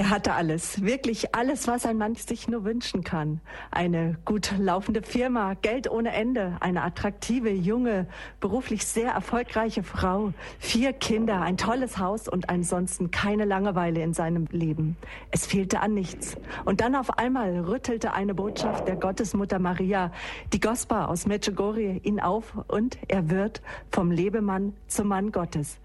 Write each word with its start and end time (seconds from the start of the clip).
Er 0.00 0.08
hatte 0.08 0.32
alles, 0.32 0.82
wirklich 0.82 1.34
alles, 1.34 1.68
was 1.68 1.84
ein 1.84 1.98
Mann 1.98 2.14
sich 2.14 2.48
nur 2.48 2.64
wünschen 2.64 3.04
kann. 3.04 3.42
Eine 3.70 4.16
gut 4.24 4.54
laufende 4.58 5.02
Firma, 5.02 5.52
Geld 5.60 5.90
ohne 5.90 6.14
Ende, 6.14 6.56
eine 6.60 6.84
attraktive, 6.84 7.50
junge, 7.50 8.06
beruflich 8.40 8.86
sehr 8.86 9.12
erfolgreiche 9.12 9.82
Frau, 9.82 10.32
vier 10.58 10.94
Kinder, 10.94 11.42
ein 11.42 11.58
tolles 11.58 11.98
Haus 11.98 12.28
und 12.28 12.48
ansonsten 12.48 13.10
keine 13.10 13.44
Langeweile 13.44 14.02
in 14.02 14.14
seinem 14.14 14.46
Leben. 14.50 14.96
Es 15.32 15.44
fehlte 15.44 15.80
an 15.80 15.92
nichts. 15.92 16.38
Und 16.64 16.80
dann 16.80 16.96
auf 16.96 17.18
einmal 17.18 17.58
rüttelte 17.58 18.14
eine 18.14 18.34
Botschaft 18.34 18.88
der 18.88 18.96
Gottesmutter 18.96 19.58
Maria, 19.58 20.12
die 20.54 20.60
Gospa 20.60 21.08
aus 21.08 21.26
Medjugorje, 21.26 22.00
ihn 22.04 22.20
auf 22.20 22.54
und 22.68 22.96
er 23.08 23.28
wird 23.28 23.60
vom 23.92 24.10
Lebemann 24.10 24.72
zum 24.86 25.08
Mann 25.08 25.30
Gottes. 25.30 25.78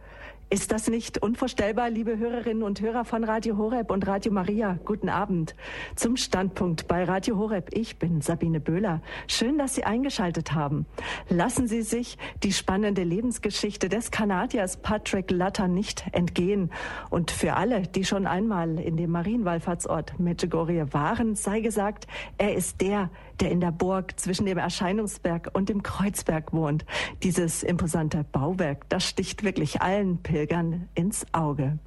Ist 0.52 0.72
das 0.72 0.88
nicht 0.88 1.18
unvorstellbar, 1.18 1.90
liebe 1.90 2.20
Hörerinnen 2.20 2.62
und 2.62 2.80
Hörer 2.80 3.04
von 3.04 3.24
Radio 3.24 3.58
Horeb 3.58 3.90
und 3.90 4.06
Radio 4.06 4.32
Maria? 4.32 4.78
Guten 4.86 5.10
Abend 5.10 5.56
zum 5.96 6.18
Standpunkt 6.18 6.88
bei 6.88 7.04
Radio 7.04 7.40
Horeb. 7.40 7.70
Ich 7.74 7.98
bin 7.98 8.22
Sabine 8.22 8.60
Böhler. 8.60 9.02
Schön, 9.26 9.58
dass 9.58 9.74
Sie 9.74 9.86
eingeschaltet 9.86 10.54
haben. 10.54 10.86
Lassen 11.30 11.68
Sie 11.68 11.82
sich 11.82 12.20
die 12.44 12.54
spannende 12.54 13.04
Lebensgeschichte 13.04 13.90
des 13.90 14.12
Kanadiers 14.12 14.78
Patrick 14.78 15.32
Latter 15.32 15.68
nicht 15.68 16.06
entgehen. 16.12 16.70
Und 17.10 17.32
für 17.32 17.56
alle, 17.56 17.82
die 17.82 18.06
schon 18.06 18.28
einmal 18.28 18.80
in 18.80 18.98
dem 18.98 19.10
Marienwallfahrtsort 19.10 20.20
Medjugorje 20.20 20.94
waren, 20.94 21.34
sei 21.34 21.62
gesagt, 21.62 22.06
er 22.38 22.54
ist 22.54 22.82
der, 22.82 23.10
der 23.42 23.52
in 23.52 23.60
der 23.60 23.72
Burg 23.72 24.20
zwischen 24.20 24.46
dem 24.46 24.58
Erscheinungsberg 24.58 25.50
und 25.54 25.70
dem 25.70 25.84
Kreuzberg 25.84 26.54
wohnt. 26.54 26.86
Dieses 27.24 27.64
imposante 27.64 28.24
Bauwerk, 28.24 28.90
das 28.90 29.06
sticht 29.06 29.44
wirklich 29.44 29.82
allen 29.82 30.22
Pilgern 30.22 30.88
ins 30.96 31.26
Auge. 31.34 31.80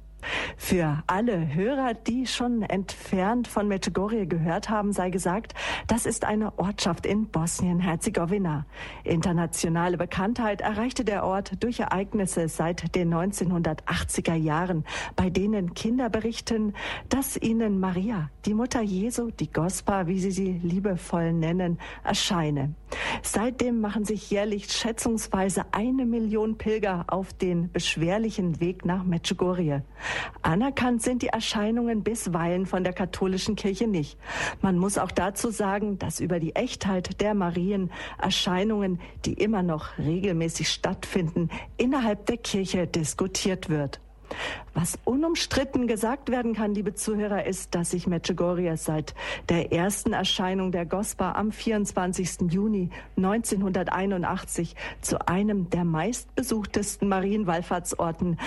Für 0.57 1.03
alle 1.07 1.53
Hörer, 1.53 1.93
die 1.93 2.27
schon 2.27 2.61
entfernt 2.61 3.47
von 3.47 3.67
Medjugorje 3.67 4.27
gehört 4.27 4.69
haben, 4.69 4.91
sei 4.91 5.09
gesagt, 5.09 5.53
das 5.87 6.05
ist 6.05 6.25
eine 6.25 6.57
Ortschaft 6.59 7.05
in 7.05 7.27
Bosnien-Herzegowina. 7.27 8.65
Internationale 9.03 9.97
Bekanntheit 9.97 10.61
erreichte 10.61 11.05
der 11.05 11.23
Ort 11.23 11.63
durch 11.63 11.79
Ereignisse 11.79 12.49
seit 12.49 12.95
den 12.95 13.13
1980er 13.13 14.35
Jahren, 14.35 14.83
bei 15.15 15.29
denen 15.29 15.73
Kinder 15.73 16.09
berichten, 16.09 16.73
dass 17.07 17.37
ihnen 17.37 17.79
Maria, 17.79 18.29
die 18.45 18.53
Mutter 18.53 18.81
Jesu, 18.81 19.31
die 19.31 19.51
Gospa, 19.51 20.07
wie 20.07 20.19
sie 20.19 20.31
sie 20.31 20.59
liebevoll 20.63 21.33
nennen, 21.33 21.79
erscheine. 22.03 22.73
Seitdem 23.21 23.81
machen 23.81 24.05
sich 24.05 24.29
jährlich 24.29 24.71
schätzungsweise 24.71 25.65
eine 25.71 26.05
Million 26.05 26.57
Pilger 26.57 27.05
auf 27.07 27.33
den 27.33 27.71
beschwerlichen 27.71 28.59
Weg 28.59 28.85
nach 28.85 29.03
Medjugorje. 29.03 29.83
Anerkannt 30.41 31.01
sind 31.01 31.21
die 31.21 31.27
Erscheinungen 31.27 32.03
bisweilen 32.03 32.65
von 32.65 32.83
der 32.83 32.93
katholischen 32.93 33.55
Kirche 33.55 33.87
nicht. 33.87 34.17
Man 34.61 34.77
muss 34.77 34.97
auch 34.97 35.11
dazu 35.11 35.49
sagen, 35.49 35.99
dass 35.99 36.19
über 36.19 36.39
die 36.39 36.55
Echtheit 36.55 37.21
der 37.21 37.33
Marienerscheinungen, 37.33 38.99
die 39.25 39.33
immer 39.33 39.63
noch 39.63 39.97
regelmäßig 39.97 40.69
stattfinden, 40.69 41.49
innerhalb 41.77 42.25
der 42.25 42.37
Kirche 42.37 42.87
diskutiert 42.87 43.69
wird. 43.69 43.99
Was 44.73 44.99
unumstritten 45.03 45.87
gesagt 45.87 46.29
werden 46.29 46.53
kann, 46.53 46.73
liebe 46.73 46.93
Zuhörer, 46.93 47.45
ist, 47.45 47.75
dass 47.75 47.91
sich 47.91 48.07
Medjugorje 48.07 48.77
seit 48.77 49.15
der 49.49 49.73
ersten 49.73 50.13
Erscheinung 50.13 50.71
der 50.71 50.85
Gospa 50.85 51.33
am 51.33 51.51
24. 51.51 52.51
Juni 52.51 52.89
1981 53.17 54.75
zu 55.01 55.27
einem 55.27 55.69
der 55.69 55.83
meistbesuchtesten 55.83 57.09
Marienwallfahrtsorten 57.09 58.37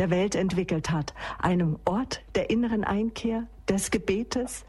der 0.00 0.08
Welt 0.08 0.34
entwickelt 0.34 0.90
hat. 0.90 1.12
Einem 1.38 1.78
Ort 1.84 2.22
der 2.34 2.48
inneren 2.48 2.84
Einkehr, 2.84 3.46
des 3.68 3.90
Gebetes, 3.90 4.64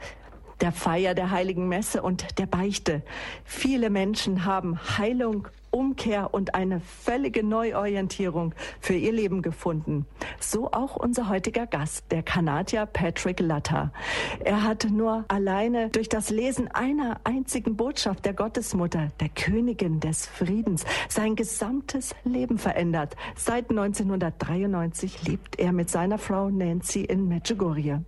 der 0.60 0.74
Feier 0.74 1.16
der 1.16 1.32
heiligen 1.32 1.70
Messe 1.70 2.02
und 2.02 2.38
der 2.38 2.48
Beichte. 2.48 3.02
Viele 3.46 3.90
Menschen 3.90 4.44
haben 4.44 4.78
Heilung, 4.98 5.48
Umkehr 5.72 6.34
und 6.34 6.54
eine 6.54 6.80
völlige 6.82 7.44
Neuorientierung 7.44 8.54
für 8.80 8.94
ihr 8.94 9.12
Leben 9.12 9.42
gefunden. 9.42 10.06
So 10.40 10.72
auch 10.72 10.96
unser 10.96 11.30
heutiger 11.30 11.66
Gast, 11.66 12.12
der 12.12 12.24
Kanadier 12.24 12.86
Patrick 12.86 13.40
Latta. 13.40 13.92
Er 14.40 14.64
hat 14.64 14.88
nur 14.92 15.26
alleine 15.30 15.90
durch 15.90 16.10
das 16.10 16.30
Lesen 16.30 16.68
einer 16.68 17.20
einzigen 17.24 17.78
Botschaft 17.78 18.26
der 18.26 18.34
Gottesmutter, 18.34 19.08
der 19.20 19.30
Königin 19.30 20.00
des 20.00 20.28
Friedens, 20.28 20.86
sein 21.10 21.36
gesamtes 21.36 22.14
Leben 22.24 22.58
verändert. 22.58 23.16
Seit 23.36 23.70
1993 23.70 25.28
lebt 25.28 25.60
er 25.60 25.72
mit 25.72 25.90
seiner 25.90 26.18
Frau 26.18 26.50
Nancy 26.50 27.02
in 27.04 27.28
Medjugorje. 27.28 28.04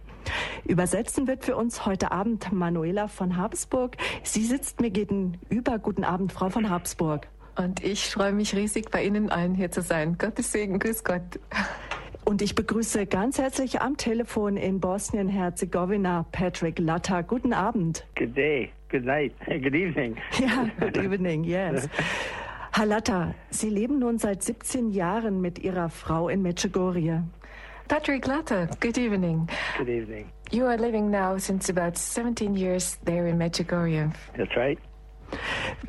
Übersetzen 0.65 1.27
wird 1.27 1.43
für 1.43 1.55
uns 1.55 1.85
heute 1.85 2.11
Abend 2.11 2.51
Manuela 2.51 3.07
von 3.07 3.37
Habsburg. 3.37 3.97
Sie 4.23 4.45
sitzt 4.45 4.79
mir 4.81 4.91
gegenüber. 4.91 5.79
Guten 5.79 6.03
Abend, 6.03 6.31
Frau 6.31 6.49
von 6.49 6.69
Habsburg. 6.69 7.27
Und 7.55 7.83
ich 7.83 8.09
freue 8.09 8.31
mich 8.31 8.55
riesig, 8.55 8.89
bei 8.89 9.03
Ihnen 9.03 9.29
allen 9.29 9.53
hier 9.53 9.71
zu 9.71 9.81
sein. 9.81 10.17
Gottes 10.17 10.51
Segen, 10.51 10.79
grüß 10.79 11.03
Gott. 11.03 11.39
Und 12.25 12.41
ich 12.41 12.55
begrüße 12.55 13.05
ganz 13.05 13.37
herzlich 13.37 13.81
am 13.81 13.97
Telefon 13.97 14.57
in 14.57 14.79
Bosnien-Herzegowina 14.79 16.25
Patrick 16.31 16.79
Latta. 16.79 17.21
Guten 17.21 17.53
Abend. 17.53 18.05
Good 18.15 18.35
day, 18.35 18.71
good 18.89 19.03
night, 19.03 19.33
good 19.45 19.75
evening. 19.75 20.15
Ja, 20.39 20.69
good 20.79 20.97
evening, 20.97 21.43
yes. 21.43 21.89
Herr 22.71 22.87
Latta, 22.87 23.35
Sie 23.51 23.69
leben 23.69 23.99
nun 23.99 24.17
seit 24.17 24.41
17 24.41 24.89
Jahren 24.91 25.41
mit 25.41 25.59
Ihrer 25.59 25.89
Frau 25.89 26.29
in 26.29 26.41
Medjugorje. 26.41 27.23
Patrick 27.87 28.25
Latta, 28.25 28.67
good 28.79 28.97
evening. 28.97 29.47
Good 29.77 29.89
evening. 29.89 30.31
You 30.49 30.65
are 30.65 30.77
living 30.77 31.11
now 31.11 31.37
since 31.37 31.69
about 31.69 31.97
17 31.97 32.55
years 32.55 32.97
there 33.05 33.27
in 33.27 33.37
Medjugorje. 33.37 34.11
That's 34.37 34.55
right. 34.55 34.79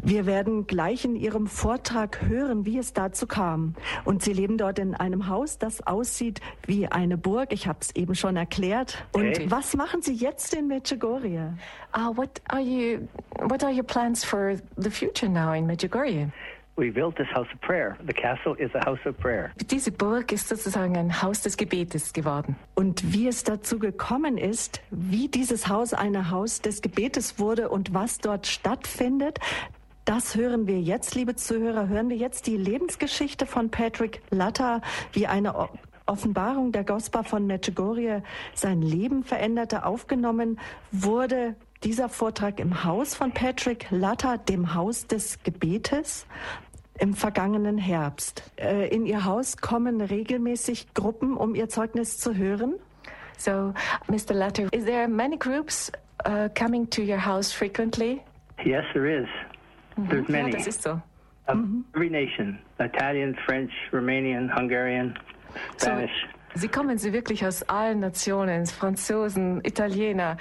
Wir 0.03 0.27
werden 0.27 0.67
gleich 0.67 1.05
in 1.05 1.17
Ihrem 1.17 1.47
Vortrag 1.47 2.23
hören, 2.29 2.67
wie 2.67 2.79
es 2.79 2.93
dazu 2.93 3.27
kam. 3.27 3.75
Und 4.05 4.23
Sie 4.23 4.33
leben 4.33 4.59
dort 4.59 4.79
in 4.79 4.95
einem 4.95 5.29
Haus, 5.29 5.59
das 5.59 5.87
aussieht 5.87 6.41
wie 6.67 6.87
eine 6.87 7.17
Burg. 7.17 7.53
Ich 7.53 7.67
habe 7.67 7.79
es 7.81 7.95
eben 7.97 8.15
schon 8.15 8.37
erklärt. 8.37 9.07
Und 9.13 9.29
Okay. 9.29 9.47
was 9.49 9.75
machen 9.77 10.03
Sie 10.03 10.15
jetzt 10.15 10.55
in 10.55 10.69
Medjugorje? 10.69 11.57
Uh, 11.97 12.17
what 12.17 12.41
are 12.49 12.61
you? 12.61 13.09
What 13.41 13.63
are 13.65 13.73
your 13.73 13.85
plans 13.85 14.25
for 14.25 14.57
the 14.77 14.91
future 14.91 15.31
now 15.31 15.53
in 15.53 15.67
Medjugorje? 15.67 16.31
We 16.77 16.91
built 16.91 17.17
this 17.17 17.29
house 17.29 17.47
of 17.55 17.61
prayer. 17.61 17.97
The 18.05 18.13
castle 18.13 18.55
is 18.59 18.69
a 18.75 18.85
house 18.85 18.99
of 19.07 19.17
prayer. 19.19 19.53
Diese 19.71 19.93
Burg 19.93 20.33
ist 20.33 20.49
sozusagen 20.49 20.97
ein 20.97 21.23
Haus 21.23 21.41
des 21.41 21.57
Gebetes 21.57 22.13
geworden. 22.13 22.57
Und 22.75 23.13
wie 23.13 23.29
es 23.29 23.45
dazu 23.45 23.79
gekommen 23.79 24.39
ist, 24.39 24.81
wie 24.91 25.29
dieses 25.29 25.69
Haus 25.69 25.95
ein 25.95 26.31
Haus 26.33 26.63
des 26.63 26.83
Gebetes 26.83 27.39
wurde 27.39 27.69
und 27.69 27.95
was 27.95 28.19
dort 28.19 28.49
stattfindet, 28.49 29.39
das 30.05 30.35
hören 30.35 30.67
wir 30.67 30.81
jetzt, 30.81 31.15
liebe 31.15 31.37
Zuhörer. 31.37 31.89
Hören 31.89 32.09
wir 32.11 32.17
jetzt 32.17 32.49
die 32.49 32.57
Lebensgeschichte 32.57 33.47
von 33.47 33.71
Patrick 33.71 34.21
Latta, 34.31 34.81
wie 35.13 35.29
eine 35.29 35.57
O- 35.57 35.69
Offenbarung 36.07 36.73
der 36.73 36.85
Gospa 36.85 37.23
von 37.23 37.47
Medjugorje 37.47 38.23
sein 38.53 38.83
Leben 38.83 39.23
veränderte, 39.23 39.87
aufgenommen 39.87 40.59
wurde. 40.91 41.55
Dieser 41.85 42.09
Vortrag 42.09 42.61
im 42.61 42.85
Haus 42.85 43.15
von 43.15 43.33
Patrick 43.33 43.87
Latta, 43.91 44.39
dem 44.39 44.75
Haus 44.75 45.07
des 45.07 45.43
Gebetes, 45.43 46.27
im 46.99 47.13
vergangenen 47.13 47.77
Herbst. 47.77 48.51
Äh, 48.57 48.89
In 48.89 49.05
Ihr 49.05 49.25
Haus 49.25 49.59
kommen 49.59 50.01
regelmäßig 50.01 50.95
Gruppen, 50.95 51.37
um 51.37 51.55
Ihr 51.55 51.69
Zeugnis 51.69 52.17
zu 52.19 52.37
hören. 52.37 52.77
So, 53.37 53.75
Mr. 54.09 54.33
Latter, 54.33 54.69
is 54.73 54.85
there 54.85 55.09
many 55.09 55.37
groups 55.37 55.91
uh, 56.25 56.49
coming 56.59 56.89
to 56.91 57.03
your 57.03 57.19
house 57.23 57.53
frequently? 57.53 58.23
Yes, 58.65 58.85
there 58.95 59.07
is. 59.07 59.27
There's 60.09 60.27
Ja, 60.29 60.33
many. 60.33 60.53
das 60.53 60.67
ist 60.67 60.83
so. 60.83 61.03
Of 61.47 61.59
every 61.95 62.09
nation 62.09 62.59
Italian, 62.79 63.37
French, 63.45 63.71
Romanian, 63.93 64.49
Hungarian, 64.57 65.19
Spanish. 65.77 66.11
So, 66.23 66.29
Sie 66.55 66.69
kommen 66.69 66.99
sie 66.99 67.13
wirklich 67.13 67.45
aus 67.45 67.63
allen 67.65 68.01
Nationen, 68.01 68.67
Franzosen, 68.67 69.61
Italiener, 69.65 70.37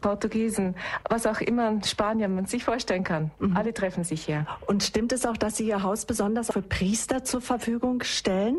Portugiesen, 0.00 0.74
was 1.08 1.26
auch 1.26 1.40
immer 1.40 1.82
Spanier 1.84 2.28
man 2.28 2.46
sich 2.46 2.64
vorstellen 2.64 3.04
kann. 3.04 3.30
Alle 3.54 3.74
treffen 3.74 4.04
sich 4.04 4.24
hier. 4.24 4.46
Und 4.66 4.82
stimmt 4.82 5.12
es 5.12 5.26
auch, 5.26 5.36
dass 5.36 5.56
Sie 5.56 5.68
Ihr 5.68 5.82
Haus 5.82 6.06
besonders 6.06 6.52
für 6.52 6.62
Priester 6.62 7.24
zur 7.24 7.40
Verfügung 7.40 8.02
stellen? 8.02 8.58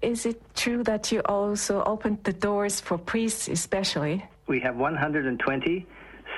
Is 0.00 0.26
it 0.26 0.40
true 0.54 0.82
that 0.82 1.12
you 1.12 1.20
also 1.20 1.84
opened 1.86 2.26
the 2.26 2.32
doors 2.32 2.80
for 2.80 2.98
priests 2.98 3.48
especially? 3.48 4.22
We 4.48 4.60
have 4.60 4.76
120 4.76 5.86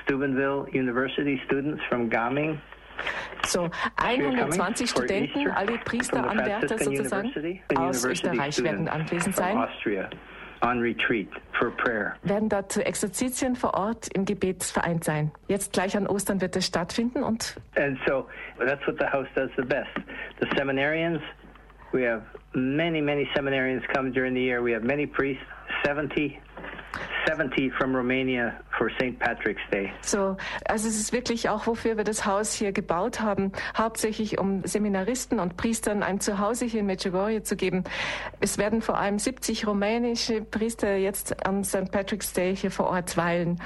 Steubenville 0.02 0.66
University 0.74 1.40
students 1.46 1.82
from 1.88 2.10
Gaming. 2.10 2.60
So, 3.46 3.70
120 3.96 4.86
for 4.86 5.02
Studenten, 5.02 5.50
alle 5.50 5.78
Priesteranwärter 5.78 6.78
sozusagen 6.78 7.32
aus 7.76 8.04
Österreich 8.04 8.62
werden 8.62 8.88
anwesend 8.88 9.36
sein, 9.36 9.68
werden 12.22 12.48
dort 12.48 12.72
zu 12.72 12.84
Exerzitien 12.84 13.54
vor 13.56 13.74
Ort 13.74 14.08
im 14.14 14.24
Gebet 14.24 14.64
vereint 14.64 15.04
sein. 15.04 15.30
Jetzt 15.46 15.74
gleich 15.74 15.96
an 15.96 16.06
Ostern 16.06 16.40
wird 16.40 16.56
es 16.56 16.66
stattfinden 16.66 17.22
und 17.22 17.56
And 17.76 17.98
so 18.06 18.26
that's 18.58 18.86
what 18.86 18.96
the 18.98 19.06
house 19.06 19.28
does 19.34 19.50
the 19.56 19.64
best. 19.64 19.90
The 20.40 20.46
seminarians, 20.56 21.20
we 21.92 22.08
have 22.08 22.22
many, 22.54 23.02
many 23.02 23.28
seminarians 23.34 23.82
come 23.92 24.10
during 24.10 24.34
the 24.34 24.40
year. 24.40 24.62
We 24.62 24.72
have 24.72 24.84
many 24.84 25.06
priests, 25.06 25.44
70, 25.84 26.38
70 27.26 27.72
from 27.74 27.94
Romania 27.94 28.52
for 28.76 28.90
St. 28.90 29.18
Patrick's 29.18 29.62
Day. 29.70 29.92
So, 30.02 30.36
also 30.66 30.88
es 30.88 30.98
ist 30.98 31.12
wirklich 31.12 31.48
auch, 31.48 31.66
wofür 31.66 31.96
wir 31.96 32.04
das 32.04 32.26
Haus 32.26 32.52
hier 32.52 32.72
gebaut 32.72 33.20
haben, 33.20 33.52
hauptsächlich 33.76 34.38
um 34.38 34.62
Seminaristen 34.64 35.40
und 35.40 35.56
Priestern 35.56 36.02
ein 36.02 36.20
Zuhause 36.20 36.64
hier 36.64 36.80
in 36.80 36.86
Medjugorje 36.86 37.42
zu 37.42 37.56
geben. 37.56 37.84
Es 38.40 38.58
werden 38.58 38.82
vor 38.82 38.98
allem 38.98 39.18
70 39.18 39.66
rumänische 39.66 40.42
Priester 40.42 40.96
jetzt 40.96 41.46
am 41.46 41.64
St. 41.64 41.90
Patrick's 41.90 42.32
Day 42.32 42.54
hier 42.56 42.70
vor 42.70 42.86
Ort 42.86 43.16
weilen. 43.16 43.60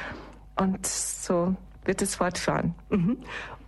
Und 0.57 0.87
so 0.87 1.55
wird 1.85 2.03
es 2.03 2.17
fortfahren. 2.17 2.75
Mhm. 2.91 3.19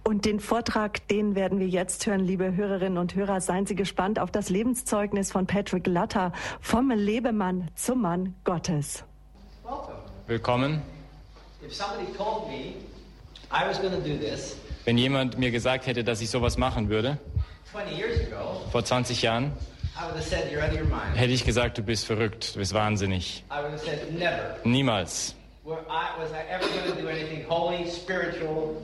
Und 0.03 0.25
den 0.25 0.41
Vortrag, 0.41 1.07
den 1.09 1.35
werden 1.35 1.61
wir 1.61 1.69
jetzt 1.69 2.07
hören, 2.07 2.21
liebe 2.21 2.57
Hörerinnen 2.57 2.99
und 2.99 3.15
Hörer. 3.15 3.41
Seien 3.41 3.67
Sie 3.67 3.75
gespannt 3.75 4.19
auf 4.19 4.31
das 4.31 4.49
Lebenszeugnis 4.49 5.31
von 5.31 5.47
Patrick 5.47 5.87
Latta 5.87 6.33
vom 6.61 6.91
Lebemann 6.91 7.69
zum 7.75 8.03
Mann 8.03 8.35
Gottes. 8.45 9.05
Willkommen. 10.31 10.81
Wenn 14.85 14.97
jemand 14.97 15.39
mir 15.41 15.51
gesagt 15.51 15.87
hätte, 15.89 16.05
dass 16.05 16.21
ich 16.21 16.31
sowas 16.31 16.57
machen 16.57 16.89
würde, 16.89 17.19
vor 18.71 18.85
20 18.85 19.23
Jahren, 19.23 19.51
hätte 21.17 21.33
ich 21.33 21.45
gesagt, 21.45 21.79
du 21.79 21.83
bist 21.83 22.07
verrückt, 22.07 22.55
du 22.55 22.61
bist 22.61 22.73
wahnsinnig. 22.73 23.43
Niemals. 24.63 25.35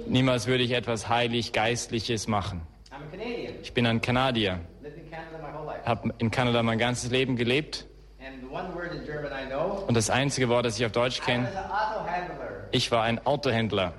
Niemals 0.08 0.46
würde 0.48 0.64
ich 0.64 0.72
etwas 0.72 1.08
heilig 1.08 1.52
Geistliches 1.52 2.26
machen. 2.26 2.62
Ich 3.62 3.72
bin 3.72 3.87
ein 3.87 4.00
Kanadier. 4.00 4.58
Habe 5.84 6.12
in 6.19 6.32
Kanada 6.32 6.64
mein 6.64 6.78
ganzes 6.81 7.12
Leben 7.12 7.37
gelebt. 7.37 7.87
Und 9.87 9.94
das 9.94 10.11
einzige 10.11 10.49
Wort, 10.49 10.67
das 10.67 10.79
ich 10.79 10.87
auf 10.87 10.93
Deutsch 10.93 11.20
kenne, 11.20 11.49
ich 12.70 12.91
war 12.91 13.03
ein 13.05 13.25
Autohändler. 13.26 13.93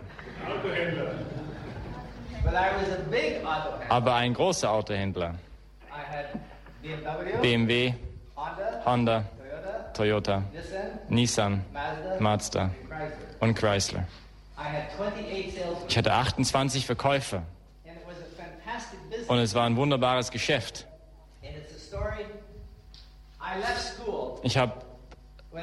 Aber 3.90 4.16
ein 4.16 4.34
großer 4.34 4.72
Autohändler. 4.72 5.36
BMW, 7.42 7.94
Honda, 8.86 9.26
Toyota, 9.94 10.44
Nissan, 11.10 11.66
Mazda 12.20 12.70
und 13.40 13.56
Chrysler. 13.56 14.08
Ich 15.88 15.98
hatte 15.98 16.14
28 16.14 16.86
Verkäufer. 16.86 17.44
Und 19.28 19.40
es 19.40 19.54
war 19.54 19.66
ein 19.66 19.76
wunderbares 19.76 20.32
Geschäft. 20.32 20.88
Ich 24.44 24.58
habe 24.58 24.74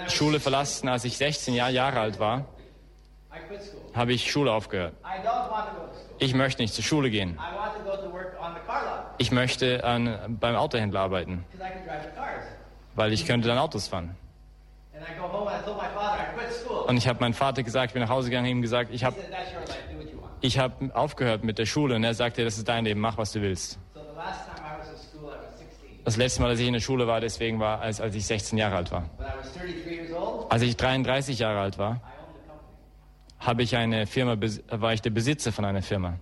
Schule 0.08 0.40
verlassen, 0.40 0.88
als 0.88 1.04
ich 1.04 1.16
16 1.16 1.54
Jahre 1.54 2.00
alt 2.00 2.18
war. 2.18 2.46
Habe 3.94 4.12
ich 4.12 4.30
Schule 4.30 4.52
aufgehört. 4.52 4.94
Ich 6.18 6.34
möchte 6.34 6.62
nicht 6.62 6.74
zur 6.74 6.84
Schule 6.84 7.10
gehen. 7.10 7.38
Ich 9.18 9.30
möchte 9.30 9.84
an, 9.84 10.38
beim 10.40 10.56
Autohändler 10.56 11.00
arbeiten, 11.00 11.44
weil 12.94 13.12
ich 13.12 13.26
könnte 13.26 13.48
dann 13.48 13.58
Autos 13.58 13.88
fahren. 13.88 14.16
Und 16.86 16.96
ich 16.96 17.08
habe 17.08 17.20
meinem 17.20 17.34
Vater 17.34 17.62
gesagt, 17.62 17.88
ich 17.88 17.92
bin 17.94 18.02
nach 18.02 18.08
Hause 18.08 18.30
gegangen, 18.30 18.46
ihm 18.46 18.62
gesagt, 18.62 18.90
ich 18.92 19.04
habe 19.04 19.16
ich 20.40 20.58
hab 20.58 20.94
aufgehört 20.94 21.42
mit 21.42 21.58
der 21.58 21.66
Schule. 21.66 21.96
Und 21.96 22.04
er 22.04 22.14
sagte, 22.14 22.44
das 22.44 22.58
ist 22.58 22.68
dein 22.68 22.84
Leben, 22.84 23.00
mach 23.00 23.16
was 23.16 23.32
du 23.32 23.40
willst. 23.40 23.78
Das 26.04 26.18
letzte 26.18 26.42
Mal, 26.42 26.50
dass 26.50 26.60
ich 26.60 26.66
in 26.66 26.74
der 26.74 26.80
Schule 26.80 27.06
war, 27.06 27.20
deswegen 27.22 27.58
war, 27.60 27.80
als, 27.80 27.98
als 27.98 28.14
ich 28.14 28.26
16 28.26 28.58
Jahre 28.58 28.76
alt 28.76 28.92
war. 28.92 29.08
Als 30.50 30.60
ich 30.62 30.76
33 30.76 31.38
Jahre 31.38 31.60
alt 31.60 31.78
war, 31.78 32.02
habe 33.38 33.62
ich 33.62 33.74
eine 33.74 34.06
Firma, 34.06 34.36
war 34.70 34.92
ich 34.92 35.00
der 35.00 35.10
Besitzer 35.10 35.50
von 35.50 35.64
einer 35.64 35.80
Firma. 35.82 36.18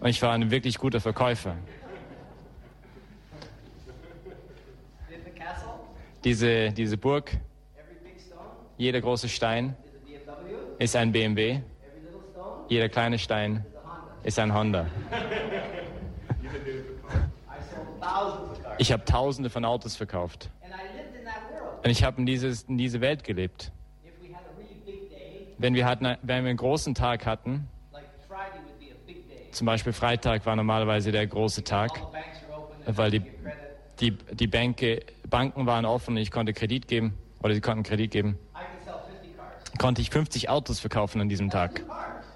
Und 0.00 0.08
ich 0.08 0.20
war 0.20 0.32
ein 0.32 0.50
wirklich 0.50 0.78
guter 0.78 1.00
Verkäufer. 1.00 1.56
Diese, 6.22 6.70
diese 6.72 6.98
Burg, 6.98 7.32
jeder 8.76 9.00
große 9.00 9.30
Stein 9.30 9.74
ist 10.78 10.96
ein 10.96 11.12
BMW, 11.12 11.60
jeder 12.68 12.90
kleine 12.90 13.18
Stein 13.18 13.64
ist 14.22 14.38
ein 14.38 14.52
Honda. 14.52 14.86
Ich 18.80 18.92
habe 18.92 19.04
tausende 19.04 19.50
von 19.50 19.66
Autos 19.66 19.94
verkauft. 19.94 20.48
Und 21.84 21.90
ich 21.90 22.02
habe 22.02 22.22
in, 22.22 22.26
in 22.26 22.78
diese 22.78 23.00
Welt 23.02 23.24
gelebt. 23.24 23.72
Wenn 25.58 25.74
wir, 25.74 25.84
hatten, 25.84 26.16
wenn 26.22 26.44
wir 26.44 26.48
einen 26.48 26.56
großen 26.56 26.94
Tag 26.94 27.26
hatten, 27.26 27.68
zum 29.50 29.66
Beispiel 29.66 29.92
Freitag 29.92 30.46
war 30.46 30.56
normalerweise 30.56 31.12
der 31.12 31.26
große 31.26 31.62
Tag, 31.62 31.90
weil 32.86 33.10
die, 33.10 33.22
die, 34.00 34.12
die 34.12 34.46
Banke, 34.46 35.04
Banken 35.28 35.66
waren 35.66 35.84
offen 35.84 36.16
und 36.16 36.22
ich 36.22 36.30
konnte 36.30 36.54
Kredit 36.54 36.88
geben, 36.88 37.18
oder 37.42 37.52
sie 37.52 37.60
konnten 37.60 37.82
Kredit 37.82 38.10
geben, 38.10 38.38
konnte 39.76 40.00
ich 40.00 40.08
50 40.08 40.48
Autos 40.48 40.80
verkaufen 40.80 41.20
an 41.20 41.28
diesem 41.28 41.50
Tag. 41.50 41.84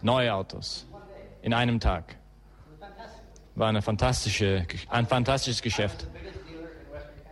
Neue 0.02 0.34
Autos. 0.34 0.86
In 1.40 1.54
einem 1.54 1.80
Tag. 1.80 2.16
War 3.54 3.68
eine 3.68 3.80
fantastische, 3.80 4.66
ein 4.90 5.06
fantastisches 5.06 5.62
Geschäft. 5.62 6.06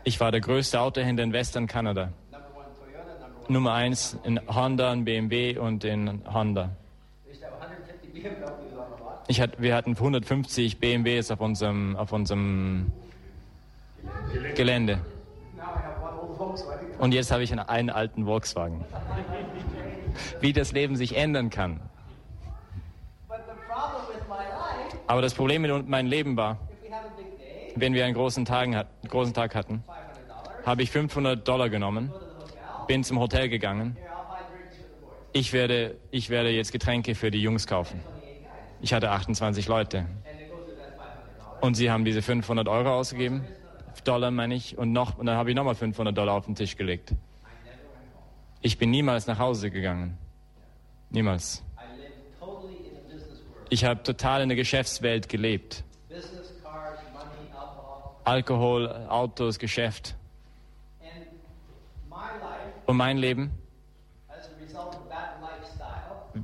Ich 0.04 0.18
war 0.18 0.32
der 0.32 0.40
größte 0.40 0.80
Autohändler 0.80 1.24
in 1.24 1.32
Western 1.32 1.66
Kanada. 1.66 2.12
Nummer 3.48 3.74
eins 3.74 4.18
in 4.24 4.40
Honda, 4.48 4.92
in 4.92 5.04
BMW 5.04 5.58
und 5.58 5.84
in 5.84 6.22
Honda. 6.32 6.70
Ich 9.28 9.40
hatte, 9.40 9.62
wir 9.62 9.74
hatten 9.76 9.92
150 9.92 10.80
BMWs 10.80 11.30
auf 11.30 11.40
unserem, 11.40 11.96
auf 11.96 12.12
unserem 12.12 12.92
Gelände. 14.56 15.00
Und 16.98 17.14
jetzt 17.14 17.30
habe 17.30 17.42
ich 17.42 17.52
einen 17.52 17.90
alten 17.90 18.24
Volkswagen. 18.24 18.84
Wie 20.40 20.52
das 20.52 20.72
Leben 20.72 20.96
sich 20.96 21.16
ändern 21.16 21.50
kann. 21.50 21.80
Aber 25.06 25.22
das 25.22 25.34
Problem 25.34 25.62
mit 25.62 25.88
meinem 25.88 26.06
Leben 26.06 26.36
war, 26.36 26.58
wenn 27.74 27.94
wir 27.94 28.04
einen 28.04 28.14
großen 28.14 28.44
Tag, 28.44 28.86
großen 29.08 29.34
Tag 29.34 29.54
hatten, 29.54 29.84
habe 30.64 30.82
ich 30.82 30.90
500 30.90 31.46
Dollar 31.46 31.68
genommen, 31.68 32.12
bin 32.86 33.04
zum 33.04 33.18
Hotel 33.18 33.48
gegangen. 33.48 33.96
Ich 35.32 35.52
werde, 35.52 35.96
ich 36.10 36.30
werde 36.30 36.50
jetzt 36.50 36.72
Getränke 36.72 37.14
für 37.14 37.30
die 37.30 37.40
Jungs 37.40 37.66
kaufen. 37.66 38.00
Ich 38.80 38.92
hatte 38.92 39.10
28 39.10 39.68
Leute. 39.68 40.06
Und 41.60 41.74
sie 41.74 41.90
haben 41.90 42.04
diese 42.04 42.22
500 42.22 42.68
Euro 42.68 42.92
ausgegeben, 42.92 43.44
Dollar 44.04 44.30
meine 44.30 44.54
ich, 44.54 44.76
und, 44.76 44.92
noch, 44.92 45.18
und 45.18 45.26
dann 45.26 45.36
habe 45.36 45.50
ich 45.50 45.56
nochmal 45.56 45.74
500 45.74 46.16
Dollar 46.16 46.34
auf 46.34 46.46
den 46.46 46.54
Tisch 46.54 46.76
gelegt. 46.76 47.14
Ich 48.60 48.78
bin 48.78 48.90
niemals 48.90 49.26
nach 49.26 49.38
Hause 49.38 49.70
gegangen. 49.70 50.18
Niemals. 51.10 51.62
Ich 53.68 53.84
habe 53.84 54.02
total 54.02 54.42
in 54.42 54.48
der 54.48 54.56
Geschäftswelt 54.56 55.28
gelebt. 55.28 55.84
Alkohol, 58.24 58.88
Autos, 59.08 59.58
Geschäft. 59.58 60.14
Und 62.86 62.96
mein 62.96 63.18
Leben, 63.18 63.50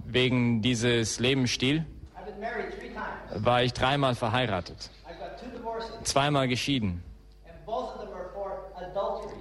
wegen 0.06 0.62
dieses 0.62 1.20
Lebensstil, 1.20 1.84
war 3.34 3.62
ich 3.62 3.72
dreimal 3.72 4.14
verheiratet, 4.14 4.90
zweimal 6.02 6.48
geschieden 6.48 7.02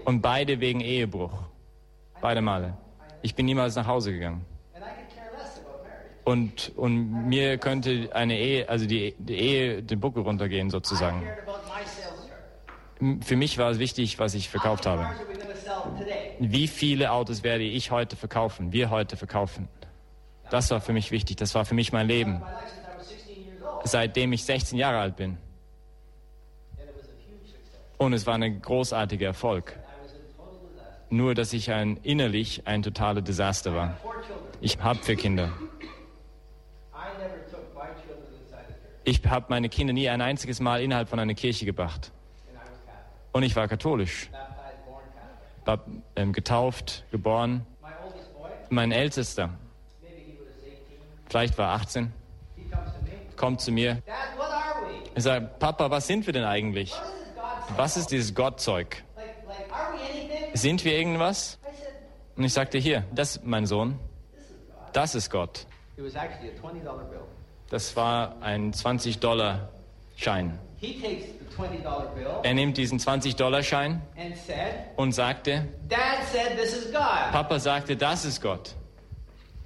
und 0.06 0.22
beide 0.22 0.60
wegen 0.60 0.82
Ehebruch. 0.82 1.34
Beide 2.22 2.42
Male. 2.42 2.78
Ich 3.22 3.36
bin 3.36 3.46
niemals 3.46 3.76
nach 3.76 3.88
Hause 3.88 4.12
gegangen. 4.12 4.46
Und, 6.24 6.74
und 6.76 7.28
mir 7.30 7.58
könnte 7.58 8.10
eine 8.14 8.38
Ehe, 8.38 8.68
also 8.68 8.86
die, 8.86 9.16
die 9.18 9.36
Ehe 9.36 9.84
den 9.84 10.00
Buckel 10.00 10.24
runtergehen 10.24 10.70
sozusagen. 10.70 11.24
Für 13.22 13.36
mich 13.36 13.58
war 13.58 13.70
es 13.72 13.80
wichtig, 13.80 14.18
was 14.18 14.34
ich 14.34 14.50
verkauft 14.50 14.86
habe. 14.86 15.08
Wie 16.40 16.68
viele 16.68 17.12
Autos 17.12 17.44
werde 17.44 17.64
ich 17.64 17.92
heute 17.92 18.16
verkaufen, 18.16 18.72
wir 18.72 18.90
heute 18.90 19.18
verkaufen? 19.18 19.68
Das 20.50 20.72
war 20.72 20.82
für 20.82 20.94
mich 20.94 21.12
wichtig, 21.12 21.38
das 21.38 21.54
war 21.54 21.66
für 21.66 21.76
mich 21.76 21.92
mein 21.92 22.08
Leben. 22.08 22.42
Seitdem 23.84 24.34
ich 24.34 24.44
16 24.44 24.78
Jahre 24.78 25.00
alt 25.00 25.16
bin. 25.16 25.38
Und 27.98 28.14
es 28.14 28.26
war 28.26 28.36
ein 28.36 28.62
großartiger 28.62 29.28
Erfolg. 29.28 29.78
Nur, 31.10 31.36
dass 31.36 31.54
ich 31.54 31.72
ein, 31.72 31.98
innerlich 32.04 32.64
ein 32.66 32.84
totaler 32.84 33.22
Desaster 33.22 33.74
war. 33.74 33.98
Ich 34.60 34.80
habe 34.80 35.00
vier 35.00 35.16
Kinder. 35.16 35.52
Ich 39.04 39.24
habe 39.26 39.46
meine 39.50 39.70
Kinder 39.70 39.94
nie 39.94 40.10
ein 40.10 40.22
einziges 40.22 40.60
Mal 40.60 40.82
innerhalb 40.82 41.10
von 41.10 41.20
einer 41.20 41.34
Kirche 41.34 41.66
gebracht. 41.66 42.12
Und 43.32 43.44
ich 43.44 43.56
war 43.56 43.68
katholisch. 43.68 44.30
War 45.66 45.80
ähm, 46.16 46.34
getauft, 46.34 47.04
geboren. 47.12 47.66
Mein 48.70 48.92
Ältester, 48.92 49.50
vielleicht 51.30 51.58
war 51.58 51.70
er 51.70 51.76
18, 51.76 52.12
He 52.56 52.64
comes 52.70 52.94
to 52.94 53.02
me. 53.02 53.36
kommt 53.38 53.62
zu 53.62 53.72
mir. 53.72 54.02
Er 55.16 55.22
sagt, 55.22 55.60
Papa, 55.60 55.90
was 55.90 56.08
sind 56.08 56.26
wir 56.26 56.34
denn 56.34 56.44
eigentlich? 56.44 56.94
Was 57.76 57.98
ist 57.98 58.12
dieses 58.12 58.34
Gottzeug? 58.36 59.04
Sind 60.54 60.84
wir 60.84 60.98
irgendwas? 60.98 61.60
Und 62.36 62.44
ich 62.44 62.54
sagte, 62.54 62.78
hier, 62.78 63.04
das, 63.14 63.42
mein 63.44 63.66
Sohn, 63.66 64.00
das 64.94 65.16
ist 65.16 65.30
Gott. 65.30 65.66
it 65.98 66.04
was 66.04 66.16
actually 66.16 66.50
a 66.50 66.54
$20 66.54 67.10
bill. 67.10 67.20
Das 67.70 67.96
war 67.96 68.36
ein 68.42 68.72
20-Dollar-Schein. 68.72 70.60
He 70.80 71.00
takes 71.02 71.26
the 71.26 71.56
$20 71.56 72.14
bill 72.16 72.40
Er 72.44 72.54
nimmt 72.54 72.78
diesen 72.78 73.00
20-Dollar-Schein 73.00 74.02
and 74.16 74.38
said, 74.38 74.92
und 74.96 75.12
sagte, 75.14 75.68
Dad 75.90 76.24
said 76.32 76.58
this 76.58 76.74
is 76.74 76.92
God. 76.92 77.32
Papa 77.32 77.60
sagte, 77.60 77.96
das 77.96 78.26
ist 78.26 78.42
Gott. 78.42 78.76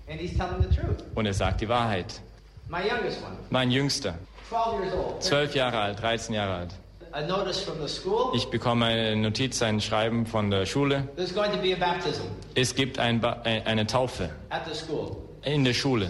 And 0.09 0.19
he's 0.19 0.37
telling 0.37 0.61
the 0.61 0.73
truth. 0.73 1.03
Und 1.15 1.25
er 1.25 1.33
sagt 1.33 1.61
die 1.61 1.67
Wahrheit. 1.69 2.21
My 2.69 2.79
youngest 2.79 3.21
one, 3.23 3.35
Mein 3.49 3.71
Jüngster, 3.71 4.15
12 4.49 4.81
years 4.83 4.93
old. 4.93 5.21
12 5.21 5.55
Jahre 5.55 5.79
alt, 5.79 6.01
13 6.01 6.33
Jahre 6.35 6.53
alt. 6.55 6.73
A 7.13 7.21
notice 7.21 7.61
from 7.61 7.81
the 7.85 7.89
school. 7.89 8.31
Ich 8.33 8.49
bekomme 8.49 8.85
eine 8.85 9.17
Notiz, 9.17 9.61
ein 9.61 9.81
Schreiben 9.81 10.25
von 10.25 10.49
der 10.49 10.65
Schule. 10.65 11.09
There's 11.17 11.33
going 11.35 11.51
to 11.51 11.57
be 11.57 11.73
a 11.73 11.77
baptism 11.77 12.23
Es 12.55 12.73
gibt 12.73 12.99
ein 12.99 13.21
äh, 13.21 13.61
eine 13.65 13.85
Taufe 13.85 14.29
at 14.49 14.61
the 14.65 14.73
school. 14.73 15.17
in 15.43 15.65
der 15.65 15.73
Schule. 15.73 16.09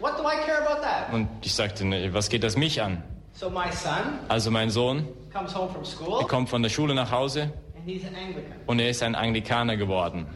What 0.00 0.18
do 0.18 0.22
I 0.24 0.34
care 0.44 0.58
about 0.66 0.82
that? 0.82 1.12
Und 1.12 1.28
ich 1.42 1.54
sagte, 1.54 1.84
ne, 1.84 2.12
was 2.12 2.28
geht 2.30 2.42
das 2.42 2.56
mich 2.56 2.82
an? 2.82 3.00
So 3.40 3.48
my 3.48 3.72
son 3.72 4.18
Also 4.28 4.50
mein 4.50 4.68
Sohn 4.68 5.08
comes 5.32 5.54
home 5.54 5.70
from 5.72 5.80
er 5.80 5.86
school 5.86 6.26
kommt 6.26 6.50
von 6.50 6.62
der 6.62 6.68
Schule 6.68 6.94
nach 6.94 7.10
Hause 7.10 7.50
and 7.74 7.86
he's 7.86 8.04
an 8.04 8.14
Anglican. 8.14 8.52
und 8.66 8.78
er 8.80 8.90
ist 8.90 9.02
ein 9.02 9.14
Anglikaner 9.14 9.78
geworden. 9.78 10.26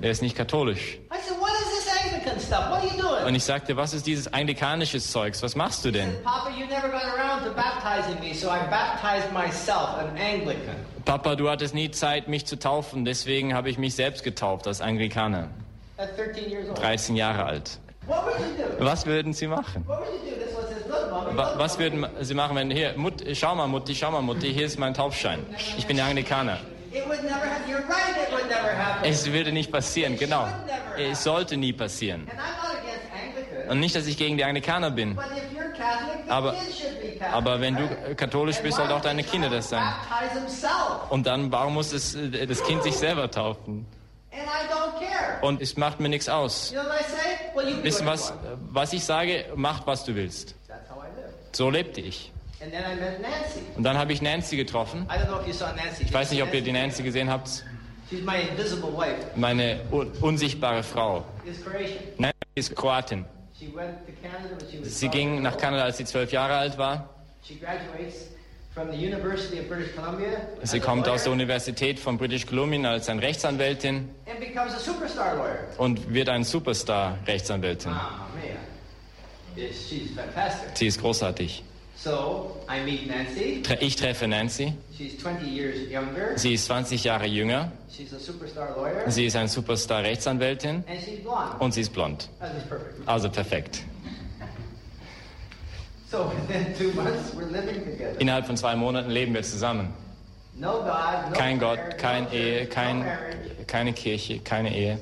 Er 0.00 0.10
ist 0.12 0.22
nicht 0.22 0.36
katholisch. 0.36 1.00
I 1.10 1.18
said, 1.20 1.36
what 1.40 1.50
is 1.50 1.84
this 1.84 1.88
Anglican 2.04 2.38
stuff? 2.38 2.70
What 2.70 2.78
are 2.78 2.86
you 2.86 3.02
doing? 3.02 3.26
Und 3.26 3.34
ich 3.34 3.42
sagte, 3.42 3.76
was 3.76 3.92
ist 3.92 4.06
dieses 4.06 4.32
anglikanisches 4.32 5.10
Zeugs? 5.10 5.42
Was 5.42 5.56
machst 5.56 5.84
du 5.84 5.90
denn? 5.90 6.12
said, 6.12 6.22
Papa, 11.04 11.34
du 11.34 11.50
hattest 11.50 11.74
nie 11.74 11.90
Zeit, 11.90 12.28
mich 12.28 12.46
zu 12.46 12.56
taufen, 12.56 13.04
deswegen 13.04 13.52
habe 13.52 13.68
ich 13.68 13.78
mich 13.78 13.96
selbst 13.96 14.22
getauft 14.22 14.68
als 14.68 14.80
Anglikaner. 14.80 15.50
At 15.96 16.16
13 16.16 16.50
years 16.50 16.68
old. 16.68 16.78
13 16.80 17.16
Jahre 17.16 17.44
alt. 17.46 17.80
What 18.06 18.24
would 18.26 18.38
you 18.38 18.64
do? 18.78 18.84
Was 18.84 19.06
würden 19.06 19.32
Sie 19.32 19.48
machen? 19.48 19.84
Was 21.56 21.78
würden 21.78 22.06
Sie 22.20 22.34
machen, 22.34 22.56
wenn 22.56 22.70
hier, 22.70 22.94
Mut, 22.96 23.22
schau 23.34 23.54
mal, 23.54 23.66
Mutti, 23.66 23.94
schau 23.94 24.10
mal, 24.10 24.22
Mutti, 24.22 24.52
hier 24.52 24.66
ist 24.66 24.78
mein 24.78 24.94
Taufschein. 24.94 25.44
Ich 25.76 25.86
bin 25.86 25.96
der 25.96 26.06
Anglikaner. 26.06 26.58
Es 29.02 29.30
würde 29.30 29.52
nicht 29.52 29.70
passieren, 29.70 30.16
genau. 30.18 30.46
Es 30.98 31.24
sollte 31.24 31.56
nie 31.56 31.72
passieren. 31.72 32.28
Und 33.68 33.80
nicht, 33.80 33.96
dass 33.96 34.06
ich 34.06 34.16
gegen 34.16 34.36
die 34.36 34.44
Anglikaner 34.44 34.90
bin. 34.90 35.18
Aber-. 36.28 36.54
Aber 37.32 37.60
wenn 37.60 37.76
du 37.76 37.88
katholisch 38.14 38.58
bist, 38.58 38.76
sollten 38.76 38.92
auch 38.92 39.00
deine 39.00 39.24
Kinder 39.24 39.50
das 39.50 39.70
sein. 39.70 39.86
Und 41.10 41.26
dann, 41.26 41.50
warum 41.52 41.74
muss 41.74 41.92
es, 41.92 42.14
äh, 42.14 42.46
das 42.46 42.62
Kind 42.64 42.82
sich 42.82 42.96
selber 42.96 43.30
taufen? 43.30 43.86
Und 45.42 45.60
es 45.60 45.76
macht 45.76 46.00
mir 46.00 46.08
nichts 46.08 46.28
aus. 46.28 46.74
Wissen 47.82 48.06
was, 48.06 48.32
was 48.70 48.92
ich 48.92 49.04
sage, 49.04 49.46
macht, 49.54 49.86
was 49.86 50.04
du 50.04 50.14
willst. 50.14 50.54
That's 50.68 50.90
how 50.90 50.98
I 51.02 51.08
live. 51.18 51.36
So 51.56 51.70
lebte 51.70 52.02
ich. 52.02 52.30
And 52.62 52.70
then 52.70 52.82
I 52.82 53.00
met 53.00 53.22
Nancy. 53.22 53.60
Und 53.76 53.82
dann 53.82 53.96
habe 53.96 54.12
ich 54.12 54.20
Nancy 54.20 54.58
getroffen. 54.58 55.08
Ich 55.98 56.12
weiß 56.12 56.30
nicht, 56.30 56.42
ob 56.42 56.52
ihr 56.52 56.60
die 56.60 56.72
Nancy 56.72 57.02
gesehen 57.02 57.30
habt. 57.30 57.64
She's 58.10 58.22
my 58.22 58.42
invisible 58.50 58.92
wife. 58.94 59.26
Meine 59.36 59.80
un 59.90 60.12
unsichtbare 60.20 60.82
Frau. 60.82 61.24
Nancy 62.18 62.34
ist 62.54 62.76
Kroatin. 62.76 63.24
Sie 63.58 63.72
12 63.72 65.10
ging 65.10 65.40
nach. 65.40 65.56
Kanada, 65.56 65.84
als 65.84 65.96
sie 65.96 66.04
zwölf 66.04 66.30
Jahre 66.30 66.56
alt 66.56 66.76
war. 66.76 67.08
She 67.42 67.54
graduates 67.54 68.26
from 68.74 68.90
the 68.90 68.98
University 68.98 69.60
of 69.60 69.68
British 69.68 69.94
Columbia 69.96 70.28
as 70.62 70.72
Sie 70.72 70.80
kommt 70.80 71.08
aus 71.08 71.22
der 71.24 71.32
Universität 71.32 71.98
von 71.98 72.18
British 72.18 72.44
Columbia 72.46 72.90
als 72.90 73.08
eine 73.08 73.22
Rechtsanwältin 73.22 74.10
and 74.26 74.40
becomes 74.40 74.74
a 74.74 74.78
superstar 74.78 75.36
lawyer. 75.36 75.58
und 75.78 76.12
wird 76.12 76.28
ein 76.28 76.44
Superstar-Rechtsanwältin. 76.44 77.92
Ah, 77.92 78.26
man. 78.34 78.42
Yes, 78.44 78.58
She's 78.58 79.24
fantastic. 79.24 79.44
Sie 80.74 80.86
ist 80.86 81.00
großartig. 81.00 81.62
Ich 83.80 83.96
treffe 83.96 84.28
Nancy. 84.28 84.74
She's 84.96 85.18
20 85.18 85.46
years 85.46 85.76
younger. 85.90 86.38
Sie 86.38 86.54
ist 86.54 86.66
20 86.66 87.04
Jahre 87.04 87.26
jünger. 87.26 87.72
Sie 89.08 89.26
ist 89.26 89.36
ein 89.36 89.48
Superstar-Rechtsanwältin 89.48 90.84
und 91.58 91.74
sie 91.74 91.80
ist 91.80 91.92
blond. 91.92 92.28
Also 93.06 93.30
perfekt. 93.30 93.82
Innerhalb 98.18 98.46
von 98.46 98.56
zwei 98.56 98.76
Monaten 98.76 99.10
leben 99.10 99.34
wir 99.34 99.42
zusammen. 99.42 99.92
Kein 101.32 101.58
Gott, 101.58 101.78
kein 101.98 102.24
no 102.24 102.30
Ehe, 102.30 102.66
kein, 102.66 103.04
keine 103.66 103.92
Kirche, 103.92 104.38
keine 104.40 104.74
Ehe. 104.74 104.98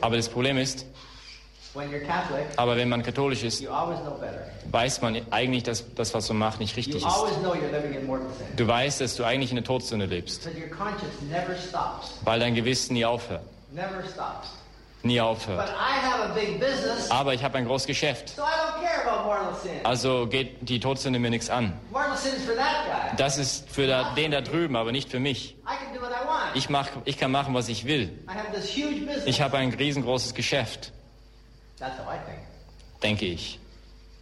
Aber 0.00 0.16
das 0.16 0.28
Problem 0.28 0.58
ist, 0.58 0.86
aber 2.56 2.76
wenn 2.76 2.88
man 2.88 3.02
katholisch 3.02 3.42
ist, 3.42 3.64
weiß 4.70 5.00
man 5.00 5.20
eigentlich, 5.30 5.62
dass 5.62 5.84
das, 5.94 6.12
was 6.14 6.28
man 6.28 6.38
macht, 6.38 6.60
nicht 6.60 6.76
richtig 6.76 6.96
ist. 6.96 7.16
Du 8.56 8.66
weißt, 8.66 9.00
dass 9.00 9.16
du 9.16 9.24
eigentlich 9.24 9.50
in 9.50 9.56
der 9.56 9.64
Todsünde 9.64 10.06
lebst, 10.06 10.48
weil 12.24 12.40
dein 12.40 12.54
Gewissen 12.54 12.94
nie 12.94 13.04
aufhört. 13.04 13.42
Nie 15.04 15.18
But 15.18 15.24
aufhört. 15.24 15.68
I 15.70 16.06
have 16.06 16.30
a 16.30 16.34
big 16.34 16.60
business, 16.60 17.10
Aber 17.10 17.34
ich 17.34 17.42
habe 17.42 17.58
ein 17.58 17.66
großes 17.66 17.88
Geschäft. 17.88 18.34
Also 19.82 20.28
geht 20.28 20.68
die 20.68 20.78
Todsünde 20.78 21.18
mir 21.18 21.30
nichts 21.30 21.50
an. 21.50 21.72
Das 23.16 23.38
ist 23.38 23.68
für 23.68 23.86
den 24.16 24.30
da 24.30 24.40
drüben, 24.40 24.76
aber 24.76 24.92
nicht 24.92 25.10
für 25.10 25.18
mich. 25.18 25.56
Ich, 26.54 26.68
mach, 26.68 26.88
ich 27.04 27.18
kann 27.18 27.32
machen, 27.32 27.54
was 27.54 27.68
ich 27.68 27.84
will. 27.84 28.02
I 28.28 28.34
have 28.34 28.52
this 28.54 28.76
huge 28.76 29.00
business. 29.06 29.26
Ich 29.26 29.40
habe 29.40 29.56
ein 29.56 29.72
riesengroßes 29.72 30.34
Geschäft, 30.34 30.92
That's 31.82 31.98
how 31.98 32.04
I 32.08 32.18
think. 32.24 32.38
denke 33.02 33.26
ich. 33.26 33.58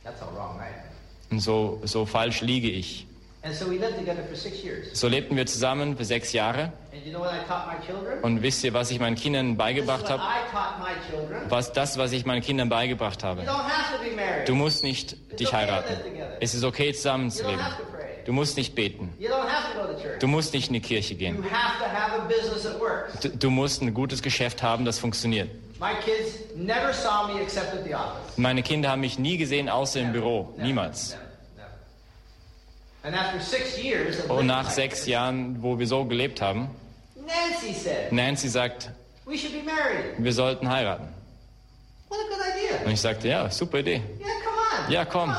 That's 0.02 0.18
how 0.20 0.34
wrong 0.34 0.58
I 0.58 0.68
am. 0.68 1.30
Und 1.30 1.40
so, 1.40 1.78
so 1.84 2.06
falsch 2.06 2.40
liege 2.40 2.70
ich. 2.70 3.06
And 3.42 3.54
so 3.54 3.66
we 3.66 3.76
lived 3.76 3.96
together 3.98 4.22
for 4.26 4.34
six 4.34 4.62
years. 4.64 4.88
So 4.98 5.08
lebten 5.08 5.36
wir 5.36 5.44
zusammen 5.46 5.94
für 5.96 6.04
sechs 6.06 6.32
Jahre. 6.32 6.72
And 6.92 7.04
you 7.04 7.10
know 7.12 7.20
what 7.20 7.32
I 7.32 7.46
taught 7.46 7.66
my 7.68 7.76
children? 7.86 8.20
Und 8.22 8.40
wisst 8.42 8.64
ihr, 8.64 8.72
was 8.72 8.90
ich 8.90 8.98
meinen 8.98 9.16
Kindern 9.16 9.58
beigebracht 9.58 10.08
habe? 10.08 10.22
Was 11.50 11.72
das, 11.74 11.98
was 11.98 12.12
ich 12.12 12.24
meinen 12.24 12.40
Kindern 12.40 12.70
beigebracht 12.70 13.20
You 13.20 13.28
habe. 13.28 13.42
don't 13.42 13.46
have 13.68 13.94
to 13.96 14.02
be 14.02 14.16
married. 14.16 14.48
Du 14.48 14.54
musst 14.54 14.82
nicht 14.82 15.16
dich 15.38 15.52
heiraten. 15.52 15.94
Es 16.40 16.54
ist 16.54 16.64
okay, 16.64 16.86
You 16.86 16.90
don't 16.92 16.96
zusammenzuleben. 16.96 17.62
have 17.62 17.82
to 17.82 17.88
pray. 17.90 18.06
Du 18.24 18.32
musst 18.32 18.56
nicht 18.56 18.74
beten. 18.74 19.12
You 19.18 19.28
don't. 19.28 19.50
Du 20.20 20.26
musst 20.28 20.52
nicht 20.52 20.68
in 20.68 20.74
die 20.74 20.80
Kirche 20.80 21.14
You 21.14 21.18
gehen. 21.18 21.44
Du, 23.22 23.28
du 23.30 23.50
musst 23.50 23.80
ein 23.82 23.94
gutes 23.94 24.22
Geschäft 24.22 24.62
haben, 24.62 24.84
das 24.84 24.98
funktioniert. 24.98 25.50
My 25.80 25.94
kids 26.04 26.34
never 26.60 26.92
saw 26.92 27.26
me 27.26 27.40
except 27.42 27.74
at 27.74 27.84
the 27.84 27.94
office. 27.94 28.36
Meine 28.36 28.62
Kinder 28.62 28.90
haben 28.90 29.00
mich 29.00 29.18
nie 29.18 29.36
gesehen, 29.36 29.68
außer 29.68 30.00
im 30.00 30.12
Büro. 30.12 30.52
Niemals. 30.58 31.16
Und 33.02 33.12
living 33.12 34.46
nach 34.46 34.70
sechs 34.70 35.06
Jahren, 35.06 35.62
wo 35.62 35.78
wir 35.78 35.86
so 35.86 36.04
gelebt 36.04 36.42
haben, 36.42 36.68
Nancy 38.10 38.48
sagt, 38.48 38.90
wir 39.26 40.32
sollten 40.32 40.68
heiraten. 40.68 41.08
What 42.08 42.18
a 42.18 42.22
good 42.28 42.44
idea. 42.46 42.84
Und 42.86 42.92
ich 42.92 43.00
sagte, 43.00 43.28
ja, 43.28 43.48
super 43.50 43.78
Idee. 43.78 44.02
Yeah, 44.18 44.28
come 44.44 44.56
on. 44.86 44.92
Ja, 44.92 45.04
komm. 45.04 45.34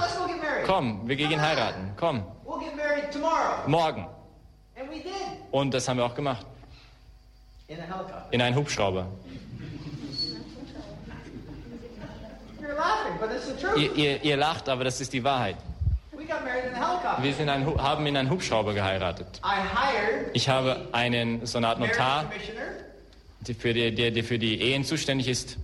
Komm, 0.66 1.08
wir 1.08 1.16
gehen 1.18 1.42
heiraten. 1.42 1.92
Komm, 1.98 2.24
We'll 2.46 2.60
get 2.60 2.76
married 2.78 3.12
tomorrow. 3.12 3.68
morgen. 3.68 4.06
And 4.80 4.90
we 4.90 4.96
did. 5.02 5.12
Und 5.52 5.74
das 5.74 5.88
haben 5.90 5.98
wir 5.98 6.06
auch 6.06 6.16
gemacht. 6.16 6.46
In 7.68 7.78
a 7.80 7.82
helicopter. 7.84 8.28
In 8.32 8.42
einen 8.42 8.56
Hubschrauber. 8.56 9.06
You're 9.06 9.10
laughing, 11.12 11.44
but 11.44 11.80
it's 11.84 11.92
the 11.92 12.60
truth. 12.60 12.61
Ihr, 13.76 13.96
ihr, 13.96 14.24
ihr 14.24 14.38
lacht, 14.38 14.70
aber 14.70 14.84
das 14.84 15.02
ist 15.02 15.14
die 15.14 15.24
Wahrheit. 15.24 15.58
Wir 17.22 17.34
sind 17.34 17.50
ein, 17.50 17.66
haben 17.82 18.06
in 18.06 18.18
einen 18.18 18.30
Hubschrauber 18.30 18.74
geheiratet. 18.74 19.28
Ich 20.34 20.48
habe 20.50 20.88
einen, 20.92 21.46
so 21.46 21.58
eine 21.58 21.68
Art 21.68 21.80
marriage 21.80 21.98
Notar, 21.98 22.24
commissioner 22.26 22.62
der 23.48 23.56
für 23.56 23.74
die, 23.74 23.94
der, 23.96 24.12
der 24.12 24.24
für 24.24 24.38
die 24.38 24.62
Ehen 24.62 24.84
zuständig 24.84 25.28
ist, 25.28 25.58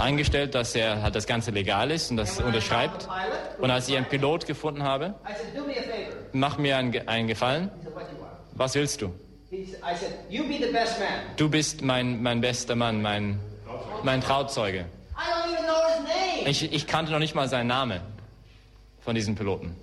eingestellt, 0.00 0.54
dass 0.54 0.74
er 0.74 1.02
halt 1.02 1.14
das 1.14 1.26
Ganze 1.26 1.50
legal 1.50 1.90
ist 1.90 2.10
und 2.10 2.16
das 2.16 2.40
unterschreibt. 2.40 3.06
Und 3.58 3.70
als 3.70 3.88
ich 3.88 3.96
einen 3.96 4.06
Pilot 4.06 4.46
gefunden 4.46 4.82
habe, 4.82 5.14
mach 6.32 6.58
mir 6.58 6.78
einen, 6.78 7.06
einen 7.06 7.28
Gefallen. 7.28 7.70
Was 8.52 8.74
willst 8.74 9.02
du? 9.02 9.12
Du 11.36 11.48
bist 11.48 11.82
mein, 11.82 12.22
mein 12.22 12.40
bester 12.40 12.74
Mann, 12.74 13.02
mein, 13.02 13.38
mein 14.02 14.20
Trauzeuge. 14.20 14.86
Ich, 16.46 16.72
ich 16.72 16.86
kannte 16.86 17.12
noch 17.12 17.18
nicht 17.18 17.34
mal 17.34 17.48
seinen 17.48 17.68
Namen 17.68 18.00
von 19.00 19.14
diesem 19.14 19.34
Piloten. 19.34 19.76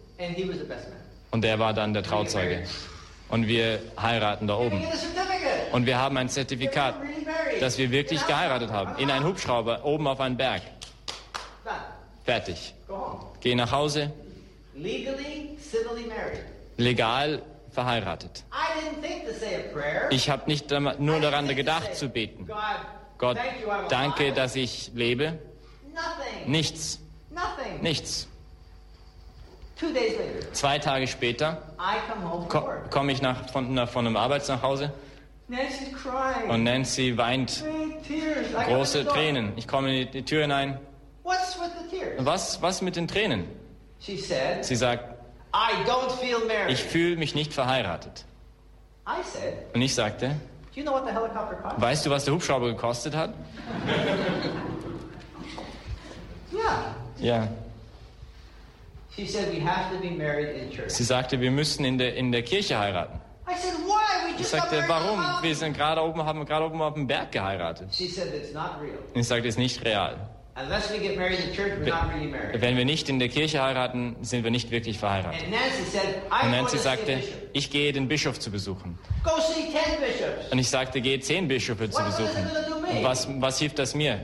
Und 1.31 1.43
der 1.43 1.59
war 1.59 1.73
dann 1.73 1.93
der 1.93 2.03
Trauzeuge. 2.03 2.63
Und 3.29 3.47
wir 3.47 3.79
heiraten 3.99 4.47
da 4.47 4.57
oben. 4.57 4.83
Und 5.71 5.85
wir 5.85 5.97
haben 5.97 6.17
ein 6.17 6.29
Zertifikat, 6.29 6.95
dass 7.59 7.77
wir 7.77 7.91
wirklich 7.91 8.25
geheiratet 8.27 8.71
haben. 8.71 8.97
In 8.97 9.09
einen 9.09 9.25
Hubschrauber, 9.25 9.85
oben 9.85 10.07
auf 10.07 10.19
einen 10.19 10.37
Berg. 10.37 10.61
Fertig. 12.25 12.73
Geh 13.39 13.55
nach 13.55 13.71
Hause, 13.71 14.11
legal 16.77 17.41
verheiratet. 17.71 18.43
Ich 20.09 20.29
habe 20.29 20.49
nicht 20.49 20.69
nur 20.99 21.19
daran 21.19 21.47
gedacht 21.55 21.95
zu 21.95 22.09
beten. 22.09 22.47
Gott, 23.21 23.37
danke, 23.89 24.33
dass 24.33 24.55
ich 24.55 24.91
lebe. 24.95 25.37
Nichts, 26.47 26.99
nichts. 27.81 28.27
Zwei 30.53 30.79
Tage 30.79 31.07
später 31.07 31.61
komme 32.89 33.11
ich 33.11 33.21
nach, 33.21 33.47
von, 33.51 33.87
von 33.87 34.07
einem 34.07 34.17
Arbeits 34.17 34.47
nach 34.47 34.63
Hause 34.63 34.91
und 36.49 36.63
Nancy 36.63 37.15
weint 37.15 37.63
große. 38.65 39.05
Tränen. 39.05 39.53
Ich 39.55 39.67
komme 39.67 40.01
in 40.01 40.11
die, 40.11 40.23
Tür 40.23 40.41
hinein. 40.41 40.79
Was, 42.17 42.61
was 42.61 42.81
mit 42.81 42.95
den 42.95 43.07
Tränen? 43.07 43.45
Sie 43.99 44.17
sagt, 44.75 45.15
ich 46.69 46.83
fühle 46.83 47.17
mich 47.17 47.35
nicht 47.35 47.53
verheiratet. 47.53 48.25
Und 49.73 49.81
ich 49.81 49.93
sagte, 49.93 50.35
do 50.73 50.79
you 50.79 50.83
know 50.83 50.93
what 50.93 51.05
the 51.05 51.11
helicopter 51.11 51.55
cost? 51.55 51.81
weißt 51.81 52.05
du, 52.05 52.09
was 52.09 52.25
der 52.25 52.33
Hubschrauber 52.33 52.67
gekostet 52.69 53.15
hat? 53.15 53.33
Yeah. 56.53 56.95
Ja. 57.17 57.47
She 59.15 59.25
said, 59.25 59.53
we 59.53 59.59
have 59.59 59.91
to 59.93 59.99
be 60.01 60.09
married 60.09 60.55
in 60.55 60.71
church. 60.71 60.91
Sie 60.91 61.03
sagte, 61.03 61.39
wir 61.39 61.51
müssen 61.51 61.85
in 61.85 61.97
der, 61.97 62.15
in 62.15 62.31
der 62.31 62.43
Kirche 62.43 62.77
heiraten. 62.77 63.19
I 63.47 63.55
said, 63.55 63.73
why? 63.85 64.35
We 64.35 64.41
Ich 64.41 64.47
sagte, 64.47 64.83
warum? 64.87 65.19
Wir 65.19 65.25
mountain." 65.31 65.55
sind 65.55 65.77
gerade 65.77 66.01
oben, 66.01 66.23
haben 66.25 66.45
gerade 66.45 66.65
oben 66.65 66.81
auf 66.81 66.93
dem 66.93 67.07
Berg 67.07 67.31
geheiratet. 67.31 67.93
She 67.93 68.07
said, 68.07 68.33
it's 68.33 68.53
not 68.53 68.79
real. 68.81 68.97
Und 69.13 69.21
ich 69.21 69.27
sagte, 69.27 69.47
es 69.47 69.55
ist 69.55 69.59
nicht 69.59 69.83
real. 69.83 70.15
Unless 70.53 70.91
we 70.91 70.99
get 70.99 71.17
married 71.17 71.39
in 71.39 71.53
church, 71.53 71.71
we're 71.79 71.87
not 71.89 72.13
really 72.13 72.27
married. 72.27 72.61
Wenn 72.61 72.75
wir 72.75 72.83
nicht 72.83 73.07
in 73.07 73.19
der 73.19 73.29
Kirche 73.29 73.63
heiraten, 73.63 74.17
sind 74.21 74.43
wir 74.43 74.51
nicht 74.51 74.69
wirklich 74.69 74.99
verheiratet. 74.99 75.41
And 75.43 75.51
Nancy 75.51 75.83
said, 75.89 76.21
Und 76.29 76.51
Nancy 76.51 76.75
to 76.75 76.83
see 76.83 76.89
a 76.89 76.91
sagte, 76.91 77.15
bishop. 77.15 77.49
ich 77.53 77.69
gehe 77.71 77.93
den 77.93 78.07
Bischof 78.09 78.37
zu 78.39 78.51
besuchen. 78.51 78.99
Go 79.23 79.31
see 79.39 79.71
ten 79.71 79.99
bishops. 80.01 80.51
Und 80.51 80.59
ich 80.59 80.69
sagte, 80.69 80.99
gehe 80.99 81.19
zehn 81.21 81.47
Bischöfe 81.47 81.89
zu 81.89 82.03
besuchen. 82.03 82.49
Und 82.91 83.03
was, 83.03 83.27
was 83.39 83.59
hilft 83.59 83.79
das 83.79 83.95
mir? 83.95 84.19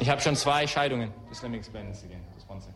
Ich 0.00 0.10
habe 0.10 0.20
schon 0.20 0.36
zwei 0.36 0.66
Scheidungen. 0.66 1.10
Just 1.30 1.42
let 1.42 1.50
me 1.50 1.56
explain 1.56 1.90
this 1.90 2.04
again. 2.04 2.20
Second. 2.38 2.74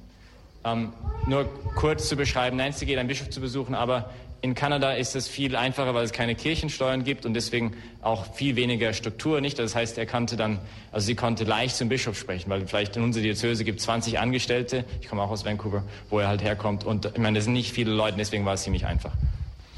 Ähm, 0.64 0.94
nur 1.26 1.46
kurz 1.74 2.08
zu 2.08 2.16
beschreiben, 2.16 2.56
Nancy 2.56 2.86
geht 2.86 2.98
einen 2.98 3.08
Bischof 3.08 3.28
zu 3.28 3.40
besuchen, 3.40 3.74
aber 3.74 4.08
in 4.44 4.54
Kanada 4.54 4.92
ist 4.92 5.16
es 5.16 5.26
viel 5.26 5.56
einfacher, 5.56 5.94
weil 5.94 6.04
es 6.04 6.12
keine 6.12 6.34
Kirchensteuern 6.34 7.02
gibt 7.02 7.24
und 7.24 7.32
deswegen 7.32 7.74
auch 8.02 8.34
viel 8.34 8.56
weniger 8.56 8.92
Struktur 8.92 9.40
nicht. 9.40 9.58
Das 9.58 9.74
heißt, 9.74 9.96
er 9.96 10.04
konnte 10.04 10.36
dann, 10.36 10.58
also 10.92 11.06
sie 11.06 11.14
konnte 11.14 11.44
leicht 11.44 11.76
zum 11.76 11.88
Bischof 11.88 12.18
sprechen, 12.18 12.50
weil 12.50 12.66
vielleicht 12.66 12.94
in 12.98 13.02
unserer 13.02 13.22
Diözese 13.22 13.64
gibt 13.64 13.78
es 13.78 13.86
20 13.86 14.18
Angestellte, 14.18 14.84
ich 15.00 15.08
komme 15.08 15.22
auch 15.22 15.30
aus 15.30 15.46
Vancouver, 15.46 15.82
wo 16.10 16.18
er 16.18 16.28
halt 16.28 16.42
herkommt 16.42 16.84
und 16.84 17.06
ich 17.06 17.16
meine, 17.16 17.38
das 17.38 17.44
sind 17.44 17.54
nicht 17.54 17.72
viele 17.72 17.92
Leute, 17.92 18.18
deswegen 18.18 18.44
war 18.44 18.52
es 18.52 18.64
ziemlich 18.64 18.84
einfach. 18.84 19.12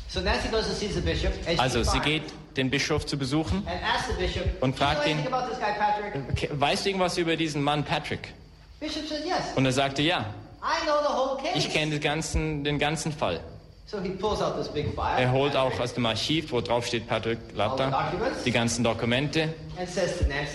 So 0.08 0.20
Nancy 0.20 0.49
goes 0.49 0.66
to 0.66 0.73
see 0.73 0.88
the 0.88 1.00
bishop. 1.00 1.30
Also 1.58 1.85
sie 1.85 2.00
geht 2.00 2.25
den 2.56 2.68
Bischof 2.68 3.06
zu 3.06 3.16
besuchen. 3.16 3.64
bishop, 4.18 4.42
Und 4.61 4.80
"Do 4.80 4.85
you 4.85 4.90
know 4.90 4.96
fragt 4.96 5.06
ihn-? 5.06 5.18
Okay, 6.32 6.49
Weißt 6.52 6.85
du 6.85 6.88
irgendwas 6.88 7.16
über 7.18 7.37
diesen 7.37 7.62
Mann 7.62 7.85
Patrick? 7.85 8.35
Yes. 8.80 8.90
Und 9.54 9.64
er 9.64 9.73
sagte, 9.73 10.02
ja, 10.02 10.26
I 10.61 10.85
know 10.85 10.94
the 11.06 11.14
whole 11.14 11.37
case. 11.40 11.56
ich 11.56 11.73
kenne 11.73 11.92
den 11.92 12.00
ganzen, 12.00 12.64
den 12.64 12.80
ganzen 12.80 13.12
Fall. 13.12 13.40
So 13.88 14.00
he 14.00 14.10
pulls 14.10 14.42
out 14.42 14.56
this 14.56 14.66
big 14.68 14.92
file. 14.96 15.16
Er 15.22 15.30
holt 15.30 15.54
auch 15.54 15.78
aus 15.78 15.94
dem 15.94 16.06
Archiv, 16.06 16.50
wo 16.50 16.60
drauf 16.60 16.86
steht 16.86 17.06
Patrick 17.06 17.38
Latta, 17.54 18.10
die 18.44 18.50
ganzen 18.50 18.82
Dokumente 18.82 19.54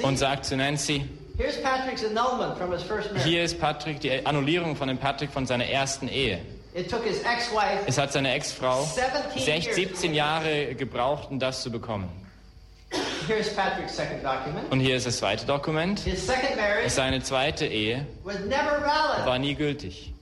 und 0.03 0.17
sagt 0.17 0.45
zu 0.45 0.57
Nancy, 0.57 1.05
here's 1.37 1.61
Patrick's 1.61 2.03
annulment 2.03 2.57
from 2.57 2.73
his 2.73 2.83
first 2.83 3.07
marriage. 3.13 3.23
hier 3.29 3.43
ist 3.43 3.57
Patrick, 3.59 4.01
die 4.01 4.25
Annullierung 4.25 4.75
von 4.75 4.89
dem 4.89 4.97
Patrick 4.97 5.31
von 5.31 5.45
seiner 5.45 5.65
ersten 5.65 6.09
Ehe. 6.09 6.39
It 6.73 6.89
took 6.89 7.03
his 7.05 7.19
ex-wife 7.19 7.83
Es 7.85 7.97
hat 7.97 8.11
seine 8.11 8.33
Ex-Frau 8.33 8.83
17 8.83 9.41
sech- 9.45 9.73
17 9.73 10.13
Jahre 10.13 10.75
gebraucht, 10.75 11.29
um 11.31 11.39
das 11.39 11.61
zu 11.63 11.71
bekommen. 11.71 12.09
Here's 13.27 13.53
Patrick's 13.55 13.95
second 13.95 14.23
document. 14.25 14.69
Und 14.71 14.81
hier 14.81 14.97
ist 14.97 15.05
das 15.07 15.17
zweite 15.17 15.45
Dokument. 15.45 15.99
His 16.01 16.25
second 16.27 16.57
marriage 16.57 16.89
Seine 16.89 17.21
zweite 17.23 17.65
Ehe 17.65 18.05
war 19.25 19.39
nie 19.39 19.55
gültig. 19.55 20.13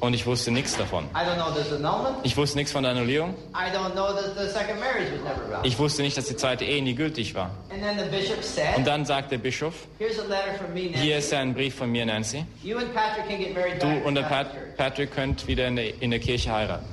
Und 0.00 0.14
ich 0.14 0.26
wusste 0.26 0.50
nichts 0.50 0.76
davon. 0.76 1.04
I 1.14 1.18
don't 1.18 1.36
know 1.36 1.52
there's 1.52 1.72
annulment. 1.72 2.18
Ich 2.24 2.36
wusste 2.36 2.58
nichts 2.58 2.72
von 2.72 2.82
der 2.82 2.90
Annullierung. 2.90 3.34
I 3.54 3.70
don't 3.72 3.92
know 3.92 4.12
that 4.12 4.36
the 4.36 4.48
second 4.48 4.80
marriage 4.80 5.12
was 5.12 5.22
never 5.22 5.48
valid. 5.48 5.64
Ich 5.64 5.78
wusste 5.78 6.02
nicht, 6.02 6.16
dass 6.16 6.26
die 6.26 6.34
zweite 6.34 6.64
Ehe 6.64 6.82
nie 6.82 6.96
gültig 6.96 7.36
war. 7.36 7.50
And 7.70 7.82
then 7.82 7.98
the 7.98 8.10
bishop 8.10 8.38
Und 8.76 8.84
dann 8.84 9.04
sagt 9.04 9.30
der 9.30 9.38
Bischof, 9.38 9.74
here's 9.98 10.18
a 10.18 10.24
letter 10.24 10.54
from 10.58 10.74
me, 10.74 10.90
hier 10.92 11.18
ist 11.18 11.32
ein 11.32 11.54
Brief 11.54 11.76
von 11.76 11.92
mir, 11.92 12.04
Nancy. 12.04 12.44
You 12.64 12.78
and 12.78 12.92
Patrick 12.92 13.28
can 13.28 13.38
get 13.38 13.54
married 13.54 13.80
Du 13.80 13.86
und 13.86 14.08
in 14.08 14.14
der 14.16 14.22
Pat. 14.22 14.76
Patrick 14.76 15.14
könnt 15.14 15.46
wieder 15.46 15.68
in 15.68 15.76
der, 15.76 16.02
in 16.02 16.10
der 16.10 16.20
Kirche 16.20 16.50
heiraten. 16.50 16.86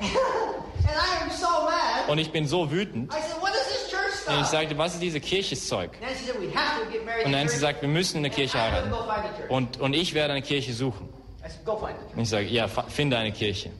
And 0.00 0.96
I 0.96 1.22
am 1.22 1.30
so 1.30 1.46
mad. 1.46 2.08
Und 2.08 2.18
ich 2.18 2.32
bin 2.32 2.46
so 2.48 2.70
wütend. 2.70 3.12
I 3.12 3.16
said, 3.16 3.40
what 3.40 3.52
is 3.54 3.66
this 3.68 3.90
church 3.90 4.28
Und 4.28 4.42
ich 4.42 4.48
sagte, 4.48 4.76
was 4.76 4.94
ist 4.94 5.02
dieses 5.02 5.22
Kircheszeug? 5.22 5.92
Und 6.00 7.26
in 7.26 7.30
Nancy 7.30 7.58
sagt, 7.58 7.80
wir 7.80 7.88
müssen 7.88 8.18
eine 8.18 8.30
Kirche 8.30 8.58
And 8.58 8.92
I'm 8.92 9.06
heiraten. 9.06 9.50
Und, 9.50 9.80
und 9.80 9.94
ich 9.94 10.14
werde 10.14 10.32
eine 10.32 10.42
Kirche 10.42 10.72
suchen. 10.72 11.08
I 11.44 11.48
said, 11.48 11.64
go 11.64 11.76
find 11.76 11.90
a 11.90 12.00
church. 12.00 12.16
Und 12.16 12.22
ich 12.22 12.28
sage, 12.28 12.46
ja, 12.46 12.68
finde 12.68 13.18
eine 13.18 13.32
Kirche. 13.32 13.70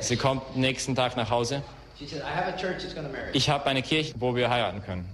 Sie 0.00 0.16
kommt 0.16 0.56
nächsten 0.56 0.94
Tag 0.94 1.16
nach 1.16 1.30
Hause. 1.30 1.62
She 1.98 2.06
said, 2.06 2.22
I 2.22 2.30
have 2.34 2.48
a 2.48 2.56
church 2.56 2.82
that's 2.82 2.94
going 2.94 3.06
to 3.06 3.12
marry. 3.12 3.26
you." 3.28 3.34
Ich 3.34 3.48
habe 3.50 3.66
eine 3.66 3.82
Kirche, 3.82 4.14
wo 4.18 4.34
wir 4.34 4.48
heiraten 4.48 4.82
können. 4.82 5.08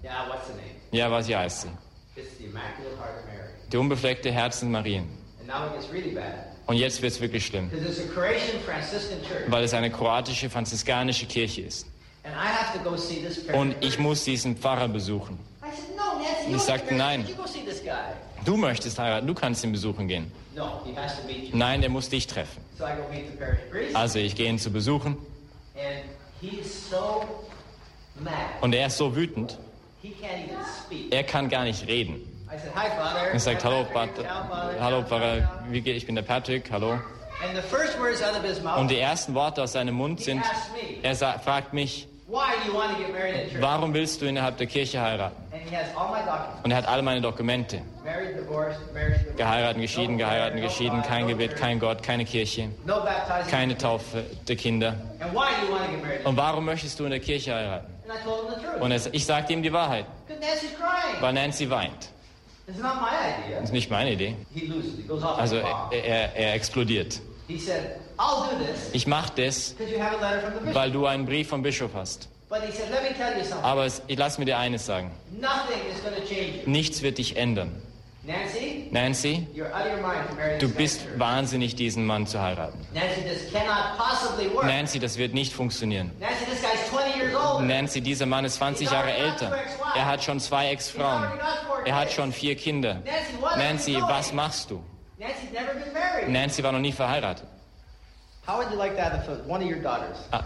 Ja, 0.92 1.11
was 1.11 1.26
sie 1.26 1.37
heißt 1.37 1.62
sie? 1.62 1.68
It's 2.16 2.37
the 2.38 2.44
Immaculate 2.44 2.96
Heart 2.98 3.18
of 3.18 3.26
Mary. 3.26 3.48
Die 3.72 3.76
unbefleckte 3.76 4.30
Herzen 4.30 4.70
Marien. 4.70 5.09
And 5.40 5.48
now 5.48 5.66
it 5.66 5.80
gets 5.80 5.92
really 5.92 6.14
bad. 6.14 6.54
Und 6.66 6.76
jetzt 6.76 7.02
wird 7.02 7.12
es 7.12 7.20
wirklich 7.20 7.44
schlimm, 7.44 7.70
weil 9.48 9.64
es 9.64 9.74
eine 9.74 9.90
kroatische, 9.90 10.48
franziskanische 10.48 11.26
Kirche 11.26 11.62
ist. 11.62 11.87
Und 13.52 13.76
ich 13.80 13.98
muss 13.98 14.24
diesen 14.24 14.57
Pfarrer 14.57 14.88
besuchen. 14.88 15.38
Ich 16.50 16.62
sagte, 16.62 16.94
nein. 16.94 17.26
Du 18.44 18.57
möchtest 18.57 18.98
heiraten, 18.98 19.26
du 19.26 19.35
kannst 19.35 19.64
ihn 19.64 19.72
besuchen 19.72 20.09
gehen. 20.09 20.30
Nein, 21.52 21.83
er 21.83 21.88
muss 21.88 22.09
dich 22.09 22.26
treffen. 22.26 22.62
So 22.78 22.85
I 22.85 22.88
go 22.96 23.09
meet 23.11 23.30
the 23.30 23.37
parish 23.37 23.61
priest. 23.70 23.96
Also 23.96 24.18
ich 24.18 24.35
gehe 24.35 24.48
ihn 24.48 24.59
zu 24.59 24.70
besuchen. 24.70 25.16
Und 28.61 28.74
er 28.74 28.87
ist 28.87 28.96
so 28.96 29.16
wütend, 29.16 29.59
er 31.11 31.24
kann 31.24 31.48
gar 31.48 31.64
nicht 31.64 31.87
reden. 31.87 32.20
Er 33.33 33.40
sagt, 33.40 33.64
hallo, 33.64 33.87
hallo 34.78 35.02
Pfarrer, 35.02 35.64
wie 35.70 35.80
geht, 35.80 35.96
ich 35.96 36.07
bin 36.07 36.14
der 36.14 36.22
Patrick, 36.22 36.70
hallo. 36.70 36.98
Und 38.78 38.90
die 38.90 38.98
ersten 38.98 39.35
Worte 39.35 39.62
aus 39.62 39.72
seinem 39.72 39.94
Mund 39.94 40.20
sind, 40.20 40.42
er 41.02 41.16
fragt 41.16 41.72
mich, 41.72 42.07
warum 43.61 43.94
willst 43.94 44.20
du 44.20 44.27
innerhalb 44.27 44.57
der 44.57 44.66
Kirche 44.66 45.01
heiraten? 45.01 45.37
Und 46.62 46.70
er 46.70 46.77
hat 46.77 46.87
alle 46.88 47.03
meine 47.03 47.20
Dokumente. 47.20 47.81
Geheiratet, 49.37 49.81
geschieden, 49.81 50.18
geheiratet, 50.18 50.61
geschieden, 50.61 51.03
kein 51.03 51.27
Gebet, 51.27 51.57
kein 51.57 51.79
Gott, 51.79 52.03
keine 52.03 52.25
Kirche, 52.25 52.68
keine 53.51 53.77
Taufe 53.79 54.25
der 54.47 54.57
Kinder. 54.57 54.94
Und 56.25 56.37
warum 56.37 56.64
möchtest 56.64 56.99
du 57.01 57.05
in 57.05 57.11
der 57.11 57.20
Kirche 57.20 57.55
heiraten? 57.55 57.92
Und 58.81 58.92
ich 59.12 59.25
sagte 59.25 59.53
ihm 59.53 59.62
die 59.62 59.73
Wahrheit, 59.73 60.07
weil 61.20 61.33
Nancy 61.33 61.70
weint. 61.70 62.11
Das 62.66 62.77
ist 63.64 63.73
nicht 63.73 63.90
meine 63.90 64.12
Idee. 64.12 64.37
He 64.55 64.66
loses. 64.66 64.97
He 64.97 65.03
goes 65.03 65.23
off 65.23 65.38
Also 65.38 65.57
er, 65.57 65.90
er, 65.92 66.35
er 66.35 66.55
explodiert. 66.55 67.20
Ich 68.92 69.07
mache 69.07 69.33
das, 69.37 69.74
weil 70.72 70.90
du 70.90 71.07
einen 71.07 71.27
Brief 71.27 71.48
vom 71.48 71.62
Bischof 71.62 71.90
hast. 71.94 72.29
Aber 73.62 73.87
ich 74.07 74.18
lass 74.18 74.38
mir 74.38 74.44
dir 74.44 74.59
eines 74.59 74.87
sagen. 74.87 75.11
Nichts 76.66 77.03
wird 77.03 77.18
dich 77.18 77.37
ändern. 77.37 77.83
Nancy, 78.27 78.88
Nancy, 78.90 79.46
du 80.59 80.68
bist 80.70 81.00
wahnsinnig, 81.18 81.77
diesen 81.77 82.07
Mann 82.07 82.27
zu 82.27 82.40
heiraten. 82.40 82.79
Nancy, 84.62 84.98
das 84.98 85.18
wird 85.18 85.35
nicht 85.35 85.53
funktionieren. 85.53 86.11
Nancy, 86.18 86.46
this 86.46 86.62
guy's 86.62 86.88
20 86.88 87.16
years 87.16 87.35
old. 87.35 87.66
Nancy, 87.66 88.00
dieser 88.00 88.24
Mann 88.24 88.46
ist 88.46 88.55
20 88.55 88.90
Jahre 88.90 89.12
älter. 89.12 89.55
Er 89.94 90.07
hat 90.07 90.24
schon 90.24 90.40
zwei 90.40 90.70
Ex-Frauen. 90.70 91.24
Er 91.85 91.96
hat 91.96 92.12
schon 92.12 92.33
vier 92.33 92.57
Kinder. 92.57 93.03
Nancy, 93.59 94.00
was 94.00 94.33
machst 94.33 94.70
du? 94.70 94.83
Nancy 96.27 96.62
war 96.62 96.72
noch 96.72 96.81
nie 96.81 96.92
verheiratet. 96.92 97.46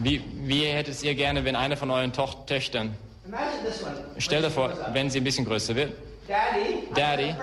Wie, 0.00 0.24
wie 0.42 0.64
hättet 0.66 1.02
ihr 1.02 1.14
gerne, 1.14 1.44
wenn 1.44 1.56
eine 1.56 1.76
von 1.76 1.90
euren 1.90 2.12
Toch 2.12 2.46
Töchtern, 2.46 2.96
stell 4.18 4.42
dir 4.42 4.50
vor, 4.50 4.72
wenn 4.92 5.10
sie 5.10 5.20
ein 5.20 5.24
bisschen 5.24 5.44
größer 5.44 5.74
wird, 5.74 5.92
Daddy, 6.28 6.88
Daddy. 6.94 7.34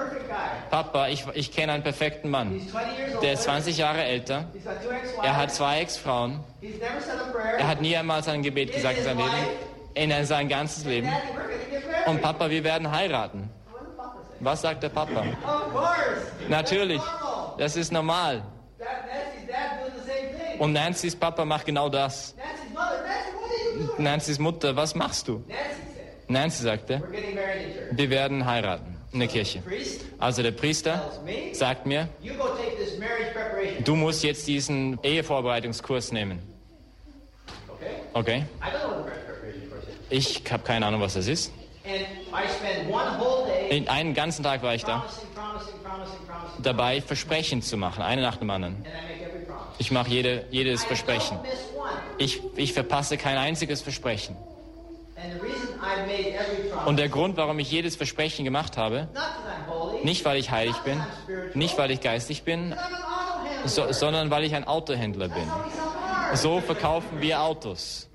Papa, 0.70 1.08
ich, 1.08 1.26
ich 1.34 1.52
kenne 1.52 1.74
einen 1.74 1.82
perfekten 1.82 2.30
Mann. 2.30 2.52
He's 2.52 2.70
20 2.70 2.98
years 3.00 3.14
old. 3.16 3.24
Der 3.24 3.34
ist 3.34 3.44
20 3.44 3.78
Jahre 3.80 4.04
älter. 4.04 4.46
Er 5.24 5.36
hat 5.38 5.52
zwei 5.52 5.80
Ex-Frauen. 5.82 6.40
Er 7.58 7.68
hat 7.68 7.82
nie 7.82 7.98
einmal 7.98 8.22
sein 8.24 8.44
Gebet 8.44 8.72
gesagt 8.74 9.00
in 9.00 9.04
seinem 9.04 9.18
Leben. 9.18 9.32
In 9.96 10.26
sein 10.26 10.48
ganzes 10.50 10.86
Leben. 10.86 11.10
Und 12.06 12.22
Papa, 12.22 12.50
wir 12.50 12.64
werden 12.64 12.92
heiraten. 12.92 13.50
Was 14.40 14.62
sagt 14.62 14.84
der 14.84 14.90
Papa? 14.90 15.24
Natürlich. 16.48 17.02
Das 17.58 17.76
ist 17.76 17.92
normal. 17.92 18.44
That, 18.78 19.08
Nancy's 19.08 19.48
dad 19.48 19.80
doing 19.82 19.94
the 19.96 20.06
same 20.06 20.30
thing. 20.38 20.45
Und 20.60 20.74
Nancy's 20.74 21.16
Papa 21.16 21.46
macht 21.46 21.66
genau 21.66 21.90
das. 21.90 22.36
Nancy's 23.98 24.40
Mutter, 24.40 24.76
was 24.76 24.96
machst 24.96 25.28
du? 25.28 25.44
Nancy 26.28 26.64
sagte, 26.64 27.04
wir 27.92 28.10
werden 28.10 28.46
heiraten 28.46 28.98
in 29.14 29.20
der 29.20 29.28
Kirche. 29.28 29.64
Also 30.20 30.42
der 30.44 30.52
Priester 30.52 31.12
sagt 31.54 31.86
mir, 31.86 32.10
du 33.84 33.96
musst 33.96 34.24
jetzt 34.24 34.48
diesen 34.48 35.00
Ehevorbereitungskurs 35.04 36.12
nehmen. 36.12 36.40
Okay? 38.14 38.46
Ich 40.10 40.44
habe 40.52 40.64
keine 40.64 40.86
Ahnung, 40.86 41.02
was 41.02 41.14
das 41.14 41.28
ist. 41.28 41.52
In 43.70 43.88
einen 43.88 44.14
ganzen 44.14 44.44
Tag 44.44 44.64
war 44.64 44.74
ich 44.74 44.84
da, 44.84 45.06
dabei 46.62 47.02
Versprechen 47.02 47.62
zu 47.62 47.78
machen, 47.78 48.02
eine 48.02 48.22
nach 48.22 48.38
dem 48.38 48.50
anderen. 48.50 48.86
Ich 49.78 49.92
mache 49.92 50.10
jede, 50.10 50.46
jedes 50.52 50.84
Versprechen. 50.84 51.38
Ich, 52.18 52.42
ich 52.56 52.74
verpasse 52.74 53.18
kein 53.18 53.38
einziges 53.38 53.82
Versprechen. 53.82 54.36
Und 56.86 56.98
der 56.98 57.10
Grund, 57.10 57.38
warum 57.38 57.60
ich 57.60 57.72
jedes 57.72 57.96
Versprechen 57.96 58.46
gemacht 58.46 58.78
habe, 58.78 59.08
nicht 60.04 60.26
weil 60.26 60.38
ich 60.38 60.52
heilig 60.52 60.76
bin, 60.80 61.02
nicht 61.54 61.78
weil 61.78 61.92
ich 61.92 62.02
geistig 62.02 62.44
bin, 62.44 62.76
so, 63.66 63.92
sondern 63.92 64.30
weil 64.30 64.44
ich 64.44 64.56
ein 64.56 64.66
Autohändler 64.66 65.30
bin. 65.30 65.50
So 66.34 66.62
verkaufen 66.62 67.22
wir 67.22 67.42
Autos. 67.42 68.08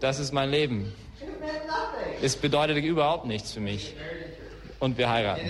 Das 0.00 0.18
ist 0.18 0.32
mein 0.32 0.50
Leben. 0.50 0.92
Es 2.20 2.36
bedeutet 2.36 2.78
überhaupt 2.84 3.26
nichts 3.26 3.52
für 3.52 3.60
mich. 3.60 3.94
Und 4.80 4.98
wir 4.98 5.08
heiraten. 5.08 5.48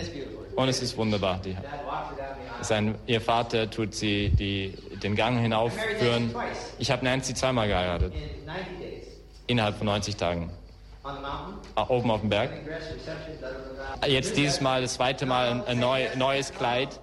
Und 0.57 0.69
es 0.69 0.83
ist 0.83 0.97
wunderbar. 0.97 1.41
Die, 1.43 1.57
Sein, 2.63 2.95
ihr 3.07 3.21
Vater 3.21 3.71
tut 3.71 3.95
sie 3.95 4.31
die, 4.31 4.75
den 5.03 5.15
Gang 5.17 5.39
hinaufführen. 5.39 6.35
Ich 6.79 6.91
habe 6.91 7.05
Nancy 7.05 7.35
zweimal 7.35 7.69
geheiratet. 7.69 8.13
In 8.15 8.47
90 8.47 8.79
days. 8.79 9.07
Innerhalb 9.47 9.77
von 9.79 9.87
90 9.87 10.17
Tagen. 10.17 10.51
Ah, 11.05 11.87
Oben 11.89 12.11
auf 12.11 12.21
dem 12.21 12.31
Berg. 12.31 12.51
Jetzt 14.07 14.37
dieses 14.37 14.61
Mal, 14.61 14.83
das 14.83 14.95
zweite 14.95 15.27
Mal 15.27 15.65
ein, 15.67 15.79
neu, 15.79 16.07
neues 16.17 16.53
Kleid. 16.53 17.01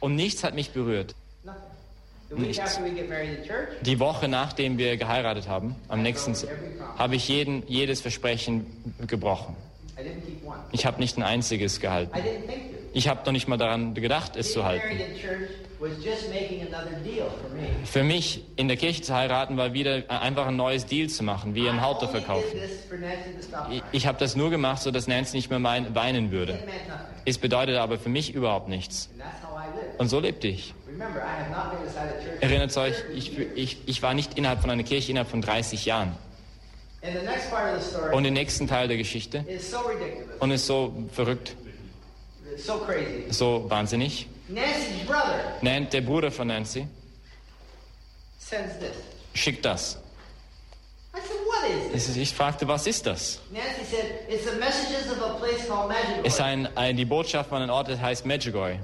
Und 0.00 0.14
nichts 0.14 0.44
hat 0.44 0.54
mich 0.54 0.70
berührt. 0.70 1.14
Nichts. 2.36 2.80
Die 3.82 4.00
Woche 4.00 4.28
nachdem 4.28 4.78
wir 4.78 4.96
geheiratet 4.96 5.48
haben, 5.48 5.76
am 5.88 6.02
nächsten, 6.02 6.34
habe 6.98 7.16
ich 7.16 7.28
jeden, 7.28 7.66
jedes 7.68 8.00
Versprechen 8.00 8.66
gebrochen. 9.06 9.56
Ich 10.72 10.86
habe 10.86 11.00
nicht 11.00 11.16
ein 11.16 11.22
einziges 11.22 11.80
gehalten. 11.80 12.12
Ich 12.94 13.08
habe 13.08 13.20
noch 13.26 13.32
nicht 13.32 13.48
mal 13.48 13.56
daran 13.56 13.92
gedacht, 13.94 14.36
es 14.36 14.52
zu 14.52 14.64
halten. 14.64 14.86
Für 17.84 18.04
mich, 18.04 18.44
in 18.56 18.68
der 18.68 18.76
Kirche 18.76 19.02
zu 19.02 19.14
heiraten, 19.14 19.56
war 19.56 19.72
wieder 19.72 20.04
einfach 20.08 20.46
ein 20.46 20.56
neues 20.56 20.86
Deal 20.86 21.08
zu 21.08 21.24
machen, 21.24 21.56
wie 21.56 21.68
ein 21.68 21.80
Auto 21.80 22.06
verkaufen. 22.06 22.56
Ich, 23.90 24.06
habe 24.06 24.18
das 24.18 24.36
nur 24.36 24.50
gemacht, 24.50 24.80
so 24.80 24.92
dass 24.92 25.08
Nancy 25.08 25.36
nicht 25.36 25.50
mehr 25.50 25.62
weinen 25.62 26.30
würde. 26.30 26.58
Es 27.24 27.38
bedeutete 27.38 27.80
aber 27.80 27.98
für 27.98 28.08
mich 28.08 28.32
überhaupt 28.32 28.68
nichts. 28.68 29.10
Und 29.98 30.08
so 30.08 30.20
lebte 30.20 30.46
ich. 30.46 30.72
Erinnert 32.40 32.76
euch, 32.76 32.94
ich, 33.12 33.38
ich, 33.56 33.78
ich 33.86 34.02
war 34.02 34.14
nicht 34.14 34.38
innerhalb 34.38 34.60
von 34.60 34.70
einer 34.70 34.84
Kirche 34.84 35.10
innerhalb 35.10 35.30
von 35.30 35.42
30 35.42 35.84
Jahren. 35.84 36.14
Und 38.12 38.22
den 38.22 38.34
nächsten 38.34 38.68
Teil 38.68 38.86
der 38.86 38.96
Geschichte, 38.96 39.44
und 40.38 40.50
ist 40.52 40.66
so 40.66 40.94
verrückt, 41.12 41.56
so 42.58 42.78
crazy. 42.78 43.24
so 43.30 43.64
wahnsinnig, 43.68 44.26
Nancy's 44.48 45.06
brother 45.06 45.54
nennt 45.62 45.92
der 45.92 46.00
Bruder 46.02 46.30
von 46.30 46.48
Nancy, 46.48 46.86
sends 48.38 48.78
this. 48.78 48.92
schickt 49.34 49.64
das. 49.64 49.98
I 51.16 51.18
said, 51.20 51.36
what 51.46 51.70
is 51.70 51.92
this? 51.92 52.02
Es 52.02 52.08
ist- 52.10 52.16
Ich 52.16 52.34
fragte, 52.34 52.66
was 52.66 52.86
ist 52.88 53.06
das? 53.06 53.38
Nancy 53.52 53.84
said, 53.84 54.04
it's 54.28 54.44
the 54.50 54.58
messages 54.58 55.10
of 55.12 55.22
a 55.22 55.34
place 55.38 55.66
called 55.68 55.88
Medjugorje, 55.88 56.26
Es 56.26 56.34
ist 56.34 56.40
ein, 56.40 56.68
ein, 56.76 56.96
die 56.96 57.04
Botschaft 57.04 57.48
von 57.50 57.62
einem 57.62 57.70
Ort, 57.70 57.88
der 57.88 58.00
heißt 58.00 58.26
Medjugorje, 58.26 58.80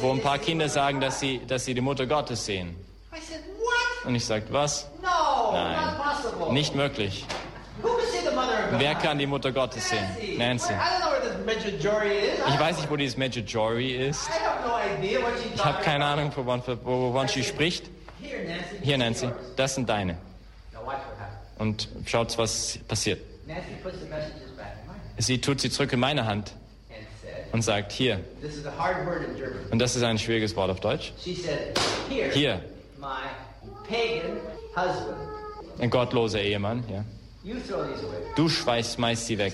wo 0.00 0.10
ein 0.12 0.22
paar 0.22 0.38
Kinder 0.38 0.68
sagen, 0.68 1.00
dass 1.00 1.20
sie, 1.20 1.40
dass 1.46 1.64
sie 1.66 1.74
die 1.74 1.82
Mutter 1.82 2.06
Gottes 2.06 2.44
sehen. 2.46 2.74
I 3.12 3.20
said, 3.20 3.40
what? 3.58 4.06
Und 4.06 4.14
ich 4.14 4.24
sagte, 4.24 4.52
was? 4.52 4.86
No, 5.02 5.52
Nein. 5.52 6.54
Nicht 6.54 6.74
möglich. 6.74 7.26
Wer 8.78 8.94
kann 8.94 9.18
die 9.18 9.26
Mutter 9.26 9.52
Gottes 9.52 9.88
sehen? 9.90 10.38
Nancy. 10.38 10.72
Ich 11.46 12.58
weiß 12.60 12.78
nicht, 12.78 12.90
wo 12.90 12.96
dieses 12.96 13.16
Medjugorje 13.16 14.08
ist. 14.08 14.28
I 14.28 14.32
have 14.32 14.66
no 14.66 14.76
idea 14.98 15.20
what 15.20 15.32
she's 15.42 15.54
Ich 15.54 15.64
habe 15.64 15.82
keine 15.82 16.04
about. 16.04 16.20
Ahnung, 16.38 16.82
wovon, 16.84 17.28
sie 17.28 17.42
spricht. 17.44 17.84
Here, 18.22 18.44
Nancy. 18.44 18.76
Hier, 18.82 18.98
Nancy, 18.98 19.28
das 19.56 19.74
sind 19.74 19.88
deine. 19.88 20.16
Und 21.58 21.88
schaut, 22.06 22.36
was 22.38 22.78
passiert. 22.88 23.20
Nancy 23.46 23.62
puts 23.82 24.00
the 24.00 24.06
messages 24.06 24.50
back 24.56 24.76
in 24.82 24.86
mine 24.88 24.98
Sie 25.18 25.40
tut 25.40 25.60
sie 25.60 25.70
zurück 25.70 25.92
in 25.92 26.00
meine 26.00 26.26
Hand 26.26 26.52
und 27.52 27.62
sagt, 27.62 27.92
hier. 27.92 28.20
this 28.40 28.56
is 28.56 28.66
a 28.66 28.72
hard 28.76 29.06
word 29.06 29.22
in 29.28 29.36
German. 29.36 29.60
Und 29.70 29.78
das 29.78 29.94
ist 29.94 30.02
ein 30.02 30.18
schwieriges 30.18 30.56
Wort 30.56 30.70
auf 30.70 30.80
Deutsch. 30.80 31.12
She 31.22 31.34
said, 31.34 31.78
here, 32.08 32.30
Hier, 32.32 32.60
my 32.98 33.06
pagan 33.88 34.38
husband. 34.74 35.16
ein 35.78 35.90
gottloser 35.90 36.40
Ehemann. 36.40 36.82
Ja. 36.90 37.04
You 37.44 37.60
throw 37.60 37.84
these 37.86 38.04
away. 38.04 38.16
Du 38.34 38.48
schmeißt, 38.48 38.94
schmeißt 38.96 39.26
sie 39.26 39.38
weg. 39.38 39.52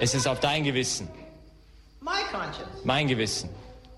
Es 0.00 0.14
ist 0.14 0.26
auf 0.26 0.40
dein 0.40 0.64
Gewissen, 0.64 1.08
My 2.00 2.10
conscience. 2.32 2.70
mein 2.84 3.06
Gewissen. 3.06 3.50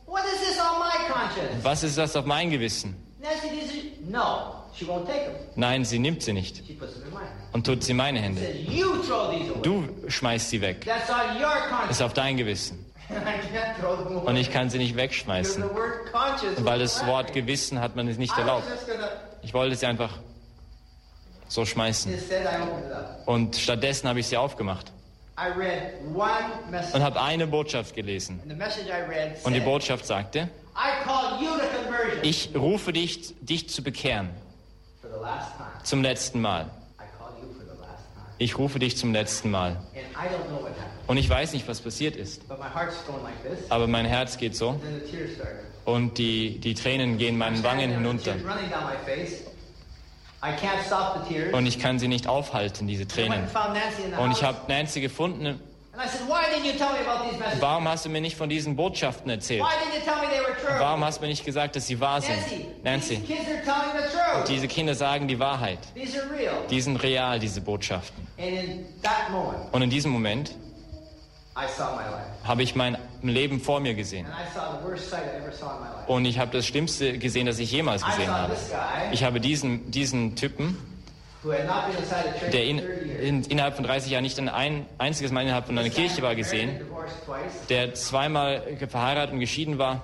What 0.07 0.23
is 0.25 0.41
this 0.49 0.59
on 0.59 0.79
my 0.81 1.13
conscience? 1.13 1.63
Was 1.65 1.83
ist 1.85 1.97
das 1.97 2.17
auf 2.17 2.25
mein 2.25 2.51
Gewissen? 2.51 2.97
Nancy. 3.21 3.93
No, 4.09 4.65
she 4.75 4.85
won't 4.85 5.07
take 5.07 5.25
them. 5.27 5.35
Nein, 5.55 5.85
sie 5.85 5.99
nimmt 6.01 6.23
sie 6.23 6.33
nicht 6.33 6.57
She 6.67 6.73
puts 6.75 6.95
them 6.95 7.05
in 7.07 7.15
mine. 7.15 7.27
und 7.53 7.65
tut 7.65 7.85
sie 7.85 7.93
in 7.93 7.97
meine 7.99 8.19
Says, 8.19 8.39
Hände. 8.41 8.59
you 8.71 8.97
throw 9.07 9.31
these 9.31 9.51
away. 9.53 9.63
Du 9.63 9.89
schmeißt 10.09 10.51
sie 10.51 10.61
weg. 10.61 10.85
That's 10.85 11.09
on 11.09 11.37
your 11.41 11.49
conscience. 11.69 11.91
Ist 11.93 12.03
auf 12.03 12.13
dein 12.15 12.37
Gewissen. 12.37 12.85
Und 14.25 14.37
ich 14.37 14.51
kann 14.51 14.71
sie 14.71 14.79
nicht 14.79 14.97
wegschmeißen, 14.97 15.63
weil 16.59 16.79
das 16.79 17.07
Wort. 17.07 17.33
Gewissen 17.35 17.79
hat 17.79 17.95
man 17.95 18.09
es 18.09 18.17
nicht 18.17 18.37
erlaubt. 18.39 18.65
Ich 19.43 19.53
wollte 19.53 19.77
sie 19.77 19.85
einfach 19.87 20.19
so 21.47 21.67
schmeißen. 21.67 22.15
Und 23.27 23.57
stattdessen 23.57 24.09
habe 24.09 24.21
ich 24.21 24.27
sie 24.29 24.37
aufgemacht 24.39 24.93
Und 26.93 27.03
habe 27.03 27.21
eine 27.21 27.47
Botschaft 27.47 27.95
gelesen. 27.95 28.41
Und 29.45 29.53
die 29.53 29.61
Botschaft 29.61 30.07
sagte, 30.07 30.49
ich 32.23 32.51
rufe 32.55 32.93
dich, 32.93 33.35
dich 33.41 33.69
zu 33.69 33.83
bekehren 33.83 34.31
zum 35.85 36.03
letzten 36.03 36.41
Mal. 36.41 36.71
Ich 38.39 38.59
rufe 38.59 38.79
dich 38.79 38.97
zum 38.97 39.13
letzten 39.13 39.51
Mal. 39.51 39.77
Und 41.07 41.17
ich 41.17 41.29
weiß 41.29 41.53
nicht, 41.53 41.69
was 41.69 41.81
passiert 41.81 42.17
ist. 42.17 42.43
Aber 43.69 43.87
mein 43.87 44.07
Herz 44.07 44.37
geht 44.37 44.57
so 44.57 44.81
und 45.85 46.19
die, 46.19 46.59
die 46.59 46.75
Tränen 46.75 47.19
gehen 47.19 47.37
meinen 47.37 47.63
Wangen 47.63 47.91
hinunter. 47.91 48.35
Und 51.53 51.67
ich 51.67 51.79
kann 51.79 51.99
sie 51.99 52.09
nicht 52.09 52.27
aufhalten, 52.27 52.87
diese 52.87 53.07
Tränen. 53.07 53.49
Und 54.19 54.33
ich 54.33 54.43
habe 54.43 54.59
Nancy 54.69 55.01
gefunden. 55.01 55.47
and 55.47 56.03
I 56.03 56.09
said, 56.09 56.27
why 56.27 56.45
didn't 56.45 56.65
you 56.65 56.73
tell 56.73 56.93
me 56.93 57.01
about 57.01 57.29
these 57.29 57.39
messages? 57.39 57.61
Warum 57.61 57.87
hast 57.87 58.05
du 58.07 58.09
mir 58.09 58.21
nicht 58.23 58.37
von 58.37 58.49
diesen 58.49 58.77
Botschaften 58.77 59.31
erzählt? 59.31 59.63
Why 59.63 59.75
didn't 59.75 59.99
you 59.99 60.05
tell 60.05 60.17
me 60.23 60.29
they 60.31 60.41
were 60.41 60.57
true? 60.59 60.81
Warum 60.81 61.05
hast 61.05 61.19
du 61.19 61.23
mir 61.23 61.29
nicht 61.29 61.45
gesagt, 61.45 61.77
dass 61.77 61.87
sie 61.87 62.01
wahr 62.01 62.21
sind? 62.23 62.35
Nancy, 62.35 62.67
Nancy, 62.83 63.17
these 63.17 63.27
kids 63.27 63.49
are 63.49 63.63
telling 63.63 64.03
the 64.03 64.09
truth. 64.17 64.49
diese 64.49 64.69
Kinder 64.69 64.95
sagen 64.95 65.29
die 65.29 65.39
Wahrheit. 65.39 65.79
These 65.95 66.23
are 66.23 66.31
real. 66.33 66.67
Die 66.71 66.81
sind 66.81 67.03
real, 67.03 67.39
diese 67.39 67.61
Botschaften. 67.61 68.27
And 68.39 68.49
in 68.49 68.87
that 69.03 69.31
moment, 69.31 69.73
Und 69.73 69.83
in 69.83 69.91
diesem 69.91 70.13
Moment 70.13 70.55
habe 72.45 72.63
ich 72.63 72.75
mein 72.75 72.97
Leben 73.29 73.61
vor 73.61 73.81
mir 73.81 73.95
gesehen. 73.95 74.27
Und 76.07 76.25
ich 76.25 76.39
habe 76.39 76.51
das 76.51 76.67
Schlimmste 76.67 77.19
gesehen, 77.19 77.47
das 77.47 77.59
ich 77.59 77.71
jemals 77.73 78.05
gesehen 78.05 78.31
habe. 78.31 78.55
Ich 79.13 79.25
habe 79.25 79.41
diesen, 79.41 79.91
diesen 79.91 80.37
Typen, 80.37 80.77
der 81.45 82.65
in, 82.65 82.79
30 82.79 83.07
years. 83.07 83.21
in, 83.21 83.43
innerhalb 83.45 83.75
von 83.75 83.85
30 83.85 84.13
Jahren 84.13 84.23
nicht 84.23 84.39
ein, 84.39 84.49
ein 84.49 84.87
einziges 84.99 85.33
Mal 85.33 85.43
innerhalb 85.43 85.67
von 85.67 85.77
einer 85.77 85.91
Kirche 85.91 86.23
war, 86.23 86.37
gesehen, 86.37 86.81
der 87.69 87.95
zweimal 87.95 88.63
verheiratet 88.89 89.33
und 89.35 89.41
geschieden 89.41 89.79
war 89.79 90.03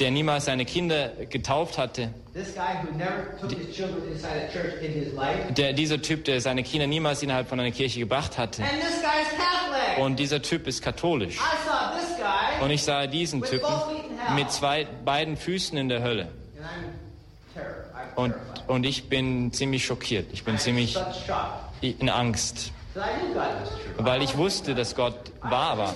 der 0.00 0.10
niemals 0.10 0.46
seine 0.46 0.64
Kinder 0.64 1.10
getauft 1.28 1.76
hatte, 1.78 2.14
der, 5.56 5.72
dieser 5.74 6.00
Typ, 6.00 6.24
der 6.24 6.40
seine 6.40 6.62
Kinder 6.62 6.86
niemals 6.86 7.22
innerhalb 7.22 7.48
von 7.48 7.60
einer 7.60 7.70
Kirche 7.70 8.00
gebracht 8.00 8.38
hatte. 8.38 8.62
Und 9.98 10.18
dieser 10.18 10.40
Typ 10.40 10.66
ist 10.66 10.82
katholisch. 10.82 11.38
Und 12.62 12.70
ich 12.70 12.82
sah 12.82 13.06
diesen 13.06 13.42
Typen 13.42 13.68
mit 14.34 14.50
zwei, 14.50 14.86
beiden 15.04 15.36
Füßen 15.36 15.76
in 15.76 15.88
der 15.88 16.02
Hölle. 16.02 16.28
Und, 18.14 18.34
und 18.66 18.84
ich 18.84 19.08
bin 19.08 19.52
ziemlich 19.52 19.84
schockiert. 19.84 20.26
Ich 20.32 20.44
bin 20.44 20.56
ziemlich 20.58 20.96
in 21.82 22.08
Angst. 22.08 22.72
Weil 23.96 24.22
ich 24.22 24.36
wusste, 24.36 24.74
dass 24.74 24.94
Gott 24.94 25.14
wahr 25.40 25.78
war, 25.78 25.94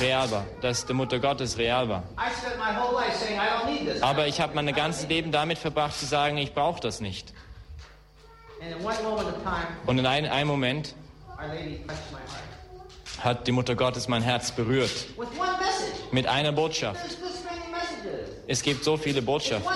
real 0.00 0.30
war, 0.30 0.44
dass 0.62 0.86
die 0.86 0.94
Mutter 0.94 1.18
Gottes 1.18 1.58
real 1.58 1.88
war. 1.88 2.02
Aber 4.00 4.26
ich 4.26 4.40
habe 4.40 4.54
mein 4.54 4.72
ganzes 4.74 5.08
Leben 5.08 5.30
damit 5.32 5.58
verbracht 5.58 5.98
zu 5.98 6.06
sagen, 6.06 6.38
ich 6.38 6.54
brauche 6.54 6.80
das 6.80 7.00
nicht. 7.00 7.32
Und 9.86 9.98
in 9.98 10.06
einem, 10.06 10.32
einem 10.32 10.48
Moment 10.48 10.94
hat 13.20 13.46
die 13.46 13.52
Mutter 13.52 13.74
Gottes 13.74 14.08
mein 14.08 14.22
Herz 14.22 14.50
berührt. 14.50 15.06
Mit 16.12 16.26
einer 16.26 16.52
Botschaft. 16.52 17.00
Es 18.46 18.62
gibt 18.62 18.84
so 18.84 18.96
viele 18.96 19.20
Botschaften. 19.20 19.70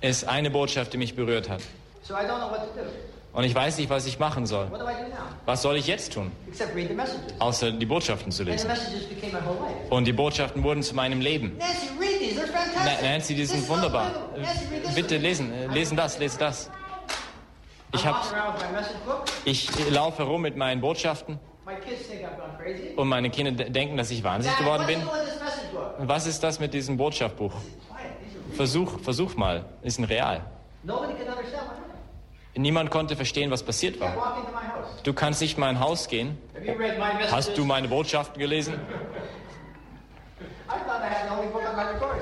Es 0.00 0.18
ist 0.18 0.28
eine 0.28 0.50
Botschaft, 0.50 0.92
die 0.92 0.98
mich 0.98 1.14
berührt 1.14 1.48
hat. 1.48 1.60
Und 3.34 3.42
ich 3.44 3.54
weiß 3.54 3.78
nicht, 3.78 3.90
was 3.90 4.06
ich 4.06 4.18
machen 4.20 4.46
soll. 4.46 4.68
Was 5.44 5.62
soll 5.62 5.76
ich 5.76 5.86
jetzt 5.88 6.12
tun, 6.12 6.30
außer 7.40 7.72
die 7.72 7.84
Botschaften 7.86 8.30
zu 8.30 8.44
lesen? 8.44 8.68
Und 9.90 10.04
die 10.06 10.12
Botschaften 10.12 10.62
wurden 10.62 10.82
zu 10.82 10.94
meinem 10.94 11.20
Leben. 11.20 11.58
Nancy, 13.02 13.34
die 13.34 13.44
sind 13.44 13.68
wunderbar. 13.68 14.10
Bitte 14.94 15.16
lesen, 15.16 15.52
äh, 15.52 15.66
lesen 15.66 15.96
das, 15.96 16.18
lesen 16.18 16.38
das. 16.38 16.70
Ich, 17.92 18.06
hab, 18.06 18.24
ich 19.44 19.90
laufe 19.90 20.18
herum 20.18 20.42
mit 20.42 20.56
meinen 20.56 20.80
Botschaften 20.80 21.38
und 22.96 23.08
meine 23.08 23.30
Kinder 23.30 23.52
de- 23.52 23.70
denken, 23.70 23.96
dass 23.96 24.10
ich 24.10 24.22
wahnsinnig 24.22 24.58
geworden 24.58 24.86
bin. 24.86 25.00
Was 25.98 26.26
ist 26.26 26.42
das 26.42 26.58
mit 26.60 26.72
diesem 26.74 26.96
Botschaftbuch? 26.96 27.52
Versuch, 28.56 29.00
versuch 29.00 29.34
mal, 29.36 29.64
ist 29.82 29.98
ein 29.98 30.04
Real. 30.04 30.40
Niemand 32.56 32.90
konnte 32.90 33.16
verstehen, 33.16 33.50
was 33.50 33.62
passiert 33.62 33.98
war. 34.00 34.14
Du 35.02 35.12
kannst 35.12 35.40
nicht 35.40 35.54
in 35.54 35.60
mein 35.60 35.80
Haus 35.80 36.08
gehen. 36.08 36.38
Hast 37.30 37.56
du 37.58 37.64
meine 37.64 37.88
Botschaften 37.88 38.38
gelesen? 38.38 38.74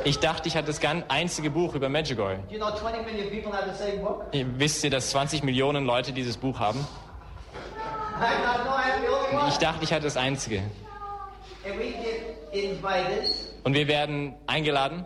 Ich 0.04 0.18
dachte, 0.18 0.48
ich 0.48 0.56
hatte 0.56 0.66
das 0.68 0.80
ganz 0.80 1.04
einzige 1.08 1.50
Buch 1.50 1.74
über 1.74 1.88
Medjugorje. 1.88 2.38
Do 2.48 2.54
you 2.54 2.58
know 2.58 2.74
20 2.74 3.04
million 3.04 3.30
people 3.30 3.52
have 3.52 3.70
the 3.70 3.76
same 3.76 3.98
book? 3.98 4.24
Ihr 4.32 4.46
Wisst 4.58 4.82
ihr, 4.84 4.90
dass 4.90 5.10
20 5.10 5.42
Millionen 5.44 5.84
Leute 5.84 6.12
dieses 6.12 6.36
Buch 6.36 6.58
haben? 6.58 6.84
Ich 9.48 9.58
dachte, 9.58 9.84
ich 9.84 9.92
hatte 9.92 10.04
das 10.04 10.16
einzige. 10.16 10.62
Und 13.64 13.74
wir 13.74 13.88
werden 13.88 14.34
eingeladen, 14.46 15.04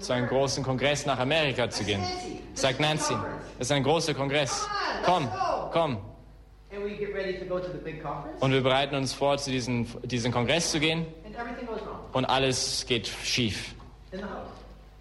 zu 0.00 0.12
einem 0.12 0.28
großen 0.28 0.62
Kongress 0.64 1.06
nach 1.06 1.18
Amerika 1.18 1.70
zu 1.70 1.84
gehen. 1.84 2.02
Sagt 2.54 2.80
Nancy, 2.80 3.14
das 3.58 3.68
ist 3.68 3.72
ein 3.72 3.82
großer 3.82 4.14
Kongress. 4.14 4.66
Komm, 5.04 5.28
komm. 5.72 5.98
Und 8.40 8.52
wir 8.52 8.62
bereiten 8.62 8.94
uns 8.94 9.12
vor, 9.12 9.36
zu 9.36 9.50
diesem, 9.50 9.86
diesem 10.02 10.32
Kongress 10.32 10.70
zu 10.70 10.80
gehen. 10.80 11.06
Und 12.12 12.24
alles 12.24 12.86
geht 12.86 13.08
schief 13.08 13.74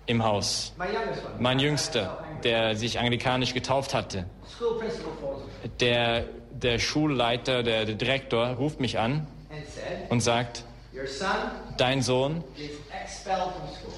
im 0.06 0.24
Haus. 0.24 0.74
Mein 1.40 1.60
Jüngster, 1.60 2.24
der 2.44 2.76
sich 2.76 3.00
anglikanisch 3.00 3.54
getauft 3.54 3.94
hatte, 3.94 4.26
der, 5.80 6.26
der 6.52 6.80
Schulleiter, 6.80 7.64
der, 7.64 7.86
der 7.86 7.96
Direktor 7.96 8.48
ruft 8.48 8.80
mich 8.80 9.00
an 9.00 9.28
und 10.10 10.20
sagt, 10.20 10.66
dein 11.78 12.02
Sohn 12.02 12.44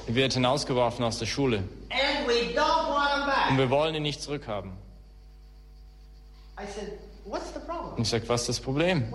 wird 0.08 0.34
hinausgeworfen 0.34 1.04
aus 1.04 1.20
der 1.20 1.26
Schule. 1.26 1.64
Und 3.50 3.58
wir 3.58 3.70
wollen 3.70 3.96
ihn 3.96 4.04
nicht 4.04 4.22
zurückhaben. 4.22 4.72
Und 7.96 8.02
ich 8.02 8.10
sage, 8.10 8.28
was 8.28 8.42
ist 8.42 8.50
das 8.50 8.60
Problem? 8.60 9.12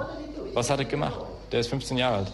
Was 0.55 0.71
hat 0.71 0.81
er 0.81 0.87
15 0.87 0.89
years 0.89 0.91
gemacht? 0.91 1.21
Der 1.53 1.61
ist 1.61 1.69
15 1.69 1.99
Jahre 1.99 2.17
alt. 2.17 2.33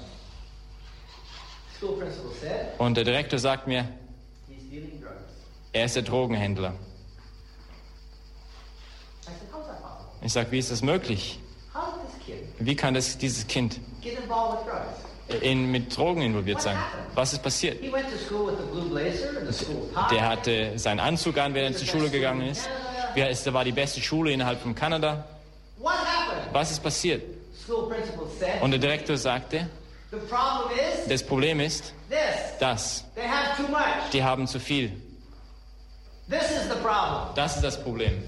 Und 2.78 2.96
der 2.96 3.04
Direktor 3.04 3.38
sagt 3.38 3.66
mir, 3.66 3.88
er 5.72 5.84
ist 5.84 5.96
der 5.96 6.02
Drogenhändler. 6.02 6.74
Ich 10.22 10.32
sage, 10.32 10.50
wie 10.52 10.58
ist 10.58 10.70
das 10.70 10.82
möglich? 10.82 11.38
Wie 12.58 12.76
kann 12.76 12.94
das, 12.94 13.18
dieses 13.18 13.46
Kind 13.46 13.78
in, 15.40 15.70
mit 15.70 15.96
Drogen 15.96 16.22
involviert 16.22 16.60
sein? 16.60 16.76
Was 17.14 17.32
ist 17.32 17.42
passiert? 17.42 17.78
Der 20.10 20.28
hatte 20.28 20.78
seinen 20.78 21.00
Anzug 21.00 21.38
an, 21.38 21.54
während 21.54 21.76
er 21.76 21.78
zur 21.78 21.88
Schule 21.88 22.10
gegangen 22.10 22.48
ist. 22.48 22.68
Ja, 23.14 23.26
Es 23.28 23.52
war 23.52 23.64
die 23.64 23.72
beste 23.72 24.00
Schule 24.00 24.32
innerhalb 24.32 24.60
von 24.60 24.74
Kanada. 24.74 25.24
Was 26.52 26.70
ist 26.70 26.82
passiert? 26.82 27.22
Und 28.60 28.70
der 28.70 28.80
Direktor 28.80 29.16
sagte, 29.16 29.68
das 31.08 31.22
Problem 31.22 31.60
ist, 31.60 31.92
dass 32.60 33.04
die 34.12 34.22
haben 34.22 34.46
zu 34.46 34.60
viel. 34.60 34.92
Das 37.34 37.56
ist 37.56 37.64
das 37.64 37.82
Problem. 37.82 38.22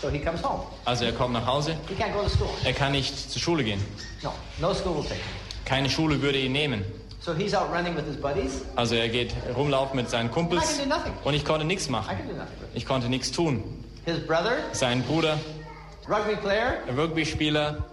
So 0.00 0.10
he 0.10 0.18
comes 0.20 0.42
home. 0.42 0.62
Also 0.84 1.04
er 1.04 1.12
kommt 1.12 1.32
nach 1.32 1.46
Hause, 1.46 1.76
He 1.88 1.94
can't 1.94 2.12
go 2.12 2.22
to 2.22 2.28
school. 2.28 2.48
er 2.64 2.72
kann 2.72 2.92
nicht 2.92 3.30
zur 3.30 3.40
Schule 3.40 3.64
gehen. 3.64 3.82
No, 4.22 4.32
no 4.60 4.74
school 4.74 4.94
will 4.96 5.02
take 5.02 5.14
him. 5.14 5.22
Keine 5.64 5.88
Schule 5.90 6.20
würde 6.20 6.38
ihn 6.38 6.52
nehmen. 6.52 6.84
So 7.20 7.34
he's 7.34 7.54
out 7.54 7.70
running 7.72 7.96
with 7.96 8.04
his 8.06 8.16
buddies. 8.16 8.62
Also 8.76 8.94
er 8.94 9.08
geht 9.08 9.34
rumlaufen 9.56 9.96
mit 9.96 10.08
seinen 10.10 10.26
I 10.28 10.32
Kumpels 10.32 10.78
can 10.78 10.88
do 10.88 10.94
nothing. 10.96 11.12
und 11.24 11.34
ich 11.34 11.44
konnte 11.44 11.66
nichts 11.66 11.88
I 11.88 11.90
machen. 11.92 12.16
can 12.16 12.28
do 12.28 12.34
nothing 12.34 12.52
Ich 12.74 12.86
konnte 12.86 13.08
nichts 13.08 13.32
tun. 13.32 13.62
His 14.04 14.24
brother, 14.26 14.58
Sein 14.72 15.02
Bruder, 15.02 15.36
rugby 16.08 16.36
player, 16.36 16.74
ein 16.88 16.96
Rugby-Spieler 16.96 17.84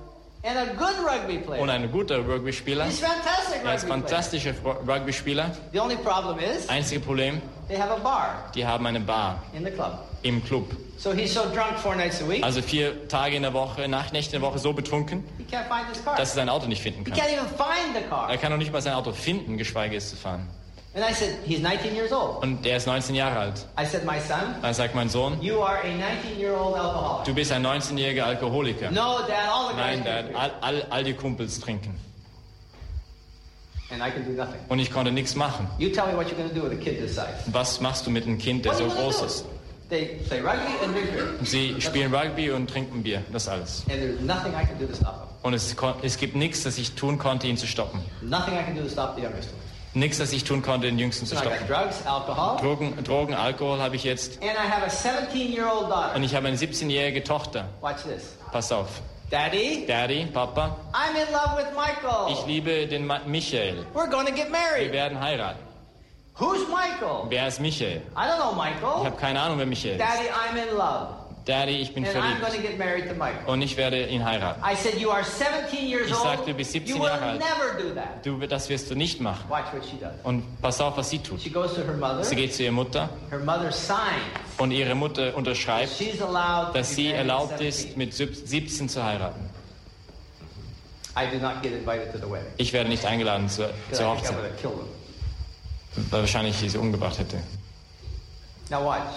and 0.43 0.57
a 0.57 0.65
good 0.77 0.93
rugby 1.03 1.37
und 1.37 1.45
player. 1.45 1.69
ein 1.69 1.91
guter 1.91 2.17
Rugby-Spieler. 2.19 2.85
He's 2.85 2.99
fantastic 2.99 3.61
Er 3.65 3.75
ist 3.75 3.85
fantastischer 3.87 4.53
Rugby-Spieler. 4.87 5.51
The 5.71 5.79
only 5.79 5.95
problem 5.95 6.37
is 6.37 6.69
Einzige 6.69 6.99
Problem, 6.99 7.41
they 7.67 7.77
have 7.77 7.91
a 7.91 7.97
bar 7.97 8.49
die 8.55 8.65
haben 8.65 8.85
eine 8.85 8.99
Bar 8.99 9.41
in 9.53 9.63
the 9.63 9.71
club. 9.71 9.99
im 10.23 10.43
Club. 10.43 10.67
So 10.97 11.11
he's 11.13 11.33
so 11.33 11.41
drunk 11.53 11.77
four 11.77 11.95
nights 11.95 12.21
a 12.21 12.27
week, 12.29 12.43
Also 12.43 12.61
vier 12.61 13.07
Tage 13.09 13.35
in 13.35 13.41
der 13.43 13.53
Woche, 13.53 13.87
Nachtnächte 13.87 14.35
in 14.35 14.41
der 14.41 14.49
Woche 14.49 14.59
so 14.59 14.71
betrunken, 14.73 15.23
he 15.37 15.43
can't 15.43 15.67
find 15.67 15.87
his 15.93 16.03
car. 16.03 16.15
dass 16.15 16.29
er 16.29 16.35
sein 16.35 16.49
Auto 16.49 16.67
nicht 16.67 16.81
finden 16.81 17.03
He 17.03 17.11
kann. 17.11 17.19
can't 17.19 17.33
even 17.33 17.47
find 17.47 17.95
the 17.95 18.01
car. 18.09 18.29
Er 18.29 18.37
kann 18.37 18.51
noch 18.51 18.57
nicht 18.57 18.71
mal 18.71 18.81
sein 18.81 18.93
Auto 18.93 19.11
finden, 19.11 19.57
geschweige 19.57 19.95
es 19.97 20.09
zu 20.11 20.15
fahren. 20.15 20.47
And 20.95 21.03
I 21.03 21.11
said, 21.11 21.35
he's 21.43 21.59
19 21.59 21.95
years 21.95 22.11
old. 22.13 22.43
Und 22.43 22.63
er 22.67 22.77
ist 22.77 22.85
19 22.85 23.15
Jahre 23.15 23.39
alt. 23.39 23.65
I 23.81 23.83
said, 23.83 24.05
my 24.05 24.19
son, 24.19 24.53
Da 24.61 24.71
sagt 24.73 24.93
mein 24.93 25.09
Sohn, 25.09 25.41
you 25.41 25.59
are 25.59 25.79
a 25.79 25.87
19-year-old 25.87 26.75
alcoholic. 26.77 27.25
du 27.25 27.33
bist 27.33 27.51
ein 27.51 27.65
19-jähriger 27.65 28.23
Alkoholiker. 28.25 28.91
No, 28.91 29.17
Dad, 29.27 29.49
all 29.51 29.69
the 29.69 29.73
guys 29.73 29.97
Nein, 29.97 30.03
Dad, 30.05 30.25
all, 30.35 30.51
all, 30.61 30.85
all 30.91 31.03
die 31.03 31.13
Kumpels 31.15 31.59
trinken. 31.59 31.95
And 31.95 31.95
I 31.95 31.97
can 31.97 31.99
do 31.99 31.99
nothing. 31.99 33.82
Und 34.69 34.79
ich 34.79 34.91
konnte 34.91 35.11
nichts 35.11 35.35
machen. 35.35 35.67
You 35.77 35.89
tell 35.89 36.05
me 36.07 36.15
what 36.15 36.27
you're 36.27 36.35
going 36.35 36.49
to 36.49 36.55
do 36.55 36.63
with 36.63 36.71
a 36.77 36.81
kid 36.81 36.99
this 36.99 37.15
size. 37.15 37.27
Was 37.47 37.79
machst 37.81 38.05
du 38.05 38.11
mit 38.11 38.25
einem 38.25 38.37
Kind, 38.37 38.65
der 38.65 38.73
so 38.73 38.85
groß 38.85 39.21
ist? 39.23 39.45
They 39.89 40.19
play 40.27 40.39
rugby 40.39 40.71
and 40.83 40.95
drink 40.95 41.11
beer. 41.11 41.25
Sie 41.43 41.75
spielen 41.79 42.13
Rugby 42.13 42.49
und 42.51 42.69
trinken 42.69 43.03
Bier, 43.03 43.21
das 43.31 43.47
alles. 43.47 43.83
And 43.89 43.99
there's 43.99 44.19
nothing 44.21 44.53
I 44.53 44.65
can 44.65 44.79
do 44.79 44.87
to 44.87 44.95
stop 44.95 45.13
them. 45.19 45.27
Und 45.43 45.53
es, 45.53 45.75
es 46.01 46.17
gibt 46.17 46.35
nichts, 46.35 46.63
das 46.63 46.77
ich 46.77 46.93
tun 46.93 47.17
konnte, 47.17 47.47
ihn 47.47 47.57
zu 47.57 47.67
stoppen. 47.67 47.99
Nichts, 49.93 50.17
das 50.17 50.33
ich 50.33 50.43
tun 50.45 50.63
konnte, 50.63 50.87
den 50.87 50.97
Jüngsten 50.97 51.25
zu 51.27 51.35
stoppen. 51.35 51.57
Drogen, 52.61 53.03
Drogen 53.03 53.33
Alkohol 53.35 53.79
habe 53.79 53.95
ich 53.95 54.03
jetzt. 54.03 54.39
and 54.41 54.51
I 54.53 54.67
have 54.67 54.83
a 54.83 54.87
17-year-old 54.89 55.91
daughter. 55.91 56.15
Und 56.15 56.23
ich 56.23 56.33
habe 56.33 56.47
eine 56.47 56.57
17-jährige 56.57 57.23
Tochter. 57.23 57.69
Pass 58.51 58.71
auf. 58.71 59.01
Daddy, 59.33 59.85
Daddy, 59.87 60.27
Papa, 60.31 60.75
I'm 60.93 61.15
in 61.15 61.25
love 61.33 61.57
with 61.57 61.65
ich 61.69 61.75
Michael. 61.75 62.45
liebe 62.45 62.87
den 62.87 63.07
Ma 63.07 63.17
Michael. 63.25 63.83
We're 63.95 64.05
to 64.27 64.31
get 64.31 64.45
Wir 64.45 64.51
married. 64.51 64.91
werden 64.93 65.19
heiraten. 65.19 65.57
Who's 66.35 66.67
Michael? 66.69 67.25
Wer 67.29 67.47
ist 67.47 67.59
Michael? 67.59 68.03
I 68.15 68.27
don't 68.27 68.37
know 68.37 68.51
Ich 68.51 68.57
Michael. 68.57 69.05
habe 69.05 69.17
keine 69.17 69.39
Ahnung, 69.41 69.57
wer 69.57 69.65
Michael 69.65 69.93
ist. 69.93 69.99
Daddy, 69.99 70.29
I'm 70.29 70.55
in 70.55 70.77
love. 70.77 71.15
Daddy, 71.45 71.73
ich 71.73 71.93
bin 71.93 72.05
verliebt. 72.05 72.39
Und 73.47 73.61
ich 73.61 73.75
werde 73.75 74.07
ihn 74.07 74.23
heiraten. 74.23 74.61
Said, 74.75 74.97
you 74.97 75.09
are 75.11 75.23
17 75.23 75.87
years 75.87 76.07
Ich 76.07 76.15
sagte, 76.15 76.51
du 76.51 76.53
bist 76.57 76.71
17 76.71 76.95
you 76.95 77.01
will 77.01 77.09
Jahre 77.09 77.21
alt. 77.21 77.43
Du, 78.23 78.39
das 78.47 78.69
wirst 78.69 78.89
du 78.89 78.95
nicht 78.95 79.19
machen. 79.19 79.49
Watch 79.49 79.73
what 79.73 79.83
she 79.83 79.97
does. 79.97 80.13
Und 80.23 80.61
pass 80.61 80.79
auf, 80.79 80.95
was 80.95 81.09
sie 81.09 81.19
tut. 81.19 81.41
She 81.41 81.49
goes 81.49 81.73
to 81.73 81.81
her 81.81 81.93
mother. 81.93 82.23
Sie 82.23 82.35
geht 82.35 82.53
zu 82.53 82.63
ihrer 82.63 82.71
Mutter 82.71 83.09
und 84.57 84.71
ihre 84.71 84.95
Mutter 84.95 85.35
unterschreibt, 85.35 85.91
dass 86.73 86.95
sie 86.95 87.11
erlaubt 87.11 87.59
ist, 87.59 87.81
17. 87.81 87.97
mit 87.97 88.13
sieb- 88.13 88.35
17 88.35 88.87
zu 88.87 89.03
heiraten. 89.03 89.49
Ich 92.57 92.73
werde 92.73 92.89
nicht 92.89 93.05
eingeladen 93.05 93.49
zur, 93.49 93.69
zur 93.91 94.07
Hochzeit, 94.07 94.35
weil 96.09 96.21
wahrscheinlich 96.21 96.63
ich 96.63 96.71
sie 96.71 96.77
umgebracht 96.77 97.19
hätte. 97.19 97.37
Now 98.69 98.83
watch. 98.85 99.13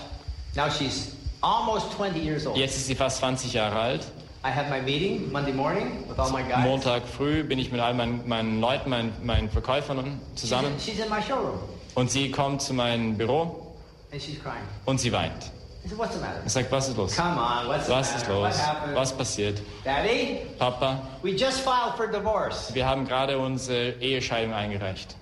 Now 0.54 0.68
she's 0.68 1.12
almost 1.42 1.92
20 1.96 2.18
years 2.20 2.46
old. 2.46 2.56
Jetzt 2.56 2.76
ist 2.76 2.86
sie 2.86 2.94
fast 2.94 3.18
20 3.18 3.52
Jahre 3.52 3.78
alt. 3.78 4.06
I 4.44 4.48
have 4.50 4.70
my 4.70 4.80
meeting 4.80 5.30
Monday 5.32 5.52
morning 5.52 6.04
with 6.08 6.18
all 6.18 6.30
my 6.30 6.42
guys. 6.42 6.64
Montag 6.64 7.02
früh 7.06 7.42
bin 7.42 7.58
ich 7.58 7.72
mit 7.72 7.80
all 7.80 7.94
meinen, 7.94 8.26
meinen 8.28 8.60
Leuten, 8.60 8.90
meinen, 8.90 9.12
meinen 9.24 9.50
Verkäufern 9.50 10.20
zusammen. 10.36 10.72
she's 10.78 10.98
in 11.00 11.08
my 11.10 11.20
showroom 11.20 11.58
Und 11.94 12.10
sie 12.10 12.30
kommt 12.30 12.62
zu 12.62 12.72
meinem 12.74 13.16
Büro 13.16 13.74
and 14.12 14.22
she's 14.22 14.40
crying. 14.40 14.62
und 14.84 15.00
sie 15.00 15.10
weint. 15.12 15.50
I 15.84 15.88
said, 15.88 15.98
what's 15.98 16.14
the 16.14 16.20
matter? 16.20 16.42
Ich 16.44 16.52
sage, 16.52 16.66
was 16.70 16.88
ist 16.88 16.96
los? 16.96 17.16
Come 17.16 17.38
on, 17.38 17.68
what's 17.68 17.88
Was 17.88 18.10
the 18.10 18.16
ist 18.16 18.28
los? 18.28 18.60
Was 18.94 19.12
passiert? 19.16 19.60
Daddy, 19.84 20.40
Papa, 20.58 21.00
we 21.22 21.30
just 21.30 21.60
filed 21.60 21.94
for 21.96 22.06
divorce. 22.08 22.72
wir 22.74 22.84
haben 22.86 23.06
gerade 23.06 23.38
unsere 23.38 23.90
Ehescheidung 24.00 24.52
eingereicht. 24.52 25.14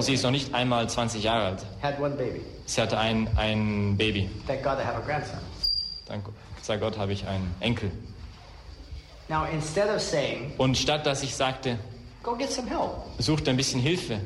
Sie 0.00 0.14
ist 0.14 0.22
noch 0.22 0.30
nicht 0.30 0.54
einmal 0.54 0.88
20 0.88 1.22
Jahre 1.22 1.46
alt. 1.46 1.66
Had 1.82 2.00
one 2.00 2.14
baby. 2.14 2.40
Sie 2.66 2.80
hatte 2.80 2.98
ein, 2.98 3.28
ein 3.36 3.96
Baby. 3.96 4.28
Thank 4.46 4.62
God 4.62 4.78
I 4.78 4.84
have 4.84 4.96
a 4.96 5.06
grandson. 5.06 5.38
Dank 6.06 6.24
sei 6.62 6.76
Gott 6.76 6.98
habe 6.98 7.12
ich 7.12 7.26
einen 7.26 7.54
Enkel. 7.60 7.90
Now, 9.28 9.44
instead 9.52 9.88
of 9.88 10.00
saying, 10.00 10.52
Und 10.58 10.76
statt 10.76 11.06
dass 11.06 11.22
ich 11.22 11.34
sagte, 11.34 11.78
go 12.28 12.36
get 12.36 12.50
some 12.50 12.68
help, 12.68 12.90
such 13.18 13.42
dir 13.42 13.50
ein 13.50 13.56
bisschen 13.56 13.80
Hilfe, 13.80 14.20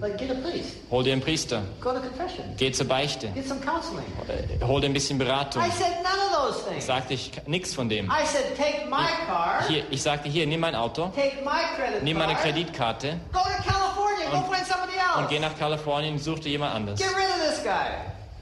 hol 0.90 1.04
dir 1.04 1.12
einen 1.12 1.22
Priester, 1.22 1.62
go 1.80 1.92
to 1.92 2.00
confession, 2.00 2.44
geh 2.56 2.72
zur 2.72 2.86
Beichte, 2.88 3.28
get 3.28 3.46
some 3.46 3.60
counseling. 3.60 4.04
äh, 4.28 4.64
hol 4.64 4.80
dir 4.80 4.88
ein 4.88 4.92
bisschen 4.92 5.18
Beratung, 5.18 5.62
I 5.62 5.70
said 5.70 6.02
none 6.02 6.12
of 6.30 6.54
those 6.54 6.68
things. 6.68 6.86
sagte 6.86 7.14
ich 7.14 7.30
nichts 7.46 7.74
von 7.74 7.88
dem. 7.88 8.06
I 8.06 8.26
said, 8.26 8.56
take 8.56 8.86
my 8.90 9.06
car, 9.26 9.62
Hier, 9.68 9.84
ich 9.90 10.02
sagte, 10.02 10.28
hier, 10.28 10.46
nimm 10.46 10.60
mein 10.60 10.74
Auto, 10.74 11.12
take 11.14 11.36
my 11.44 11.62
credit 11.76 12.02
nimm 12.02 12.18
meine 12.18 12.32
card, 12.34 12.44
Kreditkarte. 12.44 13.20
Go 13.32 13.38
to 13.38 13.48
California, 13.62 14.30
go 14.30 14.36
Und- 14.38 14.54
find 14.54 14.66
somebody 14.66 14.92
und 15.18 15.28
geh 15.28 15.38
nach 15.38 15.56
Kalifornien 15.58 16.14
und 16.14 16.20
such 16.20 16.40
dir 16.40 16.50
jemand 16.50 16.74
anderes. 16.74 16.98
Get 16.98 17.08
rid 17.10 17.24
of 17.26 17.48
this 17.48 17.62
guy. 17.62 17.92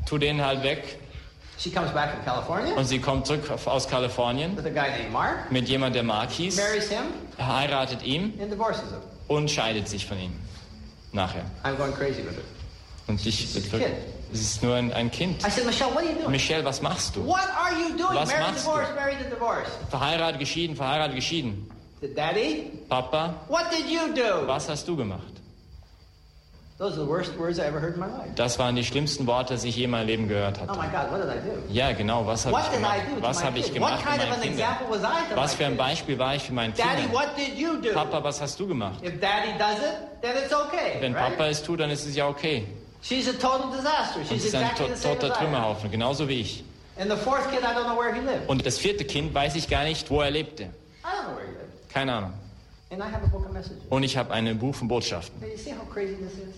Tu 0.06 0.18
den 0.18 0.42
halt 0.44 0.62
weg. 0.62 0.98
She 1.58 1.70
comes 1.70 1.90
back 1.92 2.12
from 2.14 2.24
California? 2.24 2.74
Und 2.74 2.86
sie 2.86 2.98
kommt 3.00 3.26
zurück 3.26 3.42
aus 3.66 3.86
Kalifornien. 3.86 4.56
With 4.56 4.64
a 4.64 4.70
guy 4.70 4.88
named 4.98 5.12
Mark, 5.12 5.50
mit 5.52 5.68
jemand, 5.68 5.94
der 5.94 6.04
Mark 6.04 6.30
hieß, 6.30 6.56
marries 6.56 6.88
him, 6.88 7.02
heiratet 7.38 8.02
ihn. 8.02 8.38
And 8.40 8.50
divorces 8.50 8.88
him. 8.90 9.00
Und 9.30 9.48
scheidet 9.48 9.88
sich 9.88 10.04
von 10.06 10.18
ihm. 10.18 10.32
Nachher. 11.12 11.44
I'm 11.62 11.76
going 11.76 11.92
crazy 11.92 12.22
with 12.24 12.36
it. 12.36 12.44
Und 13.06 13.24
ich, 13.24 13.52
kid. 13.52 13.82
es 14.32 14.40
ist 14.40 14.62
nur 14.62 14.74
ein, 14.74 14.92
ein 14.92 15.10
Kind. 15.10 15.44
I 15.44 15.50
said, 15.50 15.66
Michelle, 15.66 15.90
what 15.90 15.98
are 15.98 16.04
you 16.04 16.18
doing? 16.18 16.30
Michelle, 16.30 16.64
was 16.64 16.82
machst 16.82 17.16
du? 17.16 17.26
What 17.26 17.48
are 17.48 17.72
you 17.72 17.96
doing? 17.96 18.14
Was 18.14 18.28
married, 18.28 18.46
machst 18.48 18.66
du? 18.66 18.70
divorce, 18.70 19.30
divorce. 19.30 19.70
Verheiratet, 19.88 20.38
geschieden, 20.40 20.76
verheiratet, 20.76 21.14
geschieden. 21.14 21.66
Daddy, 22.14 22.70
Papa, 22.88 23.34
what 23.48 23.70
did 23.70 23.88
you 23.88 24.12
do? 24.14 24.46
was 24.46 24.68
hast 24.68 24.86
du 24.88 24.96
gemacht? 24.96 25.39
Das 28.36 28.58
waren 28.58 28.74
die 28.74 28.84
schlimmsten 28.84 29.26
Worte, 29.26 29.54
die 29.56 29.68
ich 29.68 29.76
je 29.76 29.84
in 29.84 29.90
meinem 29.90 30.06
Leben 30.06 30.28
gehört 30.28 30.58
Oh 30.58 30.68
hatte. 30.68 30.80
my 30.80 30.86
God, 30.86 31.12
what 31.12 31.20
did 31.22 31.28
I 31.30 31.50
do? 31.50 31.72
Ja, 31.72 31.92
genau, 31.92 32.26
was 32.26 32.46
habe 32.46 32.56
What 32.56 32.64
ich 32.64 32.72
gemacht? 32.72 32.94
To 33.16 33.22
Was 33.22 33.44
habe 33.44 33.58
ich 33.58 33.74
gemacht 33.74 34.02
kind 34.02 34.14
of 34.22 34.28
meine 34.30 34.34
an 34.34 34.40
Kinder? 34.40 34.62
example 34.62 34.86
was 34.88 35.02
I 35.02 35.30
to 35.30 35.36
Was 35.36 35.54
für 35.54 35.66
ein? 35.66 35.76
Beispiel 35.76 36.18
war 36.18 36.34
ich 36.36 36.42
für 36.44 36.54
meine 36.54 36.72
Daddy, 36.72 37.02
Kinder? 37.02 37.12
what 37.12 37.36
did 37.36 37.58
you 37.58 37.76
do? 37.82 37.92
Papa, 37.92 38.24
was 38.24 38.40
hast 38.40 38.58
du 38.58 38.66
gemacht? 38.66 39.04
If 39.04 39.20
Daddy 39.20 39.52
does 39.58 39.76
it, 39.78 40.22
then 40.22 40.32
it's 40.42 40.54
okay. 40.54 40.96
Wenn 41.00 41.12
right? 41.14 41.36
Papa 41.36 41.48
es 41.50 41.62
tut, 41.62 41.80
dann 41.80 41.90
ist 41.90 42.06
es 42.06 42.16
ja 42.16 42.26
okay. 42.26 42.66
She's 43.02 43.28
a 43.28 43.32
total 43.32 43.70
disaster. 43.76 44.20
She's 44.26 44.38
es 44.38 44.44
ist 44.46 44.54
ein 44.54 44.62
exactly 44.62 44.86
to 44.86 44.94
the 44.94 45.00
same 45.02 45.18
toter. 45.18 45.34
Trümmerhaufen, 45.34 45.90
genauso 45.90 46.26
wie 46.28 46.40
ich. 46.40 46.64
And 46.98 47.10
the 47.10 47.16
fourth 47.18 47.50
kid, 47.50 47.60
I 47.60 47.74
don't 47.74 47.84
know 47.84 47.98
where 48.00 48.14
he 48.14 48.20
lived. 48.20 48.48
Und 48.48 48.64
das 48.64 48.78
vierte 48.78 49.04
Kind 49.04 49.34
weiß 49.34 49.54
ich 49.54 49.68
gar 49.68 49.84
nicht, 49.84 50.10
wo 50.10 50.22
er 50.22 50.30
lebte. 50.30 50.62
I 50.64 50.66
don't 51.04 51.24
know 51.28 51.36
where 51.36 51.46
he 51.46 51.52
lived. 51.52 51.90
Keine 51.92 52.12
Ahnung. 52.14 52.32
And 52.92 53.00
I 53.00 53.06
have 53.06 53.22
a 53.22 53.28
book 53.28 53.46
of 53.46 53.52
messages. 53.52 53.78
Und 53.88 54.02
ich 54.02 54.16
habe 54.16 54.32
ein 54.32 54.58
Buch 54.58 54.74
von 54.74 54.88
Botschaften. 54.88 55.40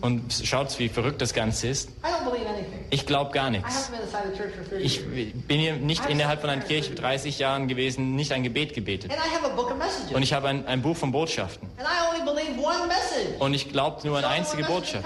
Und 0.00 0.32
schaut, 0.32 0.78
wie 0.78 0.88
verrückt 0.88 1.20
das 1.20 1.34
Ganze 1.34 1.68
ist. 1.68 1.90
Ich 2.88 3.04
glaube 3.04 3.32
gar 3.32 3.50
nichts. 3.50 3.68
haven't 3.68 3.90
been 3.90 4.00
inside 4.00 4.22
the 4.32 4.38
church 4.38 4.54
for 4.54 4.64
30 4.64 4.84
Ich 4.86 5.00
years. 5.00 5.32
bin 5.46 5.60
hier 5.60 5.76
nicht 5.76 6.06
innerhalb 6.06 6.40
von 6.40 6.48
einer 6.48 6.62
Kirche 6.62 6.94
30 6.94 7.38
Jahren 7.38 7.68
gewesen, 7.68 8.16
nicht 8.16 8.32
ein 8.32 8.42
Gebet 8.42 8.72
gebetet. 8.72 9.12
Und 10.14 10.22
ich 10.22 10.32
habe 10.32 10.48
ein, 10.48 10.66
ein 10.66 10.80
Buch 10.80 10.96
von 10.96 11.12
Botschaften. 11.12 11.68
Und 13.38 13.54
ich 13.54 13.68
glaube 13.68 14.06
nur 14.06 14.16
an 14.16 14.24
eine 14.24 14.34
einzige 14.34 14.64
Botschaft. 14.64 15.04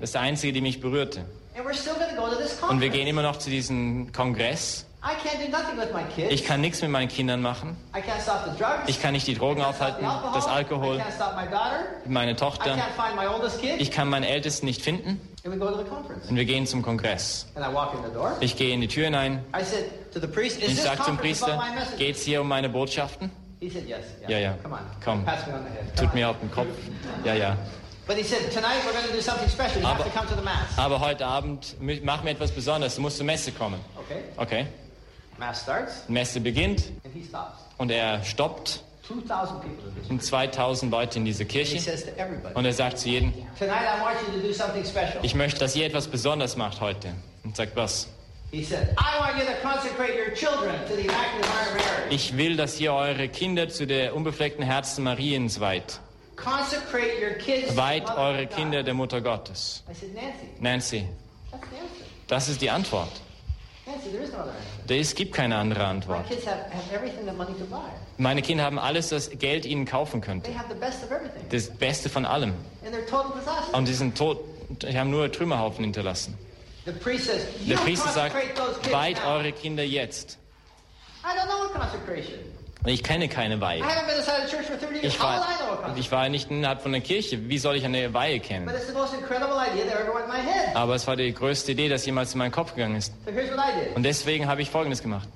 Das 0.00 0.10
ist 0.10 0.14
der 0.14 0.20
einzige, 0.20 0.52
die 0.52 0.60
mich 0.60 0.80
berührte. 0.80 1.24
And 1.56 1.66
we're 1.66 1.74
still 1.74 1.94
going 1.94 2.14
to 2.14 2.22
go 2.22 2.28
to 2.28 2.36
this 2.36 2.56
Und 2.62 2.80
wir 2.80 2.90
gehen 2.90 3.08
immer 3.08 3.22
noch 3.22 3.36
zu 3.36 3.50
diesem 3.50 4.12
Kongress. 4.12 4.86
I 5.00 5.14
can't 5.14 5.38
do 5.44 5.48
nothing 5.50 5.78
with 5.78 5.92
my 5.92 6.02
kids. 6.14 6.32
Ich 6.32 6.44
kann 6.44 6.60
nichts 6.60 6.82
mit 6.82 6.90
meinen 6.90 7.08
Kindern 7.08 7.40
machen. 7.40 7.76
I 7.94 8.00
can't 8.00 8.20
stop 8.20 8.44
the 8.44 8.50
drugs. 8.58 8.88
Ich 8.88 9.00
kann 9.00 9.12
nicht 9.12 9.26
die 9.28 9.34
Drogen 9.34 9.62
aufhalten, 9.62 10.04
das 10.34 10.46
Alkohol, 10.48 10.96
I 10.96 11.00
can't 11.00 11.14
stop 11.14 11.36
my 11.36 11.44
daughter. 11.46 11.84
meine 12.06 12.32
I 12.32 12.34
Tochter. 12.34 12.74
can't 12.74 12.96
find 12.96 13.14
my 13.16 13.26
oldest 13.28 13.60
kid. 13.60 13.80
Ich 13.80 13.92
kann 13.92 14.08
meinen 14.08 14.24
Ältesten 14.24 14.66
nicht 14.66 14.82
finden. 14.82 15.20
And 15.44 15.54
we 15.54 15.58
go 15.58 15.70
to 15.70 15.78
the 15.78 15.84
conference. 15.88 16.28
Und 16.28 16.34
wir 16.36 16.44
gehen 16.44 16.66
zum 16.66 16.82
Kongress. 16.82 17.46
And 17.54 17.64
I 17.64 17.72
walk 17.72 17.94
in 17.94 18.02
the 18.04 18.12
door. 18.12 18.36
Ich 18.40 18.56
gehe 18.56 18.74
in 18.74 18.80
die 18.80 18.88
Tür 18.88 19.04
hinein. 19.04 19.44
I 19.56 19.62
said 19.64 19.84
to 20.12 20.18
the 20.20 20.26
priest, 20.26 20.56
Und 20.56 20.64
is 20.64 20.72
ich 20.78 20.82
sage 20.82 21.02
zum 21.04 21.16
Priester, 21.16 21.56
message? 21.56 21.96
geht's 21.96 22.22
hier 22.22 22.40
um 22.40 22.48
meine 22.48 22.68
Botschaften? 22.68 23.30
He 23.60 23.70
said 23.70 23.88
yes. 23.88 24.04
Ja, 24.26 24.38
ja. 24.38 24.54
Come 24.62 24.74
on. 24.74 24.80
Komm. 25.04 25.24
Pass 25.24 25.46
me 25.46 25.54
on 25.54 25.60
the 25.64 25.70
head. 25.70 25.96
Come 25.96 26.06
Tut 26.08 26.14
mir 26.14 26.28
auf 26.28 26.38
den 26.40 26.50
Kopf. 26.50 26.66
Ja, 27.24 27.34
ja. 27.34 27.56
But 28.08 28.16
he 28.16 28.24
said, 28.24 28.50
tonight 28.52 28.82
we're 28.86 28.92
going 28.92 29.06
to 29.06 29.12
do 29.12 29.20
something 29.20 29.48
special. 29.48 29.80
You 29.80 29.86
have 29.86 30.00
Aber- 30.00 30.04
to 30.04 30.10
come 30.10 30.26
to 30.28 30.34
the 30.34 30.42
mass. 30.42 30.76
Aber 30.76 30.98
heute 30.98 31.24
Abend 31.26 31.76
mach 32.02 32.22
mir 32.24 32.30
etwas 32.30 32.50
Besonderes. 32.50 32.96
Du 32.96 33.02
musst 33.02 33.16
zur 33.18 33.26
Messe 33.26 33.52
kommen. 33.52 33.78
Okay. 33.96 34.22
Okay. 34.36 34.66
Mass 35.38 35.62
starts 35.62 36.06
Die 36.06 36.12
Messe 36.12 36.40
beginnt 36.40 36.84
and 37.04 37.14
he 37.14 37.24
stops. 37.24 37.60
und 37.78 37.90
er 37.90 38.22
stoppt 38.24 38.80
2,000 39.06 39.60
people 39.62 39.88
in 39.88 39.94
this. 39.94 40.10
und 40.10 40.22
2000 40.22 40.92
Leute 40.92 41.18
in 41.18 41.24
diese 41.24 41.44
Kirche. 41.46 41.78
Und 42.54 42.64
er 42.66 42.72
sagt 42.74 42.98
zu 42.98 43.08
jedem, 43.08 43.32
ich 45.22 45.34
möchte, 45.34 45.60
dass 45.60 45.74
ihr 45.76 45.86
etwas 45.86 46.06
Besonderes 46.08 46.56
macht 46.56 46.80
heute. 46.82 47.14
Und 47.42 47.56
sagt 47.56 47.74
was? 47.74 48.08
Ich 52.10 52.36
will, 52.36 52.56
dass 52.56 52.80
ihr 52.80 52.92
eure 52.92 53.28
Kinder 53.28 53.68
zu 53.68 53.86
der 53.86 54.14
unbefleckten 54.14 54.64
Herzen 54.64 55.04
Mariens 55.04 55.60
weiht. 55.60 56.00
Weiht 57.74 58.10
eure. 58.16 58.46
Kinder 58.46 58.82
der 58.82 58.94
Mutter 58.94 59.20
Gottes. 59.20 59.82
Nancy, 60.60 61.06
das 62.26 62.48
ist 62.48 62.60
die 62.60 62.70
Antwort. 62.70 63.10
Es 64.88 65.14
gibt 65.14 65.34
keine 65.34 65.56
andere 65.56 65.84
Antwort. 65.84 66.24
Meine 68.16 68.42
Kinder 68.42 68.64
haben 68.64 68.78
alles, 68.78 69.08
das 69.08 69.30
Geld 69.30 69.66
ihnen 69.66 69.84
kaufen 69.84 70.20
könnte. 70.20 70.50
Das 71.50 71.70
Beste 71.70 72.08
von 72.08 72.24
allem. 72.24 72.54
Und 73.72 73.88
die 73.88 73.94
sind 73.94 74.16
tot. 74.16 74.40
Die 74.82 74.98
haben 74.98 75.10
nur 75.10 75.32
Trümmerhaufen 75.32 75.84
hinterlassen. 75.84 76.36
Der 76.84 76.92
Priester 76.92 78.10
sagt, 78.10 78.34
weiht 78.90 79.24
eure 79.24 79.52
Kinder 79.52 79.82
jetzt. 79.82 80.38
Consecration. 82.82 82.94
Ich 82.94 83.02
kenne 83.02 83.28
keine 83.28 83.60
Weihe. 83.60 83.82
haven't 83.82 84.06
been 84.06 84.16
inside 84.16 84.42
a 84.44 84.48
church 84.48 84.66
for 84.66 84.76
30 84.76 85.02
years. 85.02 85.14
Ich 85.14 85.20
war, 85.20 85.44
ich 85.96 86.12
war 86.12 86.28
nicht 86.28 86.50
innerhalb 86.50 86.80
von 86.82 86.92
der 86.92 87.00
Kirche. 87.00 87.48
Wie 87.48 87.58
soll 87.58 87.76
ich 87.76 87.84
eine 87.84 88.12
Weihe 88.14 88.40
kennen? 88.40 88.70
Aber 90.74 90.94
es 90.94 91.06
war 91.06 91.16
die 91.16 91.32
größte 91.32 91.72
Idee, 91.72 91.88
das 91.88 92.06
jemals 92.06 92.32
in 92.32 92.38
meinen 92.38 92.52
Kopf 92.52 92.74
gegangen 92.74 92.96
ist. 92.96 93.12
Und 93.94 94.02
deswegen 94.02 94.46
habe 94.46 94.62
ich 94.62 94.70
Folgendes 94.70 95.02
gemacht. 95.02 95.28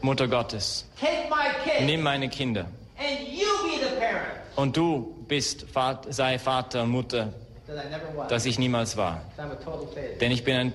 Mutter 0.00 0.28
Gottes, 0.28 0.86
take 1.00 1.28
my 1.28 1.48
kids 1.64 1.84
nimm 1.84 2.02
meine 2.02 2.28
Kinder. 2.28 2.66
and 2.98 3.28
you 3.28 3.46
be 3.64 3.78
the 3.84 3.94
parent 3.98 4.28
Und 4.56 4.76
du 4.76 5.14
bist, 5.28 5.66
sei 6.10 6.38
Vater 6.38 6.82
und 6.82 6.90
Mutter, 6.90 7.32
dass 8.28 8.46
ich 8.46 8.58
niemals 8.58 8.96
war. 8.96 9.22
Denn 10.20 10.30
ich 10.30 10.44
bin 10.44 10.56
ein 10.56 10.72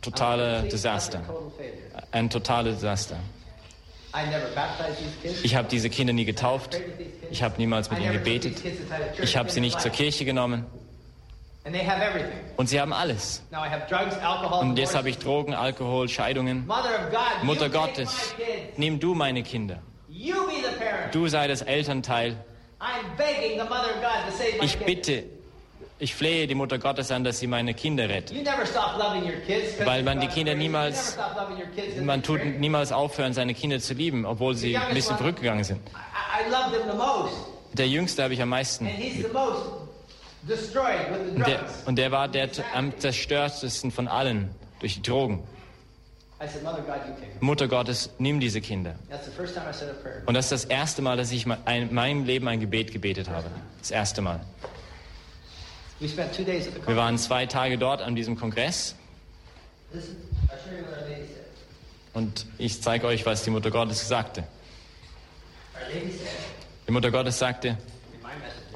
totaler 0.00 0.62
Desaster. 0.62 1.20
Ein 2.10 2.30
totaler 2.30 2.72
Desaster. 2.72 3.16
Ich 5.42 5.56
habe 5.56 5.68
diese 5.68 5.88
Kinder 5.90 6.12
nie 6.12 6.24
getauft. 6.24 6.78
Ich 7.30 7.42
habe 7.42 7.54
niemals 7.56 7.90
mit 7.90 8.00
ihnen 8.00 8.12
gebetet. 8.12 8.62
Ich 9.22 9.36
habe 9.36 9.50
sie 9.50 9.60
nicht 9.60 9.80
zur. 9.80 9.90
Kirche 9.90 10.24
genommen. 10.24 10.66
Und 12.56 12.68
sie 12.68 12.80
haben 12.80 12.92
alles. 12.92 13.42
Und 14.60 14.78
jetzt 14.78 14.94
habe 14.96 15.08
ich 15.10 15.18
Drogen, 15.18 15.54
Alkohol, 15.54 16.08
Scheidungen. 16.08 16.68
Mutter 17.42 17.68
Gottes, 17.68 18.34
nimm 18.76 18.98
du 18.98 19.14
meine 19.14 19.42
Kinder. 19.42 19.80
Du 21.12 21.28
sei 21.28 21.46
das 21.46 21.62
Elternteil. 21.62 22.36
Ich 24.60 24.78
bitte, 24.78 25.24
ich 26.02 26.16
flehe 26.16 26.48
die 26.48 26.56
Mutter 26.56 26.78
Gottes 26.78 27.12
an, 27.12 27.22
dass 27.22 27.38
sie 27.38 27.46
meine 27.46 27.74
Kinder 27.74 28.08
rettet. 28.08 28.36
Weil 29.86 30.02
man 30.02 30.18
die 30.20 30.26
Kinder 30.26 30.54
niemals- 30.56 31.16
Man 32.04 32.22
tut 32.24 32.44
niemals 32.44 32.90
aufhören, 32.90 33.32
seine 33.32 33.54
Kinder 33.54 33.78
zu 33.78 33.94
lieben, 33.94 34.26
obwohl 34.26 34.56
sie 34.56 34.76
ein 34.76 34.94
bisschen 34.94 35.16
zurückgegangen 35.16 35.62
sind. 35.62 35.80
Der 37.74 37.88
Jüngste 37.88 38.24
habe 38.24 38.34
ich 38.34 38.42
am 38.42 38.48
meisten. 38.48 38.86
Der, 41.46 41.60
und 41.86 41.96
der 41.96 42.10
war 42.10 42.26
der 42.26 42.48
am 42.74 42.98
zerstörtesten 42.98 43.92
von 43.92 44.08
allen 44.08 44.50
durch 44.80 44.94
die 44.94 45.02
Drogen. 45.02 45.44
Mutter 47.38 47.68
Gottes, 47.68 48.10
nimm 48.18 48.40
diese 48.40 48.60
Kinder. 48.60 48.96
Und 50.26 50.34
das 50.34 50.46
ist 50.46 50.52
das 50.52 50.64
erste 50.64 51.00
Mal, 51.00 51.16
dass 51.16 51.30
ich 51.30 51.46
in 51.46 51.94
meinem 51.94 52.24
Leben 52.24 52.48
ein 52.48 52.58
Gebet 52.58 52.90
gebetet 52.90 53.28
habe. 53.30 53.46
Das 53.78 53.92
erste 53.92 54.20
Mal. 54.20 54.40
We 54.40 54.40
spent 54.40 54.40
two 54.40 54.50
days 54.50 54.80
at 55.80 55.91
the 55.91 55.91
Wir 56.02 56.96
waren 56.96 57.16
zwei 57.16 57.46
Tage 57.46 57.78
dort 57.78 58.02
an 58.02 58.16
diesem 58.16 58.36
Kongress 58.36 58.96
und 62.12 62.46
ich 62.58 62.82
zeige 62.82 63.06
euch, 63.06 63.24
was 63.24 63.44
die 63.44 63.50
Mutter 63.50 63.70
Gottes 63.70 64.08
sagte. 64.08 64.42
Die 66.88 66.92
Mutter 66.92 67.12
Gottes 67.12 67.38
sagte 67.38 67.78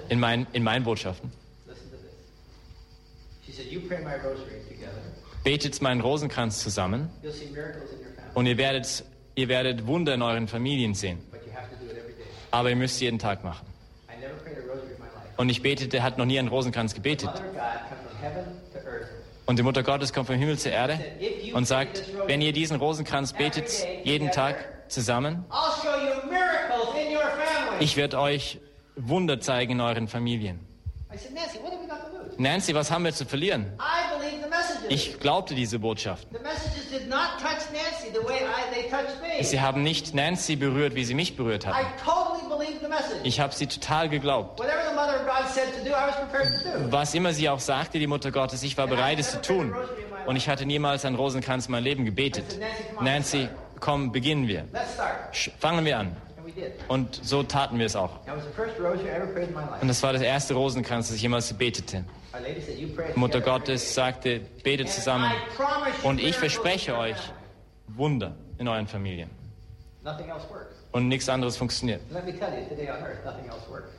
in 0.09 0.21
mein, 0.21 0.47
in 0.53 0.63
meinen 0.63 0.85
Botschaften, 0.85 1.33
listen 1.67 1.91
to 1.91 1.97
this. 1.97 2.13
She 3.45 3.53
said, 3.53 3.73
You 3.73 3.81
pray 3.81 3.99
my 4.05 4.15
rosary 4.15 4.61
together, 4.69 5.03
betet 5.43 5.83
meinen 5.83 6.01
Rosenkranz 6.01 6.63
zusammen 6.63 7.11
und 8.35 8.47
ihr 8.47 8.57
werdet, 8.57 9.05
ihr 9.35 9.49
werdet 9.49 9.87
Wunder 9.89 10.15
in 10.15 10.23
euren 10.23 10.47
Familien 10.47 10.95
sehen. 10.95 11.19
But 11.33 11.45
you 11.45 11.53
have 11.53 11.69
to 11.71 11.77
do 11.85 11.91
it 11.91 11.99
every 11.99 12.13
day. 12.13 12.25
Aber 12.53 12.71
ihr 12.71 12.77
müsst 12.77 13.01
jeden 13.01 13.19
Tag 13.19 13.43
machen. 13.43 13.67
I 14.09 14.21
never 14.21 14.35
prayed 14.45 14.59
a 14.59 14.73
rosary 14.73 14.95
in 14.95 15.01
my 15.01 15.07
life. 15.07 15.26
Und 15.37 15.49
ich 15.51 15.63
betete, 15.63 16.03
hat 16.03 16.19
noch 16.19 16.25
nie 16.25 16.39
einen 16.39 16.49
Rosenkranz 16.49 16.95
gebetet. 16.95 17.31
Und 19.45 19.59
die 19.59 19.63
Mutter 19.63 19.83
Gottes 19.83 20.13
kommt 20.13 20.27
vom 20.27 20.37
Himmel 20.37 20.59
zur 20.59 20.73
Erde 20.73 20.99
und 21.53 21.67
sagt, 21.67 22.03
wenn 22.27 22.41
ihr 22.41 22.53
diesen 22.53 22.77
Rosenkranz 22.79 23.33
betet, 23.33 23.71
jeden 24.03 24.33
Tag 24.33 24.57
zusammen, 24.89 25.45
ich 27.79 27.97
werde 27.97 28.19
euch 28.19 28.59
Wunder 28.97 29.41
zeigen 29.41 29.73
in 29.73 29.81
euren 29.81 30.09
Familien. 30.09 30.61
Nancy, 32.39 32.75
was 32.75 32.91
haben 32.91 33.05
wir 33.05 33.13
zu 33.13 33.25
verlieren? 33.25 33.73
Ich 34.89 35.21
glaubte 35.21 35.55
diese 35.55 35.79
me. 39.23 39.45
Sie 39.45 39.61
haben 39.61 39.83
nicht 39.83 40.15
Nancy 40.15 40.57
berührt, 40.57 40.95
wie 40.95 41.05
sie 41.05 41.15
mich 41.15 41.37
berührt 41.37 41.67
message. 42.97 43.21
Ich 43.25 43.41
habe 43.41 43.55
sie 43.55 43.67
total 43.67 44.09
geglaubt. 44.09 44.61
Was 46.91 47.15
immer 47.15 47.33
sie 47.33 47.49
auch 47.49 47.61
sagte, 47.61 47.99
die 47.99 48.07
Mutter 48.07 48.31
Gottes, 48.31 48.63
ich 48.63 48.77
war 48.77 48.87
bereit, 48.87 49.19
es 49.19 49.33
zu 49.33 49.41
tun. 49.41 49.75
Und 50.27 50.37
ich 50.37 50.49
hatte 50.49 50.67
niemals 50.67 51.05
einen 51.05 51.17
Rosenkranz 51.17 51.67
in 51.67 51.73
meinem 51.73 51.85
Leben 51.85 52.05
gebetet. 52.05 52.59
Nancy, 53.01 53.49
komm, 53.81 54.13
beginnen 54.13 54.49
wir. 54.49 54.65
Fangen 55.59 55.85
wir 55.85 55.99
an. 55.99 56.17
Und 56.89 57.21
so 57.23 57.43
taten 57.43 57.79
wir 57.79 57.87
es 57.87 57.97
auch. 57.97 58.21
Und 59.81 59.89
das 59.89 60.03
war 60.03 60.13
das 60.13 60.23
erste 60.23 60.55
Rosenkranz, 60.55 61.09
das 61.09 61.17
ich 61.17 61.23
jemals 61.23 61.53
betete. 61.53 62.05
Mutter 63.15 63.41
Gottes 63.41 63.95
sagte, 63.95 64.41
betet 64.63 64.89
zusammen. 64.89 65.33
Und 66.03 66.21
ich 66.21 66.37
verspreche 66.37 66.97
euch. 66.97 67.17
Wunder 67.89 68.35
in 68.59 68.69
euren 68.69 68.87
Familien. 68.87 69.31
Nothing 70.03 70.29
else 70.29 70.49
works. 70.51 70.76
Und 70.97 71.09
nichts 71.09 71.29
anderes 71.29 71.59
funktioniert. 71.59 72.01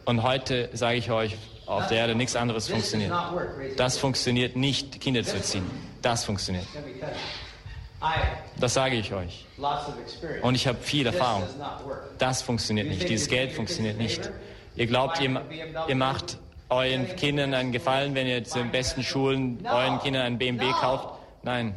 Und 0.06 0.24
heute 0.24 0.70
sage 0.74 0.98
ich 0.98 1.12
euch, 1.12 1.38
auf 1.68 1.86
der 1.90 1.98
Erde 2.00 2.16
nichts 2.16 2.36
anderes 2.36 2.68
funktioniert. 2.70 3.14
Das 3.78 4.00
funktioniert 4.00 4.56
nicht, 4.56 5.00
Kinder 5.00 5.24
zu 5.24 5.36
erziehen. 5.36 5.70
Das 6.02 6.26
funktioniert. 6.26 6.66
Das 8.60 8.74
sage 8.74 8.96
ich 8.96 9.14
euch. 9.14 9.46
Und 10.42 10.56
ich 10.56 10.66
habe 10.66 10.80
viel 10.80 11.06
Erfahrung. 11.06 11.44
Das 12.18 12.42
funktioniert 12.42 12.88
nicht. 12.88 13.08
Dieses 13.08 13.28
Geld 13.28 13.52
funktioniert 13.52 14.00
nicht. 14.00 14.32
Ihr 14.76 14.88
glaubt, 14.88 15.22
ihr, 15.22 15.40
ihr 15.88 15.96
macht 15.96 16.40
euren 16.70 17.16
Kindern 17.16 17.54
einen 17.54 17.72
Gefallen, 17.74 18.16
wenn 18.16 18.26
ihr 18.26 18.44
zu 18.44 18.58
den 18.58 18.72
besten 18.72 19.04
Schulen 19.04 19.60
euren 19.72 20.00
Kindern 20.00 20.24
einen 20.24 20.40
BMW 20.40 20.72
kauft. 20.72 21.10
Nein, 21.44 21.76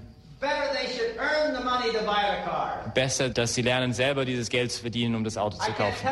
Besser, 2.95 3.29
dass 3.29 3.55
sie 3.55 3.63
lernen, 3.63 3.93
selber 3.93 4.25
dieses 4.25 4.49
Geld 4.49 4.73
zu 4.73 4.81
verdienen, 4.81 5.15
um 5.15 5.23
das 5.25 5.37
Auto 5.37 5.59
zu 5.59 5.71
kaufen. 5.73 6.09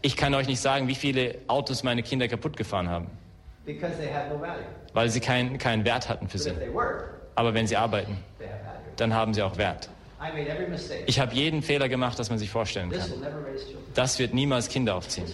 Ich 0.00 0.16
kann 0.16 0.34
euch 0.34 0.46
nicht 0.46 0.60
sagen, 0.60 0.88
wie 0.88 0.94
viele 0.94 1.34
Autos 1.48 1.82
meine 1.82 2.02
Kinder 2.02 2.26
kaputt 2.28 2.56
gefahren 2.56 2.88
haben, 2.88 3.06
weil 4.94 5.10
sie 5.10 5.20
keinen 5.20 5.58
keinen 5.58 5.84
Wert 5.84 6.08
hatten 6.08 6.28
für 6.28 6.38
sie. 6.38 6.52
Aber 7.34 7.52
wenn 7.54 7.66
sie 7.66 7.76
arbeiten, 7.76 8.16
dann 8.96 9.12
haben 9.14 9.34
sie 9.34 9.42
auch 9.42 9.56
Wert. 9.58 9.88
Ich 11.06 11.20
habe 11.20 11.34
jeden 11.34 11.62
Fehler 11.62 11.88
gemacht, 11.88 12.18
das 12.18 12.30
man 12.30 12.38
sich 12.38 12.50
vorstellen 12.50 12.90
kann. 12.90 13.10
Das 13.94 14.18
wird 14.18 14.32
niemals 14.34 14.68
Kinder 14.68 14.96
aufziehen. 14.96 15.26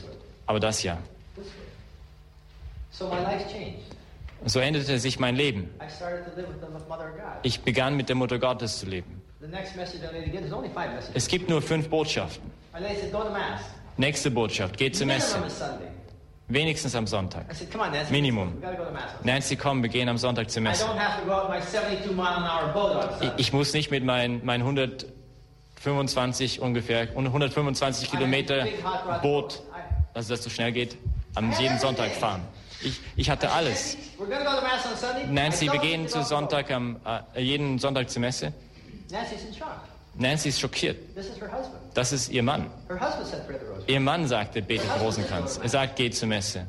Aber 0.46 0.60
das 0.60 0.82
ja. 0.82 0.98
So 4.46 4.60
änderte 4.60 4.98
sich 4.98 5.18
mein 5.18 5.36
Leben. 5.36 5.70
Ich 7.42 7.62
begann 7.62 7.96
mit 7.96 8.08
der 8.08 8.16
Mutter 8.16 8.38
Gottes 8.38 8.78
zu 8.78 8.86
leben. 8.86 9.22
Es 11.14 11.28
gibt 11.28 11.48
nur 11.48 11.62
fünf 11.62 11.88
Botschaften. 11.88 12.50
Nächste 13.96 14.30
Botschaft, 14.30 14.76
geht 14.76 14.96
zur 14.96 15.06
Messe. 15.06 15.38
Wenigstens 16.48 16.94
am 16.94 17.06
Sonntag. 17.06 17.46
Minimum. 18.10 18.62
Nancy, 19.22 19.56
komm, 19.56 19.82
wir 19.82 19.88
gehen 19.88 20.10
am 20.10 20.18
Sonntag 20.18 20.50
zur 20.50 20.60
Messe. 20.62 20.84
don't 20.84 20.98
have 20.98 21.22
to 21.22 21.26
go 21.26 21.32
out 21.32 21.48
my 21.48 21.58
72 21.60 22.14
mile 22.14 22.28
an 22.28 22.42
hour 22.42 22.70
boat 22.72 22.96
on 23.22 23.30
Ich, 23.38 23.54
muss 23.54 23.72
nicht 23.72 23.90
mit 23.90 24.04
meinen 24.04 24.42
mein 24.44 24.60
125 24.60 26.60
ungefähr, 26.60 27.08
125 27.08 28.10
Kilometer 28.10 28.66
Boot, 29.22 29.62
also 30.12 30.34
das 30.34 30.44
so 30.44 30.50
schnell 30.50 30.72
geht, 30.72 30.98
an 31.34 31.50
jedem 31.58 31.78
Sonntag 31.78 32.10
fahren. 32.10 32.42
Ich, 32.84 33.00
ich 33.16 33.30
hatte 33.30 33.50
alles. 33.50 33.96
Nancy, 35.30 35.72
wir 35.72 35.80
gehen 35.80 36.08
zu. 36.08 36.22
Sonntag 36.22 36.70
am, 36.70 37.00
äh, 37.34 37.40
jeden 37.40 37.78
Sonntag 37.78 38.10
zur 38.10 38.20
Messe. 38.20 38.46
In. 38.46 38.54
Nancy 40.16 40.48
ist 40.48 40.60
schockiert. 40.60 40.96
Das 41.94 42.12
ist 42.12 42.28
ihr 42.30 42.42
Mann. 42.42 42.70
Ihr 43.86 44.00
Mann 44.00 44.28
sagte, 44.28 44.62
betet 44.62 44.88
Rosenkranz. 45.00 45.58
Er 45.62 45.68
sagt, 45.68 45.96
geht 45.96 46.14
zur 46.14 46.28
Messe. 46.28 46.66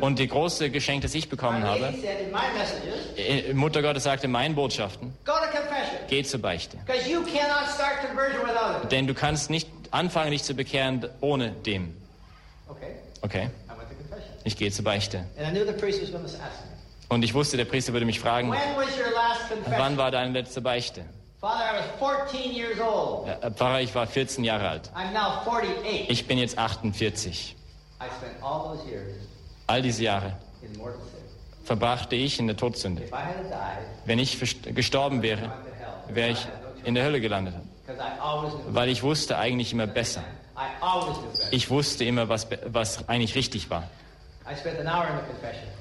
Und 0.00 0.18
die 0.18 0.26
große 0.26 0.70
Geschenk, 0.70 1.02
das 1.02 1.14
ich 1.14 1.28
bekommen 1.28 1.62
habe, 1.62 1.94
in 3.16 3.44
äh, 3.50 3.54
Mutter 3.54 3.82
Gottes 3.82 4.04
sagte, 4.04 4.26
meinen 4.26 4.54
Botschaften, 4.54 5.12
geh 6.08 6.22
zur 6.24 6.40
Beichte. 6.40 6.78
Denn 8.90 9.06
du 9.06 9.14
kannst 9.14 9.50
nicht 9.50 9.68
anfangen, 9.90 10.30
dich 10.32 10.42
zu 10.42 10.54
bekehren 10.54 11.08
ohne 11.20 11.50
dem. 11.50 11.96
Okay, 12.68 12.96
Okay, 13.22 13.48
I 13.68 13.74
went 13.74 13.88
to 13.88 13.94
confession. 13.96 14.32
Ich 14.48 14.56
gehe 14.56 14.70
zur 14.70 14.84
Beichte. 14.84 15.24
Und 17.08 17.22
ich 17.22 17.32
wusste, 17.34 17.56
der 17.56 17.64
Priester 17.64 17.92
würde 17.92 18.06
mich 18.06 18.20
fragen, 18.20 18.52
wann 19.66 19.96
war 19.96 20.10
deine 20.10 20.32
letzte 20.32 20.60
Beichte? 20.60 21.04
Father, 21.40 21.62
I 21.70 22.00
was 22.00 22.30
14 22.32 22.52
years 22.52 22.80
old. 22.80 23.28
Äh, 23.28 23.52
Pfarrer, 23.52 23.80
ich 23.80 23.94
war 23.94 24.08
14 24.08 24.42
Jahre 24.42 24.70
alt. 24.70 24.90
I'm 24.92 25.12
now 25.12 25.40
48. 25.46 26.10
Ich 26.10 26.26
bin 26.26 26.36
jetzt 26.36 26.58
48. 26.58 27.54
I 28.00 28.04
spent 28.18 28.42
all 29.68 29.82
diese 29.82 30.02
Jahre 30.02 30.32
verbrachte 31.64 32.16
ich 32.16 32.40
in 32.40 32.46
der 32.46 32.56
Todsünde. 32.56 33.02
Wenn 34.06 34.18
ich 34.18 34.38
gestorben 34.74 35.22
wäre, 35.22 35.52
wäre 36.08 36.30
ich 36.30 36.48
in 36.84 36.94
der 36.94 37.04
Hölle 37.04 37.20
gelandet. 37.20 37.54
Weil 38.70 38.88
ich 38.88 39.02
wusste 39.02 39.36
eigentlich 39.38 39.72
immer 39.72 39.86
besser. 39.86 40.24
Ich 41.50 41.70
wusste 41.70 42.04
immer, 42.04 42.28
was, 42.28 42.48
was 42.66 43.08
eigentlich 43.08 43.34
richtig 43.34 43.68
war. 43.70 43.84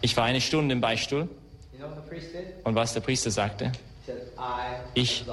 Ich 0.01 0.18
war 0.18 0.26
eine 0.26 0.41
Stunde 0.41 0.74
im 0.74 0.82
Beistuhl 0.82 1.28
und 2.63 2.76
was 2.76 2.93
der 2.93 3.01
Priester 3.01 3.32
sagte, 3.32 3.72
He 4.05 4.11
said, 4.11 4.18
I 4.38 4.76
Ich- 4.93 5.26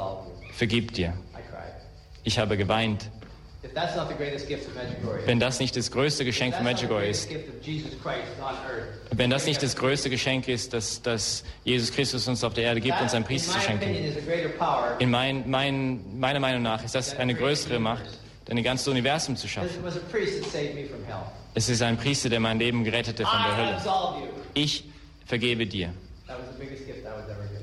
vergib 0.53 0.93
dir. 0.95 1.13
Ich 2.25 2.39
habe 2.39 2.57
geweint. 2.57 3.11
Wenn 5.25 5.41
das 5.41 5.59
nicht 5.59 5.75
das 5.77 5.91
größte 5.91 6.25
Geschenk 6.25 6.55
von 6.55 6.65
Medjugorje 6.65 7.09
ist, 7.09 7.29
wenn 9.11 9.31
das 9.31 9.47
nicht 9.47 9.63
das 9.63 9.75
größte 9.75 10.11
Geschenk 10.11 10.49
ist, 10.49 10.73
das, 10.75 11.01
das 11.03 11.45
Jesus 11.65 11.91
Christus 11.93 12.29
uns 12.29 12.45
auf 12.45 12.53
der 12.55 12.65
Erde 12.65 12.81
gibt, 12.81 13.01
uns 13.01 13.15
ein 13.15 13.23
in 13.23 13.25
Priester 13.25 13.53
zu 13.53 13.61
schenken, 13.61 13.89
in 14.99 15.11
mein, 15.11 15.49
mein, 15.49 16.19
meiner 16.19 16.41
Meinung 16.41 16.63
nach 16.63 16.85
ist 16.85 16.95
das 16.95 17.17
eine 17.17 17.35
größere 17.35 17.79
Macht, 17.79 18.05
ein 18.51 18.63
ganzes 18.63 18.87
Universum 18.89 19.35
zu 19.35 19.49
schaffen. 19.49 19.71
Es 21.55 21.69
ist 21.69 21.83
ein 21.83 21.97
Priester, 21.97 22.29
der 22.29 22.41
mein 22.41 22.59
Leben 22.59 22.85
gerettete 22.85 23.25
von 23.25 23.39
der 23.47 23.57
Hölle. 23.57 23.81
Ich 24.55 24.85
vergebe 25.27 25.67
dir. 25.67 25.93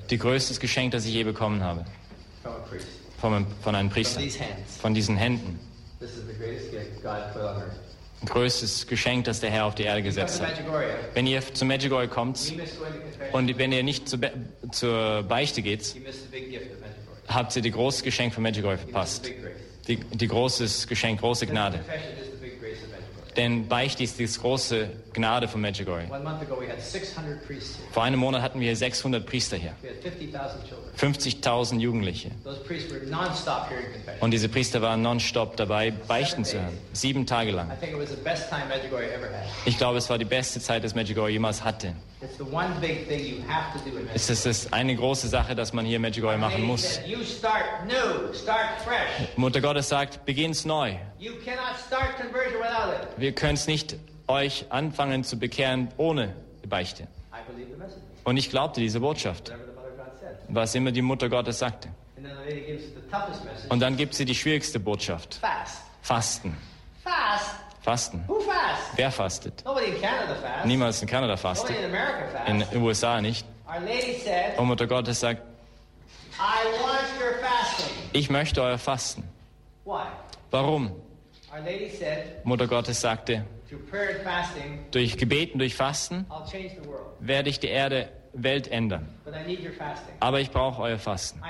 Die 0.09 0.17
größtes 0.17 0.59
Geschenk, 0.59 0.91
das 0.91 1.05
ich 1.05 1.13
je 1.13 1.23
bekommen 1.23 1.63
habe. 1.63 1.85
Von, 3.19 3.33
einem- 3.33 3.47
von 3.61 3.75
einem 3.75 3.89
From 3.89 3.95
Priester. 3.95 4.21
Von 4.81 4.93
diesen 4.93 5.17
Händen. 5.17 5.59
Größtes 8.25 8.85
Geschenk, 8.87 9.25
das 9.25 9.39
der 9.39 9.49
Herr 9.49 9.65
auf 9.65 9.75
die 9.75 9.83
Erde 9.83 10.03
gesetzt 10.03 10.41
hat. 10.41 10.53
Wenn 11.15 11.25
ihr 11.27 11.41
zu 11.53 11.65
Medjugorje 11.65 12.07
kommt 12.07 12.53
und 13.31 13.57
wenn 13.57 13.71
ihr 13.71 13.83
nicht 13.83 14.07
zur, 14.07 14.19
Be 14.19 14.31
zur 14.71 15.23
Beichte 15.23 15.61
geht, 15.63 15.95
habt 17.27 17.55
ihr 17.55 17.61
die 17.63 17.71
große 17.71 18.03
Geschenk 18.03 18.33
von 18.33 18.43
Medjugorje 18.43 18.77
verpasst. 18.77 19.31
Die, 19.87 19.95
die 19.97 20.27
großes 20.27 20.87
Geschenk, 20.87 21.19
große 21.19 21.47
Gnade. 21.47 21.79
Confession 21.79 22.11
is 22.21 22.27
the 22.39 22.45
big 22.45 22.59
grace 22.59 22.77
of 22.83 22.89
Medjugorje. 22.91 23.20
Denn 23.35 23.67
Beichte 23.67 24.03
ist 24.03 24.19
die 24.19 24.25
große 24.25 24.89
Gnade 25.13 25.47
von 25.47 25.59
Medjugorje. 25.59 26.09
One 26.09 26.23
month 26.23 26.41
ago, 26.41 26.57
we 26.59 26.67
had 26.67 26.81
600 26.81 27.45
priests 27.45 27.77
here. 27.77 27.87
Vor 27.91 28.03
einem 28.03 28.19
Monat 28.19 28.41
hatten 28.41 28.59
wir 28.59 28.67
hier 28.67 28.75
600 28.77 29.25
Priester 29.25 29.57
hier, 29.57 29.73
We 29.81 29.89
had 29.89 30.01
50,000 30.01 30.63
children. 30.67 30.81
50.000 30.97 31.79
Jugendliche. 31.79 32.31
Und 34.21 34.31
diese 34.31 34.47
Priester 34.47 34.81
waren 34.81 35.01
nonstop 35.01 35.57
dabei, 35.57 35.91
Beichten 35.91 36.45
zu 36.45 36.61
hören. 36.61 36.77
Sieben 36.93 37.25
Tage 37.25 37.51
lang. 37.51 37.71
Ich 39.65 39.77
glaube, 39.77 39.97
es 39.97 40.09
war 40.09 40.17
die 40.17 40.25
beste 40.25 40.59
Zeit, 40.61 40.83
das 40.83 40.95
Medjugorje 40.95 41.33
jemals 41.33 41.63
hatte. 41.63 41.93
Es 44.13 44.29
ist 44.29 44.45
das 44.45 44.71
eine 44.71 44.95
große 44.95 45.27
Sache, 45.27 45.55
dass 45.55 45.73
man 45.73 45.85
hier 45.85 45.99
Medjugorje 45.99 46.37
machen 46.37 46.61
muss. 46.61 46.99
Mutter 49.35 49.61
Gottes 49.61 49.89
sagt, 49.89 50.23
beginnt's 50.25 50.63
neu. 50.63 50.95
Wir 53.17 53.31
können 53.33 53.55
es 53.55 53.67
nicht 53.67 53.95
euch 54.31 54.65
anfangen 54.69 55.23
zu 55.23 55.37
bekehren 55.37 55.89
ohne 55.97 56.33
Beichte. 56.67 57.07
Und 58.23 58.37
ich 58.37 58.49
glaubte 58.49 58.79
diese 58.79 58.99
Botschaft, 58.99 59.51
was 60.47 60.75
immer 60.75 60.91
die 60.91 61.01
Mutter 61.01 61.29
Gottes 61.29 61.59
sagte. 61.59 61.89
Und 63.69 63.79
dann 63.79 63.97
gibt 63.97 64.13
sie 64.13 64.25
die 64.25 64.35
schwierigste 64.35 64.79
Botschaft. 64.79 65.35
Fast. 65.35 65.81
Fasten. 66.01 66.57
Fast? 67.03 67.55
Fasten. 67.81 68.23
Wer 68.95 69.11
fastet? 69.11 69.63
Niemals 70.65 71.01
in 71.01 71.07
Kanada 71.07 71.35
fastet. 71.35 71.75
in 72.47 72.59
den 72.59 72.81
USA 72.81 73.19
nicht. 73.21 73.45
Und 74.57 74.67
Mutter 74.67 74.85
Gottes 74.87 75.19
sagt, 75.19 75.41
ich 78.13 78.29
möchte 78.29 78.61
euer 78.61 78.77
Fasten. 78.77 79.23
Warum? 80.51 80.91
Mutter 82.43 82.67
Gottes 82.67 83.01
sagte, 83.01 83.45
durch 84.91 85.17
Gebeten, 85.17 85.59
durch 85.59 85.75
Fasten 85.75 86.25
werde 87.19 87.49
ich 87.49 87.59
die 87.59 87.67
Erde, 87.67 88.09
Welt 88.33 88.69
ändern. 88.69 89.07
Aber 90.19 90.39
ich 90.39 90.51
brauche 90.51 90.81
euer 90.81 90.97
Fasten. 90.97 91.41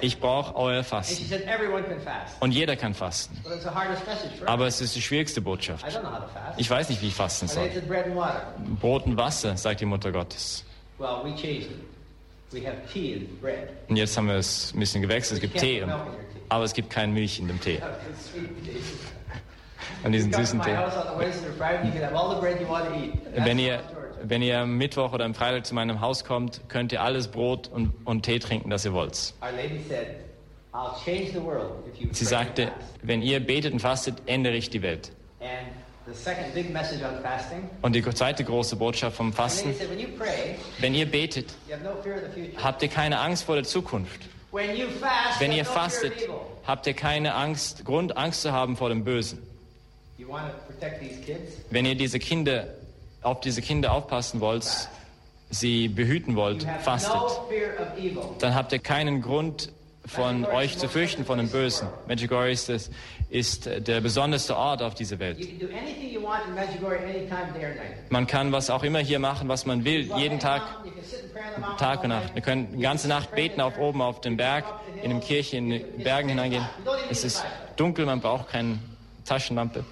Ich 0.00 0.20
brauche 0.20 0.54
euer 0.54 0.84
Fasten. 0.84 1.24
Und 2.40 2.52
jeder 2.52 2.76
kann 2.76 2.94
fasten. 2.94 3.36
Aber 4.46 4.66
es 4.66 4.80
ist 4.80 4.96
die 4.96 5.02
schwierigste 5.02 5.40
Botschaft. 5.40 5.86
Ich 6.56 6.70
weiß 6.70 6.88
nicht, 6.88 7.02
wie 7.02 7.08
ich 7.08 7.14
fasten 7.14 7.48
soll. 7.48 7.68
Brot 8.80 9.06
und 9.06 9.16
Wasser, 9.16 9.56
sagt 9.56 9.80
die 9.80 9.86
Mutter 9.86 10.12
Gottes. 10.12 10.64
Und 10.98 11.42
jetzt 13.96 14.16
haben 14.16 14.28
wir 14.28 14.36
es 14.36 14.72
ein 14.72 14.80
bisschen 14.80 15.02
gewechselt. 15.02 15.42
Es 15.42 15.50
gibt 15.50 15.58
Tee, 15.58 15.84
aber 16.48 16.64
es 16.64 16.72
gibt 16.72 16.90
keine 16.90 17.12
Milch 17.12 17.38
in 17.38 17.48
dem 17.48 17.60
Tee. 17.60 17.80
An 20.04 20.12
diesen 20.12 20.32
süßen 20.32 20.60
Tee. 20.62 20.76
Wenn 23.36 23.58
ihr, 23.58 23.80
wenn 24.22 24.42
ihr 24.42 24.60
am 24.60 24.76
Mittwoch 24.76 25.12
oder 25.12 25.24
am 25.24 25.34
Freitag 25.34 25.66
zu 25.66 25.74
meinem 25.74 26.00
Haus 26.00 26.24
kommt, 26.24 26.68
könnt 26.68 26.92
ihr 26.92 27.02
alles 27.02 27.28
Brot 27.28 27.68
und, 27.68 27.92
und 28.04 28.22
Tee 28.22 28.38
trinken, 28.38 28.70
das 28.70 28.84
ihr 28.84 28.92
wollt. 28.92 29.14
Sie 32.12 32.24
sagte, 32.24 32.72
wenn 33.02 33.22
ihr 33.22 33.40
betet 33.40 33.72
und 33.72 33.80
fastet, 33.80 34.22
ändere 34.26 34.54
ich 34.54 34.70
die 34.70 34.82
Welt. 34.82 35.10
Und 37.82 37.92
die 37.94 38.02
zweite 38.02 38.44
große 38.44 38.76
Botschaft 38.76 39.16
vom 39.16 39.32
Fasten, 39.32 39.74
wenn 40.78 40.94
ihr 40.94 41.10
betet, 41.10 41.54
habt 42.62 42.82
ihr 42.82 42.88
keine 42.88 43.18
Angst 43.18 43.44
vor 43.44 43.56
der 43.56 43.64
Zukunft. 43.64 44.20
Wenn 44.52 45.52
ihr 45.52 45.64
fastet, 45.64 46.12
habt 46.66 46.86
ihr 46.86 46.94
keine 46.94 47.34
Angst, 47.34 47.84
Grund, 47.84 48.16
Angst 48.16 48.42
zu 48.42 48.52
haben 48.52 48.76
vor 48.76 48.88
dem 48.88 49.04
Bösen. 49.04 49.42
Wenn 51.70 51.86
ihr 51.86 51.94
diese 51.94 52.18
Kinder, 52.18 52.66
auf 53.22 53.40
diese 53.40 53.60
Kinder 53.60 53.92
aufpassen 53.92 54.40
wollt, 54.40 54.64
sie 55.50 55.88
behüten 55.88 56.36
wollt, 56.36 56.66
fastet, 56.82 57.20
dann 58.40 58.54
habt 58.54 58.72
ihr 58.72 58.78
keinen 58.78 59.20
Grund 59.20 59.72
von 60.06 60.44
euch 60.44 60.78
zu 60.78 60.88
fürchten, 60.88 61.24
von 61.24 61.38
dem 61.38 61.48
Bösen. 61.48 61.88
Medjugorje 62.06 62.52
ist, 62.52 62.68
das, 62.68 62.90
ist 63.28 63.66
der 63.66 64.00
besonderste 64.00 64.56
Ort 64.56 64.80
auf 64.80 64.94
dieser 64.94 65.18
Welt. 65.18 65.38
Man 68.08 68.26
kann 68.26 68.52
was 68.52 68.70
auch 68.70 68.84
immer 68.84 69.00
hier 69.00 69.18
machen, 69.18 69.48
was 69.48 69.66
man 69.66 69.84
will, 69.84 70.10
jeden 70.16 70.38
Tag, 70.38 70.62
Tag 71.78 72.04
und 72.04 72.10
Nacht. 72.10 72.34
Wir 72.34 72.42
können 72.42 72.72
die 72.72 72.82
ganze 72.82 73.08
Nacht 73.08 73.34
beten, 73.34 73.60
auf 73.60 73.78
oben 73.78 74.00
auf 74.00 74.20
dem 74.20 74.36
Berg, 74.36 74.64
in 75.02 75.10
der 75.10 75.20
Kirche, 75.20 75.56
in 75.56 75.70
den 75.70 75.98
Bergen 75.98 76.28
hineingehen. 76.28 76.66
Es 77.10 77.24
ist 77.24 77.44
dunkel, 77.76 78.06
man 78.06 78.20
braucht 78.20 78.48
keine 78.48 78.78
Taschenlampe 79.24 79.84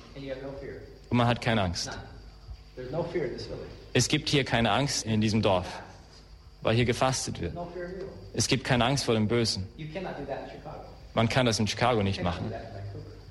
Und 1.11 1.17
man 1.17 1.27
hat 1.27 1.41
keine 1.41 1.63
Angst. 1.63 1.91
Es 3.93 4.09
gibt 4.09 4.29
hier 4.29 4.45
keine 4.45 4.71
Angst 4.73 5.07
in 5.07 5.21
diesem 5.21 5.43
Dorf, 5.43 5.67
weil 6.63 6.75
hier 6.75 6.85
gefastet 6.85 7.41
wird. 7.41 7.55
Es 8.33 8.49
gibt 8.49 8.65
keine 8.65 8.85
Angst 8.85 9.05
vor 9.05 9.15
dem 9.15 9.29
Bösen. 9.29 9.69
Man 11.15 11.29
kann 11.29 11.47
das 11.47 11.61
in 11.61 11.69
Chicago 11.69 12.03
nicht 12.03 12.23
machen, 12.23 12.53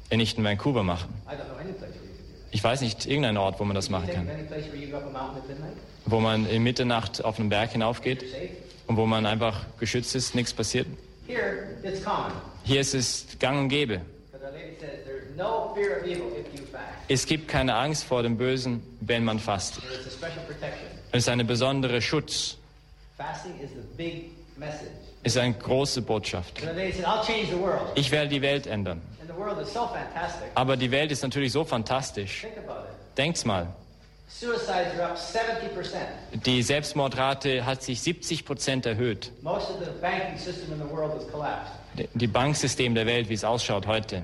äh, 0.09 0.15
nicht 0.15 0.37
in 0.37 0.43
Vancouver 0.43 0.83
machen. 0.83 1.13
Ich 2.51 2.63
weiß 2.63 2.81
nicht 2.81 3.05
irgendeinen 3.05 3.37
Ort, 3.37 3.59
wo 3.59 3.65
man 3.65 3.75
das 3.75 3.89
machen 3.89 4.09
kann. 4.09 4.29
Wo 6.05 6.19
man 6.19 6.45
in 6.45 6.63
Mitternacht 6.63 7.23
auf 7.25 7.39
einen 7.39 7.49
Berg 7.49 7.71
hinaufgeht 7.71 8.23
und 8.87 8.95
wo 8.95 9.05
man 9.05 9.25
einfach 9.25 9.65
geschützt 9.79 10.15
ist, 10.15 10.35
nichts 10.35 10.53
passiert. 10.53 10.87
Hier 12.63 12.79
ist 12.79 12.93
es 12.93 13.25
gang 13.39 13.59
und 13.59 13.69
gäbe. 13.69 14.01
Es 17.07 17.25
gibt 17.25 17.47
keine 17.47 17.75
Angst 17.75 18.03
vor 18.03 18.23
dem 18.23 18.37
Bösen, 18.37 18.81
wenn 19.01 19.23
man 19.23 19.39
fastet. 19.39 19.83
Es 21.11 21.23
ist 21.23 21.29
eine 21.29 21.45
besondere 21.45 22.01
Schutz. 22.01 22.57
Es 25.23 25.33
ist 25.33 25.37
eine 25.37 25.53
große 25.53 26.01
Botschaft. 26.01 26.61
Ich 27.95 28.11
werde 28.11 28.29
die 28.29 28.41
Welt 28.41 28.67
ändern. 28.67 29.01
Aber 30.55 30.77
die 30.77 30.91
Welt 30.91 31.11
ist 31.11 31.23
natürlich 31.23 31.51
so 31.51 31.63
fantastisch. 31.63 32.45
Denkt's 33.17 33.45
mal. 33.45 33.67
Suicides 34.27 34.99
are 34.99 35.11
up 35.11 35.17
70%. 35.17 36.41
Die 36.45 36.63
Selbstmordrate 36.63 37.65
hat 37.65 37.83
sich 37.83 38.01
70 38.01 38.45
Prozent 38.45 38.85
erhöht. 38.87 39.31
Die 42.13 42.27
Banksystem 42.27 42.95
der 42.95 43.05
Welt, 43.05 43.29
wie 43.29 43.33
es 43.33 43.43
ausschaut 43.43 43.85
heute. 43.87 44.23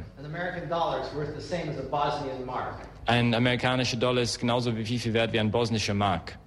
Ein 3.06 3.34
amerikanischer 3.34 3.98
Dollar 3.98 4.22
ist 4.22 4.40
genauso 4.40 4.76
wie 4.76 5.00
viel 5.00 5.14
wert 5.14 5.34
wie 5.34 5.40
ein 5.40 5.52
bosnischer 5.52 5.94
Mark. 5.94 6.38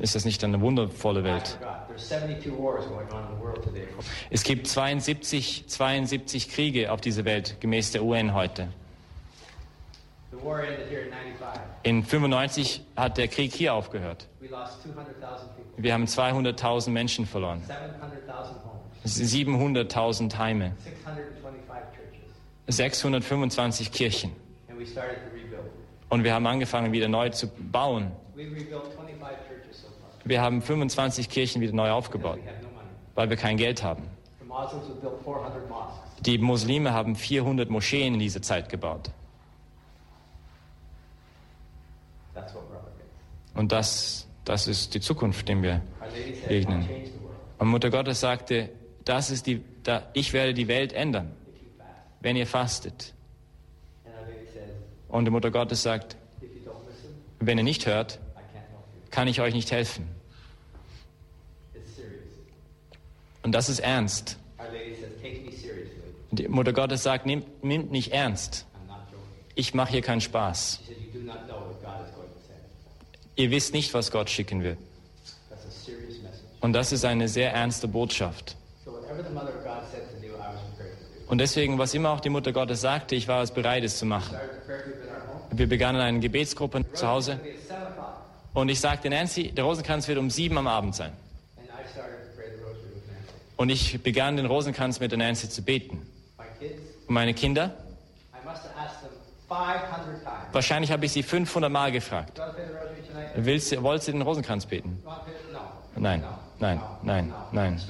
Ist 0.00 0.14
das 0.16 0.24
nicht 0.24 0.42
eine 0.42 0.60
wundervolle 0.60 1.22
Welt? 1.22 1.58
forgot. 1.60 1.88
There's 1.88 2.08
72 2.08 2.50
wars 2.58 2.86
going 2.86 3.08
on 3.12 3.24
in 3.24 3.36
the 3.36 3.42
world 3.42 3.62
today. 3.62 3.86
Es 4.30 4.42
gibt 4.42 4.66
72, 4.66 5.64
72 5.66 6.48
Kriege 6.48 6.90
auf 6.90 7.00
dieser 7.00 7.24
Welt, 7.24 7.56
gemäß 7.60 7.92
der 7.92 8.02
UN 8.02 8.34
heute. 8.34 8.68
The 10.32 10.33
war 10.33 10.33
ended 10.33 10.33
here 10.33 10.33
in 10.44 10.84
95. 10.88 11.60
In 11.82 12.02
95 12.02 12.82
hat 12.96 13.18
der 13.18 13.28
Krieg 13.28 13.54
hier 13.54 13.74
aufgehört. 13.74 14.28
We 14.40 14.48
lost 14.48 14.82
200,000 14.82 15.56
people, 15.56 15.82
Wir 15.82 15.92
haben 15.94 16.04
200.000 16.04 16.90
Menschen 16.90 17.26
verloren. 17.26 17.62
700,000 17.66 18.56
homes, 18.64 19.90
700.000 19.94 20.38
Heime, 20.38 20.72
625 20.86 21.92
churches. 21.94 22.76
625 22.76 23.92
Kirchen. 23.92 24.32
Und 26.10 26.22
wir 26.22 26.32
haben 26.34 26.46
angefangen, 26.46 26.92
wieder 26.92 27.08
neu 27.08 27.30
zu 27.30 27.48
bauen. 27.48 28.12
We've 28.36 28.54
rebuilt 28.54 28.86
25 28.96 29.38
churches 29.48 29.82
so 29.82 29.88
far. 29.88 30.10
Wir 30.24 30.40
haben 30.40 30.62
25 30.62 31.28
Kirchen 31.28 31.60
wieder 31.60 31.72
neu 31.72 31.90
aufgebaut, 31.90 32.38
weil 33.14 33.30
wir 33.30 33.36
kein 33.36 33.56
Geld 33.56 33.82
haben. 33.82 34.04
The 34.40 34.46
Muslims 34.46 34.88
have 34.88 35.00
built 35.00 35.22
400 35.24 35.68
mosques. 35.68 36.22
Die 36.24 36.38
Muslime 36.38 36.92
haben 36.92 37.16
400 37.16 37.68
Moscheen 37.68 38.14
in 38.14 38.20
dieser 38.20 38.42
Zeit 38.42 38.68
gebaut. 38.68 39.10
That's 42.34 42.54
what 42.54 42.64
we're 42.70 42.76
up 42.76 42.86
against. 42.86 43.43
Und 43.54 43.72
das, 43.72 44.26
das 44.44 44.66
ist 44.68 44.94
die 44.94 45.00
Zukunft, 45.00 45.48
dem 45.48 45.62
wir 45.62 45.80
begegnen. 46.48 46.88
Und 47.58 47.68
Mutter 47.68 47.90
Gottes 47.90 48.20
sagte, 48.20 48.70
das 49.04 49.30
ist 49.30 49.46
die, 49.46 49.62
da, 49.82 50.08
ich 50.12 50.32
werde 50.32 50.54
die 50.54 50.68
Welt 50.68 50.92
ändern, 50.92 51.32
wenn 52.20 52.36
ihr 52.36 52.46
fastet. 52.46 53.14
Und 55.08 55.24
die 55.26 55.30
Mutter 55.30 55.50
Gottes 55.50 55.82
sagt, 55.82 56.16
wenn 57.38 57.58
ihr 57.58 57.64
nicht 57.64 57.86
hört, 57.86 58.18
kann 59.10 59.28
ich 59.28 59.40
euch 59.40 59.54
nicht 59.54 59.70
helfen. 59.70 60.08
Und 63.42 63.52
das 63.52 63.68
ist 63.68 63.78
ernst. 63.78 64.38
Die 66.32 66.48
Mutter 66.48 66.72
Gottes 66.72 67.02
sagt, 67.04 67.26
nehmt 67.26 67.92
nicht 67.92 68.12
ernst. 68.12 68.66
Ich 69.54 69.72
mache 69.72 69.92
hier 69.92 70.02
keinen 70.02 70.20
Spaß. 70.20 70.80
She 70.80 70.94
said, 70.94 70.96
you 71.00 71.20
do 71.20 71.24
not 71.24 71.46
know 71.46 71.60
what 71.60 71.80
God 71.80 72.08
is 72.08 72.14
going 72.14 72.28
to 72.28 72.40
send. 72.44 72.58
Ihr 73.36 73.50
wisst 73.50 73.72
nicht, 73.74 73.92
was 73.94 74.10
Gott 74.10 74.30
schicken 74.30 74.62
wird. 74.62 74.78
Message. 75.50 75.92
Und 76.60 76.72
das 76.72 76.92
ist 76.92 77.04
eine 77.04 77.28
sehr 77.28 77.52
ernste 77.52 77.88
Botschaft. 77.88 78.56
Und 81.26 81.38
deswegen, 81.38 81.78
was 81.78 81.94
immer 81.94 82.10
auch 82.10 82.20
die 82.20 82.28
Mutter 82.28 82.52
Gottes 82.52 82.80
sagte, 82.80 83.14
ich 83.16 83.26
war 83.28 83.42
es 83.42 83.50
bereit, 83.50 83.82
es 83.82 83.98
zu 83.98 84.06
machen. 84.06 84.36
Wir 85.50 85.68
begannen 85.68 86.00
eine 86.00 86.20
Gebetsgruppe 86.20 86.84
zu 86.92 87.06
Hause 87.08 87.32
It'll 87.32 87.42
be 87.42 87.50
at 87.50 87.68
7 87.68 87.82
o'clock. 87.82 88.14
und 88.54 88.68
ich 88.68 88.80
sagte, 88.80 89.08
Nancy, 89.10 89.50
der 89.52 89.64
Rosenkranz 89.64 90.06
wird 90.08 90.18
um 90.18 90.30
sieben 90.30 90.58
am 90.58 90.66
Abend 90.66 90.94
sein. 90.94 91.12
Und 93.56 93.68
ich 93.70 94.02
begann 94.02 94.36
den 94.36 94.46
Rosenkranz 94.46 95.00
mit 95.00 95.12
der 95.12 95.18
Nancy 95.18 95.48
zu 95.48 95.62
beten. 95.62 96.04
Und 97.06 97.14
meine 97.14 97.34
Kinder, 97.34 97.66
I 98.32 98.46
must 98.46 98.62
have 98.64 98.74
asked 98.76 99.00
them 99.00 99.10
500 99.48 100.22
times. 100.24 100.54
wahrscheinlich 100.54 100.90
habe 100.90 101.06
ich 101.06 101.12
sie 101.12 101.22
500 101.22 101.70
Mal 101.70 101.92
gefragt. 101.92 102.40
Willst, 103.36 103.72
du- 103.72 103.82
wollt 103.82 104.06
ihr 104.06 104.12
den 104.12 104.22
Rosenkranz 104.22 104.66
beten? 104.66 105.02
Nein, 105.96 106.24
nein, 106.58 106.80
nein, 107.02 107.32
nein. 107.52 107.80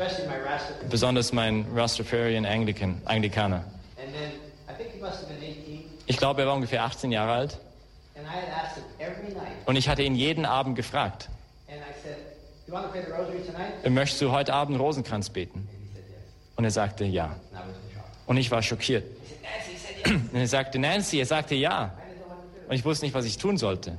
Besonders 0.90 1.32
mein 1.32 1.66
Rastafarian 1.74 2.44
Anglican, 2.44 3.00
Anglikaner. 3.06 3.64
And 3.96 4.12
then 4.12 4.30
I 4.68 4.76
think 4.76 4.92
he 4.94 5.00
must 5.00 5.22
have 5.22 5.26
been 5.28 5.42
18. 5.42 5.84
Ich 6.06 6.16
glaube, 6.18 6.42
er 6.42 6.48
war 6.48 6.54
ungefähr 6.54 6.84
18 6.84 7.10
Jahre 7.12 7.32
alt. 7.32 7.58
Und 9.66 9.76
ich 9.76 9.88
hatte 9.88 10.02
ihn 10.02 10.14
jeden 10.14 10.44
Abend 10.44 10.76
gefragt, 10.76 11.28
möchtest 13.88 14.22
du 14.22 14.30
heute 14.30 14.54
Abend 14.54 14.78
Rosenkranz 14.78 15.30
beten? 15.30 15.68
Und 16.56 16.64
er 16.64 16.70
sagte 16.70 17.04
ja. 17.04 17.36
Und 18.26 18.36
ich 18.36 18.50
war 18.50 18.62
schockiert. 18.62 19.04
Und 20.32 20.36
er 20.38 20.46
sagte 20.46 20.78
Nancy, 20.78 21.18
er 21.18 21.26
sagte 21.26 21.54
ja. 21.54 21.92
Und 22.68 22.74
ich 22.74 22.84
wusste 22.84 23.04
nicht, 23.04 23.14
was 23.14 23.24
ich 23.24 23.38
tun 23.38 23.56
sollte. 23.58 23.96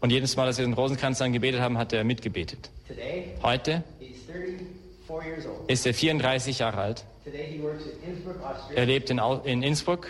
Und 0.00 0.10
jedes 0.10 0.36
Mal, 0.36 0.46
dass 0.46 0.58
wir 0.58 0.64
den 0.64 0.74
Rosenkranz 0.74 1.18
dann 1.18 1.32
gebetet 1.32 1.60
haben, 1.60 1.78
hat 1.78 1.92
er 1.92 2.02
mitgebetet. 2.02 2.70
Heute 3.42 3.84
he's 4.00 4.24
34 4.26 5.26
years 5.26 5.46
old. 5.46 5.70
ist 5.70 5.86
er 5.86 5.94
34 5.94 6.58
Jahre 6.58 6.78
alt. 6.78 7.04
Er 8.74 8.86
lebt 8.86 9.10
in, 9.10 9.62
Innsbruck 9.62 10.08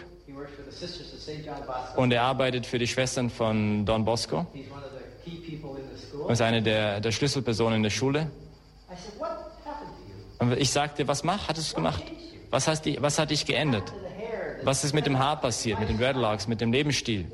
und 1.96 2.12
er 2.12 2.22
arbeitet 2.22 2.66
für 2.66 2.78
die 2.78 2.86
Schwestern 2.86 3.28
von 3.28 3.84
Don 3.84 4.04
Bosco 4.04 4.46
und 6.24 6.32
ist 6.32 6.40
eine 6.40 6.62
der, 6.62 7.00
der 7.00 7.12
Schlüsselpersonen 7.12 7.76
in 7.76 7.82
der 7.82 7.90
Schule. 7.90 8.30
Und 10.38 10.58
ich 10.58 10.70
sagte, 10.70 11.06
was 11.06 11.22
mach, 11.22 11.48
hattest 11.48 11.72
du 11.72 11.76
gemacht? 11.76 12.02
Was, 12.50 12.66
hast 12.66 12.82
die, 12.82 13.00
was 13.00 13.18
hat 13.18 13.30
dich 13.30 13.46
geändert? 13.46 13.92
Was 14.64 14.84
ist 14.84 14.92
mit 14.92 15.06
dem 15.06 15.18
Haar 15.18 15.40
passiert, 15.40 15.80
mit 15.80 15.88
den 15.88 15.98
Dreadlocks, 15.98 16.46
mit 16.46 16.60
dem 16.60 16.72
Lebensstil? 16.72 17.26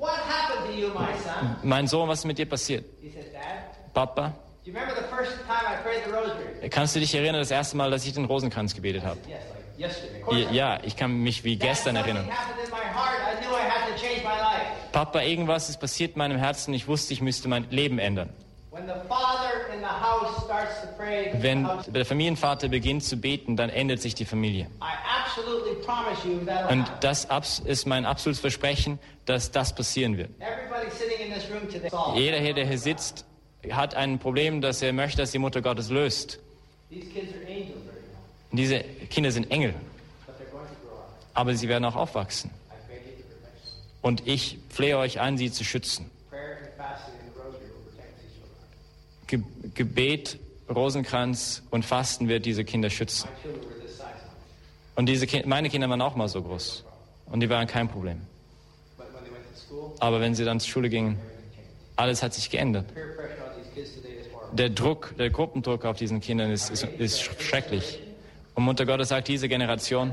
Mein 1.63 1.87
Sohn, 1.87 2.09
was 2.09 2.21
ist 2.21 2.25
mit 2.25 2.39
dir 2.39 2.47
passiert? 2.47 2.85
Papa, 3.95 4.33
do 4.65 4.71
you 4.71 4.73
remember 4.73 4.95
the 4.95 5.09
first 5.09 5.33
time 5.47 5.67
I 5.67 5.83
prayed 5.83 6.05
the 6.05 6.13
rosary? 6.13 6.69
kannst 6.71 6.95
du 6.95 7.01
dich 7.01 7.15
erinnern, 7.15 7.41
das 7.41 7.51
erste 7.51 7.77
Mal, 7.77 7.91
dass 7.91 8.07
ich 8.07 8.13
den 8.13 8.27
Rosenkranz 8.27 8.75
gebetet 8.75 9.03
habe? 9.05 9.19
Ja, 10.53 10.79
ich 10.83 10.97
kann 10.97 11.23
mich 11.23 11.45
wie 11.45 11.57
gestern 11.57 11.97
erinnern. 11.97 12.29
Papa, 14.93 15.21
irgendwas 15.23 15.69
ist 15.69 15.79
passiert 15.79 16.13
in 16.13 16.19
meinem 16.19 16.39
Herzen, 16.39 16.75
ich 16.75 16.89
wusste, 16.89 17.13
ich 17.13 17.21
müsste 17.21 17.49
mein 17.49 17.69
Leben 17.71 17.99
ändern. 17.99 18.31
When 18.71 18.87
the 18.87 18.95
father 19.09 19.73
in 19.75 19.81
the 19.81 19.87
house 19.87 20.45
starts 20.45 20.83
to 20.83 20.89
pray, 20.97 21.33
the 21.33 21.43
Wenn 21.43 21.67
der 21.89 22.05
Familienvater 22.05 22.69
beginnt 22.69 23.03
zu 23.03 23.17
beten, 23.17 23.57
dann 23.57 23.71
ändert 23.71 24.01
sich 24.01 24.15
die 24.15 24.25
Familie. 24.25 24.69
Und 26.69 26.87
das 27.01 27.27
ist 27.65 27.87
mein 27.87 28.05
absolutes 28.05 28.41
Versprechen, 28.41 28.99
dass 29.25 29.51
das 29.51 29.75
passieren 29.75 30.17
wird. 30.19 30.31
Jeder 32.15 32.39
hier, 32.39 32.55
der 32.55 32.67
hier 32.67 32.79
sitzt, 32.79 33.25
hat 33.71 33.95
ein 33.95 34.19
Problem, 34.19 34.61
das 34.61 34.83
er 34.83 34.93
möchte, 34.93 35.19
dass 35.19 35.31
die 35.33 35.39
Mutter 35.39 35.63
Gottes 35.63 35.91
löst. 35.91 36.39
Und 36.91 38.57
diese 38.57 38.81
Kinder 39.11 39.31
sind 39.31 39.51
Engel, 39.51 39.75
aber 41.35 41.55
sie 41.55 41.69
werden 41.69 41.85
auch 41.85 41.97
aufwachsen. 41.97 42.51
Und 44.01 44.27
ich 44.27 44.59
flehe 44.71 44.97
euch 44.97 45.21
an, 45.21 45.37
sie 45.37 45.51
zu 45.51 45.65
schützen. 45.65 46.11
Gebet, 49.75 50.39
Rosenkranz 50.69 51.63
und 51.71 51.85
Fasten 51.85 52.29
wird 52.29 52.47
diese 52.47 52.65
Kinder 52.65 52.89
schützen. 52.89 53.29
My 53.29 53.43
children 53.43 53.69
were 53.69 53.81
this 53.81 53.97
size 53.97 54.05
now, 54.05 54.33
Und 54.99 55.07
diese 55.07 55.29
Ki 55.29 55.45
meine 55.47 55.71
Kinder 55.71 55.89
waren 55.89 56.03
auch 56.03 56.17
mal 56.17 56.27
so 56.27 56.43
groß. 56.43 56.85
Und 57.27 57.39
die 57.39 57.49
waren 57.49 57.69
kein 57.69 57.89
Problem. 57.89 58.21
Aber 60.01 60.21
wenn 60.21 60.35
sie 60.35 60.45
dann 60.45 60.59
zur 60.59 60.71
Schule 60.71 60.89
gingen, 60.89 61.21
alles 61.95 62.21
hat 62.21 62.35
sich 62.35 62.51
geändert. 62.51 62.87
Der 64.51 64.71
Druck, 64.71 65.15
der 65.17 65.31
Gruppendruck 65.31 65.85
auf 65.85 65.99
diesen 65.99 66.21
Kindern 66.21 66.51
ist, 66.51 66.71
ist, 66.71 66.83
ist 66.83 67.21
schrecklich. 67.41 68.01
Und 68.57 68.65
Mutter 68.65 68.87
Gottes 68.87 69.11
sagt, 69.11 69.29
diese 69.29 69.49
Generation 69.49 70.13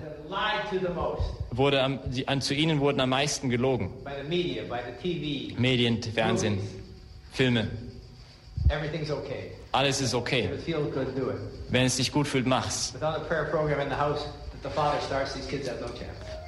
wurde 1.49 1.81
am, 1.81 1.99
die, 2.05 2.27
an, 2.27 2.41
zu 2.41 2.53
ihnen 2.53 2.79
wurden 2.79 2.99
am 2.99 3.09
meisten 3.09 3.49
gelogen. 3.49 3.89
Medien, 5.57 6.03
Fernsehen, 6.03 6.59
Filme. 7.31 7.69
Alles 9.71 9.99
ist 10.01 10.13
okay. 10.13 10.51
Wenn 11.69 11.85
es 11.85 11.95
dich 11.95 12.11
gut 12.11 12.27
fühlt, 12.27 12.45
mach's. 12.45 12.93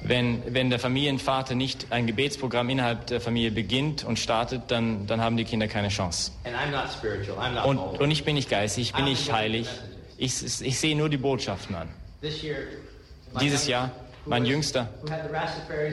Wenn, 0.00 0.42
wenn 0.54 0.70
der 0.70 0.78
Familienvater 0.78 1.54
nicht 1.54 1.86
ein 1.90 2.06
Gebetsprogramm 2.06 2.68
innerhalb 2.70 3.06
der 3.06 3.20
Familie 3.20 3.50
beginnt 3.50 4.04
und 4.04 4.18
startet, 4.18 4.62
dann, 4.68 5.06
dann 5.06 5.20
haben 5.20 5.36
die 5.36 5.44
Kinder 5.44 5.66
keine 5.66 5.88
Chance. 5.88 6.32
Und, 7.64 7.78
und 7.78 8.10
ich 8.10 8.24
bin 8.24 8.34
nicht 8.34 8.48
geistig, 8.48 8.88
ich 8.88 8.94
bin 8.94 9.04
nicht 9.06 9.32
heilig. 9.32 9.68
Ich, 10.16 10.42
ich 10.62 10.78
sehe 10.78 10.96
nur 10.96 11.08
die 11.08 11.16
Botschaften 11.16 11.74
an. 11.74 11.88
Dieses 13.40 13.66
Jahr, 13.66 13.90
mein 14.28 14.44
Jüngster, 14.44 14.88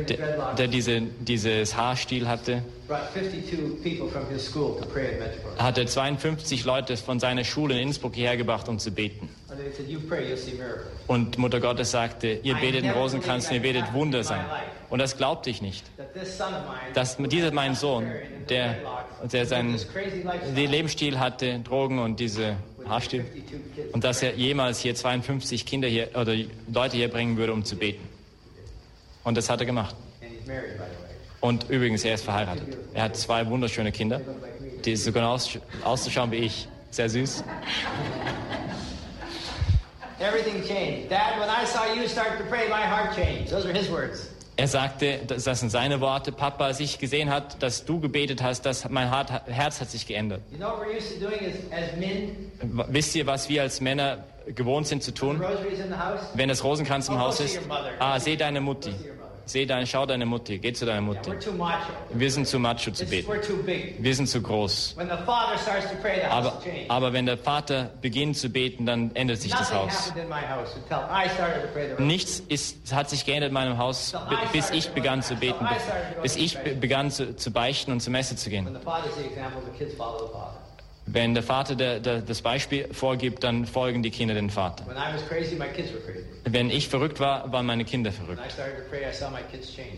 der, 0.08 0.54
der 0.56 0.68
diese, 0.68 1.02
dieses 1.02 1.76
Haarstil 1.76 2.28
hatte, 2.28 2.64
brought 2.88 3.12
52 3.14 3.82
people 3.82 4.10
from 4.10 4.28
his 4.30 4.46
school 4.46 4.78
to 4.80 4.86
pray 4.86 5.08
at 5.08 5.20
Medjugorje. 5.20 5.58
hatte 5.58 5.86
52 5.86 6.66
Leute 6.66 6.98
von 6.98 7.20
seiner 7.20 7.44
Schule 7.44 7.76
in 7.76 7.88
Innsbruck 7.88 8.16
hierher 8.16 8.38
gebracht, 8.38 8.68
um 8.70 8.78
zu 8.80 8.92
beten. 8.92 9.30
Und 11.08 11.38
Mutter 11.38 11.60
Gottes 11.60 11.92
sagte, 11.92 12.40
ihr 12.44 12.56
betet 12.56 12.84
den 12.84 12.92
Rosenkranz 12.92 13.50
und 13.50 13.56
ihr 13.56 13.64
werdet 13.64 13.94
Wunder 13.94 14.24
sein. 14.24 14.46
Und 14.90 15.00
das 15.00 15.18
glaubte 15.18 15.50
ich 15.50 15.62
nicht. 15.62 15.86
Dass 16.94 17.18
dieser 17.18 17.52
mein 17.52 17.76
Sohn, 17.76 18.12
der, 18.50 18.76
der 19.32 19.46
seinen 19.46 19.80
Lebensstil 20.56 21.20
hatte, 21.20 21.60
Drogen 21.60 22.00
und 22.00 22.20
diese 22.20 22.58
Haarstil, 22.88 23.26
52 23.26 23.76
kids, 23.76 23.94
und 23.94 24.04
dass 24.04 24.22
er 24.22 24.36
jemals 24.36 24.80
hier 24.80 24.94
52 24.94 25.66
Kinder 25.66 25.88
hier 25.88 26.10
oder 26.14 26.36
Leute 26.72 26.98
hier 26.98 27.10
bringen 27.10 27.38
würde, 27.38 27.54
um 27.54 27.64
zu 27.66 27.78
beten. 27.78 28.14
Und 29.26 29.36
das 29.36 29.50
hat 29.50 29.60
er 29.60 29.66
gemacht. 29.66 29.96
Und 31.42 31.70
übrigens, 31.70 32.06
er 32.06 32.14
ist 32.14 32.24
verheiratet. 32.24 32.78
Er 32.94 33.04
hat 33.04 33.18
zwei 33.18 33.46
wunderschöne 33.46 33.92
Kinder, 33.92 34.22
die 34.86 34.96
so 34.96 35.12
genau 35.12 35.34
aus, 35.34 35.50
auszuschauen 35.84 36.32
wie 36.32 36.38
ich. 36.38 36.68
Sehr 36.92 37.10
süß. 37.10 37.44
Everything 40.20 40.64
changed. 40.64 41.10
Dad, 41.12 41.38
when 41.40 41.50
I 41.50 41.66
saw 41.66 41.94
you 41.94 42.08
start 42.08 42.38
to 42.38 42.46
pray, 42.46 42.70
my 42.70 42.82
heart 42.82 43.14
changed. 43.16 43.52
Those 43.52 43.66
are 43.66 43.74
his 43.74 43.90
words. 43.92 44.30
Er 44.58 44.68
sagte, 44.70 45.20
das 45.28 45.43
sind 45.60 45.70
seine 45.70 45.99
Worte, 45.99 46.32
Papa, 46.32 46.66
als 46.66 46.80
ich 46.80 46.97
gesehen 46.97 47.30
hat, 47.30 47.62
dass 47.62 47.84
du 47.84 47.99
gebetet 47.99 48.41
hast, 48.41 48.66
dass 48.66 48.88
mein 48.89 49.10
Herz 49.10 49.82
hat 49.82 49.89
sich 49.89 50.08
geändert. 50.08 50.41
You 50.51 50.58
know 50.58 50.70
what 50.70 50.88
we're 50.88 50.97
used 50.97 51.20
to 51.20 51.28
doing 51.28 51.41
is, 51.41 51.56
as 51.72 51.97
men, 51.99 52.51
Wisst 52.88 53.16
ihr, 53.16 53.28
was 53.28 53.49
wir 53.49 53.64
als 53.64 53.82
Männer 53.82 54.24
gewohnt 54.47 54.88
sind 54.88 55.03
zu 55.03 55.14
tun? 55.14 55.41
Wenn 56.36 56.49
das 56.49 56.64
Rosenkranz 56.64 57.10
im 57.10 57.16
Oh, 57.16 57.20
Haus 57.20 57.39
ist, 57.41 57.60
ah, 57.99 58.20
seh 58.20 58.38
deine 58.38 58.62
Mutti. 58.62 58.93
Seh 59.48 59.66
deine, 59.66 59.86
schau 59.86 60.06
deine 60.06 60.26
Mutti, 60.26 60.58
geh 60.58 60.74
zu 60.74 60.86
deiner 60.86 61.02
Mutti. 61.02 61.30
Wir 62.14 62.32
sind 62.32 62.48
zu 62.48 62.58
macho 62.60 62.91
zu 62.91 63.06
beten. 63.06 63.28
Wir 64.00 64.16
sind 64.16 64.28
zu 64.28 64.41
groß. 64.41 64.96
Aber, 66.32 66.62
aber 66.89 67.14
wenn 67.14 67.26
der 67.28 67.38
Vater 67.38 67.91
beginnt 68.02 68.38
zu 68.38 68.50
beten, 68.50 68.86
dann 68.86 69.12
ändert 69.16 69.39
sich 69.41 69.52
das 69.54 69.72
Haus. 69.72 70.14
Nichts 72.00 72.39
ist, 72.48 72.91
hat 72.93 73.10
sich 73.10 73.24
geändert 73.26 73.50
in 73.50 73.54
meinem 73.54 73.78
Haus, 73.78 74.14
bi- 74.30 74.36
bis 74.52 74.72
ich 74.72 74.89
begann 74.89 75.22
zu 75.22 75.36
beten, 75.36 75.66
bis 76.24 76.36
ich 76.36 76.58
be- 76.58 76.74
begann 76.76 77.12
zu, 77.12 77.36
zu 77.36 77.52
beichten 77.52 77.91
und 77.91 78.00
zur 78.02 78.12
Messe 78.12 78.36
zu 78.36 78.50
gehen. 78.50 78.66
Wenn 81.08 81.36
der 81.36 81.43
Vater 81.43 81.76
der, 81.76 81.99
der, 81.99 82.22
das 82.22 82.41
Beispiel 82.41 82.88
vorgibt, 82.91 83.43
dann 83.43 83.66
folgen 83.66 84.01
die 84.01 84.10
Kinder 84.10 84.34
dem 84.34 84.49
Vater. 84.49 84.88
When 84.88 84.97
I 84.97 85.14
was 85.14 85.28
crazy, 85.28 85.56
my 85.56 85.68
kids 85.68 85.93
were 85.93 86.01
crazy. 86.01 86.26
Wenn 86.45 86.70
ich 86.72 86.89
verrückt 86.89 87.20
war, 87.20 87.51
waren 87.51 87.66
meine 87.66 87.86
Kinder 87.86 88.12
verrückt. 88.12 88.41
Pray. 88.89 89.01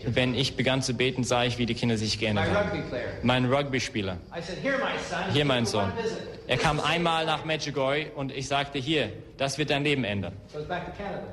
Wenn 0.04 0.34
ich 0.34 0.56
begann 0.56 0.82
zu 0.82 0.94
beten, 0.94 1.24
sah 1.24 1.44
ich, 1.44 1.58
wie 1.58 1.66
die 1.66 1.74
Kinder 1.74 1.96
sich 1.96 2.18
geändert 2.18 2.50
haben. 2.52 2.82
Mein 3.22 3.46
Rugby-Spieler, 3.46 4.18
I 4.36 4.42
said, 4.42 4.58
"Here, 4.62 4.76
my 4.76 4.98
son. 5.08 5.32
hier 5.32 5.44
mein 5.44 5.66
Sohn, 5.66 5.82
want 5.82 5.96
to 5.96 6.02
visit." 6.02 6.38
er 6.48 6.56
kam 6.56 6.80
einmal 6.80 7.26
nach 7.26 7.44
Medjugorje 7.44 8.10
und 8.14 8.32
ich 8.32 8.48
sagte, 8.48 8.78
hier, 8.78 9.12
das 9.36 9.58
wird 9.58 9.70
dein 9.70 9.84
Leben 9.84 10.04
ändern. 10.04 10.34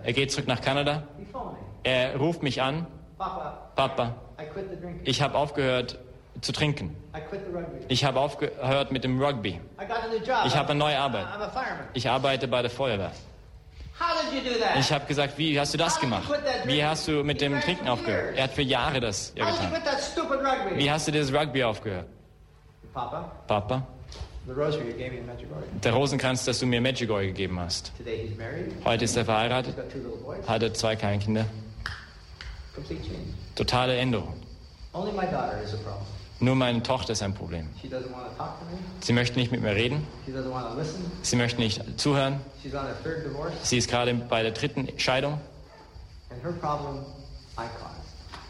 Er 0.03 0.13
geht 0.13 0.31
zurück 0.31 0.47
nach 0.47 0.61
Kanada, 0.61 1.07
er 1.83 2.17
ruft 2.17 2.43
mich 2.43 2.61
an, 2.61 2.85
Papa, 3.17 4.15
ich 5.05 5.21
habe 5.21 5.35
aufgehört 5.37 5.99
zu 6.41 6.51
trinken. 6.51 6.95
Ich 7.87 8.03
habe 8.03 8.19
aufgehört 8.19 8.91
mit 8.91 9.03
dem 9.03 9.21
Rugby. 9.21 9.59
Ich 10.45 10.55
habe 10.55 10.69
eine 10.69 10.79
neue 10.79 10.97
Arbeit. 10.97 11.27
Ich 11.93 12.09
arbeite 12.09 12.47
bei 12.47 12.61
der 12.61 12.71
Feuerwehr. 12.71 13.11
Ich 14.77 14.91
habe 14.91 15.05
gesagt, 15.05 15.37
wie 15.37 15.59
hast 15.59 15.73
du 15.73 15.77
das 15.77 15.99
gemacht? 15.99 16.29
Wie 16.65 16.83
hast 16.83 17.07
du 17.07 17.23
mit 17.23 17.39
dem 17.39 17.59
Trinken 17.61 17.87
aufgehört? 17.87 18.35
Er 18.35 18.45
hat 18.45 18.51
für 18.51 18.61
Jahre 18.61 18.99
das 18.99 19.33
ja 19.35 19.49
getan. 19.49 19.71
Wie 20.75 20.91
hast 20.91 21.07
du 21.07 21.11
das 21.11 21.33
Rugby 21.33 21.63
aufgehört? 21.63 22.07
Papa, 22.93 23.31
der 25.83 25.93
Rosenkranz, 25.93 26.45
das 26.45 26.59
du 26.59 26.65
mir 26.65 26.79
Medjugorje 26.79 27.27
gegeben 27.27 27.59
hast. 27.59 27.91
Heute 28.85 29.05
ist 29.05 29.17
er 29.17 29.25
verheiratet, 29.25 29.75
got 29.75 29.91
two 29.91 29.97
little 29.97 30.17
boys. 30.17 30.47
hat 30.47 30.61
er 30.61 30.73
zwei. 30.73 30.95
Complete 30.95 31.45
change. 33.01 33.33
Totale 33.55 33.97
Änderung. 33.97 34.35
Only 34.93 35.11
my 35.13 35.25
daughter 35.25 35.59
is 35.63 35.73
a 35.73 35.77
problem. 35.77 36.05
Nur 36.39 36.55
meine 36.55 36.83
Tochter 36.83 37.13
ist 37.13 37.21
ein 37.23 37.33
Problem. 37.33 37.69
Sie 39.01 39.13
möchte 39.13 39.39
nicht 39.39 39.51
mit 39.51 39.61
mir 39.61 39.75
reden, 39.75 40.05
sie 41.21 41.35
möchte 41.35 41.61
nicht 41.61 41.81
zuhören. 41.99 42.41
Sie 43.63 43.77
ist 43.77 43.89
gerade 43.89 44.13
bei 44.13 44.43
der 44.43 44.51
dritten 44.51 44.87
Scheidung 44.99 45.39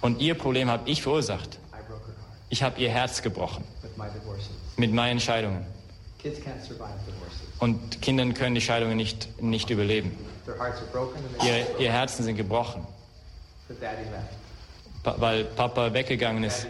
und 0.01 0.19
ihr 0.21 0.36
Problem 0.36 0.69
habe 0.69 0.89
ich 0.89 1.01
verursacht. 1.01 1.59
Ich 2.49 2.63
habe 2.63 2.79
ihr 2.79 2.89
Herz 2.89 3.21
gebrochen 3.21 3.63
mit 4.77 4.93
meinen 4.93 5.19
Scheidungen. 5.19 5.65
Kids 6.25 6.39
can't 6.39 6.61
survive 6.61 6.89
divorces. 7.05 7.45
Und 7.59 8.01
Kindern 8.01 8.33
können 8.33 8.55
die 8.55 8.61
Scheidungen 8.61 8.97
nicht, 8.97 9.41
nicht 9.41 9.69
überleben. 9.69 10.17
Ihre, 11.43 11.65
ihr 11.79 11.91
Herzen 11.91 12.23
sind 12.23 12.36
gebrochen, 12.36 12.86
weil 15.03 15.45
Papa 15.45 15.93
weggegangen 15.93 16.43
ist. 16.43 16.67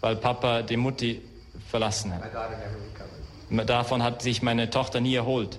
Weil 0.00 0.16
Papa 0.16 0.62
die 0.62 0.76
Mutti 0.76 1.22
verlassen 1.70 2.14
hat. 2.14 2.22
Davon 3.66 4.02
hat 4.02 4.22
sich 4.22 4.42
meine 4.42 4.70
Tochter 4.70 5.00
nie 5.00 5.14
erholt. 5.14 5.58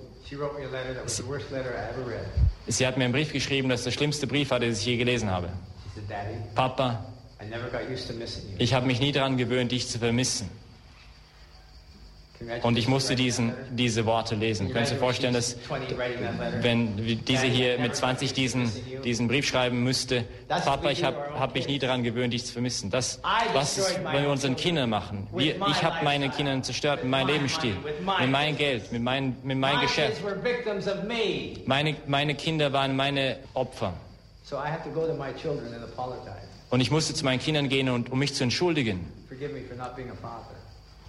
Sie 2.67 2.85
hat 2.85 2.97
mir 2.97 3.05
einen 3.05 3.13
Brief 3.13 3.33
geschrieben, 3.33 3.69
das 3.69 3.83
der 3.83 3.91
schlimmste 3.91 4.27
Brief 4.27 4.51
war, 4.51 4.59
den 4.59 4.73
ich 4.73 4.85
je 4.85 4.97
gelesen 4.97 5.31
habe. 5.31 5.49
Papa, 6.53 7.05
ich 8.57 8.73
habe 8.73 8.85
mich 8.85 8.99
nie 8.99 9.11
daran 9.11 9.37
gewöhnt, 9.37 9.71
dich 9.71 9.87
zu 9.87 9.97
vermissen. 9.97 10.49
Und 12.63 12.77
ich 12.77 12.87
musste 12.87 13.15
diesen, 13.15 13.53
diese 13.71 14.05
Worte 14.05 14.35
lesen. 14.35 14.71
Können 14.71 14.85
Sie 14.85 14.91
sich 14.91 14.99
vorstellen, 14.99 15.33
dass 15.33 15.61
20 15.63 15.97
writing 15.97 16.21
that 16.21 16.39
letter. 16.39 16.63
wenn 16.63 17.25
diese 17.25 17.45
hier 17.45 17.79
mit 17.79 17.95
20 17.95 18.33
diesen, 18.33 18.71
diesen 19.03 19.27
Brief 19.27 19.45
schreiben 19.45 19.83
müsste, 19.83 20.23
Papa, 20.47 20.89
ich 20.89 21.03
habe 21.03 21.17
hab 21.37 21.53
mich 21.53 21.67
nie 21.67 21.79
daran 21.79 22.03
gewöhnt, 22.03 22.33
dich 22.33 22.45
zu 22.45 22.53
vermissen. 22.53 22.89
Das, 22.89 23.19
was 23.53 23.77
ist, 23.77 23.99
wenn 24.03 24.23
wir 24.23 24.29
unseren 24.29 24.55
Kindern 24.55 24.89
machen. 24.89 25.27
Wir, 25.33 25.55
ich 25.55 25.83
habe 25.83 26.03
meine 26.03 26.29
Kinder 26.29 26.61
zerstört 26.63 27.03
mit 27.03 27.11
meinem 27.11 27.27
Lebensstil, 27.27 27.75
mit 28.19 28.31
meinem 28.31 28.57
Geld, 28.57 28.91
mit, 28.91 29.01
mein, 29.01 29.35
mit 29.43 29.57
meinem 29.57 29.81
Geschäft. 29.81 30.21
Meine, 31.65 31.95
meine 32.07 32.35
Kinder 32.35 32.71
waren 32.71 32.95
meine 32.95 33.37
Opfer. 33.53 33.93
So 34.43 34.55
I 34.55 34.67
have 34.67 34.83
to 34.83 34.89
go 34.89 35.05
to 35.05 35.13
my 35.13 35.31
children 35.33 35.73
and 35.73 35.83
apologize. 35.83 36.49
Und 36.71 36.81
ich 36.81 36.89
musste 36.89 37.13
zu 37.13 37.25
meinen 37.25 37.39
Kindern 37.39 37.69
gehen, 37.69 37.89
und, 37.89 38.11
um 38.11 38.19
mich 38.19 38.33
zu 38.33 38.43
entschuldigen. 38.43 39.05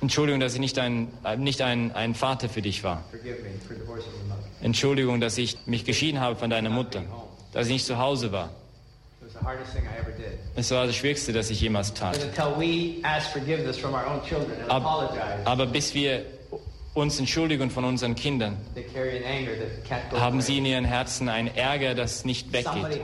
Entschuldigung, 0.01 0.41
dass 0.41 0.55
ich 0.55 0.61
nicht 0.61 0.79
ein, 0.79 1.09
äh, 1.25 1.37
nicht 1.37 1.61
ein, 1.61 1.93
ein 1.93 2.15
Vater 2.15 2.49
für 2.49 2.63
dich 2.63 2.83
war. 2.83 3.05
Entschuldigung, 4.63 5.21
dass 5.21 5.37
ich 5.39 5.59
mich 5.67 5.85
geschieden 5.85 6.21
habe 6.21 6.37
von 6.37 6.51
deiner 6.51 6.71
Mutter. 6.71 7.03
Dass 7.53 7.67
ich 7.67 7.75
nicht 7.75 7.87
zu 7.87 7.99
Hause 7.99 8.33
war. 8.33 8.51
Es 10.57 10.71
war 10.71 10.87
das 10.87 10.97
Schwierigste, 10.97 11.33
das 11.33 11.51
ich 11.51 11.61
jemals 11.61 11.93
tat. 11.95 12.19
Aber 15.45 15.67
bis 15.67 15.95
wir 15.95 16.25
uns 16.93 17.18
entschuldigen 17.20 17.70
von 17.70 17.84
unseren 17.84 18.14
Kindern, 18.14 18.57
haben 20.12 20.41
sie 20.41 20.59
in 20.59 20.66
ihren 20.66 20.84
Herzen 20.84 21.28
einen 21.28 21.55
Ärger, 21.55 21.95
das 21.95 22.24
nicht 22.24 22.53
weggeht. 22.53 23.01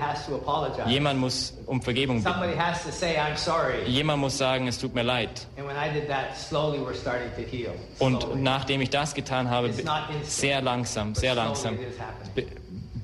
Jemand 0.86 1.20
muss 1.20 1.54
um 1.66 1.80
Vergebung 1.80 2.22
bitten. 2.22 2.40
Jemand 3.86 4.20
muss 4.20 4.38
sagen, 4.38 4.66
es 4.66 4.78
tut 4.78 4.94
mir 4.94 5.02
leid. 5.02 5.46
Und 7.98 8.42
nachdem 8.42 8.80
ich 8.80 8.90
das 8.90 9.14
getan 9.14 9.50
habe, 9.50 9.70
sehr 10.22 10.60
langsam, 10.60 11.14
sehr 11.14 11.34
langsam, 11.34 11.78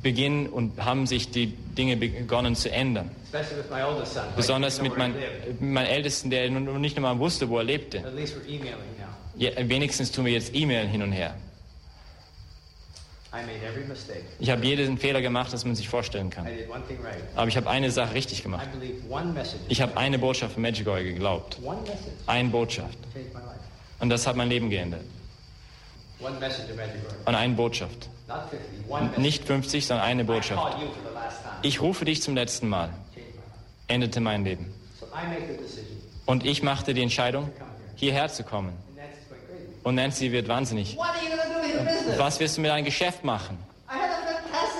beginnen 0.03 0.49
und 0.49 0.85
haben 0.85 1.07
sich 1.07 1.31
die 1.31 1.47
Dinge 1.47 1.97
begonnen 1.97 2.57
zu 2.57 2.73
ändern. 2.73 3.11
Especially 3.33 3.63
with 3.63 3.71
my 3.71 3.83
oldest 3.83 4.13
son. 4.13 4.25
who 4.25 4.33
I 4.33 4.37
Besonders 4.37 4.83
mit 4.83 4.93
where 4.95 5.09
mein, 5.09 5.73
meinem 5.73 5.87
Ältesten, 5.87 6.29
der 6.29 6.51
nicht 6.51 6.97
einmal 6.97 7.19
wusste, 7.19 7.49
wo 7.49 7.57
er 7.57 7.65
lebte. 7.65 8.05
Ja, 9.37 9.51
wenigstens 9.57 10.13
tun 10.13 10.25
wir 10.25 10.33
jetzt 10.33 10.55
E-Mail 10.55 10.87
hin 10.87 11.03
und 11.03 11.13
her. 11.13 11.35
Ich 14.39 14.51
habe 14.51 14.65
jeden 14.67 14.99
Fehler 14.99 15.23
gemacht, 15.23 15.53
das 15.53 15.65
man 15.65 15.75
sich 15.75 15.89
vorstellen 15.89 16.29
kann. 16.29 16.47
Aber 17.35 17.49
ich 17.49 17.57
habe 17.57 17.71
eine 17.71 17.91
Sache 17.91 18.13
richtig 18.15 18.43
gemacht. 18.43 18.69
Ich 19.69 19.81
habe 19.81 19.97
eine 19.97 20.19
Botschaft 20.19 20.53
von 20.55 20.63
Medjugorje 20.63 21.15
geglaubt. 21.15 21.59
Eine 22.27 22.51
Botschaft. 22.51 22.99
Und 24.01 24.11
das 24.11 24.27
hat 24.27 24.37
mein 24.37 24.49
Leben 24.49 24.69
geändert. 24.69 25.03
Und 26.21 27.35
eine 27.35 27.55
Botschaft. 27.55 28.09
Not 28.29 28.51
50. 28.51 28.91
One 28.91 29.03
message. 29.03 29.19
Nicht 29.21 29.45
50, 29.45 29.87
sondern 29.87 30.07
eine 30.07 30.25
Botschaft. 30.25 30.77
Ich 31.63 31.81
rufe 31.81 32.05
dich 32.05 32.23
zum 32.23 32.35
letzten 32.35 32.69
Mal. 32.69 32.91
Endete 33.89 34.21
mein 34.21 34.45
Leben. 34.45 34.73
Und 36.27 36.47
ich 36.47 36.63
machte 36.63 36.95
die 36.95 37.03
Entscheidung, 37.03 37.51
hierher 37.97 38.29
zu 38.29 38.45
kommen. 38.45 38.69
And 38.69 38.97
Nancy's 38.97 39.29
going 39.29 39.41
crazy. 39.49 39.72
Und 39.83 39.97
Nancy 39.97 40.31
wird 40.31 40.49
wahnsinnig. 40.49 40.97
Was 42.17 42.39
wirst 42.41 42.57
du 42.57 42.61
mit 42.61 42.71
deinem 42.71 42.85
Geschäft 42.85 43.25
machen? 43.25 43.59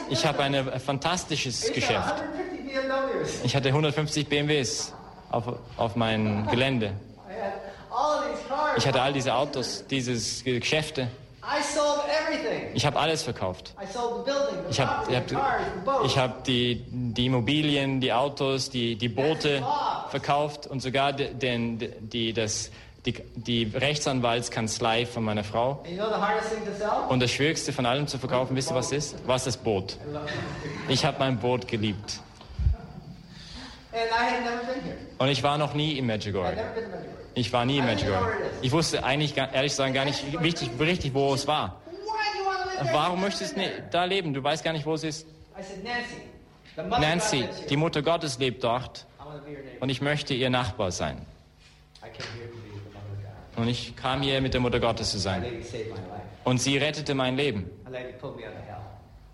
Ich 0.09 0.25
habe 0.27 0.43
ein 0.43 0.81
fantastisches 0.81 1.73
Geschäft. 1.73 1.95
have 1.95 2.23
150 2.29 2.69
BMWs. 2.69 3.41
Ich 3.45 3.57
hatte 3.57 3.69
150 3.69 4.29
BMWs 4.29 4.93
auf, 5.31 5.45
auf 5.77 5.97
meinem 5.97 6.47
Gelände. 6.49 6.93
Ich 8.77 8.87
hatte 8.87 9.01
all 9.03 9.13
diese 9.13 9.35
Autos, 9.35 9.85
diese 9.91 10.13
Geschäfte. 10.45 11.09
Ich 12.75 12.87
habe 12.87 12.99
alles 12.99 13.23
verkauft. 13.23 13.75
Ich 14.71 14.81
habe 14.81 15.11
ich 15.11 15.17
hab, 15.17 16.05
ich 16.05 16.19
hab 16.19 16.45
die, 16.45 16.85
die 16.89 17.27
Immobilien, 17.27 18.01
die 18.01 18.13
Autos, 18.13 18.71
die, 18.71 18.97
die 18.97 19.09
Boote 19.09 19.63
verkauft 20.11 20.67
und 20.69 20.81
sogar 20.81 21.13
de- 21.13 21.35
den, 21.35 21.79
die, 22.09 22.33
das, 22.33 22.71
die, 23.07 23.15
die 23.35 23.65
Rechtsanwaltskanzlei 23.65 25.07
von 25.07 25.25
meiner 25.25 25.43
Frau. 25.45 25.85
You? 25.89 26.03
Und 27.09 27.21
das 27.21 27.31
Schwierigste 27.33 27.73
von 27.73 27.85
allem 27.87 28.07
zu 28.07 28.19
verkaufen, 28.19 28.55
wisst 28.57 28.71
ihr, 28.71 28.75
was 28.75 28.93
ist? 28.93 29.17
Was 29.27 29.45
das 29.45 29.57
Boot. 29.57 29.97
Ich 30.89 31.05
habe 31.05 31.19
mein 31.19 31.39
Boot 31.39 31.67
geliebt. 31.67 32.21
Und 35.19 35.29
ich 35.29 35.43
war 35.43 35.59
noch 35.59 35.75
nie 35.75 35.99
in 35.99 36.07
Medjugorje. 36.07 36.65
Ich 37.35 37.53
war 37.53 37.65
nie 37.65 37.79
in 37.79 37.85
Medjugorje. 37.85 38.33
Ich 38.63 38.73
wusste 38.73 39.05
eigentlich, 39.05 39.35
gar- 39.35 39.53
ehrlich 39.53 39.73
gesagt, 39.73 39.95
gar 39.95 40.05
nicht 40.05 40.23
richtig, 40.41 40.71
richtig, 40.79 41.15
wo 41.15 41.35
es 41.35 41.47
war. 41.47 41.81
You? 41.91 42.89
Warum 42.93 43.21
möchtest 43.21 43.57
du 43.57 43.61
da 43.91 44.05
leben? 44.05 44.33
Du 44.35 44.43
weißt 44.43 44.65
gar 44.65 44.73
nicht, 44.73 44.87
wo 44.87 44.95
es 44.95 45.05
ist. 45.05 45.27
Nancy, 46.77 47.49
die 47.69 47.77
Mutter 47.77 48.03
Gottes 48.03 48.39
lebt 48.39 48.65
dort 48.65 49.07
und 49.81 49.89
ich 49.91 50.01
möchte 50.01 50.33
ihr 50.35 50.49
Nachbar 50.51 50.91
sein. 50.91 51.19
I 52.05 52.07
came 52.09 52.27
here 52.35 52.49
to 52.49 52.57
be 52.57 52.69
the 52.73 52.81
mother 52.95 53.13
of 53.13 53.23
God. 53.23 53.33
Und 53.57 53.69
ich 53.69 53.95
kam 53.97 54.23
hier 54.23 54.41
mit 54.41 54.55
der 54.55 54.61
Mutter 54.61 54.81
Gottes 54.81 55.11
zu 55.11 55.19
sein. 55.19 55.45
Und 56.45 56.61
sie 56.61 56.79
rettete 56.79 57.15
mein 57.15 57.37
Leben. 57.37 57.71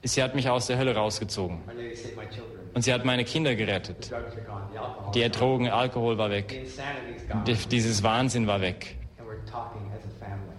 Sie 0.02 0.22
hat 0.22 0.34
mich 0.34 0.48
aus 0.48 0.66
der 0.66 0.78
Hölle 0.78 0.94
rausgezogen. 0.94 1.58
Und 2.74 2.82
sie 2.82 2.92
hat 2.92 3.04
meine 3.04 3.24
Kinder 3.24 3.54
gerettet. 3.54 4.10
Die 5.14 5.28
Drogen, 5.30 5.68
Alkohol 5.68 6.18
war 6.18 6.30
weg. 6.30 6.64
Dieses 7.70 8.02
Wahnsinn 8.02 8.46
war 8.46 8.60
weg. 8.60 8.96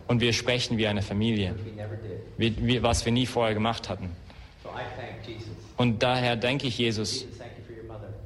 Und 0.07 0.21
wir 0.21 0.33
sprechen 0.33 0.77
wie 0.77 0.87
eine 0.87 1.01
Familie, 1.01 1.55
was 2.81 3.05
wir 3.05 3.11
nie 3.11 3.25
vorher 3.25 3.53
gemacht 3.53 3.89
hatten. 3.89 4.09
Und 5.77 6.03
daher 6.03 6.35
danke 6.35 6.67
ich 6.67 6.77
Jesus, 6.77 7.25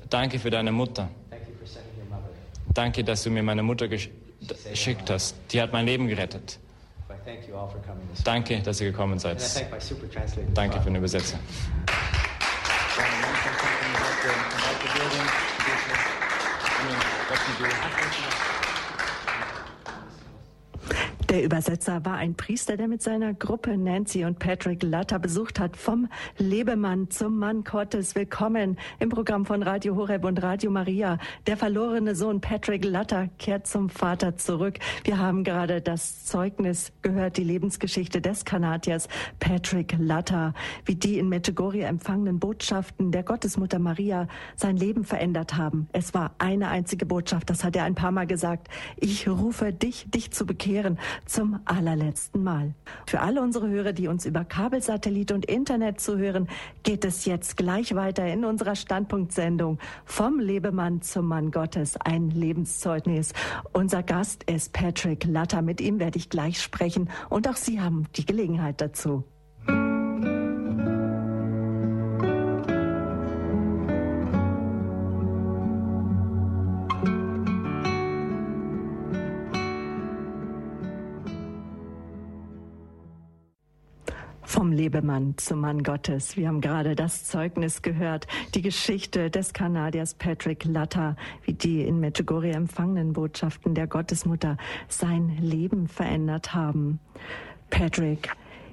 danke 0.10 0.40
für 0.40 0.50
deine 0.50 0.72
Mutter. 0.72 1.10
Danke, 2.74 3.04
dass 3.04 3.24
du 3.24 3.30
mir 3.30 3.44
meine 3.44 3.62
Mutter 3.62 3.86
gesch- 3.86 4.10
geschickt 4.70 5.10
hast. 5.10 5.36
Die 5.52 5.62
hat 5.62 5.72
mein 5.74 5.86
Leben 5.86 6.08
gerettet. 6.08 6.60
Thank 7.26 7.48
you 7.48 7.56
Danke, 8.26 8.62
dass 8.62 8.82
ihr 8.82 8.92
gekommen 8.92 9.18
seid. 9.18 9.40
thank. 9.40 10.54
Danke 10.54 10.78
für 10.80 10.86
den 10.86 10.96
Übersetzer. 10.98 11.40
Der 21.34 21.44
Übersetzer 21.44 22.06
war 22.06 22.18
ein 22.18 22.36
Priester, 22.36 22.78
der 22.78 22.88
mit 22.88 23.02
seiner 23.02 23.34
Gruppe 23.34 23.76
Nancy 23.76 24.24
und 24.24 24.38
Patrick 24.38 24.84
Latter 24.84 25.18
besucht 25.18 25.60
hat. 25.60 25.76
Vom 25.76 26.08
Lebemann 26.38 27.10
zum 27.10 27.40
Mann 27.40 27.64
Gottes. 27.64 28.14
Willkommen 28.14 28.78
im 29.00 29.10
Programm 29.10 29.48
von 29.48 29.64
Radio 29.64 29.96
Horeb 29.96 30.26
und 30.26 30.44
Radio 30.44 30.70
Maria. 30.70 31.18
Der 31.48 31.58
verlorene 31.58 32.14
Sohn 32.14 32.40
Patrick 32.40 32.86
Latter 32.86 33.30
kehrt 33.40 33.66
zum 33.66 33.90
Vater 33.90 34.38
zurück. 34.38 34.78
Wir 35.06 35.18
haben 35.18 35.44
gerade 35.44 35.82
das 35.82 36.24
Zeugnis 36.24 36.92
gehört, 37.02 37.38
die 37.38 37.44
Lebensgeschichte 37.44 38.22
des 38.22 38.46
Kanadiers 38.46 39.08
Patrick 39.40 39.96
Latter, 39.98 40.54
wie 40.86 40.94
die 40.94 41.18
in 41.18 41.30
Medjugorje 41.30 41.88
empfangenen 41.88 42.38
Botschaften 42.38 43.12
der 43.12 43.24
Gottesmutter 43.24 43.80
Maria 43.80 44.28
sein 44.56 44.78
Leben 44.78 45.04
verändert 45.04 45.58
haben. 45.58 45.90
Es 45.94 46.14
war 46.14 46.36
eine 46.38 46.68
einzige 46.68 47.08
Botschaft, 47.08 47.50
das 47.50 47.64
hat 47.64 47.76
er 47.76 47.86
ein 47.86 47.96
paar 47.96 48.12
Mal 48.12 48.28
gesagt. 48.28 48.68
Ich 48.98 49.28
rufe 49.28 49.74
dich, 49.74 50.06
dich 50.12 50.30
zu 50.30 50.46
bekehren 50.46 51.00
zum 51.26 51.60
allerletzten 51.66 52.44
Mal. 52.44 52.74
Für 53.06 53.22
alle 53.22 53.42
unsere 53.42 53.70
Hörer, 53.70 53.94
die 53.94 54.08
uns 54.08 54.26
über 54.26 54.44
Kabelsatellit 54.44 55.32
und 55.32 55.46
Internet 55.46 56.00
zuhören, 56.00 56.48
geht 56.84 57.06
es 57.06 57.26
jetzt 57.26 57.58
gleich 57.58 57.96
weiter 57.96 58.26
in 58.28 58.46
unserer 58.46 58.76
Standpunktsendung 58.76 59.80
vom 60.06 60.40
Lebemann 60.40 61.02
zum 61.02 61.28
Mann 61.28 61.52
Gottes, 61.52 61.98
ein 61.98 62.30
Lebenszeugnis. 62.30 63.34
Unser 63.72 64.04
Gast 64.04 64.44
ist 64.44 64.74
Patrick 64.74 65.26
Latter. 65.26 65.62
Mit 65.62 65.82
ihm 65.82 66.00
werde 66.00 66.18
ich 66.18 66.30
gleich 66.30 66.62
sprechen 66.62 67.10
und 67.30 67.48
auch 67.48 67.56
Sie 67.56 67.82
haben 67.82 68.06
die 68.16 68.26
Gelegenheit 68.26 68.82
dazu. 68.82 69.24
Vom 84.54 84.72
Lebemann 84.72 85.34
zum 85.38 85.62
Mann 85.62 85.82
Gottes. 85.82 86.38
Wir 86.38 86.48
haben 86.48 86.62
gerade 86.62 86.94
das 86.94 87.24
Zeugnis 87.24 87.82
gehört, 87.82 88.28
die 88.54 88.62
Geschichte 88.62 89.32
des 89.32 89.52
Kanadiers 89.52 90.14
Patrick 90.14 90.64
Latta, 90.66 91.16
wie 91.44 91.54
die 91.54 91.82
in 91.82 92.00
Medjugorje 92.00 92.54
empfangenen 92.54 93.14
Botschaften 93.14 93.74
der 93.74 93.88
Gottesmutter 93.88 94.58
sein 94.88 95.40
Leben 95.42 95.88
verändert 95.88 96.54
haben. 96.54 97.00
Patrick, 97.72 98.30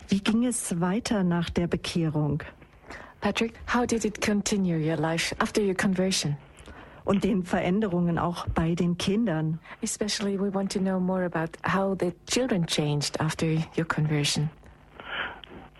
wie 0.09 0.21
ging 0.21 0.45
es 0.45 0.83
weiter 0.83 1.25
nach 1.25 1.49
der 1.49 1.67
Bekehrung? 1.67 2.43
Patrick, 3.23 3.55
how 3.75 3.87
did 3.87 4.05
it 4.05 4.21
continue 4.21 4.77
your 4.77 4.99
life 4.99 5.35
after 5.39 5.63
your 5.63 5.75
conversion? 5.75 6.37
Und 7.07 7.25
den 7.25 7.43
Veränderungen 7.43 8.19
auch 8.19 8.47
bei 8.49 8.75
den 8.75 8.99
Kindern. 8.99 9.59
Especially 9.81 10.39
we 10.39 10.53
want 10.53 10.71
to 10.73 10.79
know 10.79 11.01
more 11.01 11.25
about 11.25 11.57
how 11.65 11.97
the 11.99 12.13
children 12.27 12.67
changed 12.67 13.19
after 13.19 13.47
your 13.79 13.87
conversion. 13.87 14.51
After 14.51 14.51
we 14.51 15.80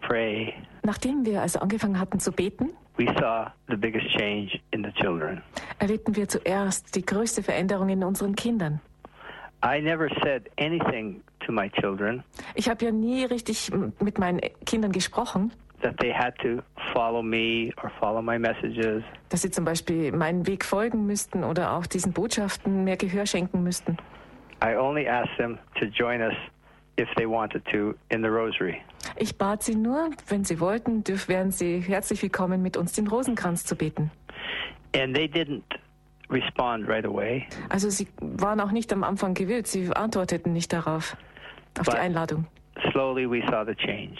pray, 0.00 0.54
Nachdem 0.82 1.24
wir 1.24 1.40
also 1.42 1.58
angefangen 1.60 1.98
hatten 1.98 2.20
zu 2.20 2.30
beten, 2.32 2.70
we 2.96 3.06
saw 3.18 3.46
the 3.68 3.76
biggest 3.76 4.06
change 4.16 4.58
in 4.70 4.84
the 4.84 4.92
children. 4.92 5.42
erlebten 5.78 6.14
wir 6.14 6.28
zuerst 6.28 6.94
die 6.94 7.04
größte 7.04 7.42
Veränderung 7.42 7.88
in 7.88 8.04
unseren 8.04 8.34
Kindern. 8.34 8.80
I 9.64 9.80
never 9.80 10.08
said 10.22 10.50
anything 10.58 11.22
to 11.46 11.52
my 11.52 11.70
children 11.70 12.22
Ich 12.54 12.68
habe 12.68 12.84
ja 12.84 12.90
nie 12.90 13.24
richtig 13.24 13.70
mit 14.00 14.18
meinen 14.18 14.40
Kindern 14.66 14.92
gesprochen, 14.92 15.52
that 15.82 15.96
they 15.98 16.12
had 16.12 16.34
to 16.38 16.62
follow 16.92 17.22
me 17.22 17.72
or 17.82 17.90
follow 17.98 18.20
my 18.22 18.38
messages. 18.38 19.02
dass 19.30 19.42
sie 19.42 19.50
zum 19.50 19.64
Beispiel 19.64 20.12
meinen 20.12 20.46
Weg 20.46 20.64
folgen 20.64 21.06
müssten 21.06 21.44
oder 21.44 21.72
auch 21.72 21.86
diesen 21.86 22.12
Botschaften 22.12 22.84
mehr 22.84 22.96
Gehör 22.96 23.26
schenken 23.26 23.62
müssten. 23.62 23.96
I 24.62 24.76
only 24.76 25.08
asked 25.08 25.36
them 25.38 25.58
to 25.78 25.86
join 25.86 26.20
us 26.22 26.34
if 26.98 27.08
they 27.16 27.26
wanted 27.26 27.62
to 27.72 27.94
in 28.10 28.22
the 28.22 28.28
rosary. 28.28 28.76
Ich 29.16 29.36
bat 29.36 29.62
sie 29.62 29.74
nur, 29.74 30.10
wenn 30.28 30.44
sie 30.44 30.60
wollten, 30.60 31.04
dürf, 31.04 31.28
wären 31.28 31.50
sie 31.50 31.80
herzlich 31.80 32.22
willkommen, 32.22 32.62
mit 32.62 32.76
uns 32.76 32.92
den 32.92 33.06
Rosenkranz 33.06 33.64
zu 33.64 33.76
beten. 33.76 34.10
And 34.94 35.14
they 35.14 35.26
didn't 35.26 35.62
respond 36.30 36.88
right 36.88 37.04
away. 37.04 37.46
Also 37.68 37.90
sie 37.90 38.06
waren 38.20 38.60
auch 38.60 38.70
nicht 38.70 38.92
am 38.92 39.04
Anfang 39.04 39.34
gewillt, 39.34 39.66
sie 39.66 39.90
antworteten 39.94 40.52
nicht 40.52 40.72
darauf, 40.72 41.16
auf 41.78 41.84
die 41.86 41.90
But- 41.90 41.94
Einladung. 42.00 42.46
Slowly 42.90 43.28
we 43.30 43.40
saw 43.48 43.64
the 43.64 43.74
change. 43.74 44.16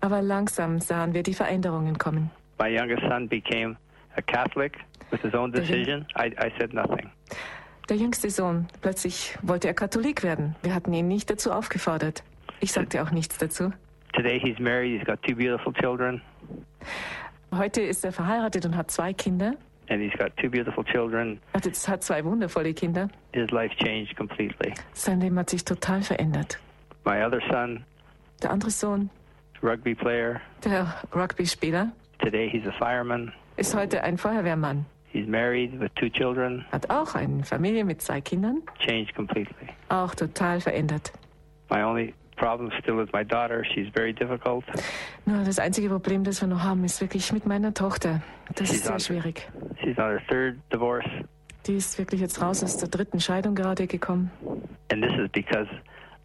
Aber 0.00 0.22
langsam 0.22 0.78
sahen 0.80 1.12
wir 1.14 1.22
die 1.22 1.34
Veränderungen 1.34 1.98
kommen. 1.98 2.30
My 2.60 2.68
youngest 2.68 3.02
son 3.08 3.28
became 3.28 3.76
a 4.16 4.22
Catholic 4.22 4.78
with 5.10 5.20
his 5.22 5.34
own 5.34 5.50
decision. 5.52 6.06
I, 6.16 6.26
I 6.38 6.50
said 6.58 6.72
nothing. 6.72 7.10
Der 7.88 7.96
jüngste 7.96 8.30
Sohn, 8.30 8.66
plötzlich 8.80 9.38
wollte 9.42 9.68
er 9.68 9.74
Katholik 9.74 10.22
werden. 10.22 10.56
Wir 10.62 10.74
hatten 10.74 10.92
ihn 10.92 11.06
nicht 11.08 11.30
dazu 11.30 11.52
aufgefordert. 11.52 12.24
Ich 12.60 12.72
sagte 12.72 13.02
auch 13.02 13.10
nichts 13.12 13.38
dazu. 13.38 13.72
Today 14.12 14.40
he's 14.40 14.58
married. 14.58 14.98
He's 14.98 15.06
got 15.06 15.22
two 15.22 15.34
beautiful 15.36 15.72
children, 15.74 16.20
Heute 17.54 17.80
ist 17.82 18.04
er 18.04 18.12
verheiratet 18.12 18.66
und 18.66 18.76
hat 18.76 18.90
zwei 18.90 19.12
Kinder. 19.12 19.54
and 19.88 20.02
he's 20.02 20.18
got 20.18 20.36
two 20.36 20.50
beautiful 20.50 20.82
children. 20.84 21.38
Er 21.52 21.60
hat 21.62 22.02
zwei 22.02 22.24
wundervolle 22.24 22.74
Kinder. 22.74 23.08
His 23.32 23.50
life 23.52 23.74
changed 23.76 24.16
completely. 24.16 24.74
Sein 24.94 25.20
Leben 25.20 25.38
hat 25.38 25.48
sich 25.50 25.64
total 25.64 26.02
verändert. 26.02 26.58
My 27.04 27.24
other 27.24 27.40
son, 27.50 27.84
Der 28.42 28.50
andere 28.50 28.70
Sohn, 28.70 29.10
rugby 29.62 29.94
player. 29.94 30.40
der 30.64 30.92
Rugby-Spieler, 31.14 31.92
Today 32.18 32.50
he's 32.50 32.66
a 32.66 32.72
fireman. 32.72 33.32
ist 33.56 33.74
heute 33.76 34.02
ein 34.02 34.18
Feuerwehrmann. 34.18 34.86
He's 35.12 35.26
married 35.26 35.78
with 35.80 35.90
two 35.94 36.08
children. 36.10 36.64
Hat 36.72 36.90
auch 36.90 37.14
eine 37.14 37.42
Familie 37.44 37.84
mit 37.84 38.02
zwei 38.02 38.20
Kindern. 38.20 38.62
Changed 38.78 39.14
completely. 39.14 39.68
Auch 39.88 40.14
total 40.14 40.60
verändert. 40.60 41.12
My 41.70 41.82
only 41.82 42.14
problem 42.36 42.70
still 42.80 43.00
is 43.00 43.08
my 43.12 43.24
daughter. 43.24 43.64
She's 43.64 43.88
very 43.94 44.12
difficult. 44.12 44.64
Nur 45.24 45.42
das 45.44 45.58
einzige 45.58 45.88
Problem, 45.88 46.22
das 46.22 46.40
wir 46.40 46.48
noch 46.48 46.62
haben, 46.62 46.84
ist 46.84 47.00
wirklich 47.00 47.32
mit 47.32 47.46
meiner 47.46 47.72
Tochter. 47.72 48.20
Das 48.54 48.70
ist 48.70 48.84
sehr 48.84 49.00
schwierig. 49.00 49.48
She's 49.82 49.96
on 49.98 50.10
her 50.10 50.20
third 50.28 50.56
divorce, 50.72 51.06
Die 51.66 51.76
ist 51.76 51.98
wirklich 51.98 52.20
jetzt 52.20 52.40
raus 52.42 52.62
aus 52.62 52.76
der 52.76 52.88
dritten 52.88 53.18
Scheidung 53.20 53.54
gerade 53.54 53.86
gekommen. 53.86 54.30
and 54.92 55.02
this 55.02 55.12
is 55.18 55.28
because 55.32 55.68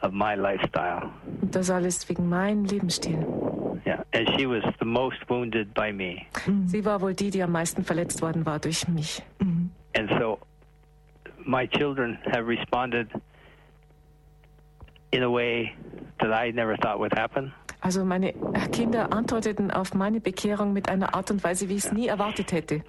of 0.03 0.11
my 0.11 0.35
lifestyle. 0.35 1.09
Und 1.41 1.55
das 1.55 1.69
alles 1.71 2.07
wegen 2.09 2.27
meinem 2.29 2.65
Lebensstil. 2.65 3.25
Sie 6.65 6.85
war 6.85 7.01
wohl 7.01 7.13
die, 7.13 7.29
die 7.29 7.43
am 7.43 7.51
meisten 7.51 7.83
verletzt 7.83 8.21
worden 8.21 8.45
war 8.45 8.59
durch 8.59 8.87
mich. 8.87 9.23
And 9.39 10.09
so 10.19 10.39
my 11.45 11.67
children 11.67 12.17
have 12.33 12.47
responded 12.47 13.07
in 15.11 15.23
a 15.23 15.29
way 15.29 15.73
that 16.19 16.29
I 16.31 16.51
never 16.51 16.77
thought 16.77 16.99
would 16.99 17.13
happen. 17.17 17.53
Also 17.81 18.05
meine 18.05 18.33
Kinder 18.71 19.11
antworteten 19.11 19.71
auf 19.71 19.93
meine 19.93 20.19
Bekehrung 20.21 20.71
mit 20.71 20.87
einer 20.89 21.15
Art 21.15 21.31
und 21.31 21.43
Weise, 21.43 21.67
wie 21.67 21.75
ich 21.75 21.85
es 21.85 21.91
nie 21.91 22.07
erwartet 22.07 22.51
hätte. 22.51 22.83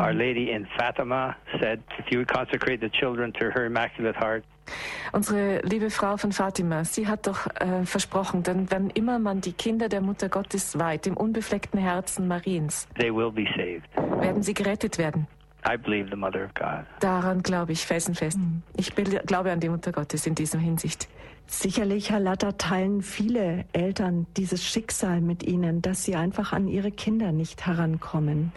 Our 0.00 0.12
Lady 0.12 0.50
in 0.50 0.66
Fatima 0.76 1.36
said, 1.60 1.80
if 1.98 2.06
you 2.10 2.18
would 2.18 2.28
consecrate 2.28 2.80
the 2.80 2.90
children 2.90 3.32
to 3.34 3.46
her 3.50 3.66
Immaculate 3.66 4.16
Heart, 4.18 4.44
Unsere 5.12 5.60
liebe 5.62 5.90
Frau 5.90 6.16
von 6.16 6.32
Fatima, 6.32 6.84
sie 6.84 7.06
hat 7.06 7.26
doch 7.26 7.46
äh, 7.60 7.84
versprochen, 7.84 8.42
denn 8.42 8.70
wenn 8.70 8.88
immer 8.90 9.18
man 9.18 9.42
die 9.42 9.52
Kinder 9.52 9.90
der 9.90 10.00
Mutter 10.00 10.30
Gottes 10.30 10.78
weiht, 10.78 11.04
dem 11.04 11.16
unbefleckten 11.18 11.78
Herzen 11.78 12.26
Mariens, 12.26 12.88
they 12.98 13.14
will 13.14 13.30
be 13.30 13.44
saved. 13.54 13.86
werden 14.22 14.42
sie 14.42 14.54
gerettet 14.54 14.96
werden. 14.96 15.26
I 15.68 15.76
believe 15.76 16.08
the 16.10 16.16
Mother 16.16 16.44
of 16.46 16.54
God. 16.54 16.84
Daran 17.00 17.42
glaube 17.42 17.72
ich 17.72 17.84
felsenfest. 17.86 18.38
Ich 18.76 18.94
be- 18.94 19.04
glaube 19.04 19.50
an 19.52 19.60
die 19.60 19.68
Mutter 19.68 19.92
Gottes 19.92 20.26
in 20.26 20.34
dieser 20.34 20.58
Hinsicht. 20.58 21.08
Sicherlich, 21.46 22.10
Herr 22.10 22.20
Latter, 22.20 22.56
teilen 22.56 23.02
viele 23.02 23.66
Eltern 23.74 24.26
dieses 24.38 24.64
Schicksal 24.66 25.20
mit 25.20 25.42
Ihnen, 25.42 25.82
dass 25.82 26.04
sie 26.04 26.16
einfach 26.16 26.54
an 26.54 26.68
ihre 26.68 26.90
Kinder 26.90 27.32
nicht 27.32 27.66
herankommen. 27.66 28.50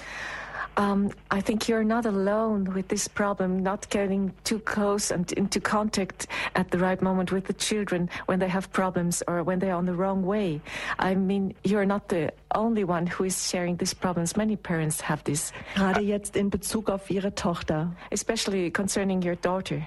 Um, 0.78 1.10
I 1.32 1.42
think 1.42 1.68
you're 1.68 1.84
not 1.84 2.06
alone 2.06 2.66
with 2.76 2.88
this 2.88 3.08
problem, 3.08 3.64
not 3.64 3.90
getting 3.90 4.32
too 4.44 4.60
close 4.60 5.10
and 5.10 5.32
into 5.32 5.60
contact 5.60 6.28
at 6.56 6.70
the 6.70 6.78
right 6.78 7.02
moment 7.02 7.32
with 7.32 7.46
the 7.46 7.54
children 7.54 8.10
when 8.28 8.38
they 8.38 8.48
have 8.48 8.72
problems 8.72 9.24
or 9.28 9.42
when 9.42 9.58
they're 9.58 9.74
on 9.74 9.88
the 9.88 9.96
wrong 9.96 10.22
way. 10.24 10.62
I 11.00 11.16
mean, 11.16 11.56
you're 11.64 11.86
not 11.86 12.10
the 12.10 12.32
only 12.54 12.84
one 12.84 13.08
who 13.08 13.24
is 13.24 13.50
sharing 13.50 13.78
these 13.78 13.96
problems. 13.96 14.38
Many 14.38 14.56
parents 14.56 15.02
have 15.02 15.24
this, 15.24 15.52
Gerade 15.76 16.02
jetzt 16.02 16.36
in 16.36 16.50
Bezug 16.52 16.90
auf 16.90 17.10
Ihre 17.10 17.32
Tochter. 17.34 17.90
especially 18.12 18.70
concerning 18.70 19.24
your 19.24 19.36
daughter. 19.36 19.82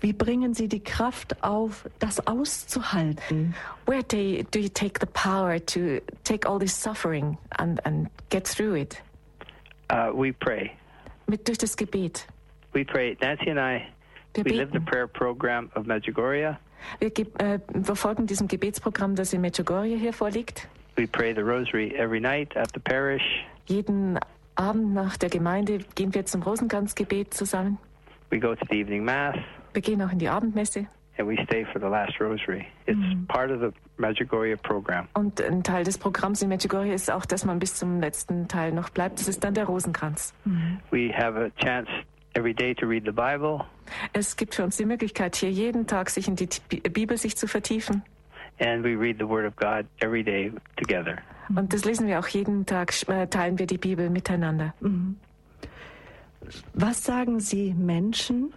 Wie 0.00 0.12
bringen 0.12 0.54
Sie 0.54 0.68
die 0.68 0.78
Kraft 0.80 1.34
auf, 1.42 1.88
das 1.98 2.20
auszuhalten? 2.26 3.54
Where 3.86 4.02
do 4.04 4.16
you, 4.16 4.44
do 4.44 4.60
you 4.60 4.68
take 4.68 5.00
the 5.00 5.06
power 5.06 5.58
to 5.58 6.00
take 6.24 6.46
all 6.48 6.58
this 6.60 6.72
suffering 6.72 7.36
and, 7.58 7.80
and 7.84 8.08
get 8.30 8.46
through 8.46 8.74
it? 8.76 9.02
Uh, 9.90 10.10
we 10.12 10.32
pray. 10.32 10.70
Mit 11.26 11.46
durch 11.46 11.58
das 11.58 11.76
Gebet. 11.76 12.26
We 12.72 12.84
pray. 12.84 13.16
Nancy 13.20 13.50
and 13.50 13.58
I, 13.58 13.82
Wir 14.34 14.44
we 14.44 14.50
live 14.52 14.68
the 14.72 14.78
beten. 14.78 14.84
prayer 14.84 15.06
program 15.06 15.70
of 15.74 15.86
Medjugorje. 15.86 16.56
Wir, 17.00 17.10
äh, 17.38 17.58
wir 17.72 17.96
folgen 17.96 18.26
diesem 18.26 18.48
Gebetsprogramm, 18.48 19.14
das 19.16 19.32
in 19.32 19.40
Medjugorje 19.40 19.96
hier 19.96 20.12
vorliegt. 20.12 20.68
We 20.96 21.06
pray 21.06 21.34
the 21.34 21.40
rosary 21.42 21.94
every 21.96 22.20
night 22.20 22.56
at 22.56 22.70
the 22.74 22.80
parish. 22.80 23.22
Jeden 23.66 24.18
Abend 24.56 24.94
nach 24.94 25.16
der 25.16 25.28
Gemeinde 25.30 25.78
gehen 25.94 26.14
wir 26.14 26.24
zum 26.26 26.42
Rosenkranzgebet 26.42 27.34
zusammen. 27.34 27.78
We 28.30 28.38
go 28.38 28.54
to 28.54 28.64
the 28.70 28.76
evening 28.80 29.04
mass. 29.04 29.36
Wir 29.72 29.82
gehen 29.82 30.00
auch 30.02 30.12
in 30.12 30.18
die 30.18 30.28
Abendmesse. 30.28 30.86
and 31.18 31.26
we 31.26 31.36
stay 31.44 31.64
for 31.72 31.78
the 31.80 31.88
last 31.88 32.20
rosary. 32.20 32.66
It's 32.86 32.98
part 33.28 33.50
of 33.50 33.60
the 33.60 33.72
Medjugorje 33.98 34.56
program. 34.56 35.08
Und 35.14 35.40
ein 35.40 35.62
Teil 35.62 35.84
des 35.84 35.98
Programms 35.98 36.42
in 36.42 36.48
Medjugorje 36.48 36.92
ist 36.94 37.10
auch, 37.10 37.24
dass 37.26 37.44
man 37.44 37.58
bis 37.58 37.74
zum 37.76 38.00
letzten 38.00 38.46
Teil 38.48 38.72
noch 38.72 38.90
bleibt. 38.90 39.18
Das 39.20 39.28
ist 39.28 39.42
dann 39.44 39.54
der 39.54 39.64
Rosenkranz. 39.64 40.34
We 40.90 41.12
have 41.16 41.36
a 41.38 41.48
chance 41.62 41.88
every 42.34 42.52
day 42.54 42.74
to 42.74 42.86
read 42.86 43.04
the 43.04 43.12
Bible, 43.12 43.64
Es 44.12 44.36
gibt 44.36 44.54
für 44.54 44.64
uns 44.64 44.76
die 44.76 44.84
Möglichkeit, 44.84 45.36
hier 45.36 45.50
jeden 45.50 45.86
Tag 45.86 46.10
sich 46.10 46.28
in 46.28 46.36
die 46.36 46.48
Bibel 46.90 47.16
sich 47.16 47.36
zu 47.36 47.46
vertiefen. 47.46 48.02
and 48.58 48.82
we 48.82 48.94
read 48.98 49.16
the 49.18 49.28
Word 49.28 49.46
of 49.46 49.54
God 49.56 49.84
every 50.00 50.22
day 50.24 50.50
together. 50.76 51.18
Und 51.54 51.72
das 51.72 51.84
lesen 51.84 52.06
wir 52.08 52.18
auch 52.18 52.26
jeden 52.28 52.66
Tag, 52.66 52.92
äh, 53.08 53.26
teilen 53.28 53.58
wir 53.58 53.66
die 53.66 53.78
Bibel 53.78 54.10
miteinander. 54.10 54.74
Was 56.74 57.04
sagen 57.04 57.40
Sie 57.40 57.74
Menschen, 57.74 58.52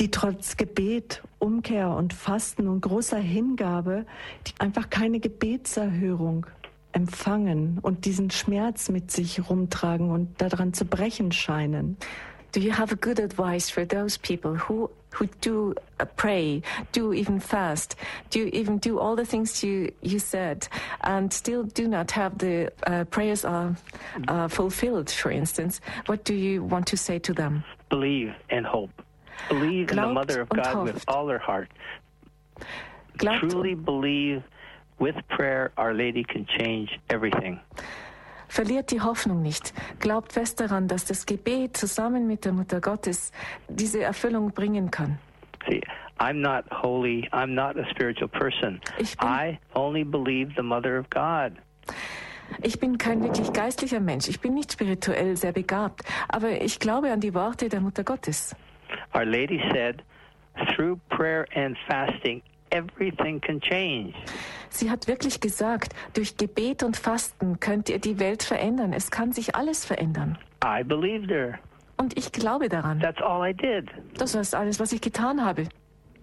die 0.00 0.10
trotz 0.10 0.56
Gebet, 0.56 1.22
Umkehr 1.38 1.90
und 1.90 2.12
Fasten 2.12 2.68
und 2.68 2.80
großer 2.80 3.18
Hingabe, 3.18 4.06
die 4.46 4.52
einfach 4.60 4.90
keine 4.90 5.20
Gebetserhörung 5.20 6.46
empfangen 6.92 7.78
und 7.82 8.04
diesen 8.04 8.30
Schmerz 8.30 8.88
mit 8.88 9.10
sich 9.10 9.48
rumtragen 9.48 10.10
und 10.10 10.40
daran 10.40 10.72
zu 10.72 10.84
brechen 10.84 11.32
scheinen? 11.32 11.96
Do 12.52 12.60
you 12.60 12.72
have 12.72 12.92
a 12.92 12.96
good 12.96 13.20
advice 13.20 13.70
for 13.70 13.86
those 13.86 14.18
people 14.18 14.56
who 14.56 14.88
who 15.18 15.26
do 15.40 15.74
uh, 16.00 16.06
pray, 16.16 16.62
do 16.92 17.12
even 17.12 17.40
fast, 17.40 17.96
do 18.30 18.48
even 18.52 18.78
do 18.78 18.98
all 18.98 19.16
the 19.16 19.24
things 19.24 19.62
you 19.62 19.92
you 20.00 20.18
said, 20.18 20.66
and 21.00 21.32
still 21.32 21.64
do 21.64 21.86
not 21.86 22.10
have 22.12 22.38
the 22.38 22.72
uh, 22.86 23.04
prayers 23.04 23.44
are 23.44 23.76
uh, 24.28 24.48
fulfilled? 24.48 25.10
For 25.10 25.30
instance, 25.30 25.80
what 26.06 26.24
do 26.24 26.34
you 26.34 26.64
want 26.64 26.86
to 26.88 26.96
say 26.96 27.18
to 27.18 27.34
them? 27.34 27.64
Believe 27.90 28.34
and 28.48 28.66
hope. 28.66 29.02
Believe 29.48 29.82
in 29.82 29.86
the 29.88 29.94
Glaubt 29.94 30.14
Mother 30.14 30.42
of 30.42 30.50
und 30.50 30.62
God 30.62 30.84
with 30.86 30.94
hofft. 30.94 31.08
all 31.08 31.26
their 31.26 31.40
heart. 31.46 31.68
Glaubt, 33.16 33.40
Truly 33.50 33.74
believe 33.74 34.42
with 34.98 35.14
prayer, 35.28 35.70
Our 35.78 35.92
Lady 35.92 36.22
can 36.24 36.46
change 36.46 36.98
everything. 37.08 37.60
verliert 38.48 38.90
die 38.90 39.00
Hoffnung 39.00 39.42
nicht. 39.42 39.72
Glaubt 40.00 40.32
fest 40.32 40.60
daran, 40.60 40.88
dass 40.88 41.04
das 41.04 41.26
Gebet 41.26 41.76
zusammen 41.76 42.26
mit 42.26 42.44
der 42.44 42.52
Mutter 42.52 42.80
Gottes 42.80 43.32
diese 43.68 44.02
Erfüllung 44.02 44.50
bringen 44.52 44.90
kann. 44.90 45.18
See, 45.68 45.82
I'm 46.18 46.40
not 46.40 46.64
holy. 46.82 47.28
I'm 47.32 47.48
not 47.54 47.76
a 47.76 47.84
spiritual 47.90 48.28
person. 48.28 48.80
Ich 48.98 49.16
bin- 49.18 49.28
I 49.28 49.58
only 49.74 50.02
believe 50.04 50.52
the 50.56 50.62
Mother 50.62 50.98
of 50.98 51.10
God. 51.10 51.52
Ich 52.62 52.80
bin 52.80 52.96
kein 52.96 53.22
wirklich 53.22 53.52
geistlicher 53.52 54.00
Mensch. 54.00 54.28
Ich 54.28 54.40
bin 54.40 54.54
nicht 54.54 54.72
spirituell 54.72 55.36
sehr 55.36 55.52
begabt, 55.52 56.02
aber 56.28 56.62
ich 56.62 56.78
glaube 56.80 57.12
an 57.12 57.20
die 57.20 57.34
Worte 57.34 57.68
der 57.68 57.80
Mutter 57.80 58.02
Gottes. 58.04 58.56
Our 59.14 59.24
Lady 59.24 59.60
said, 59.72 60.02
through 60.74 60.98
prayer 61.08 61.46
and 61.54 61.76
fasting, 61.88 62.42
everything 62.70 63.40
can 63.40 63.60
change. 63.60 64.14
Sie 64.70 64.90
hat 64.90 65.08
wirklich 65.08 65.40
gesagt, 65.40 65.94
durch 66.14 66.36
Gebet 66.36 66.82
und 66.82 66.96
Fasten 66.96 67.58
könnt 67.60 67.88
ihr 67.88 67.98
die 67.98 68.18
Welt 68.18 68.42
verändern. 68.42 68.92
Es 68.92 69.10
kann 69.10 69.32
sich 69.32 69.54
alles 69.54 69.84
verändern. 69.84 70.38
I 70.64 70.82
believed 70.84 71.30
her. 71.30 71.58
Und 71.96 72.16
ich 72.16 72.32
glaube 72.32 72.68
daran. 72.68 73.00
That's 73.00 73.20
all 73.20 73.48
I 73.48 73.52
did. 73.52 73.88
Das 74.16 74.34
ist 74.34 74.54
alles, 74.54 74.78
was 74.78 74.92
ich 74.92 75.00
getan 75.00 75.44
habe. 75.44 75.68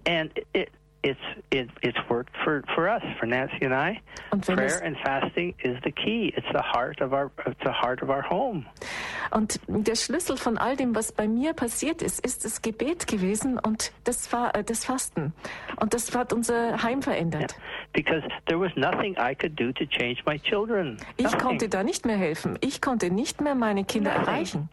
And 0.07 0.32
it, 0.53 0.70
it's 1.06 1.20
it, 1.51 1.70
it's 1.82 1.97
worked 2.10 2.36
for, 2.43 2.64
for 2.74 2.89
us, 2.89 3.03
for 3.20 3.28
Nancy 3.28 3.64
and 3.66 3.74
I. 3.74 4.01
Und 4.32 4.47
wenn 4.47 4.58
es- 4.60 4.80
Prayer 4.80 4.88
and 4.88 4.97
fasting 5.06 5.53
is 5.60 5.78
the 5.84 5.91
key. 5.91 6.34
It's 6.36 6.47
the 6.51 6.62
heart 6.64 6.99
of 7.01 7.14
our 7.14 7.32
it's 7.45 7.60
the 7.64 7.72
heart 7.72 8.01
of 8.01 8.10
our 8.10 8.24
home. 8.28 8.66
Und 9.32 9.60
der 9.68 9.95
Schlüssel 9.95 10.38
von 10.38 10.58
all 10.58 10.76
dem, 10.76 10.95
was 10.95 11.12
bei 11.12 11.28
mir 11.28 11.53
passiert 11.53 12.01
ist, 12.01 12.26
ist 12.26 12.43
das 12.45 12.62
Gebet 12.62 13.08
gewesen 13.08 13.60
und 13.60 13.91
das, 14.03 14.28
Fa 14.28 14.49
äh, 14.56 14.64
das 14.64 14.84
Fasten. 14.86 15.34
Und 15.80 15.93
das 15.93 16.16
hat 16.16 16.34
unser 16.34 16.82
Heim 16.84 17.01
verändert. 17.01 17.56
Because 17.93 18.24
there 18.47 18.60
was 18.60 18.72
nothing 18.76 19.16
I 19.18 19.34
could 19.36 19.56
do 19.60 19.72
to 19.74 19.86
change 19.86 20.22
my 20.26 20.38
children. 20.39 20.97
Ich 21.18 21.24
Nothing. 21.26 21.39
konnte 21.39 21.70
da 21.70 21.84
nicht 21.84 22.06
mehr 22.06 22.18
helfen. 22.18 22.58
Ich 22.62 22.82
konnte 22.82 23.10
nicht 23.12 23.41
mehr 23.41 23.56
meine 23.56 23.84
Kinder 23.86 24.12
Nothing. 24.18 24.28
erreichen. 24.28 24.70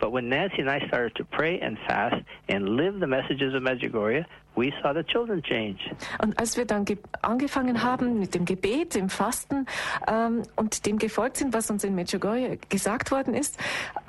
But 0.00 0.12
when 0.12 0.28
Nancy 0.28 0.60
and 0.62 0.70
I 0.70 0.86
started 0.86 1.14
to 1.16 1.24
pray 1.24 1.60
and 1.60 1.76
fast 1.88 2.16
and 2.48 2.68
live 2.68 3.00
the 3.00 3.06
messages 3.06 3.52
of 3.54 3.62
Medjugorje, 3.64 4.24
we 4.58 4.72
saw 4.82 4.92
the 4.94 5.02
children 5.04 5.42
change. 5.42 5.78
Und 6.22 6.38
als 6.38 6.56
wir 6.56 6.64
dann 6.66 6.84
ge- 6.84 6.98
angefangen 7.22 7.82
haben 7.82 8.18
mit 8.18 8.34
dem 8.34 8.44
Gebet, 8.44 8.94
dem 8.94 9.08
Fasten 9.08 9.66
ähm, 10.06 10.42
und 10.56 10.86
dem 10.86 10.98
gefolgt 10.98 11.36
sind, 11.36 11.54
was 11.54 11.70
uns 11.70 11.84
in 11.84 11.94
Medjugorje 11.94 12.58
gesagt 12.68 13.10
worden 13.10 13.34
ist, 13.34 13.58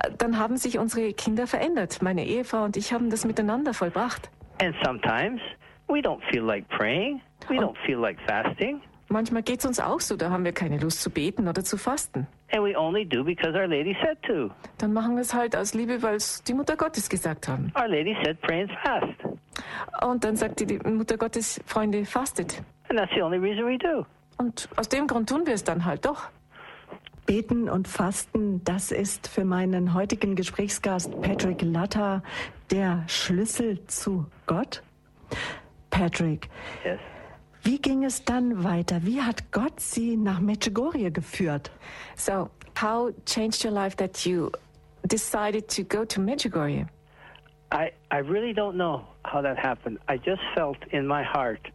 äh, 0.03 0.11
dann 0.17 0.39
haben 0.39 0.57
sich 0.57 0.77
unsere 0.79 1.13
Kinder 1.13 1.47
verändert. 1.47 2.01
Meine 2.01 2.25
Ehefrau 2.25 2.63
und 2.63 2.77
ich 2.77 2.93
haben 2.93 3.09
das 3.09 3.25
miteinander 3.25 3.73
vollbracht. 3.73 4.29
And 4.61 4.75
sometimes 4.83 5.41
we 5.87 5.99
don't 5.99 6.21
feel 6.31 6.43
like 6.43 6.67
praying. 6.69 7.21
We 7.47 7.55
Oh. 7.57 7.61
don't 7.71 7.77
feel 7.85 7.97
like 7.97 8.17
fasting. 8.27 8.81
Manchmal 9.07 9.41
geht 9.43 9.59
es 9.59 9.65
uns 9.65 9.79
auch 9.79 10.01
so, 10.01 10.15
da 10.17 10.29
haben 10.29 10.43
wir 10.45 10.51
keine 10.51 10.77
Lust 10.77 11.01
zu 11.01 11.09
beten 11.09 11.47
oder 11.47 11.63
zu 11.63 11.77
fasten. 11.77 12.27
And 12.51 12.63
we 12.63 12.75
only 12.75 13.05
do 13.05 13.23
because 13.23 13.55
Our 13.55 13.67
Lady 13.67 13.95
said 14.03 14.17
to. 14.23 14.49
Dann 14.79 14.93
machen 14.93 15.15
wir 15.15 15.21
es 15.21 15.33
halt 15.33 15.55
aus 15.55 15.73
Liebe, 15.75 16.01
weil 16.01 16.15
es 16.15 16.43
die 16.43 16.53
Mutter 16.53 16.75
Gottes 16.75 17.07
gesagt 17.09 17.47
haben. 17.47 17.71
Our 17.75 17.87
Lady 17.87 18.15
said 18.23 18.41
pray 18.41 18.63
and 18.63 18.71
fast. 18.83 20.03
Und 20.03 20.23
dann 20.23 20.35
sagt 20.35 20.59
die, 20.59 20.65
die 20.65 20.77
Mutter 20.79 21.17
Gottes, 21.17 21.61
Freunde, 21.65 22.05
fastet. 22.05 22.61
And 22.89 22.97
that's 22.97 23.11
the 23.13 23.21
only 23.21 23.37
reason 23.37 23.65
we 23.67 23.77
do. 23.77 24.05
Und 24.37 24.67
aus 24.77 24.89
dem 24.89 25.05
Grund 25.05 25.29
tun 25.29 25.45
wir 25.45 25.53
es 25.53 25.63
dann 25.63 25.85
halt 25.85 26.05
doch. 26.05 26.29
Beten 27.27 27.69
und 27.69 27.87
Fasten, 27.87 28.63
das 28.63 28.91
ist 28.91 29.27
für 29.27 29.45
meinen 29.45 29.93
heutigen 29.93 30.35
Gesprächsgast 30.35 31.21
Patrick 31.21 31.61
Latta 31.61 32.23
der 32.71 33.03
Schlüssel 33.07 33.85
zu 33.85 34.25
Gott. 34.47 34.81
Patrick, 35.91 36.49
Yes. 36.83 36.99
Wie 37.63 37.79
ging 37.79 38.03
es 38.03 38.23
dann 38.23 38.63
weiter? 38.63 39.03
Wie 39.03 39.21
hat 39.21 39.51
Gott 39.51 39.79
Sie 39.79 40.17
nach 40.17 40.39
Medjugorje 40.39 41.11
geführt? 41.11 41.71
So, 42.15 42.49
how 42.81 43.11
changed 43.25 43.63
your 43.65 43.73
life 43.73 43.95
that 43.97 44.25
you 44.25 44.51
decided 45.03 45.67
to 45.75 45.83
go 45.83 46.05
to 46.05 46.21
Medjugorje? 46.21 46.87
I, 47.71 47.91
I 48.11 48.17
really 48.17 48.53
don't 48.53 48.75
know 48.75 49.01
how 49.25 49.41
that 49.41 49.57
happened. 49.57 49.99
I 50.09 50.17
just 50.17 50.41
felt 50.55 50.77
in 50.91 51.05
my 51.05 51.23
heart 51.23 51.69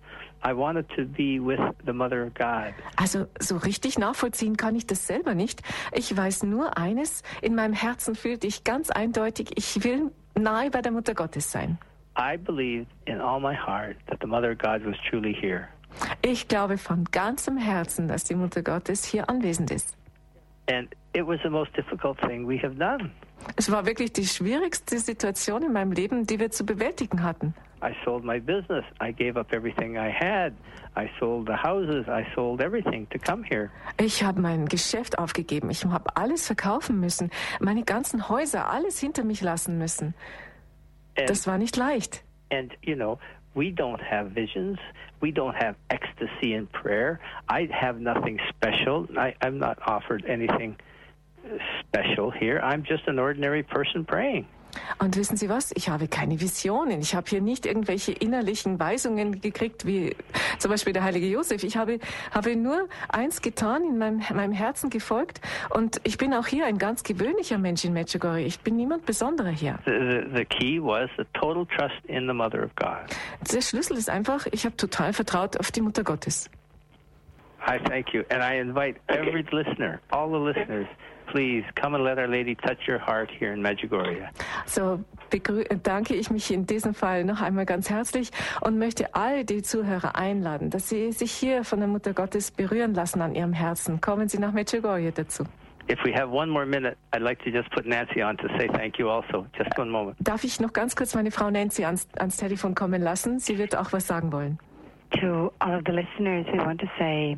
I 0.47 0.53
wanted 0.53 0.87
to 0.97 1.07
be 1.07 1.41
with 1.41 1.59
the 1.87 1.93
Mother 1.93 2.22
of 2.22 2.35
God. 2.35 2.74
Also 2.97 3.26
so 3.41 3.57
richtig 3.57 3.99
nachvollziehen 3.99 4.57
kann 4.57 4.76
ich 4.76 4.87
das 4.87 5.07
selber 5.07 5.35
nicht. 5.35 5.62
Ich 5.93 6.14
weiß 6.14 6.43
nur 6.43 6.76
eines, 6.76 7.22
in 7.41 7.55
meinem 7.55 7.72
Herzen 7.72 8.14
fühlte 8.14 8.47
ich 8.47 8.62
ganz 8.62 8.91
eindeutig, 8.91 9.53
ich 9.57 9.82
will 9.85 10.11
nahe 10.35 10.70
bei 10.70 10.82
der 10.82 10.93
Mutter 10.93 11.14
Gottes 11.14 11.51
sein. 11.51 11.78
I 12.17 12.37
believed 12.37 12.87
in 13.07 13.21
all 13.21 13.41
my 13.41 13.55
heart 13.55 13.97
that 14.09 14.21
the 14.21 14.27
Mother 14.27 14.53
of 14.53 14.59
God 14.59 14.85
was 14.85 14.97
truly 15.09 15.33
here. 15.35 15.69
Ich 16.23 16.49
glaube 16.49 16.79
von 16.79 17.05
ganzem 17.05 17.57
Herzen, 17.57 18.09
dass 18.09 18.25
die 18.25 18.35
Mutter 18.35 18.62
Gottes 18.62 19.05
hier 19.05 19.29
anwesend 19.29 19.71
ist. 19.71 19.97
And 20.69 20.89
it 21.12 21.27
was 21.27 21.39
the 21.43 21.51
most 21.51 21.77
difficult 21.77 22.19
thing 22.21 22.47
we 22.47 22.59
have 22.59 22.75
done. 22.77 23.11
Es 23.57 23.71
war 23.71 23.85
wirklich 23.85 24.12
die 24.12 24.27
schwierigste 24.27 24.99
Situation 24.99 25.62
in 25.62 25.73
meinem 25.73 25.93
Leben, 25.93 26.27
die 26.27 26.39
wir 26.39 26.51
zu 26.51 26.65
bewältigen 26.65 27.23
hatten. 27.23 27.55
I 27.83 27.95
sold 28.05 28.25
my 28.25 28.41
business. 28.41 28.85
I 29.03 29.12
gave 29.12 29.39
up 29.39 29.53
everything 29.53 29.97
I 29.97 30.11
had. 30.11 30.55
I 30.97 31.11
sold 31.21 31.47
the 31.47 31.57
houses. 31.57 32.07
I 32.09 32.25
sold 32.35 32.62
everything 32.62 33.07
to 33.11 33.19
come 33.19 33.45
here. 33.45 33.71
Ich 33.99 34.23
habe 34.23 34.41
mein 34.41 34.67
Geschäft 34.67 35.19
aufgegeben. 35.19 35.69
Ich 35.69 35.85
habe 35.85 36.17
alles 36.17 36.47
verkaufen 36.47 36.99
müssen. 36.99 37.31
Meine 37.61 37.85
ganzen 37.85 38.31
Häuser, 38.31 38.71
alles 38.71 38.99
hinter 38.99 39.25
mich 39.25 39.43
lassen 39.43 39.77
müssen. 39.77 40.15
And, 41.17 41.29
Das 41.29 41.47
war 41.47 41.59
nicht 41.59 41.77
leicht. 41.77 42.23
and 42.51 42.73
you 42.83 42.95
know, 42.97 43.19
we 43.55 43.71
don't 43.71 44.01
have 44.03 44.31
visions. 44.35 44.79
We 45.21 45.31
don't 45.33 45.55
have 45.55 45.77
ecstasy 45.91 46.55
in 46.55 46.67
prayer. 46.67 47.21
I 47.49 47.69
have 47.73 48.01
nothing 48.01 48.39
special. 48.51 49.07
I, 49.17 49.35
I'm 49.41 49.59
not 49.59 49.79
offered 49.87 50.25
anything 50.27 50.77
special 51.81 52.31
here. 52.31 52.61
I'm 52.62 52.83
just 52.85 53.07
an 53.07 53.19
ordinary 53.19 53.62
person 53.62 54.05
praying. 54.05 54.47
Und 54.99 55.16
wissen 55.16 55.37
Sie 55.37 55.49
was? 55.49 55.72
Ich 55.75 55.89
habe 55.89 56.09
keine 56.09 56.41
Visionen. 56.41 57.01
Ich 57.01 57.14
habe 57.14 57.29
hier 57.29 57.41
nicht 57.41 57.66
irgendwelche 57.66 58.12
innerlichen 58.12 58.79
Weisungen 58.79 59.41
gekriegt, 59.41 59.87
wie 59.87 60.16
zum 60.59 60.70
Beispiel 60.70 60.93
der 60.93 61.05
heilige 61.05 61.27
Josef. 61.27 61.62
Ich 61.64 61.77
habe, 61.77 61.99
habe 62.31 62.57
nur 62.57 62.89
eins 63.09 63.43
getan, 63.43 63.85
in 63.85 63.99
meinem, 63.99 64.22
meinem 64.35 64.53
Herzen 64.53 64.91
gefolgt. 64.91 65.41
Und 65.70 66.01
ich 66.05 66.18
bin 66.18 66.35
auch 66.35 66.47
hier 66.47 66.66
ein 66.66 66.79
ganz 66.79 67.03
gewöhnlicher 67.03 67.59
Mensch 67.59 67.85
in 67.85 67.93
Medjugorje. 67.93 68.47
Ich 68.47 68.61
bin 68.61 68.77
niemand 68.77 69.07
Besonderer 69.07 69.51
hier. 69.51 69.79
The, 69.85 69.93
the, 69.93 70.37
the 70.37 70.45
key 70.45 70.81
was 70.81 71.11
the 71.16 71.25
total 71.35 71.66
trust 71.66 72.05
in 72.07 72.27
the 72.27 72.35
Mother 72.35 72.64
of 72.64 72.75
God. 72.77 73.05
Der 73.53 73.61
Schlüssel 73.61 73.97
ist 73.97 74.11
einfach, 74.11 74.47
ich 74.51 74.64
habe 74.64 74.77
total 74.77 75.12
vertraut 75.12 75.59
auf 75.59 75.70
die 75.70 75.81
Mutter 75.81 76.05
Gottes. 76.05 76.51
I 77.66 77.79
thank 77.79 78.12
you. 78.12 78.25
And 78.29 78.43
I 78.43 78.59
invite 78.59 79.01
every 79.09 79.45
listener, 79.51 80.01
all 80.11 80.29
the 80.29 80.39
listeners, 80.39 80.87
please 81.27 81.64
come 81.75 81.95
and 81.95 82.05
let 82.05 82.18
Our 82.18 82.29
Lady 82.29 82.55
touch 82.55 82.89
your 82.89 82.99
heart 82.99 83.31
here 83.31 83.53
in 83.53 83.62
Medjugorje. 83.62 84.29
So 84.66 85.01
danke 85.83 86.14
ich 86.14 86.31
mich 86.31 86.51
in 86.51 86.66
diesem 86.66 86.95
Fall 86.95 87.25
noch 87.25 87.41
einmal 87.41 87.66
ganz 87.66 87.91
herzlich 87.91 88.31
und 88.61 88.79
möchte 88.79 89.14
all 89.14 89.45
die 89.45 89.62
Zuhörer 89.62 90.16
einladen, 90.16 90.70
dass 90.70 90.89
sie 90.89 91.12
sich 91.12 91.33
hier 91.33 91.64
von 91.64 91.81
der 91.81 91.89
Mutter 91.89 92.12
Gottes 92.12 92.51
berühren 92.51 92.95
lassen 92.95 93.20
an 93.20 93.35
ihrem 93.35 93.53
Herzen. 93.53 94.01
Kommen 94.01 94.29
Sie 94.29 94.39
nach 94.39 94.53
Medjugorje 94.53 95.12
dazu. 95.12 95.45
if 95.89 95.99
we 96.05 96.12
have 96.12 96.31
one 96.31 96.49
more 96.49 96.66
minute, 96.66 96.97
I'd 97.12 97.22
like 97.22 97.43
to 97.45 97.51
just 97.51 97.70
put 97.70 97.87
Nancy 97.87 98.22
on 98.22 98.37
to 98.39 98.49
say 98.59 98.68
thank 98.68 98.99
you 98.99 99.09
also. 99.09 99.47
Just 99.57 99.77
one 99.77 99.91
moment. 99.91 100.16
Darf 100.20 100.45
ich 100.45 100.61
noch 100.61 100.72
ganz 100.72 100.97
kurz 100.97 101.14
meine 101.14 101.31
Frau 101.31 101.51
Nancy 101.51 101.85
ans, 101.85 102.09
ans 102.18 102.37
Telefon 102.37 102.75
kommen 102.75 103.03
lassen? 103.03 103.39
Sie 103.39 103.59
wird 103.59 103.77
auch 103.77 103.93
was 103.93 104.07
sagen 104.07 104.33
wollen. 104.33 104.59
To 105.20 105.53
all 105.61 105.77
of 105.77 105.83
the 105.87 105.93
listeners, 105.93 106.47
we 106.53 106.59
want 106.59 106.81
to 106.81 106.87
say 106.99 107.37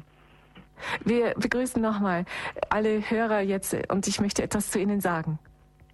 Wir 1.04 1.34
begrüßen 1.36 1.80
nochmal 1.80 2.24
alle 2.68 3.10
Hörer 3.10 3.40
jetzt 3.40 3.76
und 3.90 4.06
ich 4.06 4.20
möchte 4.20 4.42
etwas 4.42 4.70
zu 4.70 4.78
Ihnen 4.78 5.00
sagen. 5.00 5.38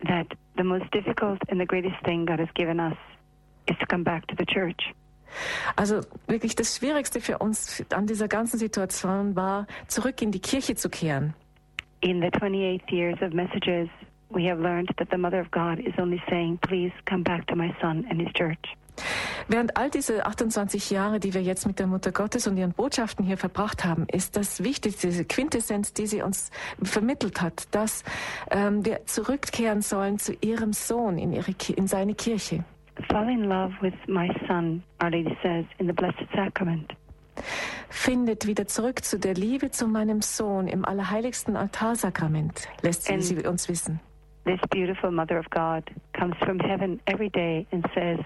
that 0.07 0.27
the 0.57 0.65
most 0.65 0.91
difficult 0.93 1.39
and 1.49 1.61
the 1.61 1.67
greatest 1.67 1.95
thing 2.05 2.27
God 2.27 2.41
has 2.41 2.49
given 2.55 2.81
us 2.81 2.97
is 3.69 3.77
to 3.79 3.87
come 3.87 4.03
back 4.05 4.27
to 4.29 4.35
the 4.37 4.45
church. 4.47 4.95
Also 5.77 6.01
wirklich 6.27 6.55
das 6.57 6.77
Schwierigste 6.77 7.21
für 7.21 7.39
uns 7.39 7.83
an 7.91 8.07
dieser 8.07 8.29
ganzen 8.29 8.59
Situation 8.59 9.35
war, 9.35 9.67
zurück 9.87 10.21
in 10.21 10.31
die 10.31 10.41
Kirche 10.41 10.75
zu 10.75 10.91
kehren. 10.91 11.35
In 12.01 12.21
the 12.21 12.31
28 12.33 12.83
years 12.91 13.17
of 13.23 13.33
messages, 13.33 13.89
we 14.29 14.49
have 14.51 14.61
learned 14.61 14.91
that 14.99 15.09
the 15.11 15.17
Mother 15.17 15.41
of 15.41 15.51
God 15.51 15.79
is 15.79 15.95
only 15.99 16.21
saying, 16.29 16.59
please 16.59 16.93
come 17.07 17.23
back 17.23 17.47
to 17.47 17.57
my 17.57 17.73
son 17.81 18.05
and 18.11 18.21
his 18.21 18.31
church. 18.35 18.77
Während 19.49 19.77
all 19.77 19.91
diese 19.91 20.27
28 20.27 20.91
Jahre, 20.91 21.21
die 21.21 21.35
wir 21.35 21.43
jetzt 21.43 21.67
mit 21.67 21.79
der 21.79 21.87
Mutter 21.87 22.13
Gottes 22.13 22.47
und 22.47 22.57
ihren 22.57 22.73
Botschaften 22.73 23.25
hier 23.25 23.39
verbracht 23.39 23.85
haben, 23.85 24.07
ist 24.09 24.37
das 24.37 24.63
Wichtigste, 24.63 25.09
diese 25.09 25.25
Quintessenz, 25.25 25.93
die 25.93 26.07
sie 26.07 26.23
uns 26.23 26.51
vermittelt 26.83 27.41
hat, 27.41 27.75
dass 27.75 28.05
ähm, 28.51 28.85
wir 28.85 29.07
zurückkehren 29.07 29.83
sollen 29.83 30.19
zu 30.19 30.35
ihrem 30.41 30.73
Sohn 30.73 31.19
in, 31.19 31.33
ihre, 31.33 31.55
in 31.75 31.87
seine 31.87 32.15
Kirche. 32.15 32.65
Fall 33.09 33.29
in 33.29 33.45
love 33.45 33.73
with 33.81 33.95
my 34.07 34.31
son, 34.47 34.83
Our 35.03 35.11
Lady 35.11 35.37
says, 35.43 35.65
in 35.79 35.87
the 35.87 35.93
Blessed 35.93 36.27
Sacrament. 36.35 36.93
Findet 37.89 38.47
wieder 38.47 38.67
zurück 38.67 39.05
zu 39.05 39.19
der 39.19 39.35
Liebe 39.35 39.71
zu 39.71 39.87
meinem 39.87 40.23
Sohn 40.23 40.69
im 40.69 40.85
allerheiligsten 40.85 41.57
Altarsakrament, 41.57 42.69
lässt 42.83 43.05
sie, 43.05 43.21
sie 43.21 43.47
uns 43.47 43.69
wissen. 43.69 44.01
This 44.45 44.61
beautiful 44.71 45.11
Mother 45.11 45.39
of 45.39 45.49
God 45.51 45.85
comes 46.19 46.37
from 46.45 46.59
heaven 46.59 47.01
every 47.07 47.31
day 47.31 47.67
and 47.73 47.85
says, 47.95 48.19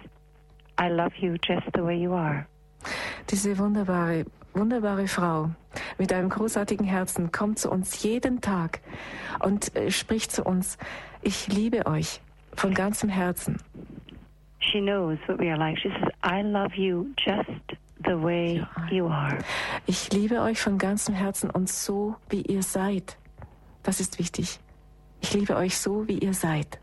I 0.79 0.89
love 0.89 1.17
you 1.21 1.37
just 1.47 1.67
the 1.75 1.83
way 1.83 1.97
you 1.97 2.13
are. 2.13 2.47
Diese 3.31 3.59
wunderbare, 3.59 4.25
wunderbare 4.55 5.09
Frau 5.09 5.51
mit 5.99 6.13
einem 6.13 6.29
großartigen 6.29 6.87
Herzen 6.87 7.33
kommt 7.33 7.59
zu 7.59 7.71
uns 7.71 8.03
jeden 8.03 8.41
Tag 8.41 8.81
und 9.41 9.75
äh, 9.75 9.91
spricht 9.91 10.33
zu 10.33 10.45
uns, 10.45 10.79
ich 11.23 11.49
liebe 11.49 11.87
euch 11.87 12.21
von 12.55 12.75
ganzem 12.75 13.09
Herzen. 13.09 13.59
She 14.61 14.81
knows 14.81 15.19
what 15.29 15.39
we 15.39 15.49
are 15.51 15.59
like. 15.59 15.79
She 15.79 15.89
says, 15.89 16.11
I 16.23 16.43
love 16.43 16.77
you 16.77 17.07
just 17.17 17.79
the 18.05 18.15
way 18.15 18.65
you 18.91 19.07
are. 19.07 19.39
Ich 19.87 20.13
liebe 20.13 20.41
euch 20.41 20.61
von 20.61 20.79
ganzem 20.79 21.15
Herzen 21.15 21.51
und 21.51 21.69
so, 21.69 22.17
wie 22.29 22.43
ihr 22.43 22.63
seid. 22.63 23.17
Das 23.83 24.01
ist 24.01 24.19
wichtig. 24.19 24.59
Ich 25.21 25.33
liebe 25.35 25.57
euch 25.57 25.79
so, 25.79 26.07
wie 26.09 26.19
ihr 26.19 26.35
seid. 26.35 26.79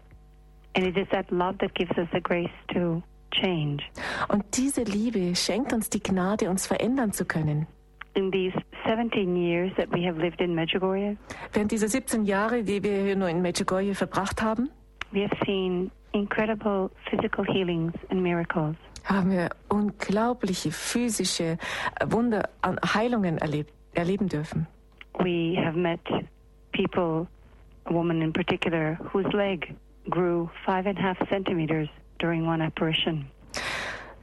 And 0.75 0.85
it 0.85 0.97
is 0.97 1.07
that 1.09 1.29
love 1.29 1.57
that 1.59 1.73
gives 1.75 1.95
us 1.97 2.07
the 2.13 2.21
grace 2.21 2.49
to 2.73 3.03
change. 3.33 3.83
Und 4.29 4.43
diese 4.55 4.83
Liebe 4.83 5.35
schenkt 5.35 5.73
uns 5.73 5.89
die 5.89 6.01
Gnade, 6.01 6.49
uns 6.49 6.67
verändern 6.67 7.11
zu 7.13 7.25
können. 7.25 7.67
In 8.15 8.31
these 8.31 8.53
17 8.87 9.35
years 9.35 9.71
that 9.75 9.91
we 9.91 10.05
have 10.07 10.19
lived 10.19 10.39
in 10.39 10.53
Medjugorje, 10.53 11.17
Während 11.51 11.71
dieser 11.71 11.87
17 11.87 12.25
Jahre, 12.25 12.63
die 12.63 12.83
wir 12.83 13.03
hier 13.03 13.15
nur 13.15 13.29
in 13.29 13.41
Medjugorje 13.41 13.95
verbracht 13.95 14.41
haben, 14.41 14.69
we 15.11 15.23
have 15.23 15.35
seen 15.45 15.89
incredible 16.11 16.91
physical 17.09 17.43
healings 17.45 17.93
and 18.09 18.21
miracles. 18.21 18.75
haben 19.03 19.31
wir 19.31 19.49
unglaubliche 19.67 20.71
physische 20.71 21.57
äh, 21.99 22.05
Wunder, 22.07 22.49
Heilungen 22.93 23.37
erlebt, 23.39 23.73
erleben 23.93 24.29
dürfen. 24.29 24.67
We 25.19 25.55
have 25.57 25.75
met 25.77 25.99
people, 26.71 27.27
a 27.85 27.93
woman 27.93 28.21
in 28.21 28.31
particular, 28.31 28.97
whose 29.11 29.27
leg 29.35 29.75
grew 30.09 30.49
five 30.65 30.87
and 30.87 30.97
a 30.99 31.01
half 31.01 31.17
centimeters 31.29 31.89
during 32.23 32.47
one 32.47 32.63
apparition. 32.63 33.25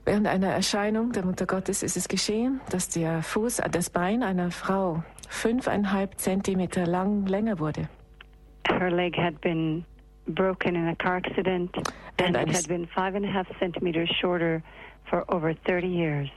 Während 0.06 0.26
einer 0.26 0.48
Erscheinung 0.48 1.12
der 1.12 1.24
Mutter 1.24 1.46
Gottes 1.46 1.82
ist 1.82 1.96
es 1.96 2.08
geschehen, 2.08 2.60
dass 2.70 2.88
der 2.88 3.22
Fuß, 3.22 3.60
äh, 3.60 3.68
das 3.70 3.90
Bein 3.90 4.22
einer 4.22 4.50
Frau 4.50 5.04
fünfeinhalb 5.28 6.18
Zentimeter 6.18 6.86
lang 6.86 7.26
länger 7.26 7.58
wurde. 7.58 7.88
Her 8.66 8.90
leg 8.90 9.16
had 9.16 9.40
been 9.40 9.84
broken 10.26 10.74
in 10.74 10.88
a 10.88 10.94
car 10.96 11.16
accident, 11.16 11.76
And 12.18 12.36
it 12.36 12.54
had 12.54 12.68
been 12.68 12.86
five 12.88 13.14
and 13.14 13.24
a 13.24 13.32
half 13.32 13.46
centimeters 13.58 14.10
shorter 14.20 14.62
for 15.08 15.24
over 15.32 15.54
30 15.66 15.86
years. 15.86 16.28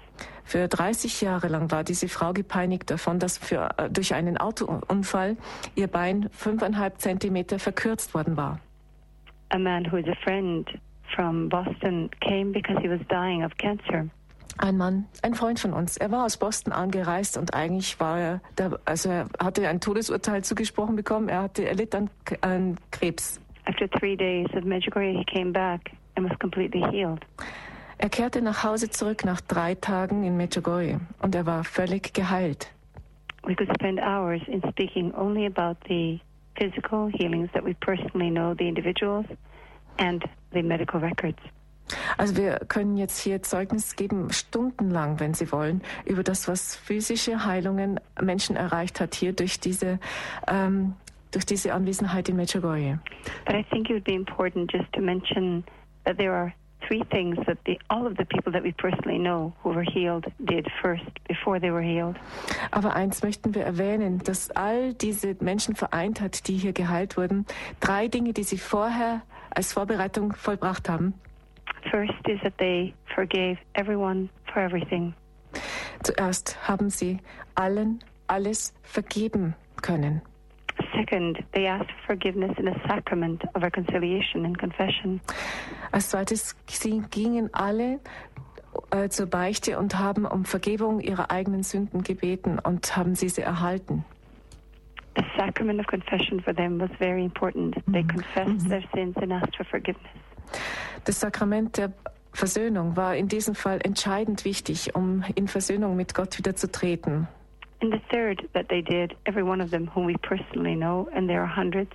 Für 0.46 0.68
30 0.68 1.22
Jahre 1.22 1.48
lang 1.48 1.72
war 1.72 1.84
diese 1.84 2.08
Frau 2.10 2.34
gepeinigt 2.34 2.90
davon, 2.92 3.18
dass 3.18 3.38
für, 3.38 3.70
äh, 3.78 3.90
durch 3.90 4.14
einen 4.14 4.38
Autounfall 4.38 5.38
ihr 5.76 5.88
Bein 5.88 6.30
fünfeinhalb 6.32 7.00
Zentimeter 7.00 7.60
verkürzt 7.60 8.14
worden 8.14 8.38
war. 8.38 8.60
A 9.50 9.58
man 9.58 9.86
who 9.92 9.98
is 9.98 10.08
a 10.08 10.16
friend 10.24 10.68
from 11.16 11.50
Boston 11.50 12.10
came 12.22 12.52
because 12.52 12.78
he 12.82 12.90
was 12.90 13.00
dying 13.10 13.44
of 13.44 13.52
cancer. 13.58 14.10
Ein 14.60 14.78
Mann, 14.78 15.06
ein 15.24 15.34
Freund 15.34 15.60
von 15.60 15.74
uns, 15.74 15.98
er 15.98 16.12
war 16.12 16.26
aus 16.26 16.38
Boston 16.38 16.74
angereist 16.74 17.38
und 17.38 17.56
eigentlich 17.56 18.00
war 18.00 18.20
er, 18.20 18.42
da, 18.56 18.78
also 18.86 19.10
er 19.10 19.28
hatte 19.44 19.68
ein 19.68 19.80
Todesurteil 19.80 20.44
zugesprochen 20.44 20.96
bekommen, 20.96 21.28
er, 21.28 21.42
hatte, 21.42 21.68
er 21.68 21.74
litt 21.74 21.96
an, 21.96 22.10
an 22.42 22.78
Krebs. 22.92 23.40
After 23.66 23.90
three 23.90 24.16
days 24.16 24.48
of 24.56 24.64
Medjugorje, 24.64 25.18
he 25.18 25.26
came 25.26 25.52
back 25.52 25.92
and 26.16 26.30
was 26.30 26.38
completely 26.40 26.82
healed. 26.92 27.26
Er 27.98 28.10
kehrte 28.10 28.42
nach 28.42 28.64
Hause 28.64 28.90
zurück 28.90 29.26
nach 29.26 29.42
drei 29.42 29.76
Tagen 29.76 30.24
in 30.24 30.38
Medjugorje 30.38 31.00
und 31.22 31.34
er 31.34 31.46
war 31.46 31.64
völlig 31.64 32.14
geheilt. 32.14 32.72
We 33.46 33.56
could 33.56 33.70
spend 33.74 34.00
hours 34.00 34.42
in 34.48 34.62
speaking 34.70 35.14
only 35.16 35.46
about 35.46 35.78
the 35.88 36.20
physical 36.58 37.08
healings 37.08 37.50
that 37.54 37.64
we 37.64 37.74
personally 37.76 38.30
know, 38.30 38.54
the 38.54 38.68
individuals, 38.68 39.26
and 39.98 40.24
the 40.54 40.62
medical 40.62 41.00
records. 41.00 41.40
Also 42.18 42.38
wir 42.38 42.60
können 42.68 42.98
jetzt 42.98 43.20
hier 43.20 43.42
Zeugnis 43.42 43.96
geben, 43.96 44.32
stundenlang, 44.32 45.20
wenn 45.20 45.34
Sie 45.34 45.52
wollen, 45.52 45.82
über 46.06 46.24
das, 46.24 46.48
was 46.48 46.76
physische 46.76 47.46
Heilungen 47.46 48.00
Menschen 48.22 48.56
erreicht 48.56 49.00
hat 49.00 49.16
hier 49.16 49.34
durch 49.34 49.60
diese, 49.60 50.00
ähm, 50.48 50.94
durch 51.32 51.46
diese 51.46 51.74
Anwesenheit 51.74 52.30
in 52.30 52.36
Medjugorje. 52.36 53.00
But 53.46 53.56
I 53.56 53.64
think 53.72 53.90
it 53.90 53.94
would 53.94 54.06
be 54.06 54.16
important 54.16 54.72
just 54.72 54.92
to 54.94 55.02
mention 55.02 55.64
that 56.06 56.18
there 56.18 56.32
are 56.32 56.54
three 56.88 57.04
things 57.12 57.38
that 57.46 57.58
the, 57.66 57.80
all 57.90 58.06
of 58.06 58.18
the 58.18 58.26
people 58.26 58.52
that 58.52 58.64
we 58.64 58.72
personally 58.74 59.18
know 59.18 59.54
who 59.64 59.74
were 59.74 59.84
healed 59.84 60.26
did 60.40 60.68
first 60.82 61.06
before 61.28 61.60
they 61.60 61.72
were 61.72 61.82
healed. 61.82 62.18
Aber 62.72 62.96
eins 62.96 63.24
möchten 63.24 63.56
wir 63.56 63.64
erwähnen, 63.64 64.20
dass 64.20 64.52
all 64.52 64.94
diese 64.94 65.36
Menschen 65.40 65.76
vereint 65.76 66.22
hat, 66.22 66.48
die 66.48 66.58
hier 66.58 66.74
geheilt 66.74 67.18
wurden. 67.18 67.46
Drei 67.80 68.08
Dinge, 68.08 68.34
die 68.34 68.44
sie 68.44 68.58
vorher 68.58 69.22
als 69.56 69.74
Vorbereitung 69.74 70.34
vollbracht 70.34 70.90
haben. 70.90 71.14
First 71.92 72.28
is 72.28 72.40
that 72.42 72.58
they 72.58 72.94
forgave 73.16 73.58
everyone 73.74 74.30
for 74.52 74.62
everything. 74.62 75.14
Zuerst 76.04 76.58
haben 76.68 76.90
sie 76.90 77.20
allen 77.56 78.00
alles 78.28 78.74
vergeben 78.84 79.56
können. 79.82 80.22
Second, 80.96 81.38
they 81.54 81.68
asked 81.68 81.92
for 81.92 82.16
forgiveness 82.16 82.58
in 82.58 82.68
a 82.68 82.76
sacrament 82.88 83.44
of 83.56 83.62
reconciliation 83.62 84.46
and 84.46 84.58
confession. 84.58 85.22
Als 85.92 86.10
zweites, 86.10 86.56
sie 86.68 87.04
gingen 87.12 87.54
alle 87.54 88.00
äh, 88.92 89.10
zur 89.10 89.28
Beichte 89.28 89.78
und 89.78 90.00
haben 90.00 90.26
um 90.26 90.46
Vergebung 90.46 91.00
ihrer 91.00 91.30
eigenen 91.32 91.64
Sünden 91.64 92.04
gebeten 92.04 92.60
und 92.60 92.98
haben 92.98 93.14
diese 93.14 93.44
erhalten. 93.44 94.04
The 95.16 95.24
sacrament 95.38 95.80
of 95.80 95.88
confession 95.88 96.42
for 96.42 96.54
them 96.54 96.80
was 96.80 96.90
very 97.00 97.24
important. 97.24 97.76
They 97.88 98.04
confessed 98.04 98.68
their 98.68 98.84
sins 98.94 99.16
and 99.18 99.32
asked 99.32 99.56
for 99.56 99.66
forgiveness. 99.66 100.12
Das 101.06 101.20
Sakrament 101.20 101.78
der 101.78 101.94
Versöhnung 102.32 102.96
war 102.96 103.16
in 103.16 103.28
diesem 103.28 103.54
Fall 103.54 103.80
entscheidend 103.84 104.44
wichtig, 104.44 104.96
um 104.96 105.24
in 105.36 105.48
Versöhnung 105.48 105.96
mit 105.96 106.16
Gott 106.16 106.38
wieder 106.38 106.56
zu 106.56 106.72
treten. 106.72 107.28
And 107.82 107.94
the 107.94 108.00
third 108.10 108.42
that 108.54 108.70
they 108.70 108.82
did, 108.82 109.16
every 109.26 109.44
one 109.44 109.62
of 109.62 109.70
them 109.70 109.90
whom 109.94 110.08
we 110.08 110.16
personally 110.20 110.76
know, 110.76 111.10
and 111.14 111.28
there 111.28 111.42
are 111.42 111.56
hundreds, 111.56 111.92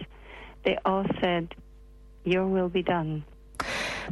they 0.64 0.76
all 0.84 1.04
said, 1.20 1.54
Your 2.24 2.46
will 2.46 2.68
be 2.68 2.82
done. 2.82 3.24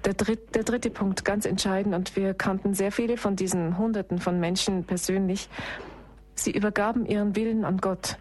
Der, 0.04 0.14
dritt, 0.14 0.54
der 0.54 0.64
dritte 0.64 0.90
Punkt, 0.90 1.24
ganz 1.24 1.46
entscheidend, 1.46 1.94
und 1.94 2.16
wir 2.16 2.34
kannten 2.34 2.74
sehr 2.74 2.92
viele 2.92 3.16
von 3.16 3.36
diesen 3.36 3.78
Hunderten 3.78 4.18
von 4.18 4.40
Menschen 4.40 4.84
persönlich. 4.84 5.48
Sie 6.34 6.50
übergaben 6.50 7.06
ihren 7.06 7.36
Willen 7.36 7.64
an 7.64 7.78
Gott. 7.78 8.18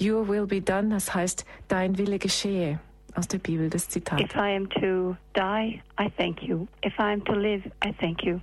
Your 0.00 0.26
will 0.28 0.46
be 0.46 0.60
done, 0.60 0.90
das 0.90 1.14
heißt, 1.14 1.44
dein 1.68 1.98
Wille 1.98 2.18
geschehe. 2.18 2.78
Aus 3.14 3.26
der 3.26 3.38
Bibel, 3.38 3.68
das 3.68 3.88
Zitat. 3.88 4.20
If 4.20 4.34
I 4.36 4.54
am 4.54 4.68
to 4.70 5.16
die, 5.34 5.82
I 5.98 6.08
thank 6.16 6.42
you. 6.42 6.68
If 6.84 6.98
I 6.98 7.12
am 7.12 7.24
to 7.24 7.32
live, 7.32 7.64
I 7.84 7.92
thank 7.98 8.22
you. 8.22 8.40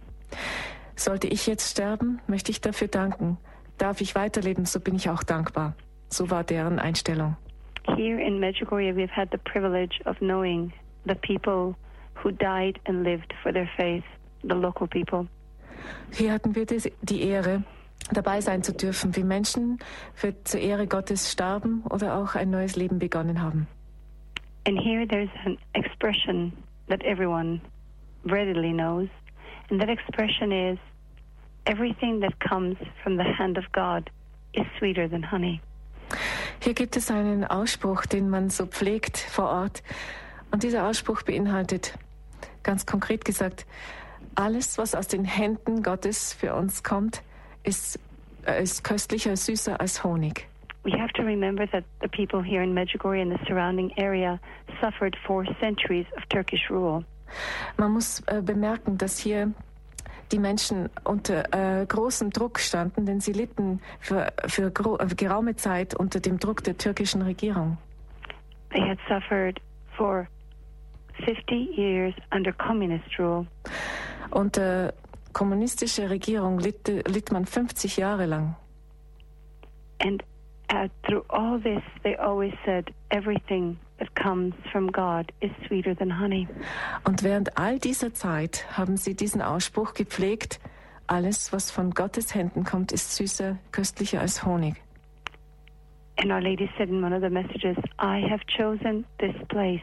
Sollte 0.96 1.28
ich 1.28 1.48
jetzt 1.48 1.72
sterben, 1.72 2.20
möchte 2.28 2.52
ich 2.52 2.62
dafür 2.62 2.88
danken. 2.88 3.38
Darf 3.78 4.02
ich 4.02 4.16
weiterleben, 4.16 4.66
so 4.66 4.80
bin 4.80 4.96
ich 4.96 5.10
auch 5.10 5.24
dankbar. 5.24 5.76
So 6.10 6.30
war 6.30 6.44
deren 6.44 6.80
Einstellung. 6.80 7.38
Here 7.96 8.22
in 8.22 8.40
Medjugorje, 8.40 8.96
we've 8.96 9.12
had 9.12 9.30
the 9.32 9.38
privilege 9.38 10.02
of 10.06 10.18
knowing 10.20 10.74
the 11.06 11.16
people 11.16 11.76
who 12.22 12.32
died 12.32 12.80
and 12.86 13.04
lived 13.04 13.34
for 13.44 13.54
their 13.54 13.70
faith, 13.78 14.04
the 14.42 14.56
local 14.56 14.88
people. 14.88 15.28
Hier 16.12 16.34
hatten 16.34 16.56
wir 16.56 16.66
die, 16.66 16.92
die 17.02 17.22
Ehre, 17.22 17.64
dabei 18.12 18.42
sein 18.42 18.64
zu 18.64 18.74
dürfen, 18.74 19.16
wie 19.16 19.24
Menschen 19.24 19.80
für 20.14 20.34
zur 20.44 20.60
Ehre 20.60 20.88
Gottes 20.88 21.32
starben 21.32 21.84
oder 21.90 22.18
auch 22.18 22.36
ein 22.36 22.50
neues 22.50 22.76
Leben 22.76 23.00
begonnen 23.00 23.42
haben. 23.42 23.68
And 24.68 24.80
here 24.80 25.08
there's 25.08 25.30
an 25.46 25.58
expression 25.74 26.52
that 26.88 27.04
everyone 27.04 27.62
readily 28.26 28.74
knows, 28.74 29.10
and 29.70 29.80
that 29.80 29.90
expression 29.90 30.52
is 30.52 30.80
everything 31.66 32.20
that 32.22 32.40
comes 32.40 32.78
from 33.04 33.18
the 33.18 33.24
hand 33.24 33.58
of 33.58 33.66
God 33.72 34.10
is 34.54 34.66
sweeter 34.80 35.10
than 35.10 35.32
honey. 35.32 35.62
Hier 36.60 36.74
gibt 36.74 36.96
es 36.96 37.12
einen 37.12 37.44
Ausspruch, 37.44 38.06
den 38.06 38.30
man 38.30 38.50
so 38.50 38.66
pflegt 38.66 39.18
vor 39.18 39.50
Ort. 39.50 39.84
Und 40.52 40.64
dieser 40.64 40.88
Ausspruch 40.88 41.24
beinhaltet, 41.24 41.98
ganz 42.64 42.86
konkret 42.86 43.26
gesagt, 43.26 43.66
alles, 44.36 44.78
was 44.78 44.96
aus 44.96 45.08
den 45.08 45.26
Händen 45.26 45.84
Gottes 45.84 46.34
für 46.34 46.56
uns 46.56 46.84
kommt, 46.84 47.22
ist, 47.66 48.00
äh, 48.46 48.64
ist 48.64 48.84
köstlicher, 48.84 49.36
süßer 49.36 49.80
als 49.80 50.04
Honig. 50.04 50.48
We 50.84 50.92
have 50.92 51.12
to 51.14 51.24
remember 51.24 51.66
that 51.72 51.84
the 52.02 52.08
people 52.08 52.44
here 52.44 52.62
in 52.62 52.74
Medjugorje 52.74 53.22
and 53.22 53.32
the 53.32 53.44
surrounding 53.48 53.92
area 53.98 54.40
suffered 54.80 55.16
for 55.26 55.44
centuries 55.60 56.06
of 56.16 56.24
Turkish 56.30 56.70
rule. 56.70 57.04
Man 57.78 57.92
muss 57.92 58.22
äh, 58.28 58.42
bemerken, 58.42 58.98
dass 58.98 59.18
hier 59.18 59.52
die 60.32 60.40
Menschen 60.40 60.90
unter 61.04 61.54
äh, 61.54 61.86
großem 61.86 62.30
Druck 62.32 62.60
standen, 62.60 63.06
denn 63.06 63.20
sie 63.20 63.34
litten 63.34 63.82
für, 64.00 64.32
für 64.48 64.68
äh, 64.68 65.16
geraume 65.16 65.56
Zeit 65.56 65.96
unter 65.96 66.20
dem 66.20 66.40
Druck 66.40 66.64
der 66.64 66.78
türkischen 66.78 67.22
Regierung. 67.22 67.78
They 68.72 68.82
had 68.82 68.98
suffered 69.08 69.60
for 69.98 70.28
50 71.26 71.78
years 71.78 72.14
under 72.32 72.52
communist 72.54 73.18
rule. 73.18 73.48
Unter 74.32 74.94
kommunistischer 75.36 76.10
Regierung 76.10 76.60
litt, 76.60 76.88
litt 76.88 77.32
man 77.32 77.46
50 77.46 77.98
Jahre 77.98 78.26
lang. 78.26 78.56
And 80.00 80.24
uh, 80.72 80.88
through 81.06 81.26
all 81.28 81.60
this, 81.60 81.84
they 82.04 82.16
always 82.16 82.54
said 82.64 82.94
everything 83.10 83.78
that 84.00 84.16
comes 84.16 84.56
from 84.72 84.92
God 84.92 85.32
is 85.42 85.52
sweeter 85.68 85.94
than 85.94 86.10
honey. 86.10 86.48
Und 87.04 87.22
während 87.22 87.58
all 87.58 87.80
dieser 87.80 88.14
Zeit 88.14 88.66
haben 88.78 88.96
sie 88.96 89.14
diesen 89.14 89.42
Ausspruch 89.42 89.94
gepflegt, 89.94 90.62
alles, 91.08 91.52
was 91.52 91.70
von 91.70 91.92
Gottes 91.92 92.34
Händen 92.34 92.64
kommt, 92.64 92.94
ist 92.94 93.16
süßer, 93.16 93.58
köstlicher 93.72 94.22
als 94.22 94.46
Honig. 94.46 94.82
And 96.18 96.32
Our 96.32 96.42
Lady 96.42 96.70
said 96.78 96.88
in 96.88 97.04
one 97.04 97.14
of 97.14 97.22
the 97.22 97.30
messages, 97.30 97.76
I 98.00 98.22
have 98.22 98.42
chosen 98.48 99.06
this 99.20 99.36
place. 99.50 99.82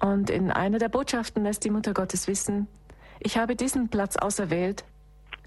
Und 0.00 0.28
in 0.28 0.50
einer 0.50 0.78
der 0.78 0.88
Botschaften 0.88 1.44
lässt 1.44 1.64
die 1.64 1.70
Mutter 1.70 1.94
Gottes 1.94 2.26
wissen, 2.26 2.66
ich 3.20 3.36
habe 3.36 3.56
diesen 3.56 3.88
Platz 3.88 4.16
auserwählt. 4.16 4.84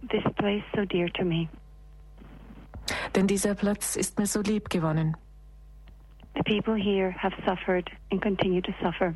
This 0.10 0.24
place 0.36 0.64
so 0.76 0.86
dear 0.86 1.12
to 1.14 1.24
me. 1.24 1.48
Denn 3.16 3.28
dieser 3.28 3.56
Platz 3.56 3.96
ist 3.96 4.20
mir 4.20 4.26
so 4.26 4.42
lieb 4.42 4.70
gewonnen. 4.70 5.16
The 6.36 6.44
people 6.44 6.76
here 6.76 7.14
have 7.18 7.36
suffered 7.46 7.90
and 8.12 8.22
continue 8.22 8.62
to 8.62 8.72
suffer. 8.82 9.16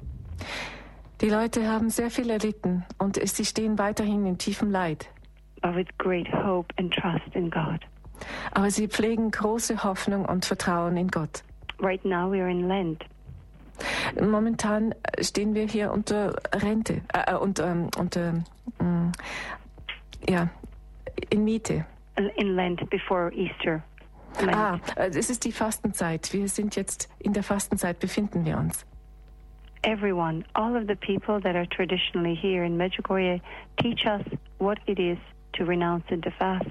Die 1.21 1.29
Leute 1.29 1.67
haben 1.67 1.89
sehr 1.89 2.11
viel 2.11 2.29
erlitten 2.29 2.85
und 2.99 3.19
sie 3.27 3.45
stehen 3.45 3.79
weiterhin 3.79 4.25
in 4.27 4.37
tiefem 4.37 4.69
Leid. 4.69 5.09
But 5.61 5.75
with 5.75 5.87
great 5.97 6.27
hope 6.31 6.73
and 6.77 6.93
trust 6.93 7.33
in 7.33 7.49
God. 7.49 7.79
Aber 8.51 8.69
sie 8.69 8.87
pflegen 8.87 9.31
große 9.31 9.83
Hoffnung 9.83 10.25
und 10.25 10.45
Vertrauen 10.45 10.95
in 10.95 11.07
Gott. 11.07 11.43
Right 11.79 12.03
now 12.05 12.31
we 12.31 12.39
are 12.39 12.49
in 12.49 12.67
Lent. 12.67 13.03
Momentan 14.19 14.95
stehen 15.21 15.53
wir 15.53 15.67
hier 15.67 15.91
unter 15.91 16.35
Rente, 16.53 17.01
äh, 17.13 17.35
unter, 17.35 17.71
ähm, 17.71 17.89
unter 17.97 18.33
äh, 18.79 20.31
ja, 20.31 20.49
in 21.29 21.43
Miete. 21.43 21.85
In 22.35 22.55
Lent 22.55 22.89
before 22.89 23.31
Easter. 23.33 23.83
Lent. 24.39 24.55
Ah, 24.55 24.79
äh, 24.95 25.09
es 25.09 25.29
ist 25.29 25.45
die 25.45 25.51
Fastenzeit. 25.51 26.33
Wir 26.33 26.47
sind 26.47 26.75
jetzt 26.75 27.09
in 27.19 27.33
der 27.33 27.43
Fastenzeit, 27.43 27.99
befinden 27.99 28.45
wir 28.45 28.57
uns. 28.57 28.85
Everyone, 29.83 30.43
all 30.53 30.75
of 30.75 30.87
the 30.87 30.95
people 30.95 31.39
that 31.41 31.55
are 31.55 31.67
traditionally 31.67 32.35
here 32.35 32.65
in 32.65 32.77
Medjugorje 32.77 33.39
teach 33.77 34.05
us 34.05 34.21
what 34.57 34.79
it 34.87 34.99
is 34.99 35.17
to 35.53 35.63
renounce 35.63 36.03
and 36.09 36.23
to 36.23 36.31
fast. 36.31 36.65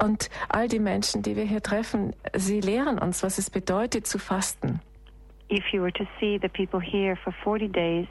Und 0.00 0.30
all 0.48 0.68
die 0.68 0.78
Menschen, 0.78 1.22
die 1.22 1.36
wir 1.36 1.44
hier 1.44 1.62
treffen, 1.62 2.14
sie 2.34 2.60
lehren 2.60 2.98
uns, 2.98 3.22
was 3.22 3.38
es 3.38 3.50
bedeutet 3.50 4.06
zu 4.06 4.18
fasten. 4.18 4.80
If 5.50 5.72
you 5.72 5.80
were 5.80 5.92
to 5.92 6.06
see 6.20 6.38
the 6.38 6.48
people 6.48 6.80
here 6.80 7.16
for 7.16 7.32
40 7.44 7.68
days, 7.68 8.06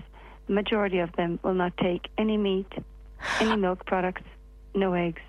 the 0.47 0.53
majority 0.53 0.99
of 0.99 1.11
them 1.13 1.39
will 1.43 1.53
not 1.53 1.77
take 1.77 2.09
any 2.17 2.37
meat, 2.37 2.71
any 3.39 3.55
milk 3.55 3.85
products, 3.85 4.23
no 4.73 4.93
eggs. 4.93 5.21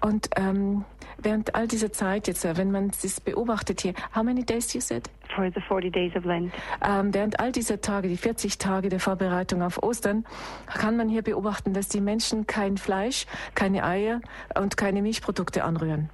Und 0.00 0.28
ähm, 0.36 0.84
während 1.18 1.54
all 1.54 1.66
dieser 1.66 1.90
Zeit 1.90 2.28
jetzt, 2.28 2.44
äh, 2.44 2.56
wenn 2.56 2.70
man 2.70 2.90
es 2.90 3.20
beobachtet 3.20 3.80
hier, 3.80 3.94
how 4.14 4.22
many 4.22 4.44
days 4.44 4.72
you 4.72 4.80
said? 4.80 5.10
For 5.34 5.50
the 5.52 5.60
40 5.60 5.90
days 5.90 6.14
of 6.16 6.24
Lent. 6.24 6.52
Ähm, 6.82 7.12
während 7.12 7.40
all 7.40 7.50
dieser 7.50 7.80
Tage, 7.80 8.08
die 8.08 8.16
40 8.16 8.58
Tage 8.58 8.88
der 8.88 9.00
Vorbereitung 9.00 9.62
auf 9.62 9.82
Ostern, 9.82 10.24
kann 10.66 10.96
man 10.96 11.08
hier 11.08 11.22
beobachten, 11.22 11.72
dass 11.72 11.88
die 11.88 12.00
Menschen 12.00 12.46
kein 12.46 12.76
Fleisch, 12.76 13.26
keine 13.54 13.84
Eier 13.84 14.20
und 14.56 14.76
keine 14.76 15.02
Milchprodukte 15.02 15.64
anrühren. 15.64 16.10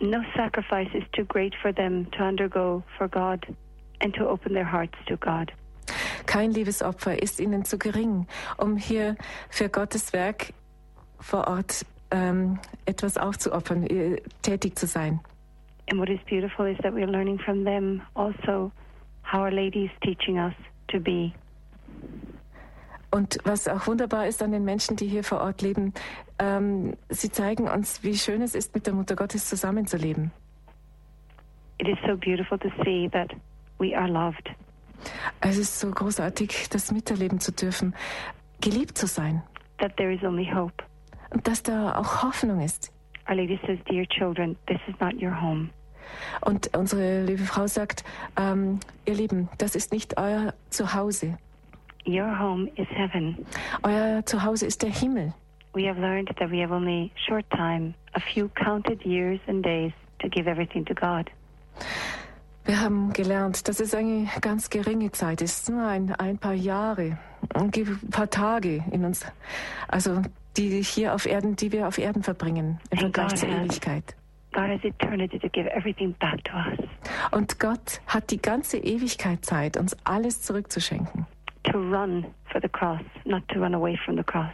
No 0.00 0.18
sacrifice 0.34 0.92
is 0.94 1.04
too 1.12 1.24
great 1.24 1.54
for 1.62 1.72
them 1.72 2.10
to 2.12 2.24
undergo 2.24 2.82
for 2.98 3.08
God 3.08 3.46
and 4.00 4.14
to 4.14 4.28
open 4.28 4.54
their 4.54 4.70
hearts 4.70 4.96
to 5.06 5.16
God. 5.16 5.52
Kein 6.26 6.52
Liebesopfer 6.52 7.22
ist 7.22 7.40
ihnen 7.40 7.64
zu 7.64 7.78
gering, 7.78 8.26
um 8.56 8.76
hier 8.76 9.16
für 9.50 9.68
Gottes 9.68 10.12
Werk 10.12 10.52
vor 11.20 11.46
Ort 11.46 11.84
ähm, 12.10 12.58
etwas 12.86 13.18
aufzuopfern, 13.18 13.86
äh, 13.86 14.20
tätig 14.42 14.78
zu 14.78 14.86
sein. 14.86 15.20
And 15.90 16.00
what 16.00 16.08
is 16.08 16.20
beautiful 16.26 16.66
is 16.66 16.78
that 16.78 16.94
we 16.94 17.02
are 17.02 17.10
learning 17.10 17.38
from 17.38 17.64
them 17.64 18.00
also 18.14 18.72
how 19.22 19.40
Our 19.40 19.50
Lady 19.50 19.84
is 19.84 19.90
teaching 20.02 20.38
us 20.38 20.54
to 20.88 21.00
be. 21.00 21.32
Und 23.10 23.38
was 23.44 23.68
auch 23.68 23.86
wunderbar 23.86 24.26
ist 24.26 24.42
an 24.42 24.50
den 24.50 24.64
Menschen, 24.64 24.96
die 24.96 25.06
hier 25.06 25.22
vor 25.22 25.40
Ort 25.40 25.62
leben, 25.62 25.94
ähm, 26.38 26.94
sie 27.10 27.30
zeigen 27.30 27.68
uns, 27.68 28.02
wie 28.02 28.16
schön 28.16 28.42
es 28.42 28.56
ist, 28.56 28.74
mit 28.74 28.86
der 28.86 28.94
Mutter 28.94 29.14
Gottes 29.14 29.48
zusammenzuleben. 29.48 30.32
It 31.78 31.88
is 31.88 31.96
so 32.06 32.16
beautiful 32.16 32.58
to 32.58 32.68
see 32.84 33.08
that 33.10 33.30
we 33.78 33.96
are 33.96 34.08
loved. 34.08 34.50
Es 35.40 35.58
ist 35.58 35.78
so 35.80 35.90
großartig, 35.90 36.68
das 36.70 36.92
miterleben 36.92 37.40
zu 37.40 37.52
dürfen, 37.52 37.94
geliebt 38.60 38.96
zu 38.96 39.06
sein. 39.06 39.42
That 39.78 39.96
there 39.96 40.12
is 40.12 40.22
only 40.22 40.50
hope. 40.50 40.84
Und 41.30 41.46
dass 41.46 41.62
da 41.62 41.96
auch 41.96 42.22
Hoffnung 42.22 42.60
ist. 42.60 42.92
Our 43.28 43.36
Lady 43.36 43.58
says, 43.66 43.78
dear 43.88 44.06
children, 44.06 44.56
this 44.66 44.78
is 44.86 44.94
not 45.00 45.14
your 45.20 45.40
home. 45.40 45.70
Und 46.42 46.74
unsere 46.76 47.24
liebe 47.24 47.44
Frau 47.44 47.66
sagt, 47.66 48.04
ähm, 48.36 48.80
ihr 49.04 49.14
Lieben, 49.14 49.48
das 49.58 49.74
ist 49.74 49.92
nicht 49.92 50.18
euer 50.18 50.54
Zuhause. 50.70 51.38
Your 52.06 52.38
home 52.38 52.70
is 52.76 52.86
heaven. 52.90 53.46
Euer 53.82 54.24
Zuhause 54.26 54.66
ist 54.66 54.82
der 54.82 54.90
Himmel. 54.90 55.32
We 55.72 55.88
have 55.88 55.98
learned 55.98 56.28
that 56.38 56.50
we 56.50 56.62
have 56.62 56.72
only 56.72 57.10
short 57.26 57.48
time, 57.50 57.94
a 58.12 58.20
few 58.20 58.48
counted 58.50 59.04
years 59.04 59.40
and 59.48 59.64
days 59.64 59.92
to 60.20 60.28
give 60.28 60.48
everything 60.48 60.84
to 60.84 60.94
God. 60.94 61.30
Wir 62.64 62.80
haben 62.80 63.12
gelernt, 63.12 63.68
dass 63.68 63.78
es 63.78 63.94
eine 63.94 64.26
ganz 64.40 64.70
geringe 64.70 65.12
Zeit 65.12 65.42
ist, 65.42 65.68
nur 65.68 65.86
ein, 65.86 66.14
ein 66.14 66.38
paar 66.38 66.54
Jahre, 66.54 67.18
ein 67.52 67.70
paar 68.10 68.30
Tage 68.30 68.82
in 68.90 69.04
uns, 69.04 69.26
also 69.88 70.22
die 70.56 70.82
hier 70.82 71.14
auf 71.14 71.26
Erden, 71.26 71.56
die 71.56 71.72
wir 71.72 71.86
auf 71.86 71.98
Erden 71.98 72.22
verbringen, 72.22 72.80
im 72.90 72.98
Vergleich 72.98 73.34
zur 73.34 73.50
Ewigkeit. 73.50 74.16
God 74.52 74.68
has 74.68 74.84
eternity 74.84 75.38
to 75.38 75.48
give 75.48 75.68
everything 75.72 76.14
back 76.20 76.42
to 76.44 76.52
us. 76.56 76.88
Und 77.32 77.58
Gott 77.58 78.00
hat 78.06 78.30
die 78.30 78.40
ganze 78.40 78.78
Ewigkeit 78.78 79.44
Zeit, 79.44 79.76
uns 79.76 79.96
alles 80.04 80.42
zurückzuschenken. 80.42 81.26
To 81.64 81.78
run 81.78 82.24
for 82.50 82.60
the 82.62 82.68
cross, 82.68 83.00
not 83.24 83.46
to 83.48 83.58
run 83.58 83.74
away 83.74 83.98
from 84.06 84.16
the 84.16 84.22
cross. 84.22 84.52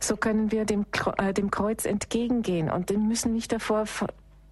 So 0.00 0.16
können 0.16 0.50
wir 0.50 0.64
dem, 0.64 0.86
äh, 1.18 1.32
dem 1.32 1.50
Kreuz 1.50 1.84
entgegengehen 1.84 2.70
und 2.70 2.90
wir 2.90 2.98
müssen 2.98 3.32
nicht 3.32 3.52
davor, 3.52 3.84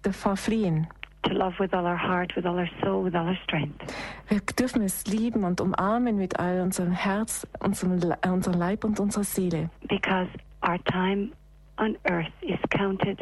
davor 0.03 0.37
fliehen. 0.37 0.87
To 1.23 1.33
love 1.33 1.59
with 1.59 1.73
all 1.73 1.85
our 1.85 1.97
heart, 1.97 2.35
with 2.35 2.45
all 2.45 2.57
our 2.57 2.69
soul, 2.81 3.03
with 3.03 3.15
all 3.15 3.27
our 3.27 3.37
strength. 3.43 3.93
Wir 4.27 4.39
dürfen 4.39 4.81
es 4.81 5.05
lieben 5.05 5.43
und 5.43 5.61
umarmen 5.61 6.17
mit 6.17 6.39
all 6.39 6.61
unserem 6.61 6.91
Herz, 6.91 7.47
unserem, 7.59 7.99
unserem 8.25 8.59
Leib 8.59 8.83
und 8.83 8.99
unserer 8.99 9.23
Seele. 9.23 9.69
Because 9.87 10.27
our 10.67 10.77
time 10.85 11.31
on 11.77 11.95
earth 12.09 12.31
is 12.41 12.59
counted. 12.69 13.19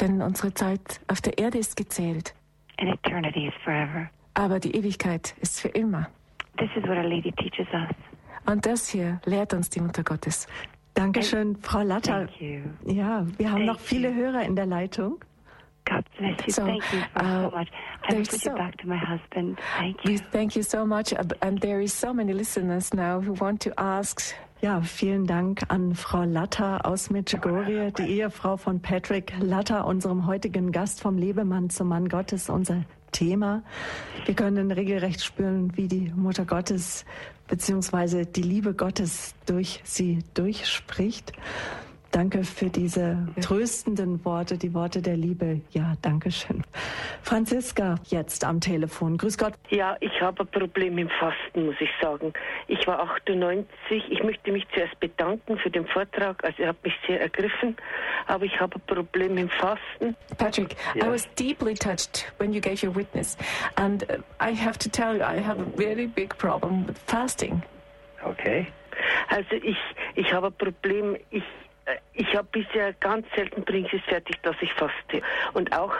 Denn 0.00 0.20
unsere 0.22 0.52
Zeit 0.52 1.00
auf 1.08 1.20
der 1.20 1.38
Erde 1.38 1.58
ist 1.58 1.76
gezählt. 1.76 2.34
And 2.78 2.90
eternity 2.90 3.46
is 3.46 3.54
forever. 3.64 4.10
Aber 4.34 4.60
die 4.60 4.76
Ewigkeit 4.76 5.34
ist 5.40 5.60
für 5.60 5.68
immer. 5.68 6.08
This 6.58 6.70
is 6.76 6.82
what 6.84 6.96
Our 6.96 7.04
Lady 7.04 7.32
teaches 7.32 7.66
us. 7.72 7.94
Und 8.46 8.64
das 8.66 8.88
hier 8.88 9.20
lehrt 9.24 9.52
uns 9.54 9.70
die 9.70 9.80
Mutter 9.80 10.04
Gottes. 10.04 10.46
Dankeschön, 10.94 11.56
Frau 11.62 11.82
Latter. 11.82 12.26
Thank 12.26 12.40
you. 12.40 12.60
Ja, 12.84 13.24
wir 13.36 13.50
haben 13.50 13.66
Thank 13.66 13.66
noch 13.66 13.80
viele 13.80 14.10
you. 14.10 14.14
Hörer 14.14 14.42
in 14.42 14.56
der 14.56 14.66
Leitung. 14.66 15.18
God 15.88 16.04
bless 16.18 16.46
you. 16.46 16.52
So, 16.52 16.64
thank 16.66 16.82
you 16.92 17.00
for 17.12 17.22
uh, 17.24 17.50
so 17.50 17.56
much. 17.56 17.68
I 18.08 18.14
put 18.14 18.30
so- 18.40 18.50
you 18.50 18.56
back 18.56 18.76
to 18.78 18.86
my 18.86 18.96
husband. 18.98 19.58
Thank 19.78 20.04
you. 20.04 20.18
thank 20.32 20.54
you 20.56 20.62
so 20.62 20.84
much. 20.84 21.12
uh, 21.12 21.22
And 21.40 21.60
there 21.60 21.80
is 21.80 21.92
so 21.92 22.12
many 22.12 22.32
listeners 22.32 22.92
now 22.92 23.20
who 23.20 23.32
want 23.40 23.60
to 23.62 23.72
ask 23.78 24.20
Ja, 24.60 24.80
vielen 24.80 25.24
Dank 25.28 25.62
an 25.68 25.94
Frau 25.94 26.24
Latta 26.24 26.78
aus 26.78 27.10
Medjugorje, 27.10 27.92
die 27.92 28.18
Ehefrau 28.18 28.56
von 28.56 28.80
Patrick 28.80 29.32
Latta, 29.40 29.82
unserem 29.82 30.26
heutigen 30.26 30.72
Gast 30.72 31.00
vom 31.00 31.16
Lebemann 31.16 31.70
zum 31.70 31.86
Mann 31.86 32.08
Gottes, 32.08 32.50
unser 32.50 32.82
Thema. 33.12 33.62
Wir 34.26 34.34
können 34.34 34.72
regelrecht 34.72 35.22
spüren, 35.22 35.76
wie 35.76 35.86
die 35.86 36.12
Mutter 36.16 36.44
Gottes 36.44 37.04
beziehungsweise 37.46 38.26
die 38.26 38.42
Liebe 38.42 38.74
Gottes 38.74 39.34
durch 39.46 39.80
sie 39.84 40.18
durchspricht. 40.34 41.32
Danke 42.10 42.42
für 42.42 42.70
diese 42.70 43.28
tröstenden 43.42 44.24
Worte, 44.24 44.56
die 44.56 44.72
Worte 44.72 45.02
der 45.02 45.16
Liebe. 45.16 45.60
Ja, 45.72 45.94
danke 46.00 46.30
schön. 46.30 46.64
Franziska, 47.22 47.96
jetzt 48.04 48.44
am 48.44 48.60
Telefon. 48.60 49.18
Grüß 49.18 49.36
Gott. 49.36 49.52
Ja, 49.68 49.94
ich 50.00 50.20
habe 50.22 50.42
ein 50.42 50.46
Problem 50.46 50.96
im 50.96 51.10
Fasten, 51.10 51.66
muss 51.66 51.76
ich 51.80 51.90
sagen. 52.00 52.32
Ich 52.66 52.86
war 52.86 53.00
98. 53.00 53.66
Ich 54.10 54.22
möchte 54.22 54.52
mich 54.52 54.66
zuerst 54.72 54.98
bedanken 55.00 55.58
für 55.58 55.70
den 55.70 55.86
Vortrag. 55.86 56.42
Also, 56.42 56.62
er 56.62 56.70
hat 56.70 56.82
mich 56.82 56.94
sehr 57.06 57.20
ergriffen. 57.20 57.76
Aber 58.26 58.44
ich 58.46 58.58
habe 58.58 58.76
ein 58.76 58.82
Problem 58.86 59.36
im 59.36 59.50
Fasten. 59.50 60.16
Patrick, 60.38 60.76
yeah. 60.96 61.06
I 61.06 61.10
was 61.10 61.28
deeply 61.34 61.74
touched 61.74 62.32
when 62.38 62.54
you 62.54 62.60
gave 62.60 62.82
your 62.82 62.94
witness. 62.96 63.36
And 63.76 64.04
uh, 64.04 64.16
I 64.40 64.54
have 64.54 64.78
to 64.78 64.88
tell 64.88 65.14
you, 65.14 65.22
I 65.22 65.40
have 65.40 65.60
a 65.60 65.66
very 65.76 66.06
big 66.06 66.36
problem 66.38 66.86
with 66.86 66.96
fasting. 67.06 67.62
Okay. 68.24 68.66
Also, 69.28 69.56
ich, 69.62 69.76
ich 70.14 70.32
habe 70.32 70.46
ein 70.46 70.54
Problem. 70.54 71.16
Ich 71.30 71.44
ich 72.14 72.34
habe 72.34 72.48
bisher 72.50 72.92
ganz 72.94 73.26
selten 73.34 73.62
bringe 73.62 73.88
es 73.92 74.02
fertig, 74.04 74.36
dass 74.42 74.56
ich 74.60 74.72
faste. 74.74 75.22
Und 75.54 75.72
auch, 75.72 75.92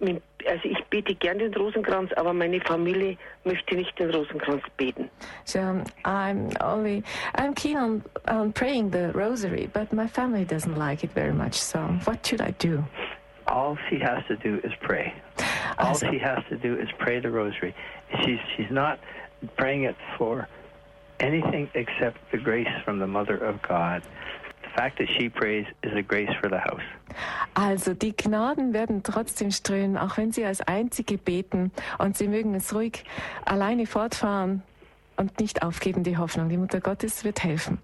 also 0.00 0.64
ich 0.64 0.82
bete 0.86 1.14
gern 1.14 1.38
den 1.38 1.54
Rosenkranz, 1.54 2.12
aber 2.14 2.32
meine 2.32 2.60
Familie 2.60 3.16
möchte 3.44 3.76
nicht 3.76 3.98
den 3.98 4.10
Rosenkranz 4.10 4.62
beten. 4.76 5.10
So 5.44 5.58
I'm 6.04 6.56
only 6.62 7.02
I'm 7.34 7.54
keen 7.54 7.76
on, 7.76 8.02
on 8.28 8.52
praying 8.52 8.90
the 8.90 9.12
rosary, 9.14 9.68
but 9.72 9.92
my 9.92 10.06
family 10.06 10.44
doesn't 10.44 10.76
like 10.76 11.04
it 11.04 11.12
very 11.12 11.32
much. 11.32 11.54
So 11.54 11.78
what 12.04 12.26
should 12.26 12.40
I 12.40 12.52
do? 12.58 12.84
All 13.46 13.78
she 13.88 13.98
has 13.98 14.24
to 14.26 14.36
do 14.36 14.60
is 14.64 14.72
pray. 14.80 15.14
All 15.78 15.88
also, 15.88 16.10
she 16.10 16.18
has 16.18 16.42
to 16.48 16.56
do 16.56 16.74
is 16.74 16.88
pray 16.98 17.20
the 17.20 17.30
rosary. 17.30 17.74
She's 18.24 18.40
she's 18.56 18.70
not 18.70 18.98
praying 19.56 19.84
it 19.84 19.96
for 20.18 20.48
anything 21.20 21.70
except 21.74 22.18
the 22.32 22.38
grace 22.38 22.68
from 22.84 22.98
the 22.98 23.06
Mother 23.06 23.36
of 23.36 23.62
God. 23.62 24.02
Fact 24.76 24.98
that 24.98 25.08
she 25.08 25.28
prays 25.28 25.66
is 25.82 25.92
a 25.94 26.02
grace 26.02 26.30
for 26.40 26.48
the 26.48 26.58
house. 26.58 26.82
Also 27.54 27.94
die 27.94 28.14
Gnaden 28.14 28.74
werden 28.74 29.02
trotzdem 29.02 29.50
strömen, 29.50 29.96
auch 29.96 30.18
wenn 30.18 30.32
sie 30.32 30.44
als 30.44 30.60
Einzige 30.60 31.16
beten 31.16 31.72
und 31.98 32.16
sie 32.16 32.28
mögen 32.28 32.54
es 32.54 32.74
ruhig 32.74 33.04
alleine 33.44 33.86
fortfahren 33.86 34.62
und 35.16 35.40
nicht 35.40 35.62
aufgeben 35.62 36.02
die 36.02 36.18
Hoffnung. 36.18 36.48
Die 36.48 36.58
Mutter 36.58 36.80
Gottes 36.80 37.24
wird 37.24 37.42
helfen. 37.42 37.78